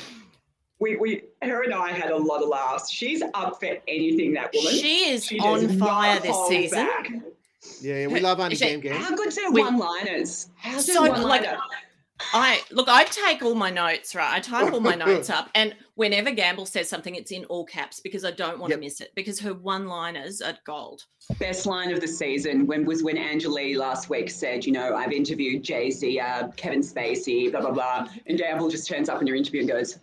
we, 0.79 0.95
we 0.97 1.21
her 1.41 1.63
and 1.63 1.73
I 1.73 1.91
had 1.91 2.09
a 2.11 2.17
lot 2.17 2.41
of 2.43 2.49
laughs. 2.49 2.89
She's 2.91 3.21
up 3.33 3.59
for 3.59 3.77
anything, 3.87 4.33
that 4.33 4.51
woman. 4.53 4.73
She 4.73 5.09
is 5.09 5.25
She 5.25 5.39
on 5.39 5.77
fire 5.79 6.19
this 6.19 6.37
season. 6.47 6.85
back. 6.85 7.09
Yeah, 7.81 7.95
yeah, 8.01 8.07
we 8.07 8.19
love 8.19 8.39
Auntie 8.39 8.53
Is 8.55 8.61
it- 8.61 8.69
Gam 8.69 8.79
Gam. 8.81 9.01
How 9.01 9.15
good's 9.15 9.37
her 9.37 9.49
one-liners? 9.51 10.49
How's 10.55 10.85
her 10.87 10.93
So, 10.93 11.01
like, 11.01 11.13
one-liner? 11.13 11.57
I 12.33 12.61
look, 12.71 12.87
I 12.89 13.03
take 13.05 13.41
all 13.43 13.55
my 13.55 13.69
notes, 13.69 14.15
right? 14.15 14.33
I 14.33 14.39
type 14.39 14.73
all 14.73 14.79
my 14.79 14.95
notes 14.95 15.29
up, 15.37 15.49
and 15.55 15.75
whenever 15.95 16.31
Gamble 16.31 16.65
says 16.65 16.89
something, 16.89 17.15
it's 17.15 17.31
in 17.31 17.45
all 17.45 17.65
caps 17.65 17.99
because 17.99 18.25
I 18.25 18.31
don't 18.31 18.59
want 18.59 18.71
Yep. 18.71 18.79
to 18.79 18.85
miss 18.85 19.01
it. 19.01 19.11
Because 19.15 19.39
her 19.39 19.53
one-liners 19.53 20.41
are 20.41 20.57
gold. 20.65 21.03
best 21.39 21.65
line 21.65 21.91
of 21.91 22.01
the 22.01 22.07
season 22.07 22.67
when 22.67 22.85
was 22.85 23.03
when 23.03 23.15
Anjali 23.17 23.75
last 23.77 24.09
week 24.09 24.29
said, 24.29 24.65
you 24.65 24.71
know, 24.71 24.95
I've 24.95 25.11
interviewed 25.11 25.63
Jay 25.63 25.89
Z, 25.91 26.19
uh, 26.19 26.49
Kevin 26.57 26.81
Spacey, 26.81 27.49
blah 27.51 27.61
blah 27.61 27.71
blah, 27.71 28.07
and 28.27 28.37
Gamble 28.37 28.69
just 28.69 28.87
turns 28.87 29.09
up 29.09 29.21
in 29.21 29.27
your 29.27 29.35
interview 29.35 29.61
and 29.61 29.69
goes, 29.69 29.99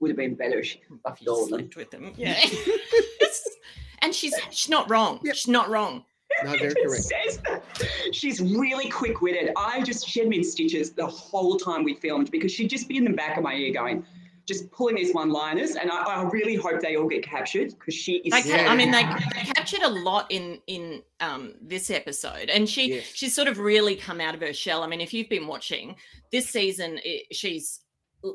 would 0.00 0.10
have 0.10 0.16
been 0.16 0.34
better 0.34 0.58
if 0.60 0.66
she 0.66 0.80
fucked 1.02 1.26
all 1.26 1.44
of 1.44 1.50
them. 1.50 1.58
Slept 1.60 1.76
with 1.76 1.90
them, 1.90 2.12
yeah. 2.16 2.38
and 4.02 4.14
she's 4.14 4.34
she's 4.50 4.68
not 4.68 4.88
wrong. 4.90 5.20
Yep. 5.24 5.34
She's 5.34 5.48
not 5.48 5.68
wrong. 5.68 6.04
No, 6.44 6.52
very 6.56 6.74
correct. 6.74 7.02
says 7.04 7.38
that. 7.46 7.62
She's 8.12 8.40
really 8.40 8.88
quick 8.88 9.20
witted. 9.20 9.52
I 9.56 9.82
just, 9.82 10.08
she 10.08 10.20
had 10.20 10.28
me 10.28 10.38
in 10.38 10.44
stitches 10.44 10.92
the 10.92 11.06
whole 11.06 11.56
time 11.56 11.84
we 11.84 11.94
filmed 11.94 12.30
because 12.30 12.52
she'd 12.52 12.70
just 12.70 12.88
be 12.88 12.96
in 12.96 13.04
the 13.04 13.12
back 13.12 13.36
of 13.36 13.42
my 13.42 13.54
ear 13.54 13.72
going, 13.72 14.04
just 14.46 14.70
pulling 14.70 14.94
these 14.96 15.12
one 15.14 15.30
liners. 15.30 15.76
And 15.76 15.90
I, 15.90 15.96
I 16.02 16.22
really 16.30 16.54
hope 16.54 16.80
they 16.80 16.96
all 16.96 17.08
get 17.08 17.22
captured 17.24 17.70
because 17.70 17.94
she 17.94 18.16
is. 18.18 18.32
They, 18.32 18.42
so 18.42 18.56
ca- 18.56 18.66
I 18.66 18.76
mean, 18.76 18.90
they, 18.90 19.02
they 19.34 19.42
captured 19.52 19.82
a 19.82 19.88
lot 19.88 20.26
in 20.30 20.58
in 20.66 21.02
um, 21.20 21.54
this 21.60 21.90
episode, 21.90 22.48
and 22.48 22.68
she 22.68 22.94
Yes. 22.94 23.04
she's 23.14 23.34
sort 23.34 23.48
of 23.48 23.58
really 23.58 23.94
come 23.96 24.20
out 24.20 24.34
of 24.34 24.40
her 24.40 24.52
shell. 24.52 24.82
I 24.82 24.86
mean, 24.86 25.00
if 25.00 25.12
you've 25.12 25.28
been 25.28 25.46
watching 25.46 25.96
this 26.32 26.48
season, 26.48 26.98
it, 27.04 27.34
she's 27.34 27.80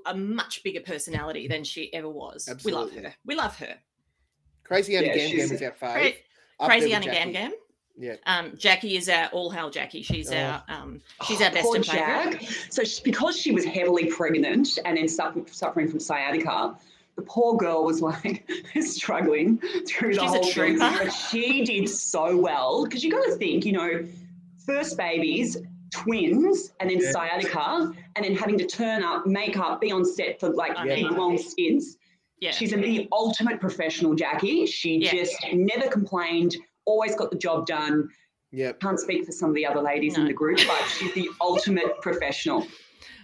a 0.05 0.15
much 0.15 0.61
bigger 0.63 0.81
personality 0.81 1.47
than 1.47 1.63
she 1.63 1.91
ever 1.93 2.09
was. 2.09 2.47
We 2.63 2.71
love 2.71 2.91
her. 2.93 3.13
We 3.25 3.35
love 3.35 3.57
her. 3.57 3.75
Crazy 4.63 4.95
Auntie 4.95 5.07
Yeah, 5.07 5.15
Gam 5.15 5.35
Gam 5.37 5.51
is 5.51 5.61
our 5.61 5.71
fave. 5.71 6.15
Cra- 6.59 6.67
Crazy 6.67 6.85
with 6.87 6.95
Anna 6.95 7.05
Gam 7.05 7.31
Gam. 7.31 7.51
Yeah. 7.95 8.15
Um, 8.25 8.53
Jackie 8.57 8.97
is 8.97 9.07
our 9.07 9.27
all 9.27 9.49
hail 9.51 9.69
Jackie. 9.69 10.01
She's 10.01 10.31
Oh. 10.31 10.35
our 10.35 10.63
um, 10.67 11.01
she's 11.27 11.41
our 11.41 11.51
best 11.51 11.63
Poor 11.65 11.75
and 11.75 11.85
favorite. 11.85 12.39
Jack. 12.41 12.49
So 12.69 12.83
she, 12.83 13.01
because 13.03 13.39
she 13.39 13.51
was 13.51 13.65
heavily 13.65 14.05
pregnant 14.07 14.79
and 14.85 14.97
then 14.97 15.07
suffer, 15.07 15.41
suffering 15.51 15.87
from 15.87 15.99
sciatica, 15.99 16.75
the 17.15 17.21
poor 17.21 17.55
girl 17.55 17.83
was 17.83 18.01
like 18.01 18.49
struggling 18.81 19.59
through 19.87 20.15
the 20.15 20.21
She's 20.21 20.29
a 20.31 20.33
whole 20.33 20.43
thing. 20.43 20.77
trooper. 20.79 21.03
But 21.03 21.09
she 21.11 21.63
did 21.63 21.87
so 21.87 22.35
well 22.35 22.83
because 22.85 23.03
you 23.03 23.11
got 23.11 23.25
to 23.25 23.35
think, 23.35 23.63
you 23.65 23.73
know, 23.73 24.03
first 24.65 24.97
babies, 24.97 25.57
twins, 25.91 26.73
and 26.79 26.89
then 26.89 26.99
Yeah. 26.99 27.11
sciatica, 27.11 27.93
and 28.15 28.25
then 28.25 28.35
having 28.35 28.57
to 28.57 28.65
turn 28.65 29.03
up, 29.03 29.27
make 29.27 29.57
up, 29.57 29.81
be 29.81 29.91
on 29.91 30.03
set 30.03 30.39
for 30.39 30.49
like 30.49 30.75
I 30.75 30.85
big 30.87 31.11
long 31.11 31.37
stints. 31.37 31.97
Yeah. 32.39 32.49
She's 32.51 32.71
the 32.71 33.07
ultimate 33.11 33.59
professional, 33.59 34.15
Jackie. 34.15 34.65
She 34.65 34.95
Yeah. 34.97 35.11
just 35.11 35.35
never 35.53 35.87
complained, 35.89 36.55
always 36.85 37.15
got 37.15 37.31
the 37.31 37.37
job 37.37 37.65
done. 37.65 38.09
Yep. 38.51 38.79
Can't 38.81 38.99
speak 38.99 39.25
for 39.25 39.31
some 39.31 39.49
of 39.49 39.55
the 39.55 39.65
other 39.65 39.81
ladies 39.81 40.17
in 40.17 40.25
the 40.25 40.33
group, 40.33 40.59
but 40.67 40.81
she's 40.87 41.13
the 41.13 41.29
ultimate 41.41 41.99
professional. 42.01 42.67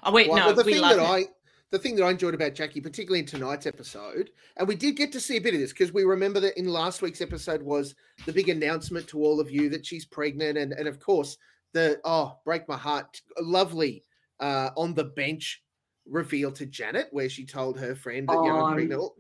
oh 0.03 0.12
wait, 0.12 0.28
Well, 0.28 0.38
no, 0.38 0.45
well, 0.47 0.55
the 0.55 0.64
we 0.64 0.74
thing 0.74 0.82
love 0.82 0.97
that 0.97 1.05
her. 1.05 1.14
I 1.14 1.26
the 1.72 1.78
thing 1.78 1.95
that 1.95 2.03
I 2.03 2.10
enjoyed 2.10 2.34
about 2.34 2.55
Jackie, 2.55 2.82
particularly 2.82 3.20
in 3.20 3.28
tonight's 3.28 3.68
episode, 3.68 4.32
and 4.57 4.68
we 4.68 4.76
did 4.76 4.95
get 4.95 5.12
to 5.12 5.20
see 5.20 5.38
a 5.38 5.41
bit 5.41 5.53
of 5.53 5.60
this 5.60 5.72
because 5.72 5.93
we 5.93 6.03
remember 6.03 6.39
that 6.39 6.57
in 6.57 6.68
last 6.68 7.03
week's 7.03 7.22
episode 7.22 7.62
was 7.62 7.93
the 8.26 8.34
big 8.34 8.49
announcement 8.49 9.07
to 9.10 9.24
all 9.24 9.39
of 9.39 9.51
you 9.51 9.70
that 9.70 9.86
she's 9.86 10.05
pregnant, 10.05 10.57
and 10.57 10.74
and 10.74 10.88
of 10.88 10.99
course 10.99 11.38
the 11.74 11.99
oh 12.05 12.39
break 12.43 12.68
my 12.68 12.78
heart, 12.78 13.22
lovely 13.39 14.03
uh, 14.39 14.72
on 14.76 14.95
the 14.95 15.03
bench 15.03 15.62
reveal 16.10 16.51
to 16.53 16.66
Janet 16.66 17.07
where 17.12 17.30
she 17.30 17.45
told 17.45 17.80
her 17.80 17.95
friend 17.95 18.28
that 18.28 18.34
you 18.34 18.43
know 18.49 18.55
I'm 18.57 18.64
On- 18.64 18.74
pregnant. 18.74 19.01
Oh, 19.01 19.14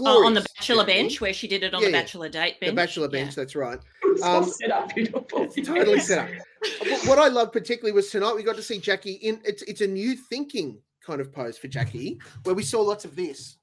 Oh, 0.00 0.26
on 0.26 0.34
the 0.34 0.40
bachelor 0.56 0.84
Jackie. 0.84 0.92
bench 1.02 1.20
where 1.20 1.32
she 1.32 1.48
did 1.48 1.62
it 1.62 1.74
on 1.74 1.80
Yeah, 1.82 1.88
the 1.88 1.92
bachelor 1.92 2.28
date 2.28 2.56
the 2.60 2.66
bench. 2.66 2.76
bachelor 2.76 3.06
Yeah. 3.12 3.22
bench. 3.24 3.34
That's 3.34 3.56
right. 3.56 3.78
It's 4.04 4.22
all 4.22 4.42
Um, 4.44 4.50
set 4.50 4.70
up 4.70 4.94
beautiful. 4.94 5.46
totally 5.64 6.00
set 6.00 6.18
up. 6.18 6.30
What- 6.88 7.06
what 7.06 7.18
I 7.18 7.28
love 7.28 7.52
particularly 7.52 7.92
was 7.92 8.10
tonight 8.10 8.34
we 8.34 8.42
got 8.42 8.56
to 8.56 8.62
see 8.62 8.78
Jackie 8.78 9.12
in 9.14 9.40
it's 9.44 9.62
it's 9.62 9.80
a 9.80 9.86
new 9.86 10.16
thinking 10.16 10.80
kind 11.04 11.20
of 11.20 11.32
pose 11.32 11.56
for 11.58 11.68
Jackie 11.68 12.18
where 12.44 12.54
we 12.54 12.62
saw 12.62 12.80
lots 12.82 13.04
of 13.04 13.14
this. 13.16 13.56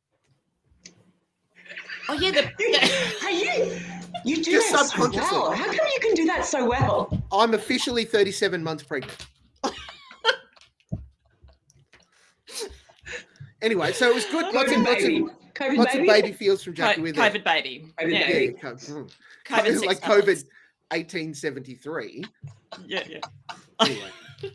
Oh 2.07 2.13
yeah, 2.13 2.31
the, 2.31 2.51
You, 2.59 2.77
hey, 3.21 3.67
you, 4.25 4.35
you 4.37 4.43
do 4.43 4.51
Just 4.51 4.71
that 4.71 4.85
so 4.85 5.09
well. 5.09 5.51
How 5.51 5.65
come 5.65 5.73
you 5.73 5.99
can 6.01 6.13
do 6.13 6.25
that 6.25 6.45
so 6.45 6.63
well? 6.69 7.09
I'm 7.31 7.55
officially 7.55 8.05
37 8.05 8.63
months 8.63 8.83
pregnant. 8.83 9.25
Anyway, 13.61 13.91
so 13.93 14.09
it 14.09 14.15
was 14.15 14.25
good. 14.25 14.53
Lots 14.53 14.71
of 14.71 14.77
COVID 14.77 14.85
lots 14.85 15.03
baby. 15.03 15.17
of 15.21 15.29
COVID 15.53 15.77
lots 15.77 15.93
baby. 15.93 16.07
of 16.09 16.13
baby 16.15 16.31
feels 16.33 16.63
from 16.63 16.75
Co- 16.75 17.01
with 17.01 17.15
COVID 17.15 17.35
it. 17.35 17.43
baby. 17.45 17.85
COVID 17.99 18.11
yeah. 18.11 18.19
Yeah, 18.19 18.27
baby. 18.27 18.53
co- 18.53 18.73
mm. 18.75 19.11
COVID 19.45 19.85
like 19.85 19.97
six 19.97 19.99
COVID 20.01 20.43
1873. 20.91 22.23
Yeah, 22.85 23.03
yeah. 23.09 23.19
Anyway, 23.81 24.09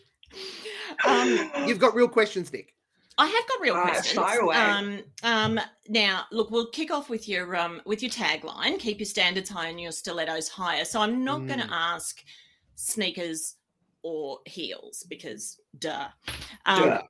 Um, 1.06 1.50
You've 1.66 1.78
got 1.78 1.94
real 1.94 2.08
questions, 2.08 2.52
Nick. 2.52 2.74
I 3.16 3.26
have 3.26 3.48
got 3.48 3.60
real 3.60 3.74
All 3.74 3.80
right, 3.82 3.92
questions. 3.92 4.18
fire 4.18 4.40
away. 4.40 4.56
Um, 4.56 5.00
um, 5.22 5.60
now, 5.88 6.24
look, 6.32 6.50
we'll 6.50 6.70
kick 6.70 6.90
off 6.90 7.08
with 7.10 7.28
your 7.28 7.54
um, 7.56 7.80
with 7.84 8.02
your 8.02 8.10
tagline: 8.10 8.78
"Keep 8.78 8.98
your 9.00 9.06
standards 9.06 9.48
high 9.50 9.68
and 9.68 9.80
your 9.80 9.92
stilettos 9.92 10.48
higher." 10.48 10.84
So 10.84 11.00
I'm 11.00 11.24
not 11.24 11.46
going 11.46 11.60
to 11.60 11.66
Mm. 11.66 11.70
ask 11.72 12.22
sneakers 12.76 13.56
or 14.02 14.38
heels 14.46 15.04
because, 15.08 15.58
duh. 15.78 16.08
Um, 16.66 16.82
Duh. 16.88 17.02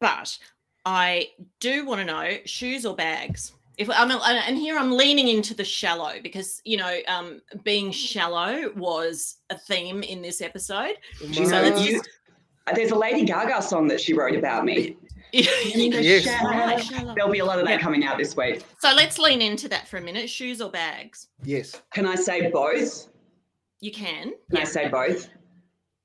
But 0.00 0.38
I 0.86 1.28
do 1.60 1.86
want 1.86 2.00
to 2.00 2.04
know 2.04 2.38
shoes 2.44 2.84
or 2.86 2.94
bags. 2.94 3.52
If 3.76 3.90
I'm 3.90 4.10
and 4.10 4.56
here 4.56 4.78
I'm 4.78 4.92
leaning 4.92 5.28
into 5.28 5.52
the 5.54 5.64
shallow 5.64 6.14
because 6.22 6.60
you 6.64 6.76
know 6.76 6.98
um, 7.08 7.40
being 7.64 7.90
shallow 7.90 8.70
was 8.76 9.38
a 9.50 9.58
theme 9.58 10.02
in 10.02 10.22
this 10.22 10.40
episode. 10.40 10.94
She's 11.32 11.50
So 11.50 11.60
let's 11.60 11.84
you- 11.84 12.00
there's 12.74 12.92
a 12.92 12.96
Lady 12.96 13.24
Gaga 13.24 13.60
song 13.60 13.88
that 13.88 14.00
she 14.00 14.14
wrote 14.14 14.36
about 14.36 14.64
me. 14.64 14.96
Yes. 15.32 16.22
shallow. 16.22 17.12
There'll 17.16 17.28
be 17.32 17.40
a 17.40 17.44
lot 17.44 17.58
of 17.58 17.64
that 17.66 17.72
Yeah. 17.72 17.78
coming 17.80 18.04
out 18.04 18.18
this 18.18 18.36
week. 18.36 18.62
So 18.78 18.92
let's 18.94 19.18
lean 19.18 19.42
into 19.42 19.68
that 19.68 19.88
for 19.88 19.96
a 19.96 20.00
minute. 20.00 20.30
Shoes 20.30 20.60
or 20.60 20.70
bags? 20.70 21.26
Yes. 21.42 21.82
Can 21.92 22.06
I 22.06 22.14
say 22.14 22.50
both? 22.52 23.08
You 23.80 23.90
can. 23.90 24.34
Can 24.50 24.60
I 24.60 24.64
say 24.64 24.86
both? 24.88 25.28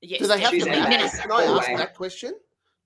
Yes. 0.02 0.20
Do 0.20 0.26
they 0.26 0.40
have 0.40 0.50
to 0.50 0.56
Shoes 0.58 0.66
and 0.66 0.80
match? 0.80 1.00
bags, 1.00 1.20
Can 1.20 1.30
I 1.30 1.44
ask 1.44 1.68
that 1.76 1.94
question? 1.94 2.34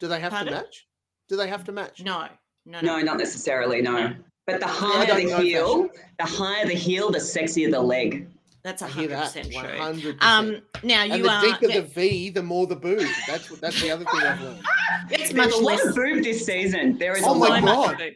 Do 0.00 0.06
they 0.08 0.20
have 0.20 0.32
Pardon? 0.32 0.52
to 0.52 0.60
match? 0.60 0.86
Do 1.28 1.36
they 1.36 1.48
have 1.48 1.64
to 1.64 1.72
match? 1.72 2.02
No. 2.02 2.26
No, 2.66 2.80
No, 2.80 2.96
no 2.98 3.00
not 3.02 3.18
necessarily. 3.18 3.82
No. 3.82 4.14
But 4.46 4.60
the 4.60 4.66
I 4.66 4.70
higher 4.70 5.06
don't 5.06 5.24
the 5.24 5.30
know 5.30 5.38
heel, 5.40 5.88
the 6.18 6.24
higher 6.24 6.66
the 6.66 6.74
heel, 6.74 7.10
the 7.10 7.18
sexier 7.18 7.70
the 7.70 7.80
leg. 7.80 8.28
That's 8.62 8.82
a 8.82 8.88
hear 8.88 9.14
hundred 9.14 9.50
percent 9.50 9.52
true. 9.52 10.12
100%. 10.14 10.22
Um, 10.22 10.62
now 10.82 11.04
you 11.04 11.12
and 11.12 11.18
you 11.18 11.22
the 11.24 11.30
are. 11.30 11.42
deeper 11.42 11.68
now- 11.68 11.74
the 11.76 11.82
V, 11.82 12.30
the 12.30 12.42
more 12.42 12.66
the 12.66 12.76
boob. 12.76 13.06
That's 13.26 13.50
what. 13.50 13.60
That's 13.60 13.80
the 13.80 13.90
other 13.90 14.04
thing 14.04 14.20
I've 14.20 14.40
learned. 14.40 14.62
it's 15.10 15.32
There's 15.32 15.34
much 15.34 15.54
less. 15.62 15.94
boob 15.94 16.24
this 16.24 16.44
season. 16.44 16.96
There 16.98 17.16
is 17.16 17.24
Oh 17.26 17.34
my 17.34 17.46
so 17.46 17.52
much 17.52 17.64
God. 17.64 17.98
boob. 17.98 18.12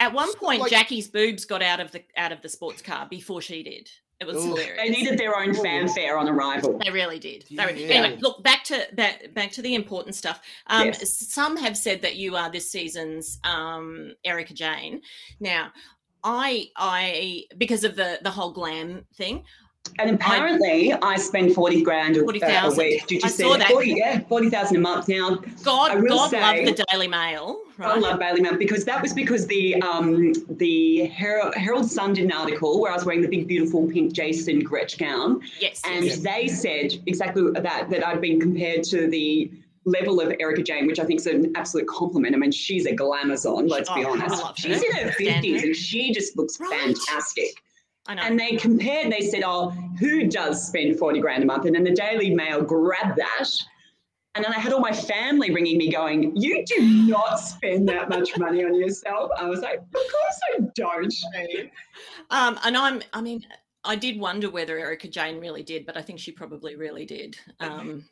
At 0.00 0.12
one 0.14 0.34
point, 0.34 0.60
like- 0.62 0.70
Jackie's 0.70 1.08
boobs 1.08 1.44
got 1.44 1.62
out 1.62 1.80
of 1.80 1.90
the 1.92 2.02
out 2.16 2.32
of 2.32 2.40
the 2.42 2.48
sports 2.48 2.80
car 2.82 3.06
before 3.08 3.40
she 3.42 3.62
did. 3.62 3.88
It 4.22 4.26
was 4.26 4.36
Ooh. 4.36 4.48
hilarious. 4.50 4.78
They 4.78 4.88
needed 4.90 5.18
their 5.18 5.36
own 5.36 5.52
fanfare 5.52 6.16
on 6.16 6.28
arrival. 6.28 6.78
They 6.84 6.90
really 6.90 7.18
did. 7.18 7.44
They 7.50 7.66
re- 7.66 7.86
Yeah. 7.86 7.94
Anyway, 7.94 8.18
look 8.20 8.42
back 8.44 8.62
to 8.64 8.86
back 8.94 9.34
back 9.34 9.50
to 9.52 9.62
the 9.62 9.74
important 9.74 10.14
stuff. 10.14 10.40
Um, 10.68 10.86
Yes. 10.86 11.18
Some 11.28 11.56
have 11.56 11.76
said 11.76 12.02
that 12.02 12.14
you 12.16 12.36
are 12.36 12.48
this 12.50 12.70
season's 12.70 13.38
um, 13.42 14.12
Erika 14.24 14.54
Jayne. 14.54 15.02
Now, 15.40 15.72
I 16.22 16.68
I 16.76 17.44
because 17.58 17.82
of 17.82 17.96
the 17.96 18.20
the 18.22 18.30
whole 18.30 18.52
glam 18.52 19.04
thing. 19.16 19.44
And 19.98 20.10
apparently, 20.14 20.92
I, 20.92 21.16
spend 21.16 21.54
forty 21.54 21.82
grand 21.82 22.16
a, 22.16 22.20
uh, 22.20 22.22
a 22.22 22.26
40,000. 22.26 22.78
week. 22.78 23.06
Did 23.06 23.14
you 23.16 23.20
I 23.24 23.28
see 23.28 23.42
saw 23.42 23.50
that? 23.50 23.58
that. 23.60 23.70
Forty, 23.70 23.94
yeah, 23.96 24.20
forty 24.20 24.48
thousand 24.48 24.76
a 24.76 24.80
month. 24.80 25.08
Now, 25.08 25.36
God, 25.62 26.06
God 26.08 26.30
say- 26.30 26.64
love 26.64 26.76
the 26.76 26.84
Daily 26.90 27.08
Mail. 27.08 27.58
I 27.78 27.98
love 27.98 28.18
Bailey 28.20 28.40
Mount 28.42 28.58
because 28.58 28.84
that 28.84 29.02
was 29.02 29.12
because 29.12 29.46
the 29.48 29.80
um, 29.82 30.32
the 30.48 31.06
Herald, 31.06 31.54
Herald 31.56 31.90
Sun 31.90 32.14
did 32.14 32.24
an 32.24 32.32
article 32.32 32.80
where 32.80 32.92
I 32.92 32.94
was 32.94 33.04
wearing 33.04 33.22
the 33.22 33.28
big, 33.28 33.48
beautiful 33.48 33.86
pink 33.88 34.12
Jason 34.12 34.64
Grech 34.64 34.98
gown, 34.98 35.40
yes. 35.60 35.82
and 35.84 36.04
yes. 36.04 36.18
they 36.20 36.48
said 36.48 36.94
exactly 37.06 37.50
that 37.52 37.90
that 37.90 38.06
I'd 38.06 38.20
been 38.20 38.40
compared 38.40 38.84
to 38.84 39.08
the 39.08 39.50
level 39.84 40.20
of 40.20 40.32
Erika 40.38 40.62
Jayne, 40.62 40.86
which 40.86 41.00
I 41.00 41.04
think 41.04 41.20
is 41.20 41.26
an 41.26 41.52
absolute 41.56 41.88
compliment. 41.88 42.34
I 42.34 42.38
mean, 42.38 42.52
she's 42.52 42.86
a 42.86 42.94
glamazon. 42.94 43.68
Let's 43.68 43.88
be 43.92 44.04
Oh, 44.04 44.14
I 44.14 44.22
honest. 44.24 44.58
She's 44.58 44.80
in 44.82 44.92
her 44.92 45.10
fifties 45.12 45.64
and 45.64 45.74
she 45.74 46.12
just 46.12 46.36
looks 46.36 46.60
Right. 46.60 46.70
fantastic. 46.70 47.61
I 48.06 48.14
know. 48.14 48.22
And 48.22 48.38
they 48.38 48.56
compared, 48.56 49.12
they 49.12 49.20
said, 49.20 49.42
oh, 49.44 49.70
who 49.98 50.28
does 50.28 50.66
spend 50.66 50.98
40 50.98 51.20
grand 51.20 51.42
a 51.42 51.46
month? 51.46 51.66
And 51.66 51.74
then 51.74 51.84
the 51.84 51.92
Daily 51.92 52.34
Mail 52.34 52.62
grabbed 52.62 53.16
that. 53.16 53.48
And 54.34 54.44
then 54.44 54.52
I 54.52 54.58
had 54.58 54.72
all 54.72 54.80
my 54.80 54.92
family 54.92 55.52
ringing 55.52 55.76
me 55.76 55.90
going, 55.90 56.34
you 56.34 56.64
do 56.64 56.80
not 57.06 57.36
spend 57.36 57.88
that 57.90 58.08
much 58.08 58.36
money 58.38 58.64
on 58.64 58.74
yourself. 58.74 59.30
I 59.38 59.44
was 59.44 59.60
like, 59.60 59.78
of 59.78 59.92
course 59.92 60.40
I 60.54 60.60
don't. 60.74 61.14
Um, 62.30 62.58
and 62.64 62.76
I'm, 62.76 63.02
I 63.12 63.20
mean, 63.20 63.46
I 63.84 63.94
did 63.94 64.18
wonder 64.18 64.50
whether 64.50 64.78
Erika 64.78 65.08
Jayne 65.08 65.38
really 65.38 65.62
did, 65.62 65.84
but 65.84 65.96
I 65.96 66.02
think 66.02 66.18
she 66.18 66.32
probably 66.32 66.76
really 66.76 67.04
did. 67.04 67.36
Um, 67.60 68.04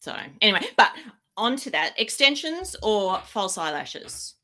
so 0.00 0.14
anyway, 0.40 0.66
but 0.76 0.92
on 1.36 1.56
to 1.56 1.70
that 1.70 1.94
extensions 1.98 2.76
or 2.82 3.18
false 3.20 3.58
eyelashes. 3.58 4.35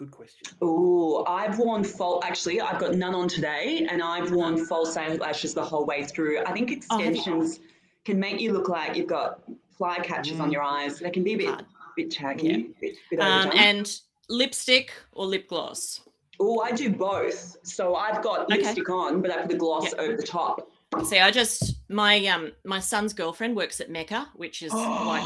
Good 0.00 0.10
question. 0.12 0.48
Oh, 0.62 1.26
I've 1.26 1.58
worn 1.58 1.84
false, 1.84 2.24
actually, 2.24 2.58
I've 2.58 2.80
got 2.80 2.94
none 2.94 3.14
on 3.14 3.28
today. 3.28 3.86
And 3.90 4.02
I've 4.02 4.32
worn 4.32 4.64
false 4.64 4.96
eyelashes 4.96 5.52
the 5.52 5.62
whole 5.62 5.84
way 5.84 6.04
through. 6.04 6.38
I 6.38 6.52
think 6.52 6.70
Oh, 6.90 6.96
have 6.96 7.06
extensions 7.12 7.60
can 8.06 8.18
make 8.18 8.40
you 8.40 8.54
look 8.54 8.70
like 8.70 8.96
you've 8.96 9.08
got 9.08 9.42
fly 9.76 9.98
catchers 9.98 10.40
on 10.40 10.50
your 10.50 10.62
eyes. 10.62 11.00
They 11.00 11.10
can 11.10 11.22
be 11.22 11.34
a 11.34 11.36
bit, 11.36 11.48
Hard. 11.48 11.66
bit 11.98 12.10
tacky, 12.10 12.46
Yeah. 12.46 12.56
bit, 12.80 12.96
bit 13.10 13.20
Um, 13.20 13.50
and 13.54 14.00
lipstick 14.30 14.90
or 15.12 15.26
lip 15.26 15.46
gloss. 15.48 16.00
Oh, 16.40 16.60
I 16.60 16.72
do 16.72 16.88
both. 16.88 17.58
So 17.62 17.94
I've 17.94 18.22
got 18.22 18.50
Okay. 18.50 18.56
lipstick 18.62 18.88
on, 18.88 19.20
but 19.20 19.30
I 19.30 19.42
put 19.42 19.50
the 19.50 19.58
gloss 19.58 19.92
Yeah. 19.92 20.00
over 20.00 20.16
the 20.16 20.22
top. 20.26 20.66
See, 21.04 21.18
I 21.18 21.30
just 21.30 21.74
my 21.90 22.24
um 22.24 22.52
my 22.64 22.80
son's 22.80 23.12
girlfriend 23.12 23.54
works 23.54 23.82
at 23.82 23.90
Mecca, 23.90 24.30
which 24.34 24.62
is 24.62 24.72
like 25.04 25.24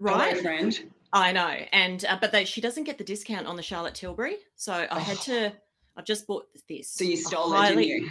right. 0.00 0.36
friend. 0.38 0.92
I 1.12 1.32
know, 1.32 1.56
and 1.72 2.04
uh, 2.04 2.18
but 2.20 2.32
they, 2.32 2.44
she 2.44 2.60
doesn't 2.60 2.84
get 2.84 2.98
the 2.98 3.04
discount 3.04 3.46
on 3.46 3.56
the 3.56 3.62
Charlotte 3.62 3.94
Tilbury, 3.94 4.36
so 4.56 4.86
I 4.90 5.00
had 5.00 5.18
to. 5.22 5.52
I've 5.96 6.04
just 6.04 6.26
bought 6.28 6.46
this. 6.68 6.92
So 6.92 7.02
you 7.04 7.14
a 7.14 7.16
stole 7.16 7.52
it, 7.52 7.68
didn't 7.74 7.82
you? 7.84 8.10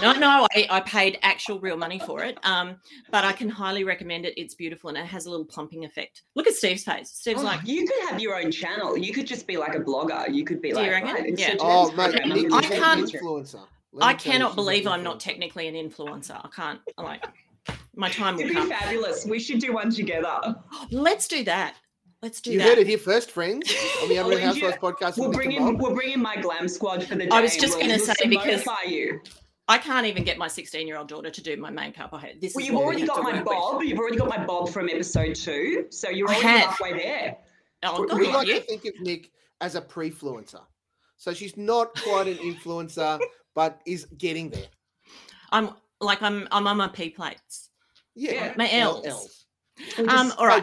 no, 0.00 0.12
no, 0.12 0.46
I, 0.54 0.66
I 0.70 0.80
paid 0.80 1.18
actual 1.22 1.58
real 1.58 1.76
money 1.76 1.98
for 1.98 2.22
it. 2.22 2.38
Um, 2.44 2.76
but 3.10 3.24
I 3.24 3.32
can 3.32 3.48
highly 3.50 3.82
recommend 3.82 4.24
it. 4.24 4.40
It's 4.40 4.54
beautiful 4.54 4.88
and 4.88 4.96
it 4.96 5.04
has 5.06 5.26
a 5.26 5.30
little 5.30 5.44
plumping 5.44 5.84
effect. 5.84 6.22
Look 6.36 6.46
at 6.46 6.54
Steve's 6.54 6.84
face. 6.84 7.10
Steve's 7.10 7.40
Oh, 7.40 7.44
like, 7.44 7.66
you 7.66 7.84
could 7.86 8.08
have 8.08 8.20
your 8.20 8.36
own 8.40 8.52
channel. 8.52 8.96
You 8.96 9.12
could 9.12 9.26
just 9.26 9.46
be 9.46 9.56
like 9.56 9.74
a 9.74 9.80
blogger. 9.80 10.32
You 10.32 10.44
could 10.44 10.62
be 10.62 10.70
Do 10.70 10.76
like, 10.76 10.92
right, 10.92 11.36
Yeah. 11.38 11.56
Oh, 11.58 11.90
mate, 11.92 12.18
I'm 12.22 12.30
I 12.32 12.36
she's 12.36 12.48
gonna 12.52 12.56
an 12.64 12.70
can't- 12.70 13.10
do 13.10 13.18
influencer. 13.18 13.56
I 13.56 13.60
me 13.60 14.00
tell 14.00 14.10
you, 14.10 14.16
cannot 14.38 14.54
believe 14.54 14.86
I'm 14.86 15.02
not 15.02 15.18
technically 15.18 15.66
an 15.66 15.74
influencer. 15.74 16.40
I 16.42 16.48
can't. 16.54 16.80
I 16.96 17.02
like, 17.02 17.24
my 17.96 18.08
time 18.08 18.36
will 18.36 18.42
It'd 18.42 18.52
be 18.54 18.60
come. 18.60 18.68
fabulous. 18.70 19.26
We 19.26 19.40
should 19.40 19.58
do 19.58 19.72
one 19.74 19.90
together. 19.90 20.54
Let's 20.92 21.26
do 21.28 21.42
that. 21.44 21.74
Let's 22.22 22.40
do 22.40 22.50
that. 22.50 22.54
You 22.54 22.58
that. 22.60 22.68
heard 22.68 22.78
it 22.78 22.86
here 22.86 22.98
first, 22.98 23.30
friends, 23.30 23.72
on 24.02 24.08
the 24.08 24.18
Oh, 24.18 24.24
Unreal 24.24 24.40
Housewives 24.40 24.76
podcast. 24.78 25.18
We'll 25.18 25.28
with 25.28 25.36
bring 25.36 25.52
in 25.52 25.78
we'll 25.78 25.94
bring 25.94 26.12
in 26.12 26.22
my 26.22 26.36
glam 26.36 26.66
squad 26.68 27.04
for 27.04 27.14
the 27.14 27.24
day. 27.26 27.30
I 27.30 27.40
was 27.40 27.56
just 27.56 27.78
gonna 27.78 27.98
say, 27.98 28.14
because- 28.28 28.64
you. 28.86 29.20
I 29.68 29.78
can't 29.78 30.06
even 30.06 30.22
get 30.22 30.38
my 30.38 30.46
16 30.46 30.86
year 30.86 30.96
old 30.96 31.08
daughter 31.08 31.28
to 31.28 31.42
do 31.42 31.56
my 31.56 31.70
makeup. 31.70 32.10
I 32.12 32.20
had 32.20 32.40
this. 32.40 32.54
Well, 32.54 32.64
you've 32.64 32.74
what 32.76 32.82
we 32.82 32.86
already 32.86 33.06
got 33.06 33.22
my 33.24 33.30
work 33.32 33.34
with. 33.38 33.44
bob. 33.46 33.82
You've 33.82 33.98
already 33.98 34.16
got 34.16 34.28
my 34.28 34.44
bob 34.44 34.68
from 34.68 34.88
episode 34.88 35.34
two, 35.34 35.86
so 35.90 36.08
you're 36.08 36.28
I 36.30 36.34
already 36.34 36.48
halfway 36.48 36.92
there. 36.92 37.36
Oh, 37.82 38.06
We- 38.14 38.26
we 38.26 38.32
like 38.32 38.46
you. 38.46 38.54
to 38.54 38.60
think 38.60 38.84
of 38.84 38.92
Nick 39.00 39.32
as 39.60 39.74
a 39.74 39.80
pre-fluencer. 39.80 40.60
So 41.16 41.34
she's 41.34 41.56
not 41.56 42.00
quite 42.00 42.28
an 42.28 42.36
influencer, 42.36 43.18
but 43.56 43.80
is 43.86 44.04
getting 44.16 44.50
there. 44.50 44.66
I'm 45.50 45.70
like 46.00 46.22
I'm 46.22 46.46
I'm 46.52 46.66
on 46.68 46.76
my 46.76 46.86
P 46.88 47.10
plates. 47.10 47.70
Yeah. 48.14 48.54
My 48.56 48.70
L- 48.70 49.02
L's. 49.04 49.46
We'll 49.98 50.08
Um, 50.08 50.28
just 50.28 50.38
all 50.38 50.46
right. 50.46 50.62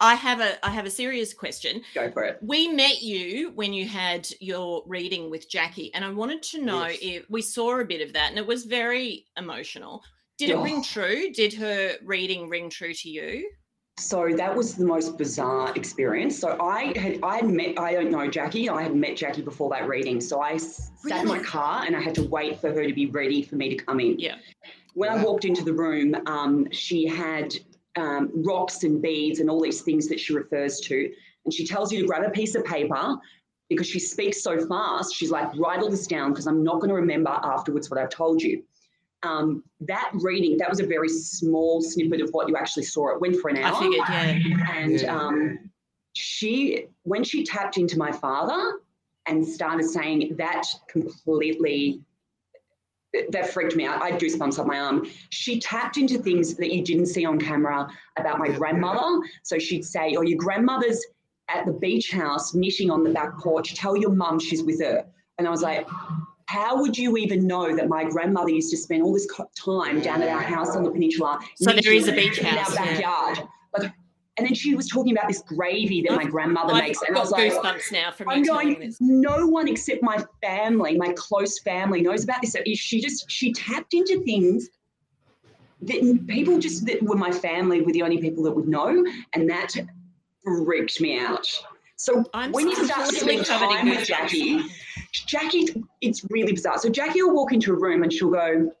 Maybe. 0.00 0.10
Return 0.10 0.12
you. 0.12 0.12
I 0.12 0.14
have 0.14 0.40
a 0.40 0.66
I 0.66 0.70
have 0.70 0.86
a 0.86 0.90
serious 0.90 1.34
question. 1.34 1.82
Go 1.94 2.10
for 2.10 2.24
it. 2.24 2.38
We 2.42 2.68
met 2.68 3.02
you 3.02 3.52
when 3.54 3.72
you 3.72 3.86
had 3.86 4.28
your 4.40 4.82
reading 4.86 5.30
with 5.30 5.48
Jackie, 5.48 5.92
and 5.94 6.04
I 6.04 6.10
wanted 6.10 6.42
to 6.44 6.62
know 6.62 6.86
Yes. 6.86 6.98
if 7.02 7.30
we 7.30 7.42
saw 7.42 7.78
a 7.80 7.84
bit 7.84 8.00
of 8.00 8.12
that, 8.14 8.30
and 8.30 8.38
it 8.38 8.46
was 8.46 8.64
very 8.64 9.26
emotional. 9.36 10.02
Did 10.38 10.50
it 10.50 10.56
Oh. 10.56 10.62
ring 10.62 10.82
true? 10.82 11.30
Did 11.32 11.52
her 11.54 11.96
reading 12.04 12.48
ring 12.48 12.70
true 12.70 12.94
to 12.94 13.08
you? 13.10 13.50
So 13.98 14.30
that 14.34 14.56
was 14.56 14.76
the 14.76 14.86
most 14.86 15.18
bizarre 15.18 15.72
experience. 15.76 16.38
So 16.38 16.56
I 16.58 16.98
had 16.98 17.18
I 17.22 17.36
had 17.36 17.50
met 17.50 17.78
I 17.78 17.92
don't 17.92 18.10
know 18.10 18.26
Jackie. 18.28 18.70
I 18.70 18.82
had 18.82 18.94
met 18.96 19.16
Jackie 19.16 19.42
before 19.42 19.68
that 19.70 19.86
reading. 19.86 20.20
So 20.22 20.40
I 20.40 20.56
sat 20.56 21.20
in 21.22 21.28
my 21.28 21.38
car 21.40 21.84
and 21.86 21.94
I 21.94 22.00
had 22.00 22.14
to 22.14 22.22
wait 22.22 22.58
for 22.60 22.70
her 22.72 22.86
to 22.86 22.94
be 22.94 23.06
ready 23.06 23.42
for 23.42 23.56
me 23.56 23.68
to 23.68 23.76
come 23.84 24.00
in. 24.00 24.18
Yeah. 24.18 24.36
When 24.94 25.10
I 25.10 25.22
walked 25.22 25.44
into 25.44 25.62
the 25.62 25.72
room, 25.74 26.16
um, 26.26 26.66
she 26.72 27.06
had 27.06 27.54
um, 27.96 28.30
rocks 28.34 28.84
and 28.84 29.00
beads 29.02 29.40
and 29.40 29.50
all 29.50 29.60
these 29.60 29.82
things 29.82 30.08
that 30.08 30.20
she 30.20 30.32
refers 30.32 30.80
to, 30.80 31.10
and 31.44 31.52
she 31.54 31.66
tells 31.66 31.92
you 31.92 32.02
to 32.02 32.06
grab 32.06 32.22
a 32.24 32.30
piece 32.30 32.54
of 32.54 32.64
paper 32.64 33.16
because 33.68 33.86
she 33.86 33.98
speaks 34.00 34.42
so 34.42 34.58
fast. 34.66 35.14
She's 35.14 35.30
like, 35.30 35.48
write 35.56 35.80
all 35.80 35.90
this 35.90 36.06
down 36.06 36.32
because 36.32 36.46
I'm 36.46 36.62
not 36.62 36.76
going 36.80 36.88
to 36.88 36.94
remember 36.94 37.30
afterwards 37.30 37.90
what 37.90 37.98
I've 38.00 38.10
told 38.10 38.42
you. 38.42 38.62
Um, 39.22 39.62
that 39.80 40.10
reading, 40.14 40.56
that 40.58 40.68
was 40.68 40.80
a 40.80 40.86
very 40.86 41.08
small 41.08 41.80
snippet 41.82 42.20
of 42.20 42.30
what 42.30 42.48
you 42.48 42.56
actually 42.56 42.84
saw. 42.84 43.14
It 43.14 43.20
went 43.20 43.36
for 43.36 43.48
an 43.48 43.58
hour. 43.58 43.74
I 43.76 43.78
figured, 43.78 44.02
yeah. 44.08 44.74
And 44.76 45.00
Yeah. 45.00 45.16
um, 45.16 45.70
she, 46.14 46.86
when 47.02 47.22
she 47.22 47.44
tapped 47.44 47.76
into 47.76 47.98
my 47.98 48.10
father 48.10 48.80
and 49.26 49.46
started 49.46 49.84
saying 49.84 50.34
that 50.38 50.64
completely, 50.88 52.02
that 53.30 53.50
freaked 53.50 53.76
me 53.76 53.84
out. 53.84 54.02
I 54.02 54.10
had 54.10 54.20
goosebumps 54.20 54.58
up 54.58 54.66
my 54.66 54.78
arm. 54.78 55.08
She 55.30 55.58
tapped 55.60 55.96
into 55.96 56.18
things 56.18 56.54
that 56.54 56.72
you 56.72 56.84
didn't 56.84 57.06
see 57.06 57.24
on 57.24 57.38
camera 57.38 57.88
about 58.16 58.38
my 58.38 58.48
grandmother. 58.48 59.26
So 59.42 59.58
she'd 59.58 59.84
say, 59.84 60.14
"Oh, 60.16 60.22
your 60.22 60.38
grandmother's 60.38 61.04
at 61.48 61.66
the 61.66 61.72
beach 61.72 62.10
house 62.10 62.54
knitting 62.54 62.90
on 62.90 63.02
the 63.02 63.10
back 63.10 63.38
porch. 63.38 63.74
Tell 63.74 63.96
your 63.96 64.10
mum 64.10 64.38
she's 64.38 64.62
with 64.62 64.80
her." 64.80 65.04
And 65.38 65.48
I 65.48 65.50
was 65.50 65.62
like, 65.62 65.88
how 66.50 66.80
would 66.80 66.98
you 66.98 67.16
even 67.16 67.46
know 67.46 67.76
that 67.76 67.88
my 67.88 68.02
grandmother 68.04 68.50
used 68.50 68.70
to 68.72 68.76
spend 68.76 69.04
all 69.04 69.12
this 69.12 69.26
time 69.56 70.00
down 70.00 70.20
at 70.20 70.28
our 70.28 70.42
house 70.42 70.74
on 70.74 70.82
the 70.82 70.90
peninsula? 70.90 71.38
So 71.54 71.72
there 71.72 71.92
is 71.92 72.08
a 72.08 72.12
knitting 72.12 72.30
beach 72.30 72.38
in 72.38 72.46
our 72.46 72.74
backyard. 72.74 73.38
Like, 73.38 73.48
And 74.40 74.48
then 74.48 74.54
she 74.54 74.74
was 74.74 74.88
talking 74.88 75.12
about 75.12 75.28
this 75.28 75.42
gravy 75.42 76.00
that 76.08 76.16
my 76.16 76.24
grandmother 76.24 76.72
I've 76.72 76.84
makes. 76.84 77.02
And 77.02 77.14
got 77.14 77.18
I 77.18 77.20
was 77.20 77.30
like, 77.30 77.52
goosebumps 77.52 77.92
now 77.92 78.10
from 78.10 78.30
I'm 78.30 78.42
going, 78.42 78.80
this. 78.80 78.96
no 78.98 79.46
one 79.46 79.68
except 79.68 80.02
my 80.02 80.24
family, 80.42 80.96
my 80.96 81.12
close 81.12 81.58
family 81.58 82.00
knows 82.00 82.24
about 82.24 82.40
this. 82.40 82.56
She 82.74 83.02
just, 83.02 83.30
she 83.30 83.52
tapped 83.52 83.92
into 83.92 84.22
things 84.24 84.70
that 85.82 86.24
people 86.26 86.58
just 86.58 86.86
that 86.86 87.02
were 87.02 87.16
my 87.16 87.30
family 87.30 87.82
were 87.82 87.92
the 87.92 88.00
only 88.00 88.16
people 88.16 88.42
that 88.44 88.52
would 88.52 88.66
know. 88.66 89.04
And 89.34 89.50
that 89.50 89.76
freaked 90.42 91.02
me 91.02 91.18
out. 91.18 91.46
So 91.96 92.24
I'm 92.32 92.50
when 92.52 92.66
you 92.66 92.82
start 92.82 93.10
to 93.10 93.16
completely 93.18 93.44
spend 93.44 93.60
covered 93.60 93.74
in 93.74 93.80
time 93.80 93.88
with. 93.90 94.06
Jackie, 94.06 94.62
Jackie, 95.12 95.84
it's 96.00 96.24
really 96.30 96.52
bizarre. 96.52 96.78
So 96.78 96.88
Jackie 96.88 97.22
will 97.22 97.34
walk 97.34 97.52
into 97.52 97.74
a 97.74 97.78
room 97.78 98.02
and 98.02 98.10
she'll 98.10 98.30
go, 98.30 98.72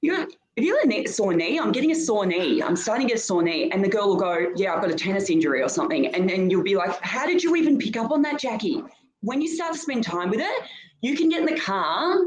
"You 0.00 0.12
know, 0.12 0.26
have 0.56 0.64
you 0.64 0.74
got 0.74 0.84
a 0.84 0.88
knee- 0.88 1.06
sore 1.06 1.34
knee? 1.34 1.58
I'm 1.58 1.72
getting 1.72 1.90
a 1.92 1.94
sore 1.94 2.26
knee. 2.26 2.62
I'm 2.62 2.76
starting 2.76 3.06
to 3.06 3.12
get 3.12 3.20
a 3.20 3.22
sore 3.22 3.42
knee." 3.42 3.70
And 3.70 3.82
the 3.82 3.88
girl 3.88 4.08
will 4.08 4.16
go, 4.16 4.52
"Yeah, 4.56 4.74
I've 4.74 4.82
got 4.82 4.90
a 4.90 4.94
tennis 4.94 5.30
injury 5.30 5.62
or 5.62 5.68
something." 5.68 6.06
And 6.08 6.28
then 6.28 6.50
you'll 6.50 6.62
be 6.62 6.76
like, 6.76 6.98
"How 7.00 7.26
did 7.26 7.42
you 7.42 7.56
even 7.56 7.78
pick 7.78 7.96
up 7.96 8.10
on 8.10 8.22
that, 8.22 8.38
Jackie?" 8.38 8.82
When 9.20 9.40
you 9.40 9.48
start 9.48 9.72
to 9.72 9.78
spend 9.78 10.04
time 10.04 10.30
with 10.30 10.40
her, 10.40 10.66
you 11.00 11.16
can 11.16 11.28
get 11.28 11.40
in 11.40 11.46
the 11.46 11.60
car. 11.60 12.18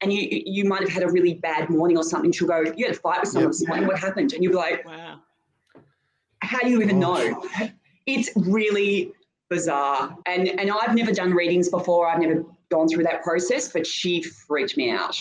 And 0.00 0.12
you 0.12 0.28
you 0.30 0.64
might 0.64 0.82
have 0.82 0.90
had 0.90 1.02
a 1.02 1.10
really 1.10 1.34
bad 1.34 1.68
morning 1.70 1.96
or 1.96 2.04
something. 2.04 2.30
She'll 2.30 2.46
go, 2.46 2.60
"You 2.76 2.86
had 2.86 2.94
a 2.94 2.98
fight 2.98 3.20
with 3.20 3.30
someone 3.30 3.50
this 3.50 3.66
morning. 3.66 3.88
What 3.88 3.98
happened?" 3.98 4.32
And 4.32 4.44
you'll 4.44 4.52
be 4.52 4.56
like, 4.56 4.86
"Wow, 4.86 5.18
how 6.40 6.60
do 6.60 6.70
you 6.70 6.80
even 6.80 7.00
know?" 7.00 7.42
Oh. 7.42 7.70
It's 8.06 8.30
really 8.36 9.12
bizarre. 9.50 10.16
And 10.26 10.48
and 10.48 10.70
I've 10.70 10.94
never 10.94 11.12
done 11.12 11.32
readings 11.32 11.68
before. 11.68 12.08
I've 12.08 12.20
never 12.20 12.44
gone 12.70 12.86
through 12.88 13.04
that 13.04 13.24
process, 13.24 13.72
but 13.72 13.84
she 13.86 14.22
freaked 14.22 14.76
me 14.76 14.90
out. 14.90 15.16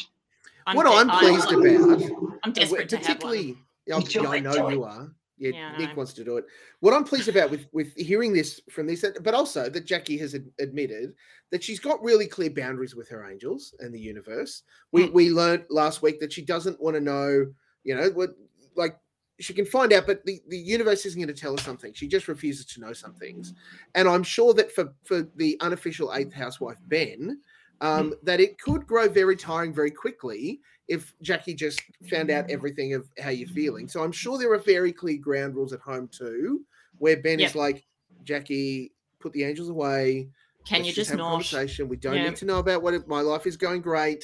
What 0.75 0.87
I'm 0.87 1.09
pleased 1.09 1.51
about, 1.51 2.37
I'm 2.43 2.51
desperate 2.53 2.89
to 2.89 2.97
have 2.97 3.05
particularly, 3.05 3.57
one. 3.87 4.03
I- 4.27 4.39
know 4.39 4.69
you 4.69 4.83
are. 4.83 5.11
Yeah, 5.39 5.51
Yeah, 5.51 5.77
Nick 5.77 5.95
wants 5.95 6.13
to 6.13 6.23
do 6.23 6.37
it. 6.37 6.45
What 6.79 6.95
I'm 6.95 7.03
pleased 7.03 7.27
about 7.29 7.51
with 7.51 7.67
with 7.71 7.93
hearing 7.95 8.33
this 8.33 8.59
from 8.71 8.87
this, 8.87 9.05
but 9.21 9.35
also 9.35 9.69
that 9.69 9.85
Jackie 9.85 10.17
has 10.17 10.33
ad- 10.33 10.49
admitted 10.59 11.13
that 11.51 11.63
she's 11.63 11.79
got 11.79 12.01
really 12.03 12.25
clear 12.25 12.49
boundaries 12.49 12.95
with 12.95 13.07
her 13.09 13.29
angels 13.29 13.75
and 13.79 13.93
the 13.93 13.99
universe. 13.99 14.63
We 14.91 15.05
Hmm. 15.05 15.13
we 15.13 15.29
learned 15.29 15.65
last 15.69 16.01
week 16.01 16.19
that 16.21 16.33
she 16.33 16.41
doesn't 16.43 16.81
want 16.81 16.95
to 16.95 17.01
know, 17.01 17.45
you 17.83 17.95
know, 17.95 18.09
what 18.09 18.31
like 18.75 18.97
she 19.39 19.53
can 19.53 19.67
find 19.67 19.93
out, 19.93 20.07
but 20.07 20.25
the, 20.25 20.41
the 20.47 20.57
universe 20.57 21.05
isn't 21.05 21.21
going 21.21 21.31
to 21.33 21.39
tell 21.39 21.55
her 21.55 21.61
something. 21.63 21.93
She 21.93 22.07
just 22.07 22.27
refuses 22.27 22.65
to 22.65 22.79
know 22.81 22.91
some 22.93 23.13
things. 23.13 23.53
And 23.93 24.07
I'm 24.09 24.23
sure 24.23 24.55
that 24.55 24.71
for 24.71 24.91
for 25.03 25.21
the 25.35 25.55
unofficial 25.61 26.11
eighth 26.15 26.33
housewife 26.33 26.79
Ben, 26.87 27.39
um, 27.81 28.13
that 28.23 28.39
it 28.39 28.59
could 28.59 28.85
grow 28.87 29.07
very 29.07 29.35
tiring 29.35 29.73
very 29.73 29.91
quickly 29.91 30.59
if 30.87 31.13
Jackie 31.21 31.53
just 31.53 31.81
found 32.09 32.31
out 32.31 32.49
everything 32.49 32.93
of 32.93 33.09
how 33.19 33.29
you're 33.29 33.49
feeling. 33.49 33.87
So 33.87 34.03
I'm 34.03 34.11
sure 34.11 34.37
there 34.37 34.53
are 34.53 34.57
very 34.59 34.93
clear 34.93 35.17
ground 35.17 35.55
rules 35.55 35.73
at 35.73 35.81
home 35.81 36.07
too, 36.07 36.65
where 36.97 37.17
Ben 37.21 37.39
is 37.39 37.55
like, 37.55 37.85
Jackie, 38.23 38.93
put 39.19 39.33
the 39.33 39.43
angels 39.43 39.69
away. 39.69 40.29
Can 40.65 40.79
Let's 40.79 40.87
you 40.87 40.93
just 40.93 41.11
have 41.11 41.19
a 41.19 41.23
conversation? 41.23 41.87
We 41.87 41.97
don't 41.97 42.15
Yeah. 42.15 42.29
need 42.29 42.35
to 42.37 42.45
know 42.45 42.59
about 42.59 42.81
what 42.81 42.93
it, 42.93 43.07
my 43.07 43.21
life 43.21 43.45
is 43.45 43.57
going 43.57 43.81
great. 43.81 44.23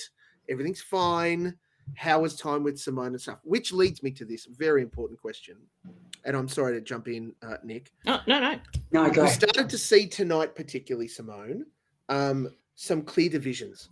Everything's 0.50 0.82
fine. 0.82 1.58
How 1.96 2.22
was 2.22 2.36
time 2.36 2.64
with 2.64 2.80
Simone 2.80 3.08
and 3.08 3.22
stuff? 3.22 3.40
Which 3.44 3.74
leads 3.74 4.02
me 4.04 4.12
to 4.12 4.26
this 4.26 4.46
very 4.46 4.82
important 4.82 5.20
question. 5.20 5.58
And 6.26 6.36
I'm 6.36 6.48
sorry 6.48 6.74
to 6.74 6.82
jump 6.82 7.10
in, 7.10 7.34
uh, 7.42 7.58
Nick. 7.64 7.92
Oh, 8.08 8.22
no, 8.26 8.40
no. 8.40 8.60
No, 8.92 9.10
go 9.10 9.24
We 9.24 9.30
started 9.30 9.70
to 9.70 9.78
see 9.78 10.08
tonight, 10.08 10.56
particularly 10.56 11.10
Simone, 11.10 11.66
um, 12.08 12.50
some 12.76 13.02
clear 13.02 13.30
divisions 13.30 13.90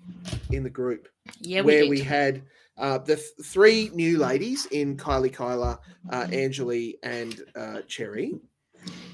in 0.51 0.63
the 0.63 0.69
group. 0.69 1.07
Yeah, 1.39 1.61
where 1.61 1.81
did. 1.81 1.89
we 1.89 2.01
had 2.01 2.43
uh, 2.77 2.97
the 2.97 3.15
th- 3.15 3.27
three 3.43 3.91
new 3.93 4.17
ladies 4.17 4.65
in 4.67 4.97
Kylie, 4.97 5.33
Kyla, 5.33 5.79
uh, 6.09 6.25
Anjali, 6.27 6.95
and 7.03 7.43
uh, 7.55 7.81
Cherry, 7.87 8.35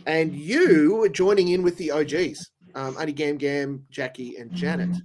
and 0.06 0.34
you 0.34 0.96
were 0.96 1.10
joining 1.10 1.50
in 1.50 1.64
with 1.64 1.78
the 1.78 1.92
OGs, 1.92 2.52
um, 2.76 2.96
Only 2.98 3.12
Gam 3.12 3.38
Gam, 3.38 3.86
Jackie, 3.90 4.38
and 4.38 4.52
Janet. 4.54 4.96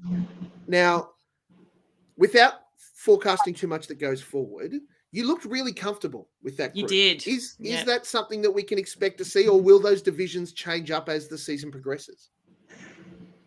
Now, 0.69 1.11
without 2.17 2.55
forecasting 2.95 3.55
too 3.55 3.67
much 3.67 3.89
that 3.89 3.99
goes 3.99 4.23
forward, 4.23 4.75
you 5.11 5.27
looked 5.27 5.45
really 5.45 5.73
comfortable 5.73 6.29
with 6.43 6.57
that. 6.57 6.75
You 6.77 6.87
did, 6.87 7.27
Is 7.27 7.27
is 7.27 7.57
yeah. 7.59 7.85
that 7.85 8.07
something 8.07 8.41
that 8.43 8.51
we 8.51 8.63
can 8.63 8.79
expect 8.79 9.19
to 9.19 9.25
see, 9.25 9.49
or 9.49 9.61
will 9.61 9.81
those 9.81 10.03
divisions 10.03 10.53
change 10.53 10.91
up 10.91 11.09
as 11.09 11.29
the 11.29 11.37
season 11.37 11.71
progresses? 11.71 12.31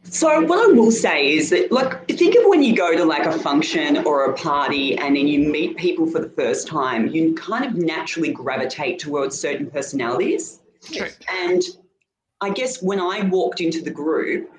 So 0.09 0.41
what 0.41 0.69
I 0.69 0.71
will 0.71 0.91
say 0.91 1.33
is 1.33 1.49
that, 1.49 1.71
like, 1.71 2.07
think 2.07 2.35
of 2.35 2.43
when 2.45 2.63
you 2.63 2.75
go 2.75 2.95
to 2.95 3.03
like 3.03 3.25
a 3.25 3.37
function 3.39 3.97
or 4.05 4.25
a 4.25 4.33
party, 4.33 4.97
and 4.97 5.15
then 5.15 5.27
you 5.27 5.39
meet 5.49 5.77
people 5.77 6.05
for 6.07 6.19
the 6.19 6.29
first 6.29 6.67
time. 6.67 7.07
You 7.07 7.33
kind 7.35 7.65
of 7.65 7.75
naturally 7.75 8.31
gravitate 8.31 8.99
towards 8.99 9.37
certain 9.39 9.69
personalities. 9.69 10.59
True. 10.91 11.07
And 11.29 11.61
I 12.41 12.51
guess 12.51 12.81
when 12.81 12.99
I 12.99 13.21
walked 13.23 13.61
into 13.61 13.81
the 13.81 13.89
group, 13.91 14.51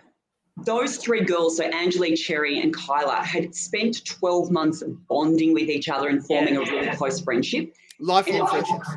those 0.64 0.96
three 0.96 1.22
girls, 1.22 1.58
so 1.58 1.70
Anjali, 1.70 2.16
Cherry, 2.18 2.60
and 2.60 2.74
Kyla, 2.74 3.16
had 3.16 3.54
spent 3.54 4.04
12 4.04 4.50
months 4.50 4.82
bonding 5.08 5.52
with 5.52 5.68
each 5.68 5.88
other 5.88 6.08
and 6.08 6.26
forming 6.26 6.56
a 6.56 6.60
really 6.60 6.88
close 6.96 7.20
friendship. 7.20 7.74
Lifelong 8.00 8.40
And- 8.40 8.48
friendships. 8.66 8.88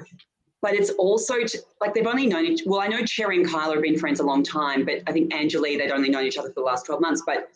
But 0.62 0.74
it's 0.74 0.90
also 0.92 1.44
t- 1.44 1.60
like 1.80 1.94
they've 1.94 2.06
only 2.06 2.28
known 2.28 2.46
each. 2.46 2.64
Well, 2.66 2.82
I 2.82 2.88
know 2.88 3.04
Cherry 3.06 3.38
and 3.38 3.50
Kyla 3.50 3.76
have 3.76 3.84
been 3.84 3.98
friends 3.98 4.20
a 4.20 4.24
long 4.24 4.44
time, 4.44 4.86
but 4.86 4.96
I 5.08 5.12
think 5.14 5.32
Anjali 5.32 5.78
they'd 5.78 5.92
only 5.92 6.10
known 6.10 6.26
each 6.26 6.38
other 6.38 6.50
for 6.50 6.56
the 6.56 6.66
last 6.66 6.86
12 6.86 7.02
months. 7.02 7.24
But 7.26 7.50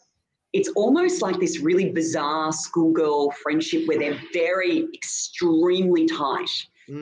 it's 0.54 0.70
almost 0.70 1.22
like 1.22 1.40
this 1.40 1.60
really 1.60 1.92
bizarre 1.92 2.54
schoolgirl 2.54 3.32
friendship 3.32 3.88
where 3.88 4.00
they're 4.00 4.20
very 4.32 4.88
extremely 4.94 6.06
tight. 6.06 6.50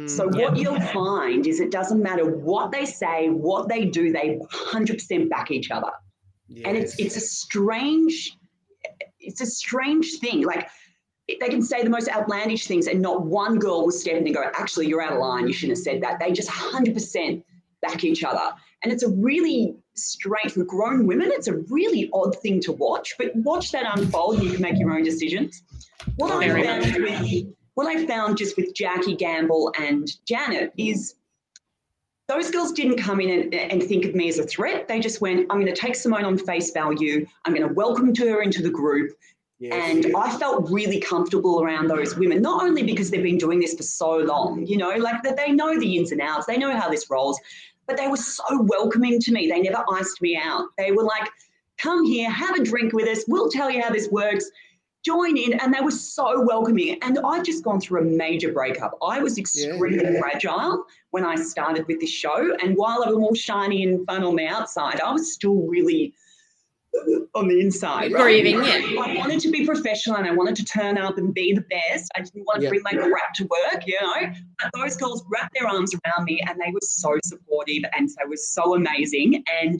So 0.05 0.27
Mm, 0.27 0.39
what 0.39 0.57
you'll 0.57 0.79
find 0.79 1.47
is 1.47 1.59
it 1.59 1.71
doesn't 1.71 2.01
matter 2.01 2.25
what 2.25 2.71
they 2.71 2.85
say, 2.85 3.29
what 3.29 3.67
they 3.67 3.85
do, 3.85 4.11
they 4.11 4.39
100% 4.51 5.29
back 5.29 5.49
each 5.51 5.71
other. 5.71 5.91
And 6.65 6.77
it's 6.77 6.99
it's 6.99 7.15
a 7.15 7.21
strange 7.21 8.37
it's 9.19 9.41
a 9.41 9.45
strange 9.45 10.19
thing. 10.19 10.43
Like 10.43 10.67
they 11.39 11.49
can 11.49 11.61
say 11.61 11.83
the 11.83 11.89
most 11.89 12.09
outlandish 12.09 12.67
things 12.67 12.87
and 12.87 13.01
not 13.01 13.25
one 13.25 13.59
girl 13.59 13.83
will 13.83 13.91
step 13.91 14.15
in 14.15 14.25
and 14.25 14.35
go, 14.35 14.43
actually, 14.53 14.87
you're 14.87 15.01
out 15.01 15.13
of 15.13 15.19
line. 15.19 15.47
You 15.47 15.53
shouldn't 15.53 15.77
have 15.77 15.83
said 15.83 16.01
that. 16.01 16.19
They 16.19 16.31
just 16.31 16.49
100% 16.49 17.43
back 17.81 18.03
each 18.03 18.23
other. 18.23 18.53
And 18.83 18.91
it's 18.91 19.03
a 19.03 19.09
really 19.09 19.75
strange, 19.93 20.53
for 20.53 20.63
grown 20.63 21.05
women, 21.05 21.29
it's 21.31 21.47
a 21.47 21.57
really 21.69 22.09
odd 22.13 22.35
thing 22.41 22.59
to 22.61 22.71
watch, 22.71 23.13
but 23.17 23.35
watch 23.35 23.71
that 23.71 23.85
unfold 23.97 24.35
and 24.35 24.43
you 24.43 24.51
can 24.53 24.61
make 24.61 24.79
your 24.79 24.91
own 24.93 25.03
decisions. 25.03 25.63
What 26.15 26.31
I 26.31 26.63
found 26.63 26.95
with, 26.95 27.47
what 27.75 27.87
I 27.87 28.05
found 28.05 28.37
just 28.37 28.57
with 28.57 28.73
Jackie 28.73 29.15
Gamble 29.15 29.71
and 29.79 30.09
Janet 30.25 30.73
is 30.77 31.15
those 32.27 32.49
girls 32.49 32.71
didn't 32.71 32.97
come 32.97 33.19
in 33.19 33.29
and, 33.29 33.53
and 33.53 33.83
think 33.83 34.05
of 34.05 34.15
me 34.15 34.29
as 34.29 34.39
a 34.39 34.43
threat. 34.43 34.87
They 34.87 34.99
just 34.99 35.21
went, 35.21 35.41
I'm 35.49 35.59
going 35.59 35.73
to 35.73 35.79
take 35.79 35.95
Simone 35.95 36.23
on 36.23 36.37
face 36.37 36.71
value. 36.71 37.25
I'm 37.45 37.53
going 37.53 37.67
to 37.67 37.73
welcome 37.73 38.15
her 38.15 38.41
into 38.41 38.61
the 38.61 38.69
group. 38.69 39.11
And 39.69 40.15
I 40.15 40.35
felt 40.37 40.71
really 40.71 40.99
comfortable 40.99 41.61
around 41.61 41.87
those 41.87 42.15
women, 42.15 42.41
not 42.41 42.63
only 42.63 42.81
because 42.81 43.11
they've 43.11 43.21
been 43.21 43.37
doing 43.37 43.59
this 43.59 43.75
for 43.75 43.83
so 43.83 44.17
long, 44.17 44.65
you 44.65 44.77
know, 44.77 44.95
like 44.95 45.21
that 45.23 45.37
they 45.37 45.51
know 45.51 45.79
the 45.79 45.97
ins 45.97 46.11
and 46.11 46.21
outs, 46.21 46.47
they 46.47 46.57
know 46.57 46.75
how 46.75 46.89
this 46.89 47.09
rolls, 47.11 47.39
but 47.85 47.95
they 47.95 48.07
were 48.07 48.17
so 48.17 48.43
welcoming 48.61 49.19
to 49.19 49.31
me. 49.31 49.47
They 49.47 49.61
never 49.61 49.83
iced 49.91 50.21
me 50.21 50.35
out. 50.35 50.69
They 50.77 50.91
were 50.91 51.03
like, 51.03 51.29
come 51.77 52.03
here, 52.05 52.29
have 52.29 52.55
a 52.55 52.63
drink 52.63 52.93
with 52.93 53.07
us. 53.07 53.25
We'll 53.27 53.49
tell 53.49 53.69
you 53.69 53.81
how 53.81 53.91
this 53.91 54.09
works. 54.09 54.49
Join 55.03 55.37
in. 55.37 55.53
And 55.53 55.73
they 55.73 55.81
were 55.81 55.91
so 55.91 56.43
welcoming. 56.43 56.97
And 57.01 57.19
I'd 57.23 57.45
just 57.45 57.63
gone 57.63 57.81
through 57.81 58.01
a 58.01 58.05
major 58.05 58.51
breakup. 58.51 58.97
I 59.03 59.19
was 59.19 59.37
extremely 59.37 60.19
fragile 60.19 60.85
when 61.09 61.25
I 61.25 61.35
started 61.35 61.87
with 61.87 61.99
this 61.99 62.11
show. 62.11 62.55
And 62.63 62.75
while 62.77 63.03
I 63.03 63.09
was 63.09 63.15
all 63.15 63.35
shiny 63.35 63.83
and 63.83 64.05
fun 64.05 64.23
on 64.23 64.35
the 64.35 64.47
outside, 64.47 65.01
I 65.01 65.11
was 65.11 65.33
still 65.33 65.67
really 65.67 66.13
on 67.33 67.47
the 67.47 67.59
inside. 67.59 68.11
Grieving, 68.11 68.57
right? 68.59 68.89
yeah. 68.89 69.01
I 69.01 69.15
wanted 69.17 69.39
to 69.41 69.51
be 69.51 69.65
professional 69.65 70.17
and 70.17 70.27
I 70.27 70.31
wanted 70.33 70.55
to 70.57 70.65
turn 70.65 70.97
up 70.97 71.17
and 71.17 71.33
be 71.33 71.53
the 71.53 71.61
best. 71.61 72.11
I 72.15 72.21
didn't 72.21 72.43
want 72.45 72.59
to 72.59 72.63
Yeah. 72.63 72.69
bring 72.69 72.81
my 72.83 72.91
crap 72.93 73.33
to 73.35 73.43
work, 73.45 73.83
you 73.87 73.97
know. 74.01 74.33
But 74.61 74.71
those 74.75 74.97
girls 74.97 75.23
wrapped 75.29 75.53
their 75.57 75.67
arms 75.67 75.93
around 75.93 76.25
me 76.25 76.41
and 76.47 76.59
they 76.59 76.71
were 76.71 76.81
so 76.81 77.17
supportive 77.23 77.83
and 77.97 78.09
they 78.09 78.27
were 78.27 78.35
so 78.35 78.75
amazing. 78.75 79.43
And 79.61 79.79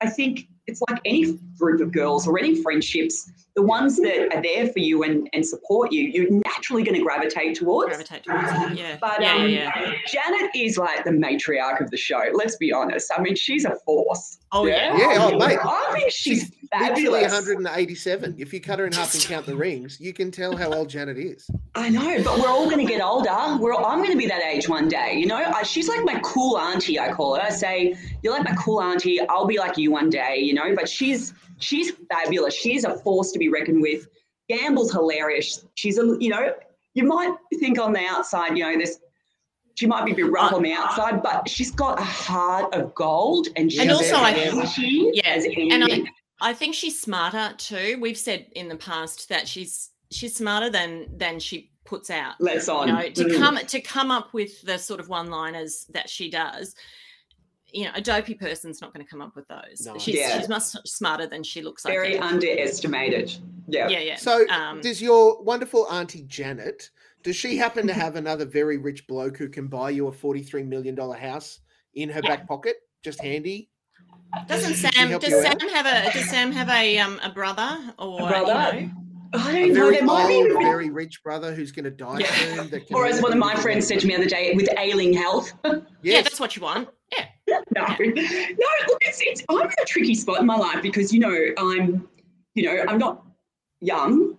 I 0.00 0.08
think 0.08 0.48
it's 0.66 0.80
like 0.88 1.00
any 1.04 1.38
group 1.58 1.80
of 1.80 1.92
girls 1.92 2.26
or 2.26 2.38
any 2.38 2.62
friendships, 2.62 3.30
the 3.56 3.62
ones 3.62 3.96
that 3.96 4.34
are 4.34 4.42
there 4.42 4.68
for 4.68 4.78
you 4.78 5.02
and, 5.02 5.28
and 5.32 5.44
support 5.44 5.92
you, 5.92 6.04
you're 6.04 6.30
naturally 6.30 6.82
going 6.82 6.96
to 6.96 7.02
gravitate 7.02 7.56
towards. 7.56 7.88
Gravitate 7.88 8.24
towards 8.24 8.48
it, 8.48 8.78
yeah. 8.78 8.96
But 9.00 9.20
yeah, 9.20 9.34
um, 9.34 9.48
yeah, 9.48 9.70
yeah. 9.76 9.92
Janet 10.06 10.50
is 10.54 10.78
like 10.78 11.04
the 11.04 11.10
matriarch 11.10 11.80
of 11.80 11.90
the 11.90 11.96
show. 11.96 12.22
Let's 12.32 12.56
be 12.56 12.72
honest. 12.72 13.10
I 13.16 13.20
mean, 13.20 13.34
she's 13.34 13.64
a 13.64 13.76
force. 13.84 14.38
Oh, 14.52 14.66
yeah. 14.66 14.96
Yeah, 14.96 15.28
oh, 15.32 15.38
mate. 15.38 15.58
I 15.62 15.90
think 15.94 16.12
she's, 16.12 16.50
Literally 16.78 17.22
fabulous. 17.22 17.32
187. 17.32 18.36
If 18.38 18.52
you 18.52 18.60
cut 18.60 18.78
her 18.78 18.86
in 18.86 18.92
half 18.92 19.12
and 19.14 19.22
count 19.22 19.46
the 19.46 19.56
rings, 19.56 20.00
you 20.00 20.12
can 20.12 20.30
tell 20.30 20.56
how 20.56 20.72
old 20.72 20.88
Janet 20.88 21.18
is. 21.18 21.46
I 21.74 21.90
know, 21.90 22.22
but 22.22 22.38
we're 22.38 22.48
all 22.48 22.64
going 22.64 22.84
to 22.84 22.90
get 22.90 23.02
older. 23.02 23.30
We're 23.60 23.74
all, 23.74 23.84
I'm 23.84 23.98
going 23.98 24.12
to 24.12 24.16
be 24.16 24.26
that 24.26 24.42
age 24.42 24.68
one 24.68 24.88
day. 24.88 25.14
You 25.16 25.26
know, 25.26 25.36
I, 25.36 25.62
she's 25.62 25.88
like 25.88 26.04
my 26.04 26.18
cool 26.22 26.58
auntie. 26.58 26.98
I 26.98 27.12
call 27.12 27.36
her. 27.36 27.42
I 27.42 27.50
say, 27.50 27.94
"You're 28.22 28.32
like 28.32 28.44
my 28.44 28.54
cool 28.54 28.82
auntie. 28.82 29.20
I'll 29.28 29.46
be 29.46 29.58
like 29.58 29.76
you 29.76 29.90
one 29.90 30.08
day." 30.08 30.51
You 30.52 30.58
know, 30.58 30.74
but 30.76 30.86
she's 30.88 31.32
she's 31.58 31.92
fabulous. 32.10 32.54
She's 32.54 32.84
a 32.84 32.98
force 32.98 33.32
to 33.32 33.38
be 33.38 33.48
reckoned 33.48 33.80
with. 33.80 34.06
Gamble's 34.48 34.92
hilarious. 34.92 35.64
She's 35.74 35.96
a 35.98 36.16
you 36.20 36.28
know, 36.28 36.54
you 36.92 37.04
might 37.04 37.34
think 37.58 37.78
on 37.80 37.94
the 37.94 38.04
outside, 38.04 38.56
you 38.56 38.64
know, 38.64 38.78
this 38.78 39.00
she 39.76 39.86
might 39.86 40.04
be 40.04 40.12
a 40.12 40.14
bit 40.14 40.30
rough 40.30 40.52
on 40.52 40.62
the 40.62 40.72
outside, 40.74 41.22
but 41.22 41.48
she's 41.48 41.70
got 41.70 41.98
a 41.98 42.04
heart 42.04 42.74
of 42.74 42.94
gold, 42.94 43.48
and 43.56 43.72
she's 43.72 43.80
and 43.80 43.90
also, 43.90 44.16
I 44.16 44.34
pretty 44.34 45.10
yeah, 45.14 45.28
as 45.30 45.46
and. 45.46 45.84
I, 45.84 46.04
I 46.50 46.52
think 46.52 46.74
she's 46.74 47.00
smarter 47.00 47.54
too. 47.56 47.96
We've 48.00 48.18
said 48.18 48.48
in 48.54 48.68
the 48.68 48.76
past 48.76 49.28
that 49.30 49.48
she's 49.48 49.90
she's 50.10 50.34
smarter 50.36 50.68
than 50.68 51.06
than 51.16 51.38
she 51.40 51.70
puts 51.86 52.10
out. 52.10 52.34
Let's 52.40 52.68
on. 52.68 52.88
You 52.88 52.94
know, 52.94 53.08
to 53.10 53.24
Mm. 53.24 53.38
come 53.38 53.56
to 53.58 53.80
come 53.80 54.10
up 54.10 54.34
with 54.34 54.60
the 54.62 54.76
sort 54.78 55.00
of 55.00 55.08
one-liners 55.08 55.86
that 55.90 56.10
she 56.10 56.28
does. 56.30 56.74
You 57.72 57.84
know, 57.86 57.90
a 57.94 58.00
dopey 58.02 58.34
person's 58.34 58.80
not 58.80 58.92
going 58.92 59.04
to 59.04 59.10
come 59.10 59.22
up 59.22 59.34
with 59.34 59.48
those. 59.48 59.86
No. 59.86 59.98
She's, 59.98 60.16
Yeah. 60.16 60.38
she's 60.38 60.48
much 60.48 60.62
smarter 60.84 61.26
than 61.26 61.42
she 61.42 61.62
looks. 61.62 61.84
very 61.84 62.18
I 62.18 62.20
think. 62.20 62.24
underestimated. 62.32 63.32
Yeah. 63.68 63.88
Yeah, 63.88 64.00
yeah. 64.00 64.16
So, 64.16 64.46
Um, 64.48 64.80
does 64.80 65.00
your 65.00 65.42
wonderful 65.42 65.86
auntie 65.90 66.22
Janet? 66.24 66.90
Does 67.22 67.36
she 67.36 67.56
happen 67.56 67.86
to 67.86 67.92
have 67.94 68.16
another 68.16 68.44
very 68.44 68.76
rich 68.78 69.06
bloke 69.06 69.36
who 69.38 69.48
can 69.48 69.68
buy 69.68 69.90
you 69.90 70.08
a 70.08 70.12
forty-three 70.12 70.64
million 70.64 70.94
dollar 70.94 71.16
house 71.16 71.60
in 71.94 72.08
her 72.08 72.20
back 72.20 72.46
pocket, 72.48 72.76
just 73.04 73.20
handy? 73.22 73.70
Doesn't 74.48 74.74
Sam? 74.74 75.18
Does 75.18 75.30
Sam 75.42 75.52
out? 75.52 75.62
have 75.70 75.86
a? 75.86 76.12
Does 76.12 76.28
Sam 76.28 76.50
have 76.52 76.68
a 76.68 76.98
um 76.98 77.20
a 77.22 77.30
brother 77.30 77.78
or 77.98 78.22
A 78.22 78.26
brother? 78.28 78.76
You 78.80 78.86
know? 78.86 78.92
I 79.34 79.50
A 79.50 79.52
don't 79.52 79.68
know. 79.68 79.74
very 79.74 79.94
There 79.96 80.04
might 80.04 80.28
be 80.28 80.48
very 80.62 80.90
rich 80.90 81.22
brother 81.22 81.54
who's 81.54 81.72
going 81.72 81.84
to 81.84 81.90
die 81.90 82.18
Yeah. 82.18 82.34
soon. 82.34 82.70
That 82.70 82.86
can 82.86 82.96
Or 82.96 83.06
as 83.06 83.22
one 83.22 83.32
of 83.32 83.38
my 83.38 83.54
friends 83.62 83.86
said 83.86 84.00
to 84.00 84.06
me 84.06 84.14
the 84.14 84.20
other 84.22 84.28
day, 84.28 84.52
with 84.54 84.68
ailing 84.78 85.12
health. 85.14 85.52
Yeah, 86.02 86.20
that's 86.22 86.40
what 86.40 86.56
you 86.56 86.62
want. 86.62 86.88
No, 87.74 87.86
no. 87.86 87.96
Look, 87.98 88.98
it's, 89.02 89.20
it's 89.22 89.42
I'm 89.48 89.60
in 89.62 89.66
a 89.66 89.86
tricky 89.86 90.14
spot 90.14 90.40
in 90.40 90.46
my 90.46 90.56
life 90.56 90.82
because 90.82 91.12
you 91.12 91.20
know 91.20 91.36
I'm, 91.58 92.08
you 92.54 92.64
know, 92.64 92.84
I'm 92.88 92.98
not 92.98 93.24
young, 93.80 94.36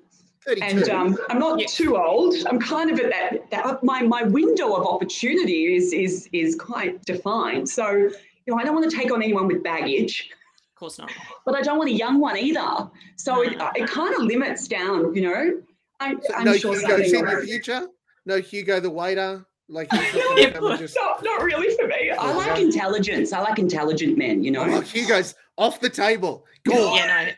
and 0.61 0.90
um, 0.90 1.18
I'm 1.30 1.40
not 1.40 1.60
too 1.68 1.98
old. 1.98 2.35
I'm 2.48 2.60
kind 2.60 2.91
of 2.91 2.99
at 2.99 3.10
that. 3.11 3.52
that 3.52 3.84
my 3.84 4.02
my 4.02 4.23
window 4.23 4.73
of 4.76 4.85
opportunity 4.85 5.76
is 5.76 5.94
is 5.94 6.30
is 6.34 6.56
quite 6.56 7.03
defined. 7.06 7.69
So 7.69 7.90
you 7.91 8.10
know, 8.48 8.57
I 8.57 8.64
don't 8.64 8.76
want 8.76 8.90
to 8.90 8.95
take 8.95 9.11
on 9.11 9.22
anyone 9.22 9.48
with 9.48 9.64
baggage. 9.64 10.30
Of 10.72 10.80
course 10.80 10.99
not. 10.99 11.11
But 11.45 11.56
I 11.56 11.61
don't 11.61 11.77
want 11.77 11.90
a 11.90 11.94
young 11.94 12.19
one 12.19 12.38
either. 12.38 12.90
So 13.15 13.41
it, 13.41 13.56
it 13.76 13.88
kind 13.88 14.14
of 14.15 14.23
limits 14.23 14.68
down. 14.68 15.15
You 15.15 15.22
know, 15.22 15.61
I'm, 15.99 16.19
So 16.22 16.34
I'm 16.35 16.44
no 16.45 16.57
sure 16.57 16.77
Hugo's 16.77 17.14
in 17.14 17.22
work. 17.22 17.45
future. 17.45 17.88
No 18.26 18.40
Hugo 18.40 18.80
the 18.80 18.90
waiter. 18.90 19.45
Like 19.69 19.91
he's 19.91 20.14
not 20.14 20.38
gonna 20.38 20.52
come 20.52 20.65
and 20.72 20.80
just. 20.80 20.95
Not, 20.95 21.23
not 21.23 21.41
really 21.44 21.76
for 21.76 21.88
me. 21.88 22.11
I 22.11 22.15
Oh, 22.31 22.38
like 22.38 22.48
no. 22.57 22.61
intelligence. 22.61 23.34
I 23.34 23.40
like 23.41 23.60
intelligent 23.60 24.18
men. 24.18 24.44
You 24.44 24.52
know. 24.52 24.64
Oh, 24.65 24.81
Hugo's 24.81 25.35
off 25.57 25.80
the 25.80 25.90
table. 25.90 26.45
Go 26.65 26.90
on. 26.90 26.98
Yeah, 26.98 27.26
no. 27.26 27.31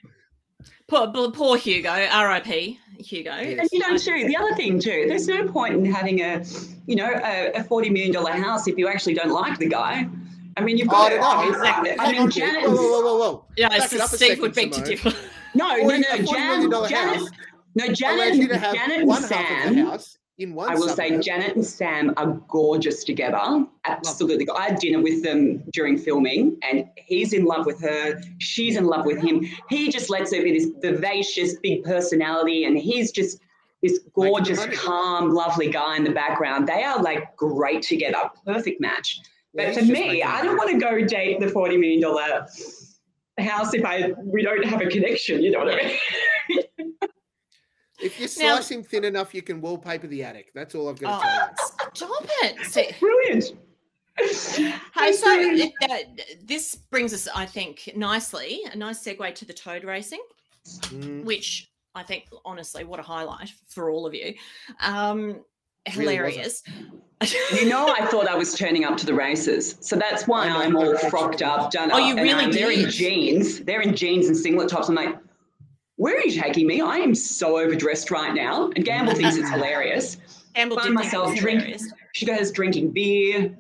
Poor, 0.87 1.07
poor, 1.11 1.31
poor 1.31 1.57
Hugo. 1.57 1.89
R.I.P. 1.89 2.79
Hugo. 2.99 3.31
And 3.31 3.67
you 3.71 3.79
know, 3.79 3.97
too, 3.97 4.27
the 4.27 4.37
other 4.37 4.53
thing 4.55 4.79
too, 4.79 5.05
there's 5.07 5.27
no 5.27 5.47
point 5.47 5.73
in 5.73 5.85
having 5.85 6.21
a, 6.21 6.43
you 6.85 6.95
know, 6.95 7.09
a, 7.11 7.51
a 7.53 7.63
forty 7.63 7.89
million 7.89 8.11
dollar 8.13 8.31
house 8.31 8.67
if 8.67 8.77
you 8.77 8.87
actually 8.87 9.15
don't 9.15 9.31
like 9.31 9.57
the 9.57 9.67
guy. 9.67 10.07
I 10.57 10.61
mean, 10.61 10.77
you've 10.77 10.87
Oh, 10.91 10.95
I 10.95 11.17
got 11.17 11.83
don't. 11.83 11.99
I 11.99 12.11
mean, 12.11 12.21
on, 12.21 12.31
Janet. 12.31 12.69
Whoa, 12.69 12.75
whoa, 12.75 13.01
whoa, 13.01 13.01
whoa, 13.01 13.17
whoa. 13.17 13.45
Yeah, 13.57 13.69
Back 13.69 13.91
it 13.91 13.99
up 13.99 14.05
a 14.13 14.15
Steve 14.15 14.27
second, 14.29 14.41
would 14.41 14.55
beg 14.55 14.71
to 14.71 14.81
differ. 14.81 15.11
No, 15.53 15.75
no, 15.75 15.87
no, 15.87 15.95
a 15.97 16.17
$40 16.17 16.25
Janet, 16.27 16.27
million 16.27 16.69
dollar 16.69 16.87
Janet, 16.89 17.15
house 17.17 17.29
no, 17.75 17.87
Janet, 17.87 18.27
and, 18.33 18.49
Janet 18.51 18.97
and 18.99 19.07
one 19.07 19.21
half 19.23 19.29
Sam. 19.29 19.99
In 20.37 20.53
one. 20.53 20.69
I 20.69 20.75
will 20.75 20.89
say. 20.89 21.19
Janet 21.19 21.55
and 21.55 21.65
Sam 21.65 22.13
are 22.17 22.33
gorgeous 22.49 23.03
together. 23.03 23.65
Absolutely. 23.85 24.47
I 24.55 24.69
had 24.69 24.79
dinner 24.79 25.01
with 25.01 25.23
them 25.23 25.63
during 25.71 25.97
filming, 25.97 26.57
and 26.69 26.85
he's 26.97 27.33
in 27.33 27.45
love 27.45 27.65
with 27.65 27.81
her. 27.81 28.21
She's 28.39 28.75
in 28.75 28.85
love 28.85 29.05
with 29.05 29.21
him. 29.21 29.45
He 29.69 29.89
just 29.89 30.09
lets 30.09 30.33
her 30.33 30.43
be 30.43 30.57
this 30.57 30.71
vivacious, 30.81 31.55
big 31.59 31.83
personality, 31.83 32.65
and 32.65 32.77
he's 32.77 33.11
just 33.11 33.39
this 33.81 33.99
gorgeous, 34.13 34.65
calm, 34.77 35.31
lovely 35.31 35.69
guy 35.69 35.95
in 35.95 36.03
the 36.03 36.11
background. 36.11 36.67
They 36.67 36.83
are 36.83 37.01
like 37.01 37.35
great 37.35 37.83
together. 37.83 38.29
Perfect 38.45 38.81
match. 38.81 39.19
But 39.53 39.67
he's 39.67 39.77
for 39.77 39.85
me, 39.85 40.21
I 40.21 40.41
don't 40.43 40.57
want 40.57 40.71
to 40.71 40.77
go 40.77 41.05
date 41.05 41.39
the 41.39 41.45
$40 41.45 41.79
million 41.79 42.01
house 43.37 43.73
if 43.73 43.85
I 43.85 44.13
we 44.23 44.43
don't 44.43 44.65
have 44.65 44.81
a 44.81 44.87
connection. 44.87 45.41
You 45.41 45.51
know 45.51 45.59
what 45.59 45.73
I 45.73 45.97
mean? 46.49 46.63
If 48.01 48.19
you 48.19 48.25
Now- 48.43 48.55
slice 48.55 48.71
him 48.71 48.83
thin 48.83 49.05
enough, 49.05 49.33
you 49.33 49.41
can 49.41 49.61
wallpaper 49.61 50.07
the 50.07 50.23
attic. 50.23 50.51
That's 50.53 50.75
all 50.75 50.89
I've 50.89 50.99
got 50.99 51.21
Oh, 51.23 51.23
to 51.23 51.55
tell 51.97 52.09
you. 52.11 52.19
Stop 52.19 52.25
it. 52.43 52.65
See, 52.71 52.89
Brilliant. 52.99 53.53
Hey, 54.17 55.11
so 55.11 55.67
uh, 55.89 55.97
this 56.43 56.75
brings 56.75 57.13
us, 57.13 57.27
I 57.35 57.45
think, 57.45 57.89
nicely 57.95 58.61
a 58.71 58.75
nice 58.75 59.03
segue 59.03 59.35
to 59.35 59.45
the 59.45 59.53
toad 59.53 59.83
racing, 59.83 60.21
Mm. 60.65 61.23
which 61.25 61.69
I 61.95 62.03
think, 62.03 62.25
honestly, 62.43 62.83
what 62.85 62.99
a 62.99 63.03
highlight 63.03 63.49
for 63.67 63.89
all 63.89 64.05
of 64.05 64.13
you. 64.13 64.33
Um, 64.81 65.43
Really 65.95 66.15
hilarious. 66.15 66.63
You 67.53 67.69
know, 67.69 67.87
I 67.97 68.05
thought 68.07 68.27
I 68.27 68.35
was 68.35 68.55
turning 68.55 68.85
up 68.85 68.97
to 68.97 69.05
the 69.05 69.13
races, 69.13 69.77
so 69.81 69.95
that's 69.95 70.27
why 70.27 70.47
I'm 70.47 70.75
all 70.75 70.97
frocked 71.09 71.41
up, 71.43 71.69
done 71.71 71.91
Oh, 71.91 71.97
up. 71.97 72.01
you 72.01 72.11
and 72.15 72.21
really 72.21 72.43
I'm 72.45 72.51
there 72.51 72.71
in 72.71 72.89
jeans. 72.89 73.59
They're 73.61 73.81
in 73.81 73.95
jeans 73.95 74.27
and 74.27 74.35
singlet 74.35 74.67
tops. 74.69 74.89
I'm 74.89 74.95
like, 74.95 75.15
where 75.97 76.15
are 76.17 76.21
you 76.25 76.41
taking 76.41 76.67
me? 76.67 76.81
I 76.81 76.97
am 76.97 77.15
so 77.15 77.57
overdressed 77.59 78.11
right 78.11 78.33
now. 78.33 78.69
And 78.75 78.83
Gamble 78.85 79.13
thinks 79.13 79.35
it's 79.37 79.49
hilarious. 79.49 80.17
Campbell 80.55 80.77
Find 80.77 80.89
did 80.89 80.93
myself 80.95 81.31
was 81.31 81.39
drink- 81.39 81.81
She 82.13 82.25
goes 82.25 82.51
drinking 82.51 82.91
beer. 82.91 83.55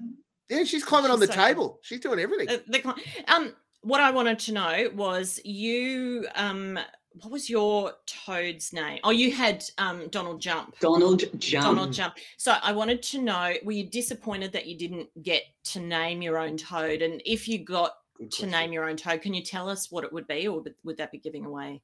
Yeah, 0.49 0.63
she's 0.63 0.83
climbing 0.83 1.11
on 1.11 1.19
the 1.19 1.27
so- 1.27 1.33
table. 1.33 1.79
She's 1.81 1.99
doing 1.99 2.19
everything. 2.19 2.49
Uh, 2.49 2.57
the 2.67 3.33
um, 3.33 3.53
what 3.81 3.99
I 4.01 4.11
wanted 4.11 4.39
to 4.39 4.53
know 4.53 4.89
was 4.95 5.39
you. 5.43 6.25
Um, 6.35 6.79
what 7.21 7.31
was 7.31 7.49
your 7.49 7.93
toad's 8.05 8.73
name? 8.73 8.99
Oh, 9.05 9.11
you 9.11 9.31
had 9.33 9.63
um 9.77 10.07
Donald 10.09 10.41
Jump. 10.41 10.77
Donald 10.79 11.23
Jump. 11.39 11.63
Donald 11.65 11.93
Jump. 11.93 12.15
So 12.37 12.55
I 12.61 12.71
wanted 12.73 13.01
to 13.03 13.21
know: 13.21 13.53
Were 13.63 13.71
you 13.71 13.89
disappointed 13.89 14.51
that 14.53 14.65
you 14.67 14.77
didn't 14.77 15.09
get 15.23 15.43
to 15.65 15.79
name 15.79 16.21
your 16.21 16.37
own 16.37 16.57
toad? 16.57 17.01
And 17.01 17.21
if 17.25 17.47
you 17.47 17.59
got 17.59 17.93
to 18.31 18.45
name 18.45 18.71
your 18.71 18.87
own 18.89 18.97
toad, 18.97 19.21
can 19.21 19.33
you 19.33 19.41
tell 19.43 19.69
us 19.69 19.91
what 19.91 20.03
it 20.03 20.13
would 20.13 20.27
be, 20.27 20.47
or 20.47 20.59
would- 20.61 20.75
would 20.83 20.97
that 20.97 21.11
be 21.11 21.17
giving 21.17 21.45
away? 21.45 21.81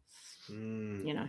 Mm. 0.51 1.05
You 1.05 1.13
know. 1.13 1.27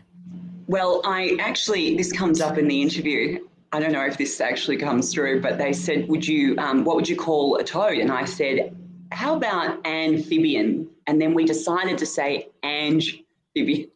Well, 0.66 1.00
I 1.04 1.36
actually, 1.40 1.96
this 1.96 2.12
comes 2.12 2.40
up 2.40 2.56
in 2.58 2.68
the 2.68 2.80
interview. 2.80 3.46
I 3.72 3.80
don't 3.80 3.92
know 3.92 4.04
if 4.04 4.18
this 4.18 4.40
actually 4.40 4.76
comes 4.76 5.12
through, 5.12 5.40
but 5.40 5.58
they 5.58 5.72
said, 5.72 6.08
"Would 6.08 6.26
you, 6.26 6.56
um, 6.58 6.84
what 6.84 6.96
would 6.96 7.08
you 7.08 7.16
call 7.16 7.56
a 7.56 7.64
toad?" 7.64 7.98
And 7.98 8.10
I 8.12 8.24
said, 8.24 8.76
"How 9.12 9.34
about 9.36 9.84
amphibian?" 9.86 10.88
And 11.06 11.20
then 11.20 11.34
we 11.34 11.44
decided 11.44 11.98
to 11.98 12.06
say 12.06 12.48
amphibian. 12.62 13.88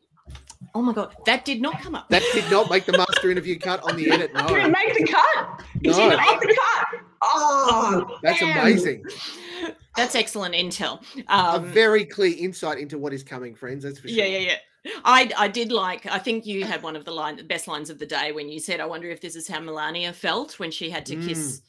Oh 0.74 0.82
my 0.82 0.93
god, 0.93 1.15
that 1.24 1.44
did 1.44 1.62
not 1.62 1.81
come 1.81 1.94
up. 1.94 2.09
That 2.11 2.23
did 2.32 2.51
not 2.51 2.69
make 2.70 2.85
the 2.85 2.97
master 2.98 3.31
interview 3.31 3.59
cut 3.59 3.81
on 3.89 3.97
the 3.97 4.11
edit. 4.11 4.32
No, 4.35 4.47
Didn't 4.47 4.73
make 4.73 4.94
the 4.94 5.07
cut. 5.07 5.62
It 5.82 5.90
No. 5.90 5.97
didn't 6.11 6.19
make 6.20 6.40
the 6.40 6.55
cut. 6.59 7.01
Oh, 7.23 8.19
that's 8.23 8.40
damn. 8.40 8.59
amazing. 8.59 9.05
That's 9.97 10.15
excellent 10.15 10.55
intel. 10.55 11.03
A 11.28 11.35
Um, 11.57 11.65
very 11.66 12.05
clear 12.05 12.35
insight 12.39 12.78
into 12.78 12.98
what 12.98 13.15
is 13.15 13.23
coming, 13.23 13.55
friends. 13.55 13.85
That's 13.85 13.98
for 13.98 14.09
sure. 14.09 14.16
Yeah, 14.19 14.24
yeah, 14.27 14.39
yeah. 14.39 14.57
I 15.05 15.31
I 15.37 15.49
did 15.49 15.73
like. 15.73 16.07
I 16.07 16.19
think 16.19 16.47
you 16.47 16.65
had 16.65 16.83
one 16.83 16.97
of 16.97 17.05
the 17.05 17.11
line, 17.13 17.37
the 17.37 17.45
best 17.45 17.69
lines 17.69 17.91
of 17.91 17.99
the 17.99 18.07
day 18.07 18.33
when 18.33 18.49
you 18.49 18.59
said, 18.61 18.81
"I 18.81 18.87
wonder 18.87 19.09
if 19.11 19.21
this 19.21 19.37
is 19.37 19.49
how 19.49 19.61
Melania 19.61 20.13
felt 20.13 20.59
when 20.59 20.71
she 20.71 20.91
had 20.91 21.05
to 21.07 21.17
kiss 21.17 21.63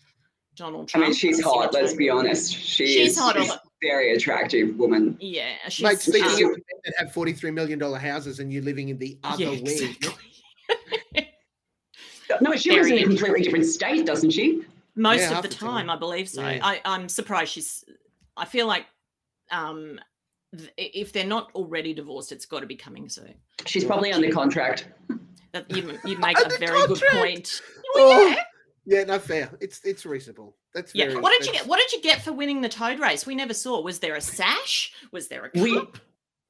Donald 0.55 0.89
I 0.89 0.91
Trump." 0.91 1.05
mean, 1.07 1.13
she's 1.13 1.41
hot. 1.43 1.73
Let's 1.73 1.91
tune." 1.91 1.97
be 1.97 2.09
honest. 2.09 2.53
She 2.53 2.87
She's 2.87 3.11
is, 3.11 3.17
hot, 3.19 3.35
she's 3.37 3.51
a 3.51 3.61
very 3.81 4.15
attractive 4.15 4.75
woman. 4.77 5.17
Yeah, 5.19 5.53
she's, 5.69 5.83
Mate, 5.83 5.99
speaking 5.99 6.23
um, 6.45 6.51
of 6.51 6.57
men 6.57 6.81
that 6.85 6.93
have 6.97 7.13
forty-three 7.13 7.51
million 7.51 7.79
dollar 7.79 7.99
houses 7.99 8.39
and 8.39 8.51
you're 8.51 8.63
living 8.63 8.89
in 8.89 8.97
the 8.97 9.17
other 9.23 9.43
Yeah, 9.43 9.61
wing. 9.61 9.95
No, 12.41 12.55
she 12.55 12.71
lives 12.71 12.87
in 12.89 12.97
a 12.97 13.03
completely 13.03 13.41
different 13.41 13.65
state, 13.65 14.05
doesn't 14.05 14.31
she? 14.31 14.63
most 14.95 15.19
Yeah, 15.19 15.27
of 15.27 15.33
half 15.35 15.43
the 15.43 15.49
the 15.49 15.55
time, 15.55 15.87
time. 15.87 15.89
I 15.89 15.95
believe 15.95 16.27
so. 16.27 16.41
Yeah. 16.41 16.59
I 16.61 16.81
I'm 16.83 17.07
surprised 17.09 17.51
she's. 17.53 17.83
I 18.35 18.45
feel 18.45 18.67
like, 18.67 18.85
um, 19.51 19.91
th- 19.93 20.01
if 20.77 21.13
they're 21.13 21.25
not 21.25 21.51
already 21.55 21.93
divorced, 21.93 22.31
it's 22.31 22.45
got 22.45 22.61
to 22.61 22.65
be 22.65 22.75
coming 22.75 23.09
soon. 23.09 23.33
She's 23.65 23.83
probably 23.85 24.11
under 24.11 24.31
contract. 24.31 24.87
That 25.53 25.69
you 25.71 25.99
you 26.05 26.17
make 26.19 26.37
a 26.39 26.45
Under 26.45 26.57
very 26.57 26.79
good 26.81 26.87
contract? 27.01 27.15
point. 27.15 27.61
Oh, 27.95 28.35
yeah, 28.85 29.03
no 29.03 29.19
fair. 29.19 29.49
It's 29.59 29.81
it's 29.83 30.05
reasonable. 30.05 30.55
That's 30.73 30.93
Yeah. 30.93 31.05
very. 31.07 31.19
What 31.21 31.31
did 31.37 31.47
you 31.47 31.53
get? 31.53 31.67
What 31.67 31.79
did 31.79 31.91
you 31.93 32.01
get 32.01 32.21
for 32.21 32.33
winning 32.33 32.61
the 32.61 32.69
toad 32.69 32.99
race? 32.99 33.25
We 33.25 33.35
never 33.35 33.53
saw. 33.53 33.81
Was 33.81 33.99
there 33.99 34.15
a 34.15 34.21
sash? 34.21 34.93
Was 35.11 35.27
there 35.27 35.45
a 35.45 35.49
cup? 35.49 35.61
We 35.61 35.87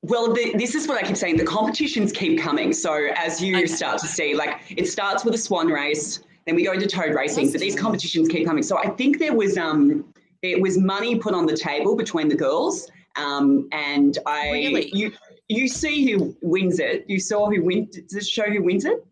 well, 0.03 0.31
the, 0.34 0.53
this 0.57 0.75
is 0.75 0.88
what 0.88 1.03
I 1.03 1.07
keep 1.07 1.17
saying. 1.17 1.38
The 1.38 1.45
competitions 1.45 2.11
keep 2.11 2.39
coming. 2.39 2.71
So 2.71 3.09
as 3.15 3.41
you 3.41 3.57
Okay. 3.57 3.65
start 3.65 3.99
to 4.01 4.07
see, 4.07 4.35
like 4.35 4.61
it 4.69 4.88
starts 4.88 5.25
with 5.25 5.34
a 5.34 5.38
swan 5.38 5.67
race, 5.67 6.21
then 6.45 6.55
we 6.55 6.63
go 6.63 6.71
into 6.71 6.88
toad 6.88 7.13
racing, 7.15 7.51
but 7.51 7.59
these 7.59 7.75
competitions 7.75 8.27
keep 8.29 8.45
coming. 8.45 8.63
So 8.63 8.77
I 8.77 8.89
think 8.89 9.19
there 9.19 9.34
was 9.34 9.57
um 9.57 10.05
it 10.43 10.61
was 10.61 10.77
money 10.77 11.17
put 11.17 11.34
on 11.34 11.45
the 11.47 11.57
table 11.57 11.95
between 11.95 12.27
the 12.29 12.35
girls. 12.35 12.88
Um, 13.18 13.68
and 13.72 14.18
I 14.26 14.49
Really? 14.52 14.89
you 14.94 15.11
you 15.48 15.68
see 15.68 16.11
who 16.11 16.35
wins 16.41 16.80
it. 16.80 17.06
You 17.07 17.19
saw 17.19 17.49
who 17.49 17.64
wins. 17.64 17.95
Does 17.98 18.14
it 18.14 18.26
show 18.27 18.44
who 18.44 18.64
wins 18.64 18.85
it? 18.85 19.06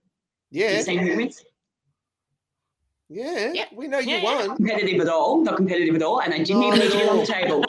Yeah, 0.52 0.72
You 0.72 0.82
see 0.82 0.98
who 0.98 1.16
wins? 1.18 1.44
yeah, 3.10 3.52
Yeah. 3.54 3.66
we 3.74 3.88
know 3.88 4.00
you 4.00 4.12
Yeah, 4.12 4.18
yeah. 4.18 4.24
won. 4.48 4.56
competitive 4.58 5.02
at 5.02 5.08
all, 5.10 5.42
not 5.42 5.56
competitive 5.58 5.96
at 5.96 6.02
all, 6.02 6.22
and 6.22 6.34
I 6.34 6.40
didn't 6.40 6.60
Not 6.62 6.68
even 6.68 6.80
need 6.80 6.86
at 6.86 6.92
to 6.92 6.98
get 6.98 7.10
on 7.10 7.18
the 7.20 7.26
table. 7.26 7.66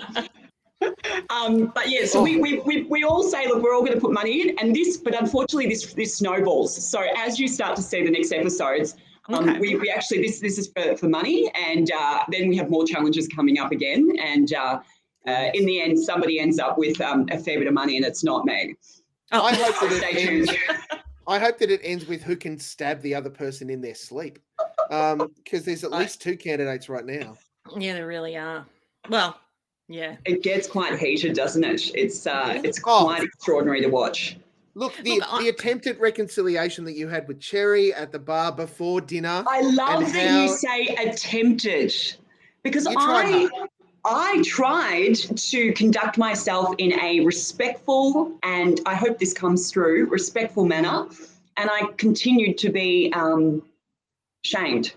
um, 1.31 1.73
but 1.75 1.89
yeah, 1.89 2.05
so 2.05 2.23
we, 2.23 2.39
we, 2.39 2.59
we, 2.61 2.83
we 2.85 3.05
all 3.05 3.23
say, 3.23 3.47
look, 3.47 3.63
we're 3.63 3.75
all 3.75 3.81
going 3.81 3.95
to 3.95 4.01
put 4.01 4.13
money 4.13 4.43
in, 4.43 4.59
and 4.59 4.75
this, 4.75 4.97
but 4.99 5.15
unfortunately, 5.19 5.69
this 5.69 5.93
this 5.95 6.17
snowballs. 6.17 6.91
So 6.91 7.03
as 7.17 7.39
you 7.39 7.49
start 7.49 7.77
to 7.77 7.83
see 7.83 8.03
the 8.05 8.11
next 8.11 8.33
episodes, 8.33 8.95
Um, 9.29 9.49
Okay. 9.49 9.59
we, 9.59 9.75
we 9.77 9.91
actually 9.91 10.23
this 10.23 10.39
this 10.41 10.57
is 10.57 10.69
for, 10.75 10.97
for 10.97 11.09
money, 11.09 11.51
and 11.69 11.91
uh, 11.93 12.23
then 12.31 12.49
we 12.49 12.57
have 12.57 12.71
more 12.71 12.85
challenges 12.87 13.27
coming 13.29 13.59
up 13.59 13.73
again. 13.73 14.03
And 14.33 14.53
uh, 14.55 14.79
uh, 15.27 15.51
in 15.55 15.67
the 15.67 15.81
end, 15.81 15.99
somebody 15.99 16.41
ends 16.41 16.59
up 16.59 16.79
with 16.79 17.01
um, 17.01 17.27
a 17.31 17.39
fair 17.39 17.59
bit 17.59 17.67
of 17.69 17.75
money, 17.75 17.97
and 17.97 18.05
it's 18.05 18.23
not 18.25 18.45
me. 18.45 18.75
Oh. 19.33 19.43
I 19.43 19.55
hope 19.55 19.75
that 19.81 19.93
Stay 19.99 20.11
it 20.11 20.27
tuned. 20.27 20.49
ends. 20.69 20.81
I 21.29 21.39
hope 21.41 21.59
that 21.59 21.71
it 21.71 21.81
ends 21.83 22.07
with 22.07 22.23
who 22.23 22.37
can 22.37 22.59
stab 22.59 23.01
the 23.03 23.15
other 23.15 23.31
person 23.31 23.69
in 23.69 23.81
their 23.81 23.97
sleep, 23.97 24.39
because 24.89 25.65
there's 25.65 25.83
at 25.83 25.91
least 25.91 26.23
two 26.23 26.37
candidates 26.37 26.89
right 26.89 27.05
now. 27.05 27.37
Yeah, 27.77 27.95
there 27.95 28.07
really 28.07 28.37
are. 28.37 28.65
Well, 29.09 29.37
yeah. 29.89 30.17
It 30.25 30.45
gets 30.45 30.69
quite 30.69 30.99
heated, 31.01 31.35
doesn't 31.35 31.65
it? 31.65 31.93
It's 31.97 32.27
uh, 32.29 32.61
it's 32.65 32.79
Oh. 32.87 33.05
quite 33.05 33.25
extraordinary 33.25 33.81
to 33.81 33.89
watch. 33.89 34.37
Look, 34.75 34.95
the, 35.03 35.17
Look, 35.19 35.33
I- 35.33 35.43
the 35.43 35.49
attempt 35.49 35.87
at 35.89 35.99
reconciliation 35.99 36.85
that 36.85 36.93
you 36.93 37.09
had 37.09 37.27
with 37.27 37.41
Cherry 37.41 37.93
at 37.95 38.13
the 38.13 38.19
bar 38.21 38.53
before 38.53 39.01
dinner. 39.01 39.43
I 39.49 39.63
love 39.63 40.03
and 40.05 40.15
that 40.15 40.43
you 40.43 40.49
say 40.57 40.87
attempted 40.97 41.93
because 42.63 42.87
I 42.87 42.93
hard. 42.93 43.51
I 44.09 44.41
tried 44.45 45.15
to 45.17 45.73
conduct 45.73 46.17
myself 46.17 46.75
in 46.79 46.93
a 47.01 47.21
respectful 47.21 48.39
and 48.45 48.81
I 48.87 48.95
hope 48.95 49.19
this 49.19 49.33
comes 49.33 49.71
through 49.73 50.07
respectful 50.07 50.65
manner, 50.65 51.07
and 51.57 51.69
I 51.71 51.91
continued 51.97 52.57
to 52.59 52.71
be 52.71 53.13
um, 53.15 53.63
shamed. 54.45 54.93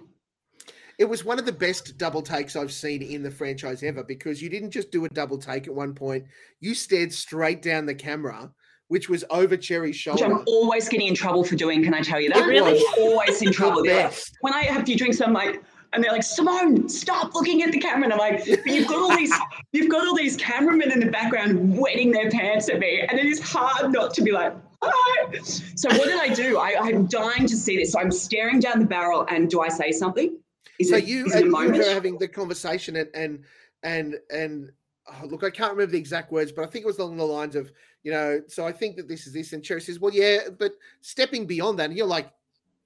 It 0.99 1.05
was 1.09 1.23
one 1.25 1.39
of 1.39 1.45
the 1.45 1.51
best 1.53 1.97
double 1.97 2.21
takes 2.21 2.55
I've 2.55 2.73
seen 2.73 3.01
in 3.01 3.23
the 3.23 3.31
franchise 3.31 3.81
ever 3.83 4.03
because 4.03 4.41
you 4.41 4.49
didn't 4.49 4.71
just 4.71 4.91
do 4.91 5.05
a 5.05 5.09
double 5.09 5.37
take 5.37 5.65
at 5.67 5.73
one 5.73 5.95
point. 5.95 6.25
You 6.59 6.75
stared 6.75 7.11
straight 7.13 7.61
down 7.61 7.85
the 7.85 7.95
camera, 7.95 8.51
which 8.89 9.07
was 9.09 9.23
over 9.31 9.55
Cherry's 9.57 9.91
Which 9.91 9.95
shoulder. 10.01 10.25
I'm 10.25 10.43
always 10.45 10.89
getting 10.89 11.07
in 11.07 11.15
trouble 11.15 11.45
for 11.45 11.55
doing. 11.55 11.81
Can 11.83 11.93
I 11.93 12.01
tell 12.01 12.19
you 12.19 12.29
that? 12.29 12.39
It 12.43 12.47
Really? 12.47 12.83
always 12.99 13.41
in 13.41 13.51
trouble. 13.53 13.81
The 13.81 13.87
They're 13.89 14.03
like- 14.03 14.11
best. 14.11 14.37
when 14.41 14.53
I 14.53 14.63
have 14.63 14.83
a 14.83 14.85
few 14.85 14.97
drinks, 14.97 15.21
I'm 15.21 15.31
like, 15.33 15.63
and 15.93 16.03
they're 16.03 16.11
like, 16.11 16.23
Simone, 16.23 16.87
stop 16.87 17.33
looking 17.33 17.63
at 17.63 17.71
the 17.71 17.79
camera. 17.79 18.03
And 18.03 18.13
I'm 18.13 18.19
like, 18.19 18.45
but 18.45 18.67
you've 18.67 18.87
got 18.87 18.99
all 18.99 19.15
these, 19.15 19.33
you've 19.71 19.89
got 19.89 20.07
all 20.07 20.15
these 20.15 20.35
cameramen 20.37 20.91
in 20.91 20.99
the 20.99 21.11
background 21.11 21.77
wetting 21.77 22.11
their 22.11 22.29
pants 22.29 22.69
at 22.69 22.79
me, 22.79 23.01
and 23.01 23.19
it 23.19 23.25
is 23.25 23.39
hard 23.39 23.91
not 23.91 24.13
to 24.15 24.21
be 24.21 24.31
like, 24.31 24.55
hi. 24.81 25.39
So 25.43 25.89
what 25.89 26.05
did 26.05 26.19
I 26.19 26.33
do? 26.33 26.57
I, 26.57 26.75
I'm 26.79 27.07
dying 27.07 27.47
to 27.47 27.55
see 27.55 27.77
this. 27.77 27.93
So 27.93 27.99
I'm 27.99 28.11
staring 28.11 28.59
down 28.59 28.79
the 28.79 28.85
barrel, 28.85 29.25
and 29.29 29.49
do 29.49 29.61
I 29.61 29.69
say 29.69 29.91
something? 29.91 30.37
Is 30.79 30.89
so 30.89 30.97
it, 30.97 31.05
you 31.05 31.25
it 31.27 31.45
you 31.45 31.51
were 31.51 31.93
having 31.93 32.17
the 32.17 32.27
conversation 32.27 32.95
and 32.95 33.09
and 33.13 33.43
and 33.83 34.15
and 34.31 34.71
oh, 35.09 35.25
look, 35.25 35.43
I 35.43 35.49
can't 35.49 35.71
remember 35.71 35.91
the 35.91 35.97
exact 35.97 36.31
words, 36.31 36.51
but 36.51 36.63
I 36.63 36.67
think 36.67 36.83
it 36.83 36.87
was 36.87 36.99
along 36.99 37.17
the 37.17 37.25
lines 37.25 37.55
of, 37.55 37.71
you 38.03 38.11
know, 38.11 38.41
so 38.47 38.65
I 38.65 38.71
think 38.71 38.95
that 38.97 39.07
this 39.07 39.27
is 39.27 39.33
this, 39.33 39.53
and 39.53 39.63
Cherry 39.63 39.81
says, 39.81 39.99
well, 39.99 40.13
yeah, 40.13 40.49
but 40.57 40.73
stepping 41.01 41.45
beyond 41.45 41.79
that, 41.79 41.89
and 41.89 41.97
you're 41.97 42.07
like, 42.07 42.31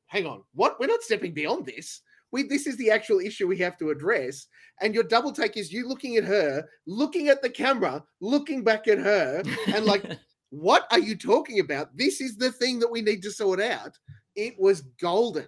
hang 0.07 0.25
on, 0.25 0.43
what? 0.53 0.79
We're 0.79 0.87
not 0.87 1.01
stepping 1.01 1.33
beyond 1.33 1.65
this. 1.65 2.01
We 2.33 2.43
this 2.43 2.67
is 2.67 2.75
the 2.77 2.89
actual 2.91 3.19
issue 3.19 3.47
we 3.47 3.57
have 3.59 3.77
to 3.77 3.91
address. 3.91 4.47
And 4.81 4.93
your 4.93 5.03
double 5.03 5.31
take 5.31 5.55
is 5.55 5.71
you 5.71 5.87
looking 5.87 6.17
at 6.17 6.23
her, 6.25 6.65
looking 6.87 7.29
at 7.29 7.41
the 7.41 7.49
camera, 7.49 8.03
looking 8.19 8.63
back 8.63 8.87
at 8.87 8.97
her, 8.97 9.43
and 9.67 9.85
like, 9.85 10.03
what 10.49 10.87
are 10.91 10.99
you 10.99 11.15
talking 11.15 11.59
about? 11.59 11.95
This 11.95 12.19
is 12.19 12.35
the 12.35 12.51
thing 12.51 12.79
that 12.79 12.91
we 12.91 13.01
need 13.01 13.21
to 13.21 13.31
sort 13.31 13.61
out. 13.61 13.97
It 14.35 14.59
was 14.59 14.81
golden. 14.99 15.47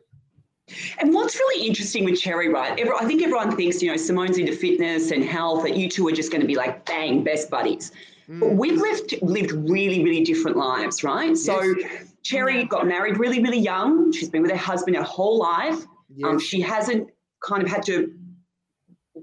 And 0.99 1.13
what's 1.13 1.35
really 1.35 1.67
interesting 1.67 2.05
with 2.05 2.19
Cherry, 2.19 2.49
right? 2.49 2.79
Every, 2.79 2.93
I 2.99 3.05
think 3.05 3.21
everyone 3.23 3.55
thinks, 3.55 3.81
you 3.81 3.89
know, 3.89 3.97
Simone's 3.97 4.37
into 4.37 4.55
fitness 4.55 5.11
and 5.11 5.23
health, 5.23 5.63
that 5.63 5.75
you 5.75 5.89
two 5.89 6.07
are 6.07 6.11
just 6.11 6.31
going 6.31 6.41
to 6.41 6.47
be 6.47 6.55
like 6.55 6.85
bang, 6.85 7.23
best 7.23 7.49
buddies. 7.49 7.91
But 8.27 8.49
Mm. 8.49 8.57
we've 8.57 8.81
lived 8.81 9.21
lived 9.21 9.51
really, 9.51 10.03
really 10.03 10.23
different 10.23 10.57
lives, 10.57 11.03
right? 11.03 11.37
So 11.37 11.75
Cherry 12.23 12.65
got 12.65 12.87
married 12.87 13.19
really, 13.19 13.39
really 13.39 13.59
young. 13.59 14.11
She's 14.11 14.29
been 14.29 14.41
with 14.41 14.49
her 14.49 14.57
husband 14.57 14.97
her 14.97 15.03
whole 15.03 15.37
life. 15.37 15.85
Um, 16.23 16.40
she 16.40 16.61
hasn't 16.61 17.10
kind 17.44 17.64
of 17.64 17.69
had 17.69 17.84
to 17.88 18.14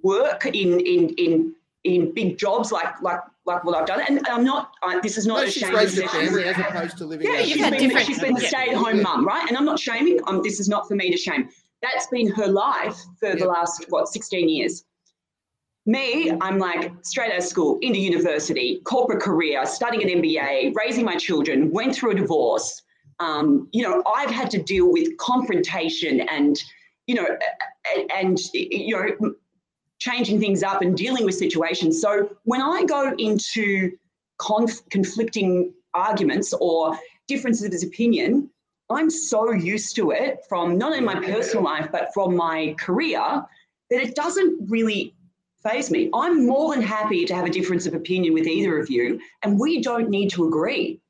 work 0.03 0.47
in 0.47 0.81
in 0.81 1.11
in 1.11 1.55
in 1.85 2.13
big 2.15 2.39
jobs 2.39 2.73
like 2.73 3.01
like 3.03 3.21
like 3.45 3.65
what 3.65 3.77
I've 3.77 3.87
done. 3.87 4.01
And 4.09 4.27
I'm 4.29 4.45
not. 4.45 4.73
I, 4.83 5.01
this 5.01 5.19
is 5.19 5.27
not 5.27 5.39
No, 5.39 5.43
a 5.45 5.51
she's 5.51 5.63
shame. 5.63 5.75
raised 5.75 5.99
a 5.99 6.09
family 6.09 6.45
as 6.45 6.59
opposed 6.59 6.99
to 6.99 7.07
living. 7.07 7.27
Yeah, 7.27 7.39
out 7.41 7.45
she's 7.45 7.57
been, 7.71 8.05
she's 8.05 8.21
been 8.21 8.35
the 8.35 8.41
stay-at-home 8.41 9.03
mum, 9.03 9.27
right? 9.27 9.47
And 9.49 9.57
I'm 9.57 9.65
not 9.65 9.81
shaming. 9.81 10.21
Um, 10.27 10.43
this 10.45 10.61
is 10.61 10.69
not 10.69 10.87
for 10.87 10.95
me 10.95 11.11
to 11.11 11.17
shame. 11.17 11.49
That's 11.83 12.07
been 12.07 12.31
her 12.33 12.47
life 12.47 12.97
for 13.19 13.35
the 13.35 13.47
last 13.47 13.85
what 13.89 14.07
16 14.09 14.49
years. 14.49 14.85
Me, 15.85 16.31
I'm 16.41 16.59
like 16.59 16.93
straight 17.03 17.33
out 17.33 17.39
of 17.39 17.45
school, 17.45 17.79
into 17.83 17.99
university, 17.99 18.81
corporate 18.85 19.21
career, 19.21 19.67
studying 19.67 20.09
an 20.09 20.23
MBA, 20.23 20.75
raising 20.77 21.05
my 21.05 21.17
children, 21.17 21.73
went 21.73 21.97
through 21.97 22.13
a 22.13 22.15
divorce. 22.15 22.81
Um, 23.23 23.69
you 23.73 23.83
know, 23.85 24.03
I've 24.17 24.31
had 24.31 24.51
to 24.51 24.61
deal 24.63 24.91
with 24.91 25.17
confrontation 25.19 26.21
and, 26.37 26.57
you 27.07 27.15
know, 27.15 27.27
and, 27.95 28.13
and 28.13 28.39
you 28.53 28.97
know, 28.97 29.35
changing 29.99 30.41
things 30.41 30.65
up 30.65 30.83
and 30.83 30.97
dealing 30.97 31.25
with 31.25 31.37
situations. 31.37 32.01
So 32.01 32.11
when 32.45 32.61
I 32.61 32.83
go 32.85 33.15
into 33.19 33.93
conf- 34.39 34.89
conflicting 34.91 35.73
arguments 35.95 36.53
or 36.61 36.99
differences 37.29 37.83
of 37.83 37.89
opinion, 37.89 38.51
I'm 38.91 39.09
so 39.09 39.53
used 39.53 39.95
to 39.97 40.11
it 40.11 40.41
from 40.49 40.77
not 40.77 40.93
only 40.93 41.01
my 41.01 41.21
personal 41.21 41.65
life, 41.65 41.89
but 41.93 42.13
from 42.13 42.35
my 42.35 42.75
career 42.87 43.45
that 43.91 44.03
it 44.03 44.17
doesn't 44.17 44.69
really 44.69 45.15
phase 45.63 45.93
me. 45.93 46.11
I'm 46.13 46.47
more 46.47 46.75
than 46.75 46.83
happy 46.83 47.25
to 47.27 47.35
have 47.37 47.47
a 47.47 47.51
difference 47.51 47.87
of 47.87 47.95
opinion 47.95 48.35
with 48.35 48.49
either 48.49 48.79
of 48.81 48.91
you, 48.91 49.21
and 49.45 49.61
we 49.61 49.81
don't 49.81 50.11
need 50.11 50.31
to 50.31 50.49
agree 50.49 51.01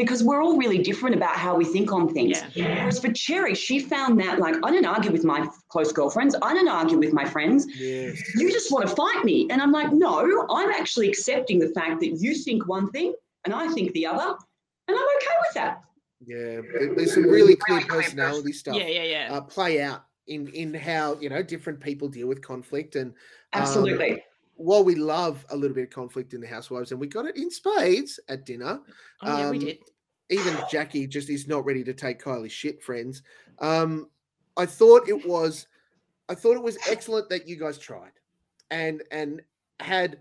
because 0.00 0.24
we're 0.24 0.42
all 0.42 0.56
really 0.56 0.78
different 0.78 1.14
about 1.14 1.36
how 1.36 1.54
we 1.54 1.62
think 1.62 1.92
on 1.92 2.08
things. 2.08 2.42
Whereas 2.54 2.98
for 2.98 3.12
Cherry, 3.12 3.54
she 3.54 3.78
found 3.78 4.18
that 4.20 4.38
like, 4.38 4.54
I 4.64 4.70
don't 4.70 4.86
argue 4.86 5.12
with 5.12 5.24
my 5.24 5.46
close 5.68 5.92
girlfriends, 5.92 6.34
I 6.40 6.54
don't 6.54 6.68
argue 6.68 6.98
with 6.98 7.12
my 7.12 7.26
friends. 7.26 7.66
Yes. 7.78 8.18
You 8.34 8.50
just 8.50 8.72
want 8.72 8.88
to 8.88 8.96
fight 8.96 9.26
me. 9.26 9.46
And 9.50 9.60
I'm 9.60 9.72
like, 9.72 9.92
no, 9.92 10.46
I'm 10.48 10.70
actually 10.70 11.06
accepting 11.06 11.58
the 11.58 11.68
fact 11.68 12.00
that 12.00 12.16
you 12.18 12.34
think 12.34 12.66
one 12.66 12.90
thing 12.92 13.12
and 13.44 13.52
I 13.52 13.68
think 13.68 13.92
the 13.92 14.06
other, 14.06 14.36
and 14.88 14.96
I'm 14.96 15.06
okay 15.16 15.36
with 15.42 15.54
that. 15.56 15.82
Yeah, 16.24 16.60
there's 16.96 17.12
some 17.12 17.24
really 17.24 17.56
clear 17.56 17.82
personality 17.82 18.52
stuff. 18.54 18.76
Yeah, 18.76 18.86
yeah, 18.86 19.02
yeah. 19.02 19.28
Uh, 19.34 19.42
play 19.42 19.82
out 19.82 20.04
in 20.28 20.48
in 20.48 20.72
how 20.72 21.18
you 21.20 21.28
know 21.28 21.42
different 21.42 21.80
people 21.80 22.08
deal 22.08 22.26
with 22.26 22.40
conflict 22.40 22.96
and 22.96 23.10
um, 23.52 23.62
Absolutely. 23.62 24.22
While 24.60 24.84
we 24.84 24.94
love 24.94 25.44
a 25.50 25.56
little 25.56 25.74
bit 25.74 25.84
of 25.84 25.90
conflict 25.90 26.34
in 26.34 26.40
the 26.40 26.46
housewives, 26.46 26.92
and 26.92 27.00
we 27.00 27.06
got 27.06 27.26
it 27.26 27.36
in 27.36 27.50
spades 27.50 28.20
at 28.28 28.44
dinner. 28.44 28.80
Oh, 29.22 29.38
yeah, 29.38 29.50
we 29.50 29.58
um, 29.58 29.64
did. 29.64 29.78
Even 30.28 30.56
Jackie 30.70 31.06
just 31.06 31.28
is 31.28 31.48
not 31.48 31.64
ready 31.64 31.82
to 31.82 31.92
take 31.92 32.22
Kylie's 32.22 32.52
shit, 32.52 32.82
friends. 32.82 33.22
Um, 33.58 34.08
I 34.56 34.66
thought 34.66 35.08
it 35.08 35.26
was, 35.26 35.66
I 36.28 36.34
thought 36.34 36.56
it 36.56 36.62
was 36.62 36.78
excellent 36.88 37.28
that 37.30 37.48
you 37.48 37.56
guys 37.56 37.78
tried, 37.78 38.12
and 38.70 39.02
and 39.10 39.42
had. 39.80 40.18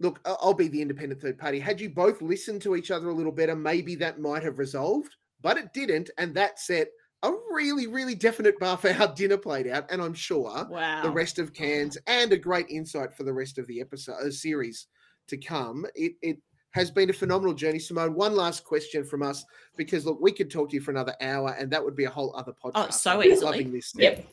Look, 0.00 0.20
I'll 0.24 0.52
be 0.52 0.66
the 0.66 0.82
independent 0.82 1.20
third 1.20 1.38
party. 1.38 1.60
Had 1.60 1.80
you 1.80 1.88
both 1.88 2.20
listened 2.22 2.60
to 2.62 2.74
each 2.74 2.90
other 2.90 3.10
a 3.10 3.14
little 3.14 3.30
better, 3.30 3.54
maybe 3.54 3.94
that 3.96 4.18
might 4.18 4.42
have 4.42 4.58
resolved, 4.58 5.14
but 5.42 5.56
it 5.56 5.72
didn't, 5.72 6.10
and 6.18 6.34
that 6.34 6.58
set 6.58 6.88
a 7.22 7.32
really, 7.52 7.86
really 7.86 8.14
definite 8.14 8.58
bar 8.58 8.76
for 8.76 8.92
how 8.92 9.06
dinner 9.06 9.36
played 9.36 9.66
out. 9.68 9.90
And 9.90 10.02
I'm 10.02 10.14
sure 10.14 10.66
Wow. 10.68 11.02
the 11.02 11.10
rest 11.10 11.38
of 11.38 11.52
cans 11.54 11.96
and 12.06 12.32
a 12.32 12.36
great 12.36 12.66
insight 12.68 13.14
for 13.14 13.22
the 13.22 13.32
rest 13.32 13.58
of 13.58 13.66
the 13.66 13.80
episode 13.80 14.14
uh, 14.14 14.30
series 14.30 14.86
to 15.28 15.36
come. 15.36 15.86
It 15.94 16.14
it 16.22 16.38
has 16.72 16.90
been 16.90 17.10
a 17.10 17.12
phenomenal 17.12 17.54
journey, 17.54 17.78
Simone. 17.78 18.14
One 18.14 18.34
last 18.34 18.64
question 18.64 19.04
from 19.04 19.22
us 19.22 19.44
because 19.76 20.06
look, 20.06 20.20
we 20.20 20.32
could 20.32 20.50
talk 20.50 20.70
to 20.70 20.74
you 20.74 20.80
for 20.80 20.90
another 20.90 21.14
hour, 21.20 21.54
and 21.58 21.70
that 21.70 21.84
would 21.84 21.94
be 21.94 22.04
a 22.04 22.10
whole 22.10 22.34
other 22.36 22.52
podcast. 22.52 22.72
Oh, 22.74 22.90
so 22.90 23.20
I'm 23.20 23.22
easily. 23.24 23.44
loving 23.44 23.72
this. 23.72 23.92
Yep. 23.96 24.26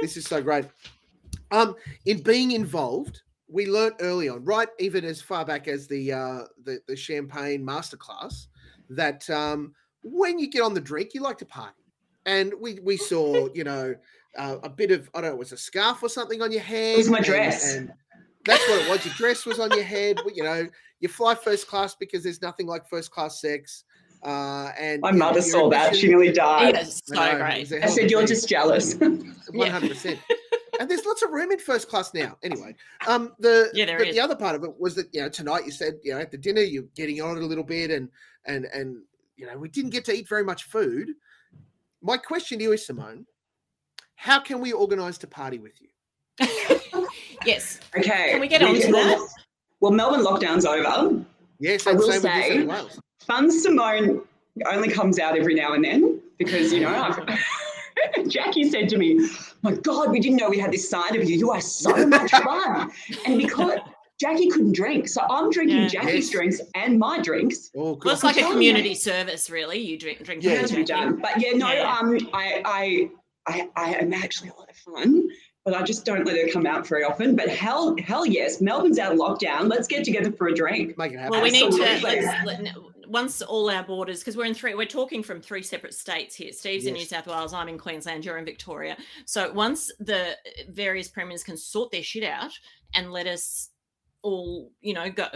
this 0.00 0.16
is 0.16 0.24
so 0.24 0.42
great. 0.42 0.64
Um, 1.50 1.76
in 2.06 2.22
being 2.22 2.52
involved, 2.52 3.22
we 3.46 3.66
learnt 3.66 3.96
early 4.00 4.28
on, 4.30 4.42
right, 4.44 4.68
even 4.78 5.04
as 5.04 5.20
far 5.20 5.44
back 5.44 5.68
as 5.68 5.86
the 5.86 6.12
uh, 6.12 6.40
the, 6.64 6.80
the 6.88 6.96
champagne 6.96 7.62
masterclass, 7.64 8.46
that 8.88 9.28
um, 9.28 9.74
when 10.02 10.38
you 10.38 10.48
get 10.50 10.62
on 10.62 10.72
the 10.74 10.80
drink, 10.80 11.10
you 11.14 11.20
like 11.20 11.38
to 11.38 11.46
party. 11.46 11.74
And 12.26 12.52
we 12.60 12.78
we 12.82 12.96
saw, 12.96 13.48
you 13.54 13.64
know, 13.64 13.94
uh, 14.38 14.56
a 14.62 14.68
bit 14.68 14.90
of 14.90 15.08
I 15.14 15.20
don't 15.20 15.30
know, 15.30 15.36
it 15.36 15.38
was 15.38 15.52
a 15.52 15.56
scarf 15.56 16.02
or 16.02 16.08
something 16.08 16.40
on 16.42 16.52
your 16.52 16.62
head. 16.62 16.96
was 16.96 17.08
my 17.10 17.18
and- 17.18 17.26
dress. 17.26 17.74
and 17.74 17.92
that's 18.44 18.66
what 18.68 18.80
it 18.82 18.88
was. 18.90 19.04
Your 19.06 19.14
dress 19.14 19.46
was 19.46 19.60
on 19.60 19.70
your 19.70 19.84
head. 19.84 20.18
You 20.34 20.42
know, 20.42 20.66
you 21.00 21.08
fly 21.08 21.34
first 21.34 21.68
class 21.68 21.94
because 21.94 22.24
there's 22.24 22.42
nothing 22.42 22.66
like 22.66 22.88
first 22.88 23.10
class 23.12 23.40
sex. 23.40 23.84
Uh, 24.24 24.70
and 24.78 25.00
My 25.00 25.08
you 25.10 25.14
know, 25.16 25.26
mother 25.26 25.40
saw 25.42 25.68
that. 25.70 25.94
She 25.96 26.06
nearly 26.08 26.32
died. 26.32 26.74
Yes, 26.74 27.02
so 27.04 27.20
I 27.20 27.32
know, 27.32 27.38
great. 27.38 27.60
was 27.60 27.72
a 27.72 27.84
I 27.84 27.86
said, 27.88 28.10
You're 28.10 28.20
thing. 28.20 28.26
just 28.28 28.48
jealous. 28.48 28.94
One 29.52 29.70
hundred 29.70 29.90
percent. 29.90 30.18
And 30.80 30.88
there's 30.90 31.04
lots 31.04 31.22
of 31.22 31.30
room 31.30 31.52
in 31.52 31.58
first 31.58 31.88
class 31.88 32.14
now. 32.14 32.36
Anyway, 32.42 32.74
um, 33.06 33.32
the 33.38 33.70
Yeah, 33.74 33.84
there 33.84 33.98
the, 33.98 34.08
is. 34.08 34.14
the 34.14 34.20
other 34.20 34.34
part 34.36 34.54
of 34.56 34.64
it 34.64 34.70
was 34.80 34.94
that 34.96 35.06
you 35.12 35.20
know 35.20 35.28
tonight 35.28 35.64
you 35.66 35.70
said 35.72 35.94
you 36.02 36.12
know 36.14 36.18
at 36.20 36.30
the 36.30 36.38
dinner 36.38 36.62
you're 36.62 36.84
getting 36.96 37.20
on 37.20 37.36
it 37.36 37.42
a 37.42 37.46
little 37.46 37.64
bit 37.64 37.90
and 37.90 38.08
and 38.46 38.64
and 38.66 38.96
you 39.36 39.46
know 39.46 39.56
we 39.58 39.68
didn't 39.68 39.90
get 39.90 40.04
to 40.06 40.12
eat 40.12 40.28
very 40.28 40.44
much 40.44 40.64
food. 40.64 41.10
My 42.02 42.16
question 42.16 42.58
to 42.58 42.64
you 42.64 42.72
is 42.72 42.84
Simone, 42.84 43.26
how 44.16 44.40
can 44.40 44.60
we 44.60 44.72
organise 44.72 45.18
to 45.18 45.26
party 45.26 45.58
with 45.58 45.74
you? 45.80 45.88
Yes. 47.46 47.80
Okay. 47.96 48.30
Can 48.30 48.40
we 48.40 48.48
get 48.48 48.62
on 48.62 48.74
to 48.74 48.92
well, 48.92 49.04
that? 49.04 49.28
Well, 49.80 49.92
Melbourne 49.92 50.24
lockdown's 50.24 50.64
over. 50.64 51.24
Yes, 51.58 51.86
I 51.86 51.92
will 51.92 52.10
same 52.10 52.22
say, 52.22 52.66
South 52.66 53.00
Fun 53.20 53.50
Simone 53.50 54.22
only 54.70 54.88
comes 54.88 55.18
out 55.18 55.36
every 55.36 55.54
now 55.54 55.72
and 55.72 55.84
then 55.84 56.20
because, 56.38 56.72
you 56.72 56.80
know, 56.80 56.88
I've 56.88 58.28
Jackie 58.28 58.68
said 58.68 58.88
to 58.90 58.98
me, 58.98 59.28
My 59.62 59.72
God, 59.72 60.10
we 60.10 60.20
didn't 60.20 60.38
know 60.38 60.50
we 60.50 60.58
had 60.58 60.72
this 60.72 60.88
side 60.88 61.14
of 61.14 61.28
you. 61.28 61.36
You 61.36 61.50
are 61.50 61.60
so 61.60 62.06
much 62.06 62.30
fun. 62.30 62.90
And 63.26 63.38
because 63.38 63.78
Jackie 64.22 64.48
couldn't 64.48 64.72
drink, 64.72 65.08
so 65.08 65.20
I'm 65.28 65.50
drinking 65.50 65.78
Yeah. 65.78 65.88
Jackie's 65.88 66.26
Yes. 66.26 66.30
drinks 66.30 66.60
and 66.76 66.96
my 66.98 67.20
drinks. 67.20 67.70
Oh, 67.76 67.98
Well, 68.04 68.14
it's 68.14 68.22
like 68.22 68.36
a 68.36 68.40
telling 68.40 68.62
you. 68.62 68.70
community 68.72 68.94
service, 68.94 69.50
really. 69.50 69.78
You 69.78 69.98
drink 69.98 70.22
drink. 70.22 70.44
Yeah, 70.44 70.60
from 70.60 70.68
to 70.68 70.74
be 70.76 70.84
done. 70.84 71.16
But 71.20 71.40
yeah, 71.40 71.50
no, 71.56 71.72
Yeah. 71.72 71.98
um, 72.00 72.16
I, 72.32 72.62
I, 72.64 73.10
I, 73.48 73.68
I 73.74 73.94
am 73.94 74.12
actually 74.14 74.50
a 74.50 74.54
lot 74.54 74.70
of 74.70 74.76
fun, 74.76 75.28
but 75.64 75.74
I 75.74 75.82
just 75.82 76.04
don't 76.04 76.24
let 76.24 76.36
her 76.36 76.48
come 76.52 76.66
out 76.66 76.86
very 76.86 77.02
often. 77.02 77.34
But 77.34 77.48
hell, 77.48 77.96
hell 77.98 78.24
yes, 78.24 78.60
Melbourne's 78.60 79.00
out 79.00 79.12
of 79.12 79.18
lockdown. 79.18 79.68
Let's 79.68 79.88
get 79.88 80.04
together 80.04 80.30
for 80.30 80.46
a 80.46 80.54
drink. 80.54 80.96
Make 80.96 81.12
it 81.12 81.16
happen. 81.18 81.32
Well, 81.32 81.42
we 81.42 81.50
need 81.50 81.72
to 81.72 81.82
Absolutely. 81.82 82.24
let's, 82.26 82.46
let, 82.46 82.74
once 83.08 83.42
all 83.42 83.68
our 83.68 83.82
borders, 83.82 84.20
because 84.20 84.36
we're 84.36 84.44
in 84.46 84.54
three, 84.54 84.74
we're 84.74 84.86
talking 84.86 85.24
from 85.24 85.42
three 85.42 85.62
separate 85.64 85.92
states 85.94 86.36
here. 86.36 86.52
Steve's 86.52 86.86
in 86.86 86.94
New 86.94 87.04
South 87.04 87.26
Wales, 87.26 87.52
I'm 87.52 87.68
in 87.68 87.76
Queensland, 87.76 88.24
you're 88.24 88.38
in 88.38 88.44
Victoria. 88.44 88.96
So 89.26 89.52
once 89.52 89.90
the 89.98 90.36
various 90.70 91.08
premiers 91.08 91.42
can 91.42 91.56
sort 91.56 91.90
their 91.90 92.04
shit 92.04 92.22
out 92.24 92.52
and 92.94 93.10
let 93.12 93.26
us 93.26 93.68
all, 94.22 94.72
you 94.80 94.94
know, 94.94 95.10
go 95.10 95.26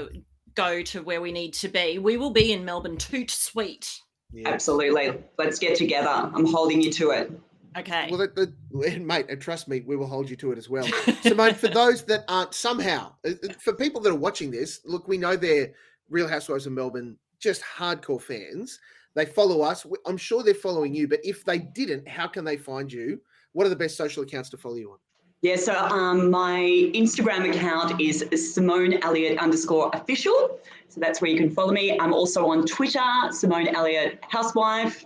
go 0.54 0.82
to 0.82 1.02
where 1.02 1.20
we 1.20 1.32
need 1.32 1.52
to 1.52 1.68
be, 1.68 1.98
we 1.98 2.16
will 2.16 2.30
be 2.30 2.52
in 2.52 2.64
Melbourne 2.64 2.96
toot 2.96 3.30
sweet. 3.30 4.00
Absolutely. 4.44 5.22
Let's 5.38 5.58
get 5.58 5.76
together. 5.76 6.08
I'm 6.08 6.46
holding 6.46 6.80
you 6.80 6.90
to 6.92 7.10
it. 7.10 7.30
Okay. 7.76 8.08
Well, 8.10 8.18
that, 8.18 8.34
that, 8.34 9.02
mate, 9.02 9.26
and 9.28 9.40
trust 9.40 9.68
me, 9.68 9.82
we 9.86 9.96
will 9.96 10.06
hold 10.06 10.30
you 10.30 10.36
to 10.36 10.50
it 10.50 10.58
as 10.58 10.68
well. 10.68 10.86
Simone, 11.20 11.54
for 11.54 11.68
those 11.68 12.04
that 12.04 12.24
aren't 12.26 12.54
somehow, 12.54 13.12
uh, 13.26 13.32
uh, 13.44 13.52
for 13.60 13.74
people 13.74 14.00
that 14.00 14.10
are 14.10 14.14
watching 14.14 14.50
this, 14.50 14.80
look, 14.86 15.06
we 15.06 15.18
know 15.18 15.36
they're 15.36 15.72
Real 16.08 16.26
Housewives 16.26 16.66
of 16.66 16.72
Melbourne, 16.72 17.18
just 17.38 17.62
hardcore 17.62 18.20
fans. 18.20 18.80
They 19.14 19.26
follow 19.26 19.60
us. 19.60 19.86
I'm 20.06 20.16
sure 20.16 20.42
they're 20.42 20.54
following 20.54 20.94
you, 20.94 21.06
but 21.06 21.20
if 21.22 21.44
they 21.44 21.58
didn't, 21.58 22.08
how 22.08 22.26
can 22.26 22.44
they 22.44 22.56
find 22.56 22.90
you? 22.90 23.20
What 23.52 23.66
are 23.66 23.70
the 23.70 23.76
best 23.76 23.96
social 23.96 24.22
accounts 24.22 24.50
to 24.50 24.56
follow 24.56 24.76
you 24.76 24.92
on? 24.92 24.98
Yeah, 25.42 25.56
so 25.56 25.74
um, 25.74 26.30
my 26.30 26.90
Instagram 26.94 27.48
account 27.54 28.00
is 28.00 28.24
Simone 28.54 28.94
Elliott 29.02 29.38
underscore 29.38 29.90
official. 29.92 30.58
So 30.88 31.00
that's 31.00 31.20
where 31.20 31.30
you 31.30 31.36
can 31.36 31.50
follow 31.50 31.72
me. 31.72 31.98
I'm 31.98 32.14
also 32.14 32.46
on 32.46 32.66
Twitter, 32.66 33.00
Simone 33.30 33.68
Elliott 33.68 34.18
Housewife. 34.28 35.04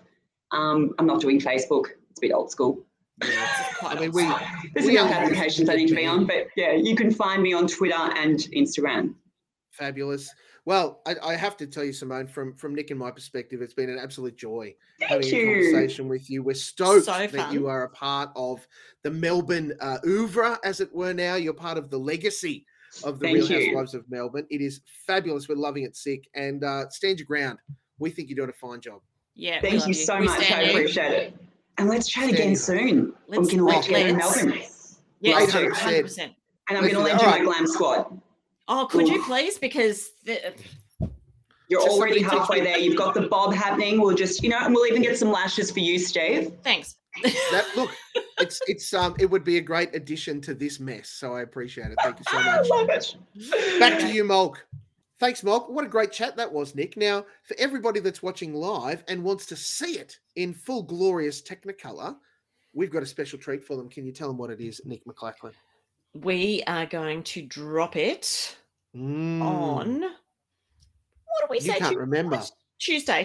Um, 0.52 0.94
I'm 0.98 1.06
not 1.06 1.20
doing 1.20 1.40
Facebook. 1.40 1.86
It's 2.10 2.18
a 2.18 2.22
bit 2.22 2.32
old 2.32 2.50
school. 2.50 2.86
I 3.22 3.96
mean, 3.98 4.12
we 4.12 4.22
There's 4.74 4.86
we 4.86 4.98
enough 4.98 5.10
applications 5.10 5.68
I 5.68 5.74
need 5.74 5.88
to 5.88 5.94
be 5.94 6.06
on, 6.06 6.26
but 6.26 6.46
yeah, 6.56 6.72
you 6.72 6.94
can 6.94 7.10
find 7.10 7.42
me 7.42 7.52
on 7.52 7.66
Twitter 7.66 7.94
and 7.94 8.38
Instagram. 8.56 9.14
Fabulous. 9.72 10.32
Well, 10.70 11.00
I, 11.04 11.16
I 11.20 11.34
have 11.34 11.56
to 11.56 11.66
tell 11.66 11.82
you, 11.82 11.92
Simone, 11.92 12.28
from 12.28 12.54
from 12.54 12.76
Nick 12.76 12.90
and 12.92 13.00
my 13.00 13.10
perspective, 13.10 13.60
it's 13.60 13.74
been 13.74 13.90
an 13.90 13.98
absolute 13.98 14.36
joy 14.36 14.72
Thank 15.00 15.10
having 15.10 15.26
a 15.26 15.44
conversation 15.72 16.06
with 16.08 16.30
you. 16.30 16.44
We're 16.44 16.54
stoked 16.54 17.06
So 17.06 17.26
that 17.26 17.52
you 17.52 17.66
are 17.66 17.82
a 17.82 17.88
part 17.88 18.30
of 18.36 18.64
the 19.02 19.10
Melbourne 19.10 19.72
uh, 19.80 19.98
oeuvre, 20.06 20.60
as 20.62 20.80
it 20.80 20.94
were. 20.94 21.12
Now 21.12 21.34
you're 21.34 21.54
part 21.54 21.76
of 21.76 21.90
the 21.90 21.98
legacy 21.98 22.66
of 23.02 23.18
the 23.18 23.24
Thank 23.24 23.38
Real 23.38 23.50
you. 23.50 23.66
Housewives 23.66 23.94
of 23.94 24.08
Melbourne. 24.08 24.46
It 24.48 24.60
is 24.60 24.80
fabulous. 25.08 25.48
We're 25.48 25.56
loving 25.56 25.82
it, 25.82 25.96
sick, 25.96 26.28
and 26.36 26.62
uh, 26.62 26.88
stand 26.90 27.18
your 27.18 27.26
ground. 27.26 27.58
We 27.98 28.10
think 28.10 28.28
you're 28.28 28.36
doing 28.36 28.50
a 28.50 28.52
fine 28.52 28.80
job. 28.80 29.00
Yeah. 29.34 29.60
Thank 29.60 29.88
you 29.88 29.92
so 29.92 30.20
We 30.20 30.26
much. 30.26 30.52
I 30.52 30.62
appreciate 30.62 31.10
it. 31.10 31.36
And 31.78 31.88
let's 31.88 32.06
chat 32.08 32.26
Stand 32.26 32.34
again 32.36 32.50
you. 32.50 32.56
soon. 32.56 33.12
Let's- 33.26 33.42
we 33.42 33.48
can 33.50 33.64
live 33.64 33.82
together 33.82 34.06
in. 34.06 34.16
Melbourne. 34.18 34.52
Yes, 35.20 35.42
Eight 35.42 35.50
hundred 35.50 35.72
100%. 35.74 36.02
percent. 36.02 36.32
And 36.68 36.78
I'm 36.78 36.84
going 36.84 36.94
to 36.94 37.00
do 37.00 37.04
lend 37.06 37.20
you 37.20 37.26
All 37.26 37.32
my 37.32 37.38
right. 37.38 37.44
glam 37.44 37.66
squad. 37.66 38.20
Oh, 38.72 38.86
could 38.86 39.08
you 39.08 39.22
please? 39.24 39.58
Because 39.58 40.12
the, 40.24 40.54
You're 41.68 41.82
Just 41.82 41.90
already 41.98 42.22
halfway 42.22 42.60
there. 42.60 42.78
You've 42.78 42.96
got 42.96 43.14
the 43.14 43.22
bob 43.22 43.52
happening. 43.52 44.00
We'll 44.00 44.14
just, 44.14 44.44
you 44.44 44.48
know, 44.48 44.58
and 44.60 44.72
we'll 44.72 44.86
even 44.86 45.02
get 45.02 45.18
some 45.18 45.32
lashes 45.32 45.72
for 45.72 45.80
you, 45.80 45.98
Steve. 45.98 46.52
thanks. 46.62 46.94
That 47.24 47.66
look, 47.76 47.90
it's 48.38 48.60
it's 48.68 48.94
um, 48.94 49.16
it 49.18 49.26
would 49.26 49.42
be 49.42 49.56
a 49.56 49.60
great 49.60 49.92
addition 49.96 50.40
to 50.42 50.54
this 50.54 50.78
mess. 50.78 51.08
So 51.08 51.34
I 51.34 51.42
appreciate 51.42 51.88
it. 51.90 51.98
Thank 52.00 52.20
you 52.20 52.24
so 52.30 52.38
I 52.38 52.56
much. 52.56 52.68
love 52.70 52.88
it. 52.88 53.80
Back 53.80 53.98
to 53.98 54.06
you, 54.12 54.22
Molk. 54.22 54.64
Thanks, 55.18 55.42
Molk. 55.42 55.68
What 55.68 55.84
a 55.84 55.88
great 55.88 56.12
chat 56.12 56.36
that 56.36 56.50
was, 56.50 56.76
Nick. 56.76 56.96
Now, 56.96 57.26
for 57.42 57.56
everybody 57.58 57.98
that's 57.98 58.22
watching 58.22 58.54
live 58.54 59.02
and 59.08 59.24
wants 59.24 59.44
to 59.46 59.56
see 59.56 59.98
it 59.98 60.20
in 60.36 60.54
full 60.54 60.84
glorious 60.84 61.42
Technicolor, 61.42 62.16
we've 62.72 62.90
got 62.90 63.02
a 63.02 63.06
special 63.06 63.40
treat 63.40 63.64
for 63.64 63.76
them. 63.76 63.88
Can 63.88 64.06
you 64.06 64.12
tell 64.12 64.28
them 64.28 64.38
what 64.38 64.50
it 64.50 64.60
is, 64.60 64.80
Nick 64.84 65.04
McLachlan? 65.04 65.52
We 66.14 66.62
are 66.68 66.86
going 66.86 67.24
to 67.24 67.42
drop 67.42 67.96
it 67.96 68.56
Mm, 68.96 69.42
on. 69.42 70.00
What 70.00 70.10
do 71.42 71.46
we 71.50 71.56
you 71.56 71.72
say? 71.72 71.78
can't 71.78 71.96
remember. 71.96 72.40
Tuesday, 72.80 73.24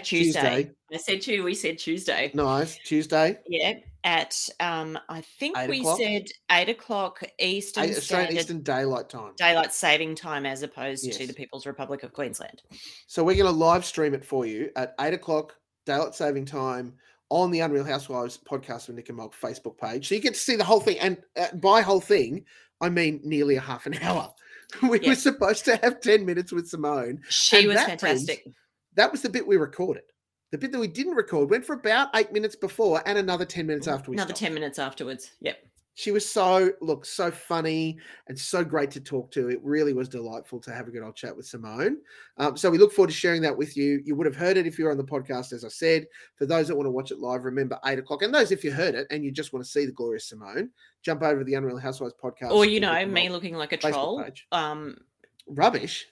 Tuesday. 0.64 0.70
I 0.92 0.96
said 0.98 1.22
two. 1.22 1.42
We 1.42 1.54
said 1.54 1.78
Tuesday. 1.78 2.30
Nice. 2.34 2.76
Tuesday, 2.84 3.38
Yeah, 3.48 3.74
at 4.04 4.36
um, 4.60 4.98
I 5.08 5.22
think 5.22 5.56
Eight 5.56 5.70
we 5.70 5.80
o'clock? 5.80 5.98
said 5.98 6.26
eight 6.52 6.68
o'clock 6.68 7.22
Eastern 7.38 7.84
eight 7.84 7.96
Australian 7.96 8.26
Standard 8.32 8.40
Eastern 8.40 8.62
Daylight 8.62 9.08
Time. 9.08 9.32
Daylight 9.38 9.72
Saving 9.72 10.14
Time, 10.14 10.44
as 10.44 10.62
opposed 10.62 11.10
to 11.10 11.26
the 11.26 11.32
People's 11.32 11.66
Republic 11.66 12.02
of 12.02 12.12
Queensland. 12.12 12.62
So 13.06 13.24
we're 13.24 13.34
going 13.34 13.46
to 13.46 13.50
live 13.58 13.84
stream 13.86 14.12
it 14.14 14.24
for 14.24 14.44
you 14.44 14.70
at 14.76 14.94
eight 15.00 15.14
o'clock 15.14 15.54
daylight 15.86 16.14
saving 16.14 16.44
time 16.44 16.92
on 17.30 17.50
the 17.50 17.60
Unreal 17.60 17.84
Housewives 17.84 18.38
podcast 18.38 18.88
with 18.88 18.96
Nick 18.96 19.08
and 19.08 19.16
Molk 19.16 19.34
Facebook 19.34 19.78
page. 19.78 20.08
So 20.08 20.14
you 20.16 20.20
get 20.20 20.34
to 20.34 20.40
see 20.40 20.56
the 20.56 20.64
whole 20.64 20.80
thing, 20.80 20.98
and 20.98 21.16
uh, 21.36 21.46
by 21.56 21.80
whole 21.80 22.00
thing, 22.00 22.44
I 22.82 22.90
mean 22.90 23.20
nearly 23.24 23.56
a 23.56 23.60
half 23.60 23.86
an 23.86 23.94
hour. 24.02 24.30
we 24.82 24.98
were 25.00 25.14
supposed 25.14 25.64
to 25.66 25.76
have 25.76 26.00
ten 26.00 26.24
minutes 26.24 26.52
with 26.52 26.68
Simone. 26.68 27.20
She 27.28 27.66
was 27.66 27.76
that, 27.76 27.88
fantastic. 27.88 28.46
That 28.94 29.12
was 29.12 29.22
the 29.22 29.28
bit 29.28 29.46
we 29.46 29.56
recorded. 29.56 30.04
The 30.52 30.58
bit 30.58 30.72
that 30.72 30.78
we 30.78 30.88
didn't 30.88 31.14
record 31.14 31.50
went 31.50 31.64
for 31.64 31.74
about 31.74 32.08
eight 32.14 32.32
minutes 32.32 32.54
before 32.56 33.02
and 33.04 33.18
another 33.18 33.44
10 33.44 33.66
minutes 33.66 33.88
after 33.88 34.10
we 34.10 34.16
Another 34.16 34.28
stopped. 34.28 34.40
ten 34.40 34.54
minutes 34.54 34.78
afterwards. 34.78 35.32
Yep. 35.40 35.58
She 35.98 36.10
was 36.10 36.28
so, 36.30 36.72
look, 36.82 37.06
so 37.06 37.30
funny 37.30 37.96
and 38.28 38.38
so 38.38 38.62
great 38.62 38.90
to 38.90 39.00
talk 39.00 39.30
to. 39.30 39.48
It 39.48 39.58
really 39.62 39.94
was 39.94 40.10
delightful 40.10 40.60
to 40.60 40.70
have 40.70 40.86
a 40.88 40.90
good 40.90 41.02
old 41.02 41.16
chat 41.16 41.34
with 41.34 41.46
Simone. 41.46 41.96
Um, 42.36 42.54
so 42.54 42.68
we 42.68 42.76
look 42.76 42.92
forward 42.92 43.08
to 43.08 43.16
sharing 43.16 43.40
that 43.40 43.56
with 43.56 43.78
you. 43.78 44.02
You 44.04 44.14
would 44.14 44.26
have 44.26 44.36
heard 44.36 44.58
it 44.58 44.66
if 44.66 44.78
you're 44.78 44.90
on 44.90 44.98
the 44.98 45.04
podcast, 45.04 45.54
as 45.54 45.64
I 45.64 45.68
said. 45.68 46.06
For 46.36 46.44
those 46.44 46.68
that 46.68 46.76
want 46.76 46.86
to 46.86 46.90
watch 46.90 47.12
it 47.12 47.18
live, 47.18 47.44
remember 47.44 47.78
eight 47.86 47.98
o'clock. 47.98 48.20
And 48.20 48.34
those, 48.34 48.52
if 48.52 48.62
you 48.62 48.72
heard 48.72 48.94
it 48.94 49.06
and 49.10 49.24
you 49.24 49.32
just 49.32 49.54
want 49.54 49.64
to 49.64 49.70
see 49.70 49.86
the 49.86 49.92
glorious 49.92 50.28
Simone, 50.28 50.68
jump 51.02 51.22
over 51.22 51.38
to 51.38 51.44
the 51.46 51.54
Unreal 51.54 51.78
Housewives 51.78 52.12
podcast. 52.22 52.50
Or 52.50 52.66
you 52.66 52.78
know, 52.78 53.06
me 53.06 53.30
looking 53.30 53.54
like 53.54 53.72
a 53.72 53.78
Facebook 53.78 53.92
troll. 53.92 54.22
page. 54.22 54.46
Um, 54.52 54.98
Rubbish. 55.46 56.04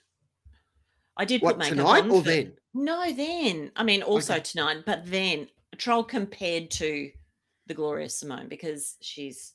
I 1.15 1.25
did 1.25 1.43
What, 1.43 1.57
put 1.57 1.59
makeup 1.59 1.77
tonight 1.77 2.03
on 2.05 2.09
or 2.11 2.23
for- 2.23 2.27
then? 2.29 2.53
No, 2.73 3.13
then. 3.13 3.71
I 3.75 3.83
mean, 3.83 4.01
also 4.01 4.33
Okay. 4.33 4.41
tonight, 4.41 4.77
but 4.83 5.05
then 5.05 5.47
a 5.73 5.75
troll 5.75 6.03
compared 6.03 6.71
to 6.71 7.11
the 7.67 7.73
glorious 7.73 8.17
Simone 8.19 8.47
because 8.47 8.97
she's 9.01 9.53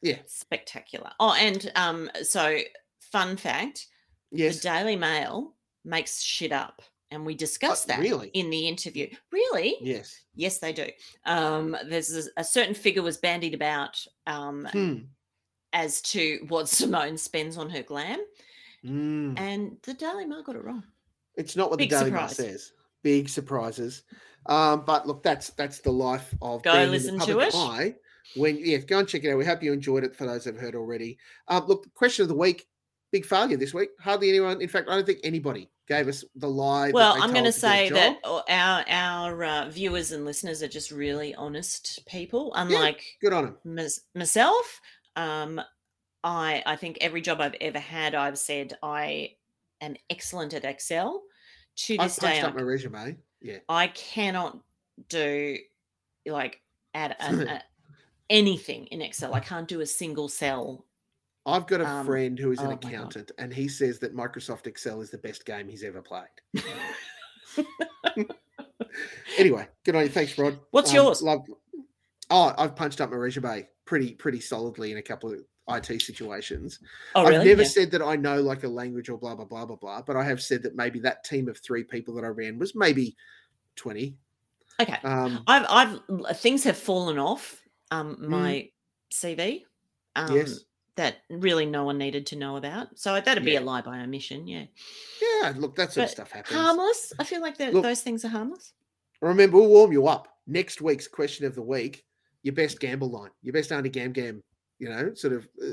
Yeah. 0.00 0.18
spectacular. 0.26 1.10
Oh, 1.20 1.32
and 1.34 1.70
um, 1.76 2.10
so 2.22 2.58
fun 3.00 3.36
fact: 3.36 3.86
Yes. 4.30 4.56
the 4.56 4.62
Daily 4.68 4.96
Mail 4.96 5.54
makes 5.84 6.22
shit 6.22 6.52
up, 6.52 6.82
and 7.10 7.24
we 7.26 7.34
discussed 7.34 7.86
that 7.88 8.00
really? 8.00 8.28
in 8.28 8.50
the 8.50 8.66
interview. 8.68 9.08
Really? 9.30 9.76
Yes. 9.80 10.20
Yes, 10.34 10.58
they 10.58 10.72
do. 10.72 10.88
Um, 11.26 11.76
there's 11.86 12.14
a, 12.16 12.22
a 12.38 12.44
certain 12.44 12.74
figure 12.74 13.02
was 13.02 13.18
bandied 13.18 13.54
about 13.54 14.04
um, 14.26 14.66
Hmm. 14.72 14.94
as 15.72 16.00
to 16.02 16.44
what 16.48 16.68
Simone 16.68 17.16
spends 17.18 17.56
on 17.56 17.70
her 17.70 17.82
glam, 17.82 18.20
Mm. 18.84 19.38
and 19.38 19.76
the 19.84 19.94
Daily 19.94 20.24
Mail 20.24 20.42
got 20.42 20.56
it 20.56 20.64
wrong. 20.64 20.82
It's 21.36 21.54
not 21.54 21.70
what 21.70 21.78
Big 21.78 21.90
the 21.90 21.98
Daily 22.00 22.10
Mail 22.10 22.26
says. 22.28 22.72
Big 23.02 23.28
surprises. 23.28 24.02
Um, 24.46 24.84
but 24.84 25.06
look, 25.06 25.22
that's 25.22 25.50
that's 25.50 25.80
the 25.80 25.92
life 25.92 26.34
of 26.42 26.62
Go 26.62 26.72
being 26.72 26.84
in 26.84 26.88
the 26.88 26.92
listen 26.92 27.14
to 27.20 27.26
public 27.26 27.48
it. 27.48 27.54
eye. 27.54 27.94
When 28.36 28.58
yeah, 28.58 28.78
go 28.78 28.98
and 28.98 29.08
check 29.08 29.24
it 29.24 29.30
out. 29.30 29.38
We 29.38 29.44
hope 29.44 29.62
you 29.62 29.72
enjoyed 29.72 30.04
it. 30.04 30.16
For 30.16 30.26
those 30.26 30.44
that 30.44 30.54
have 30.54 30.62
heard 30.62 30.74
already, 30.74 31.18
um, 31.48 31.66
look, 31.66 31.92
question 31.94 32.22
of 32.22 32.28
the 32.28 32.34
week: 32.36 32.66
big 33.10 33.24
failure 33.26 33.56
this 33.56 33.74
week. 33.74 33.90
Hardly 34.00 34.28
anyone. 34.30 34.60
In 34.60 34.68
fact, 34.68 34.88
I 34.88 34.94
don't 34.94 35.06
think 35.06 35.20
anybody 35.22 35.68
gave 35.88 36.08
us 36.08 36.24
the 36.36 36.48
lie. 36.48 36.90
Well, 36.92 37.14
I'm 37.14 37.32
going 37.32 37.44
to 37.44 37.52
told 37.52 37.54
do 37.54 37.60
their 37.60 37.70
say 37.70 37.90
that 37.90 38.18
our 38.48 38.84
our 38.88 39.44
uh, 39.44 39.68
viewers 39.68 40.12
and 40.12 40.24
listeners 40.24 40.62
are 40.62 40.68
just 40.68 40.90
really 40.90 41.34
honest 41.34 42.00
people, 42.06 42.52
unlike 42.54 43.04
good 43.20 43.32
on 43.32 43.44
them. 43.44 43.56
mys- 43.64 44.00
myself. 44.14 44.80
Um, 45.16 45.60
I 46.24 46.62
I 46.64 46.76
think 46.76 46.98
every 47.00 47.20
job 47.20 47.40
I've 47.40 47.56
ever 47.60 47.80
had, 47.80 48.14
I've 48.14 48.38
said 48.38 48.76
I 48.82 49.32
am 49.80 49.96
excellent 50.08 50.54
at 50.54 50.64
Excel. 50.64 51.22
To 51.74 51.96
I 51.98 52.04
this 52.04 52.16
day, 52.16 52.26
punched 52.28 52.44
I, 52.44 52.48
up 52.48 52.54
my 52.54 52.62
resume. 52.62 53.16
Yeah. 53.40 53.58
I 53.68 53.88
cannot 53.88 54.58
do 55.08 55.56
like 56.26 56.60
add 56.94 57.16
an, 57.20 57.48
a, 57.48 57.62
anything 58.30 58.86
in 58.86 59.00
Excel. 59.00 59.34
I 59.34 59.40
can't 59.40 59.68
do 59.68 59.80
a 59.80 59.86
single 59.86 60.28
cell. 60.28 60.86
I've 61.44 61.66
got 61.66 61.80
a 61.80 61.86
Um, 61.86 62.06
friend 62.06 62.38
who 62.38 62.52
is 62.52 62.60
an 62.60 62.68
oh 62.68 62.72
accountant, 62.72 63.32
and 63.38 63.52
he 63.52 63.66
says 63.66 63.98
that 64.00 64.14
Microsoft 64.14 64.66
Excel 64.66 65.00
is 65.00 65.10
the 65.10 65.18
best 65.18 65.44
game 65.44 65.68
he's 65.68 65.82
ever 65.82 66.00
played. 66.00 66.28
anyway, 69.38 69.66
good 69.84 69.96
on 69.96 70.02
you. 70.04 70.08
Thanks, 70.08 70.38
Rod. 70.38 70.60
What's 70.70 70.92
yours? 70.92 71.22
Love. 71.22 71.46
Oh, 72.30 72.54
I've 72.56 72.76
punched 72.76 73.00
up 73.00 73.10
my 73.10 73.16
resume 73.16 73.68
pretty 73.84 74.14
pretty 74.14 74.40
solidly 74.40 74.92
in 74.92 74.98
a 74.98 75.02
couple 75.02 75.32
of 75.32 75.40
IT 75.68 76.00
situations. 76.02 76.80
Oh, 77.14 77.26
I've 77.26 77.44
never 77.44 77.62
Yeah. 77.62 77.68
said 77.68 77.90
that 77.92 78.02
I 78.02 78.16
know 78.16 78.40
like 78.42 78.64
a 78.64 78.68
language 78.68 79.08
or 79.08 79.18
blah 79.18 79.34
blah 79.34 79.44
blah 79.44 79.64
blah 79.64 79.76
blah, 79.76 80.02
but 80.02 80.16
I 80.16 80.24
have 80.24 80.42
said 80.42 80.62
that 80.64 80.74
maybe 80.74 80.98
that 81.00 81.24
team 81.24 81.48
of 81.48 81.58
three 81.58 81.84
people 81.84 82.14
that 82.14 82.24
I 82.24 82.28
ran 82.28 82.58
was 82.58 82.74
maybe 82.74 83.16
twenty. 83.76 84.16
Okay. 84.80 84.98
Um, 85.04 85.42
I've 85.46 86.00
I've 86.18 86.38
things 86.38 86.64
have 86.64 86.76
fallen 86.76 87.18
off 87.18 87.62
um, 87.90 88.16
Mm. 88.16 88.28
my 88.28 88.70
CV. 89.10 89.64
Um, 90.16 90.34
Yes. 90.34 90.60
That 90.96 91.18
really 91.30 91.64
no 91.64 91.84
one 91.84 91.96
needed 91.96 92.26
to 92.26 92.36
know 92.36 92.56
about. 92.56 92.98
So 92.98 93.18
that'd 93.18 93.44
be 93.44 93.52
Yeah. 93.52 93.60
a 93.60 93.62
lie 93.62 93.80
by 93.80 94.00
omission. 94.00 94.46
Yeah. 94.46 94.66
Yeah, 95.22 95.54
look, 95.56 95.74
that 95.76 95.90
sort 95.92 96.04
of 96.04 96.10
stuff 96.10 96.30
happens. 96.32 96.54
Harmless. 96.58 97.14
I 97.18 97.24
feel 97.24 97.40
like 97.40 97.58
Look- 97.58 97.82
those 97.82 98.02
things 98.02 98.24
are 98.26 98.28
harmless. 98.28 98.74
Remember, 99.22 99.56
we'll 99.56 99.68
warm 99.68 99.92
you 99.92 100.06
up. 100.06 100.28
Next 100.46 100.82
week's 100.82 101.08
question 101.08 101.46
of 101.46 101.54
the 101.54 101.62
week, 101.62 102.04
your 102.42 102.54
best 102.54 102.78
gamble 102.78 103.08
line, 103.10 103.30
your 103.40 103.54
best 103.54 103.72
anti 103.72 103.88
gam 103.88 104.12
gam, 104.12 104.42
you 104.82 104.88
know, 104.88 105.14
sort 105.14 105.32
of 105.32 105.48
uh, 105.62 105.68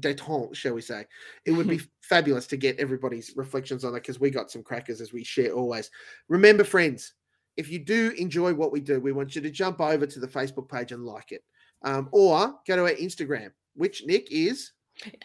detente, 0.00 0.52
shall 0.52 0.74
we 0.74 0.80
say. 0.80 1.06
It 1.44 1.52
would 1.52 1.68
be 1.68 1.80
fabulous 2.00 2.48
to 2.48 2.56
get 2.56 2.76
everybody's 2.80 3.32
reflections 3.36 3.84
on 3.84 3.92
that 3.92 4.02
because 4.02 4.18
we 4.18 4.30
got 4.30 4.50
some 4.50 4.64
crackers 4.64 5.00
as 5.00 5.12
we 5.12 5.22
share 5.22 5.52
always. 5.52 5.92
Remember, 6.26 6.64
friends, 6.64 7.12
if 7.56 7.70
you 7.70 7.78
do 7.78 8.12
enjoy 8.18 8.52
what 8.52 8.72
we 8.72 8.80
do, 8.80 8.98
we 8.98 9.12
want 9.12 9.36
you 9.36 9.42
to 9.42 9.50
jump 9.50 9.80
over 9.80 10.06
to 10.06 10.18
the 10.18 10.26
Facebook 10.26 10.68
page 10.68 10.90
and 10.90 11.04
like 11.04 11.30
it. 11.30 11.44
Um, 11.82 12.08
or 12.10 12.52
go 12.66 12.74
to 12.74 12.82
our 12.82 12.94
Instagram, 12.94 13.52
which 13.76 14.02
Nick 14.04 14.26
is. 14.32 14.72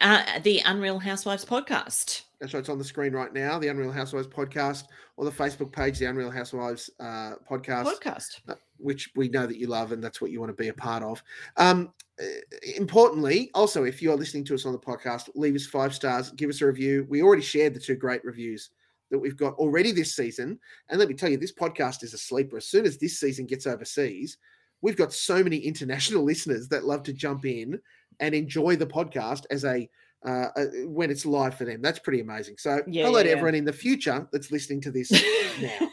Uh, 0.00 0.38
the 0.44 0.60
Unreal 0.64 1.00
Housewives 1.00 1.44
podcast. 1.44 2.22
That's 2.38 2.54
right, 2.54 2.60
it's 2.60 2.68
on 2.68 2.78
the 2.78 2.84
screen 2.84 3.14
right 3.14 3.32
now. 3.32 3.58
The 3.58 3.66
Unreal 3.66 3.90
Housewives 3.90 4.28
podcast, 4.28 4.84
or 5.16 5.24
the 5.24 5.32
Facebook 5.32 5.72
page, 5.72 5.98
the 5.98 6.04
Unreal 6.04 6.30
Housewives 6.30 6.88
uh, 7.00 7.32
podcast, 7.50 7.86
Podcast. 7.86 8.40
uh, 8.48 8.54
which 8.76 9.10
we 9.16 9.28
know 9.28 9.46
that 9.46 9.56
you 9.56 9.66
love 9.66 9.90
and 9.90 10.04
that's 10.04 10.20
what 10.20 10.30
you 10.30 10.38
want 10.38 10.50
to 10.56 10.62
be 10.62 10.68
a 10.68 10.74
part 10.74 11.02
of. 11.02 11.20
Um, 11.56 11.92
importantly, 12.76 13.50
also, 13.54 13.84
if 13.84 14.02
you 14.02 14.12
are 14.12 14.16
listening 14.16 14.44
to 14.44 14.54
us 14.54 14.66
on 14.66 14.72
the 14.72 14.78
podcast, 14.78 15.30
leave 15.34 15.54
us 15.54 15.66
five 15.66 15.94
stars, 15.94 16.30
give 16.32 16.50
us 16.50 16.60
a 16.60 16.66
review. 16.66 17.06
We 17.08 17.22
already 17.22 17.42
shared 17.42 17.74
the 17.74 17.80
two 17.80 17.96
great 17.96 18.24
reviews 18.24 18.70
that 19.10 19.18
we've 19.18 19.36
got 19.36 19.54
already 19.54 19.92
this 19.92 20.16
season. 20.16 20.58
And 20.88 20.98
let 20.98 21.08
me 21.08 21.14
tell 21.14 21.30
you, 21.30 21.36
this 21.36 21.52
podcast 21.52 22.02
is 22.02 22.14
a 22.14 22.18
sleeper. 22.18 22.56
As 22.56 22.66
soon 22.66 22.86
as 22.86 22.98
this 22.98 23.20
season 23.20 23.46
gets 23.46 23.66
overseas, 23.66 24.38
we've 24.80 24.96
got 24.96 25.12
so 25.12 25.42
many 25.42 25.56
international 25.72 26.24
listeners 26.24 26.68
that 26.68 26.84
love 26.84 27.02
to 27.04 27.12
jump 27.12 27.44
in 27.44 27.78
and 28.20 28.34
enjoy 28.34 28.76
the 28.76 28.86
podcast 28.86 29.44
as 29.50 29.64
a 29.64 29.88
uh, 30.24 30.48
uh, 30.56 30.66
when 30.86 31.10
it's 31.10 31.26
live 31.26 31.56
for 31.56 31.64
them. 31.64 31.82
That's 31.82 31.98
pretty 31.98 32.20
amazing. 32.20 32.56
So 32.58 32.80
Yeah, 32.86 33.06
hello 33.06 33.18
yeah, 33.18 33.22
to 33.24 33.28
yeah. 33.30 33.34
everyone 33.34 33.56
in 33.56 33.64
the 33.64 33.72
future 33.72 34.28
that's 34.32 34.52
listening 34.52 34.80
to 34.82 34.92
this 34.92 35.10
now. 35.60 35.88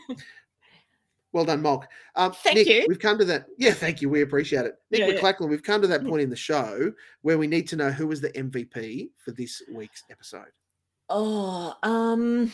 Well 1.31 1.45
done, 1.45 1.61
Molk. 1.61 1.88
Um, 2.15 2.31
Thank 2.31 2.57
Nick, 2.57 2.68
you. 2.68 2.85
We've 2.88 2.99
come 2.99 3.18
to 3.19 3.26
that. 3.26 3.45
Yeah, 3.57 3.72
thank 3.73 4.01
you. 4.01 4.10
We 4.10 4.22
appreciate 4.22 4.65
it. 4.65 4.76
Nick 4.89 4.99
Yeah, 5.01 5.07
yeah. 5.07 5.47
We've 5.47 5.61
come 5.61 5.81
to 5.81 5.88
that 5.88 6.06
point 6.06 6.22
in 6.22 6.30
the 6.30 6.35
show 6.35 6.91
where 7.22 7.38
we 7.38 7.45
need 7.47 7.68
to 7.69 7.76
know 7.76 7.91
who 7.91 8.07
was 8.07 8.19
the 8.22 8.30
MVP 8.31 9.10
for 9.23 9.31
this 9.31 9.61
week's 9.72 10.03
episode. 10.10 10.47
Oh, 11.10 11.76
um, 11.84 12.51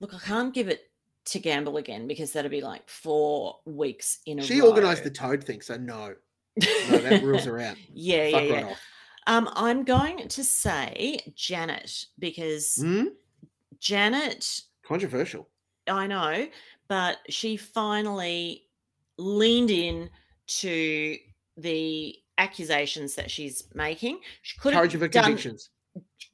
look, 0.00 0.14
I 0.14 0.18
can't 0.18 0.54
give 0.54 0.68
it 0.68 0.90
to 1.26 1.38
Gamble 1.38 1.76
again 1.76 2.06
because 2.06 2.32
that'd 2.32 2.50
be 2.50 2.60
like 2.60 2.88
four 2.88 3.56
weeks 3.64 4.20
in 4.26 4.38
a 4.38 4.42
row. 4.42 4.46
She 4.46 4.60
row. 4.60 4.68
organised 4.68 5.04
the 5.04 5.10
Toad 5.10 5.42
thing, 5.44 5.60
so 5.60 5.76
no. 5.76 6.14
No, 6.90 6.98
that 6.98 7.22
rules 7.24 7.44
her 7.44 7.58
out. 7.60 7.76
Yeah, 7.92 8.30
Fuck 8.30 8.42
yeah, 8.44 8.52
right 8.52 8.66
yeah. 8.68 8.74
Um, 9.26 9.50
I'm 9.54 9.84
going 9.84 10.28
to 10.28 10.44
say 10.44 11.18
Janet 11.34 12.06
because 12.18 12.76
Hmm? 12.80 13.06
Janet, 13.80 14.60
Controversial. 14.86 15.48
I 15.88 16.06
know, 16.06 16.46
but 16.88 17.18
she 17.28 17.56
finally 17.56 18.64
leaned 19.18 19.70
in 19.70 20.10
to 20.46 21.16
the 21.56 22.14
accusations 22.38 23.14
that 23.14 23.30
she's 23.30 23.64
making. 23.74 24.20
She 24.42 24.58
could 24.58 24.74
her 24.74 25.00
have 25.02 25.10
done, 25.10 25.24
convictions. 25.24 25.70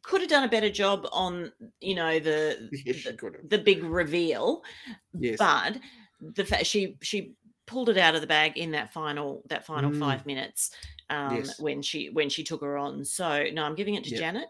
could 0.02 0.20
have 0.20 0.30
done 0.30 0.44
a 0.44 0.48
better 0.48 0.68
job 0.70 1.06
on, 1.12 1.52
you 1.80 1.94
know, 1.94 2.18
the 2.18 2.68
Yes, 2.84 3.06
have. 3.16 3.48
the 3.48 3.58
big 3.58 3.84
reveal. 3.84 4.62
Yes. 5.18 5.36
But 5.38 5.78
the 6.20 6.44
fact 6.44 6.66
she 6.66 6.96
she 7.02 7.34
pulled 7.66 7.88
it 7.88 7.96
out 7.98 8.14
of 8.16 8.20
the 8.20 8.26
bag 8.26 8.58
in 8.58 8.72
that 8.72 8.92
final 8.92 9.42
that 9.48 9.64
final 9.64 9.90
Mm. 9.90 10.00
five 10.00 10.26
minutes 10.26 10.72
um, 11.10 11.36
Yes. 11.36 11.58
when 11.60 11.80
she 11.82 12.10
when 12.10 12.28
she 12.28 12.42
took 12.42 12.60
her 12.62 12.76
on. 12.76 13.04
So 13.04 13.46
no, 13.52 13.62
I'm 13.64 13.74
giving 13.76 13.94
it 13.94 14.04
to 14.04 14.10
Yep. 14.10 14.18
Janet. 14.20 14.48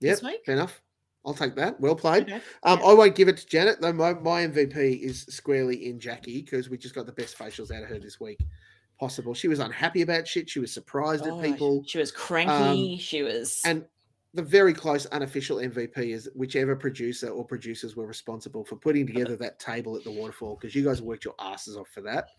Yep, 0.00 0.10
this 0.16 0.22
week? 0.22 0.40
fair 0.44 0.56
enough. 0.56 0.82
I'll 1.26 1.34
take 1.34 1.54
that. 1.56 1.80
Well 1.80 1.96
played. 1.96 2.24
Okay. 2.24 2.40
Um, 2.62 2.80
I 2.84 2.92
won't 2.92 3.14
give 3.14 3.28
it 3.28 3.36
to 3.38 3.46
Janet 3.46 3.80
though. 3.80 3.92
My, 3.92 4.12
my 4.14 4.46
MVP 4.46 5.00
is 5.00 5.22
squarely 5.22 5.86
in 5.88 5.98
Jackie 5.98 6.42
because 6.42 6.68
we 6.68 6.76
just 6.76 6.94
got 6.94 7.06
the 7.06 7.12
best 7.12 7.38
facials 7.38 7.70
out 7.74 7.82
of 7.82 7.88
her 7.88 7.98
this 7.98 8.20
week 8.20 8.40
possible. 9.00 9.34
She 9.34 9.48
was 9.48 9.58
unhappy 9.58 10.02
about 10.02 10.28
shit. 10.28 10.48
She 10.48 10.60
was 10.60 10.72
surprised 10.72 11.24
Oh, 11.26 11.38
at 11.40 11.44
people. 11.44 11.82
She 11.86 11.98
was 11.98 12.10
Um, 12.10 12.16
cranky. 12.16 12.98
she 12.98 13.22
was 13.22 13.60
And 13.64 13.84
the 14.34 14.42
very 14.42 14.74
close 14.74 15.06
unofficial 15.06 15.58
MVP 15.58 16.12
is 16.12 16.28
whichever 16.34 16.74
producer 16.74 17.28
or 17.28 17.44
producers 17.44 17.94
were 17.94 18.06
responsible 18.06 18.64
for 18.64 18.74
putting 18.76 19.06
together 19.06 19.36
that 19.36 19.60
table 19.60 19.96
at 19.96 20.02
the 20.04 20.10
waterfall 20.10 20.58
because 20.60 20.74
you 20.74 20.82
guys 20.84 21.00
worked 21.00 21.24
your 21.24 21.34
asses 21.38 21.76
off 21.76 21.88
for 21.94 22.00
that, 22.02 22.30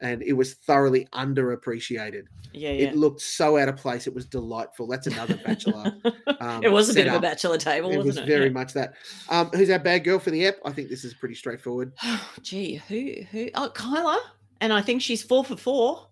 and 0.00 0.22
it 0.22 0.32
was 0.32 0.54
thoroughly 0.54 1.06
underappreciated. 1.12 2.24
yeah, 2.52 2.70
yeah. 2.70 2.88
It 2.88 2.96
looked 2.96 3.20
so 3.20 3.56
out 3.56 3.68
of 3.68 3.76
place. 3.76 4.06
It 4.06 4.14
was 4.14 4.26
delightful. 4.26 4.86
That's 4.86 5.06
another 5.06 5.36
bachelor. 5.44 5.92
Um, 6.40 6.62
it 6.64 6.70
was 6.72 6.90
a 6.90 6.94
bit 6.94 7.06
of 7.06 7.14
a 7.14 7.20
bachelor 7.20 7.56
table, 7.56 7.90
It 7.90 7.96
was 7.98 8.06
wasn't 8.06 8.26
it? 8.26 8.30
very 8.30 8.46
Yeah. 8.46 8.52
much 8.52 8.72
that. 8.74 8.94
Um, 9.30 9.48
who's 9.54 9.70
our 9.70 9.78
bad 9.78 10.04
girl 10.04 10.18
for 10.18 10.30
the 10.30 10.46
app? 10.48 10.56
I 10.64 10.72
think 10.72 10.88
this 10.90 11.04
is 11.04 11.14
pretty 11.14 11.34
straightforward. 11.36 11.92
Gee, 12.42 12.74
who 12.88 13.22
who? 13.30 13.48
Oh, 13.54 13.70
Kyla, 13.70 14.20
and 14.60 14.72
I 14.72 14.82
think 14.82 15.00
she's 15.00 15.22
four 15.22 15.44
for 15.44 15.56
four. 15.56 16.08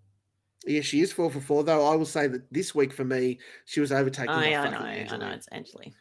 Yeah, 0.67 0.81
she 0.81 1.01
is 1.01 1.13
four 1.13 1.31
for 1.31 1.41
four, 1.41 1.65
though. 1.65 1.87
I 1.87 1.95
will 1.97 2.07
say 2.07 2.29
that 2.29 2.53
this 2.53 2.75
week 2.75 2.93
for 2.93 3.05
me, 3.05 3.39
she 3.65 3.81
was 3.81 3.93
overtaken 3.93 4.35
Oh, 4.35 4.41
by 4.41 4.49
yeah, 4.49 4.63
I 4.63 4.71
know, 4.71 4.79
I 4.79 5.17
know. 5.17 5.29
It's 5.31 5.49
Anjali. 5.49 5.93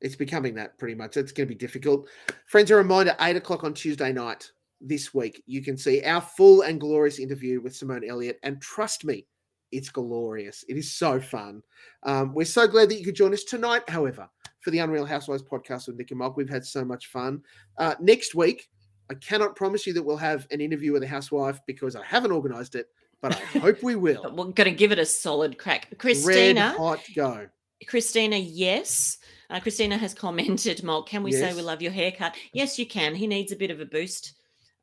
It's 0.00 0.16
becoming 0.16 0.54
that 0.54 0.78
pretty 0.78 0.94
much. 0.94 1.16
It's 1.16 1.32
going 1.32 1.48
to 1.48 1.54
be 1.54 1.58
difficult. 1.58 2.08
Friends, 2.46 2.70
a 2.70 2.76
reminder: 2.76 3.14
eight 3.20 3.36
o'clock 3.36 3.64
on 3.64 3.74
Tuesday 3.74 4.12
night 4.12 4.50
this 4.80 5.14
week, 5.14 5.42
you 5.46 5.62
can 5.62 5.76
see 5.76 6.02
our 6.02 6.20
full 6.20 6.62
and 6.62 6.80
glorious 6.80 7.18
interview 7.18 7.60
with 7.60 7.74
Simone 7.74 8.04
Elliott. 8.08 8.38
And 8.42 8.60
trust 8.60 9.04
me, 9.04 9.26
it's 9.72 9.88
glorious. 9.88 10.64
It 10.68 10.76
is 10.76 10.92
so 10.92 11.20
fun. 11.20 11.62
Um, 12.02 12.34
we're 12.34 12.44
so 12.44 12.66
glad 12.66 12.88
that 12.90 12.98
you 12.98 13.04
could 13.04 13.16
join 13.16 13.32
us 13.32 13.44
tonight. 13.44 13.88
However, 13.88 14.28
for 14.60 14.70
the 14.70 14.78
Unreal 14.78 15.06
Housewives 15.06 15.42
podcast 15.42 15.86
with 15.86 15.96
Nick 15.96 16.10
and 16.10 16.18
Molk, 16.18 16.36
we've 16.36 16.48
had 16.48 16.64
so 16.64 16.84
much 16.84 17.06
fun. 17.06 17.42
Uh, 17.78 17.94
next 18.00 18.34
week, 18.34 18.68
I 19.10 19.14
cannot 19.14 19.56
promise 19.56 19.86
you 19.86 19.92
that 19.94 20.02
we'll 20.02 20.16
have 20.16 20.46
an 20.50 20.60
interview 20.60 20.92
with 20.92 21.02
a 21.02 21.08
housewife 21.08 21.60
because 21.66 21.96
I 21.96 22.04
haven't 22.04 22.32
organised 22.32 22.74
it, 22.74 22.88
but 23.22 23.32
I 23.34 23.58
hope 23.58 23.82
we 23.82 23.96
will. 23.96 24.22
But 24.22 24.36
we're 24.36 24.44
going 24.52 24.70
to 24.70 24.76
give 24.76 24.92
it 24.92 24.98
a 24.98 25.06
solid 25.06 25.58
crack. 25.58 25.96
Christina, 25.98 26.26
Red 26.28 26.34
Christina, 26.34 26.74
hot 26.76 27.00
go. 27.14 27.46
Christina, 27.88 28.36
yes. 28.36 29.18
Uh, 29.50 29.60
Christina 29.60 29.96
has 29.96 30.12
commented, 30.14 30.82
Mol, 30.82 31.02
can 31.02 31.22
we 31.22 31.30
say 31.32 31.54
we 31.54 31.62
love 31.62 31.80
your 31.82 31.92
haircut? 31.92 32.34
Yes, 32.52 32.78
you 32.78 32.86
can. 32.86 33.14
He 33.14 33.26
needs 33.26 33.52
a 33.52 33.56
bit 33.56 33.70
of 33.70 33.80
a 33.80 33.84
boost. 33.86 34.34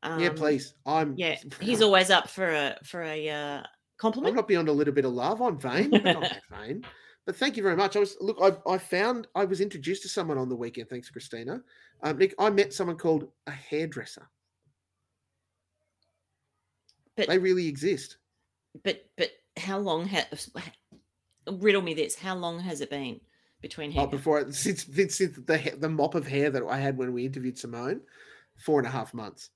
yeah, 0.04 0.30
Um, 0.30 0.36
please. 0.36 0.74
I'm. 0.86 1.16
Yeah, 1.18 1.36
he's 1.60 1.82
always 1.82 2.10
up 2.10 2.30
for 2.30 2.50
a 2.50 2.78
for 2.84 3.04
a 3.04 3.30
uh, 3.30 3.58
I'm 3.60 3.66
compliment. 3.98 4.36
not 4.36 4.48
beyond 4.48 4.70
a 4.70 4.74
little 4.74 4.94
bit 4.94 5.06
of 5.06 5.14
love. 5.14 5.42
I'm 5.42 5.58
vain, 5.60 5.90
but 5.92 6.04
not 6.04 6.22
that 6.22 6.42
vain. 6.52 6.84
But 7.26 7.36
thank 7.38 7.56
you 7.58 7.64
very 7.64 7.76
much. 7.78 7.96
I 7.96 8.00
was 8.00 8.18
look. 8.22 8.38
I, 8.42 8.72
I 8.72 8.78
found 8.78 9.28
I 9.36 9.46
was 9.46 9.60
introduced 9.62 10.02
to 10.04 10.10
someone 10.10 10.38
on 10.38 10.50
the 10.50 10.56
weekend. 10.56 10.90
Thanks, 10.90 11.10
Christina. 11.10 11.62
Um, 12.04 12.18
Nick, 12.18 12.36
I 12.38 12.50
met 12.50 12.74
someone 12.74 12.98
called 12.98 13.30
a 13.48 13.52
hairdresser. 13.52 14.30
But 17.16 17.28
They 17.28 17.38
really 17.38 17.68
exist. 17.68 18.18
But 18.84 19.06
but 19.18 19.32
how 19.58 19.78
long 19.78 20.06
has 20.08 20.50
riddle 21.48 21.82
me 21.82 21.94
this? 21.94 22.16
How 22.16 22.36
long 22.36 22.60
has 22.60 22.82
it 22.82 22.90
been 22.90 23.20
between 23.62 23.98
Oh, 23.98 24.08
before 24.08 24.46
I- 24.48 24.52
since 24.52 24.86
since 24.86 25.16
since 25.16 25.36
the 25.38 25.76
the 25.78 25.90
mop 25.90 26.16
of 26.16 26.26
hair 26.28 26.50
that 26.50 26.64
I 26.64 26.78
had 26.80 26.98
when 26.98 27.14
we 27.14 27.26
interviewed 27.26 27.58
Simone, 27.58 28.02
four 28.58 28.80
and 28.80 28.88
a 28.88 28.92
half 28.92 29.14
months. 29.14 29.50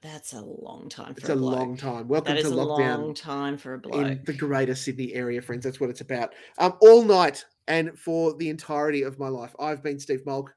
That's 0.00 0.34
a 0.34 0.40
long 0.42 0.90
time. 0.90 1.14
For 1.14 1.20
It's 1.20 1.28
a 1.30 1.36
bloke. 1.36 1.56
long 1.58 1.76
time. 1.78 2.08
Welcome 2.08 2.36
to 2.36 2.42
lockdown 2.42 2.44
That 2.44 2.46
is 2.46 2.52
to 2.52 2.60
a 2.60 2.66
lockdown. 2.66 2.98
long 2.98 3.14
time 3.14 3.56
for 3.56 3.74
a 3.74 3.78
bloke. 3.78 4.06
in 4.06 4.22
the 4.24 4.34
greater 4.34 4.74
Sydney 4.74 5.14
area, 5.14 5.40
friends. 5.40 5.64
That's 5.64 5.80
what 5.80 5.88
it's 5.88 6.02
about. 6.02 6.34
Um, 6.58 6.76
all 6.82 7.02
night 7.02 7.42
and 7.68 7.98
for 7.98 8.34
the 8.34 8.50
entirety 8.50 9.02
of 9.02 9.18
my 9.18 9.28
life, 9.28 9.54
I've 9.58 9.82
been 9.82 9.98
Steve 9.98 10.26
Molk. 10.26 10.54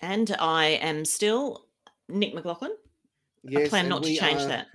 And 0.00 0.34
I 0.40 0.66
am 0.82 1.04
still 1.04 1.68
Nick 2.08 2.34
McLachlan. 2.34 2.70
I 2.70 2.76
Yes, 3.44 3.68
plan 3.68 3.88
not 3.88 4.02
to 4.02 4.16
change 4.16 4.40
are- 4.40 4.48
that. 4.48 4.66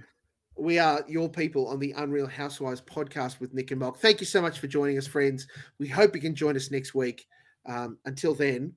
We 0.60 0.80
are 0.80 1.06
your 1.08 1.30
people 1.30 1.68
on 1.68 1.80
the 1.80 1.92
Unreal 1.92 2.26
Housewives 2.26 2.82
podcast 2.82 3.40
with 3.40 3.54
Nick 3.54 3.70
and 3.72 3.80
Molk. 3.80 4.00
Thank 4.00 4.20
you 4.20 4.26
so 4.26 4.42
much 4.42 4.58
for 4.58 4.68
joining 4.68 4.98
us, 4.98 5.06
friends. 5.06 5.48
We 5.80 5.88
hope 5.88 6.16
you 6.16 6.22
can 6.22 6.34
join 6.34 6.56
us 6.56 6.72
next 6.72 6.96
week. 6.96 7.28
Um, 7.68 8.00
until 8.06 8.34
then, 8.34 8.74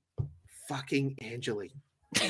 fucking 0.67 1.15
Anjali. 1.23 1.71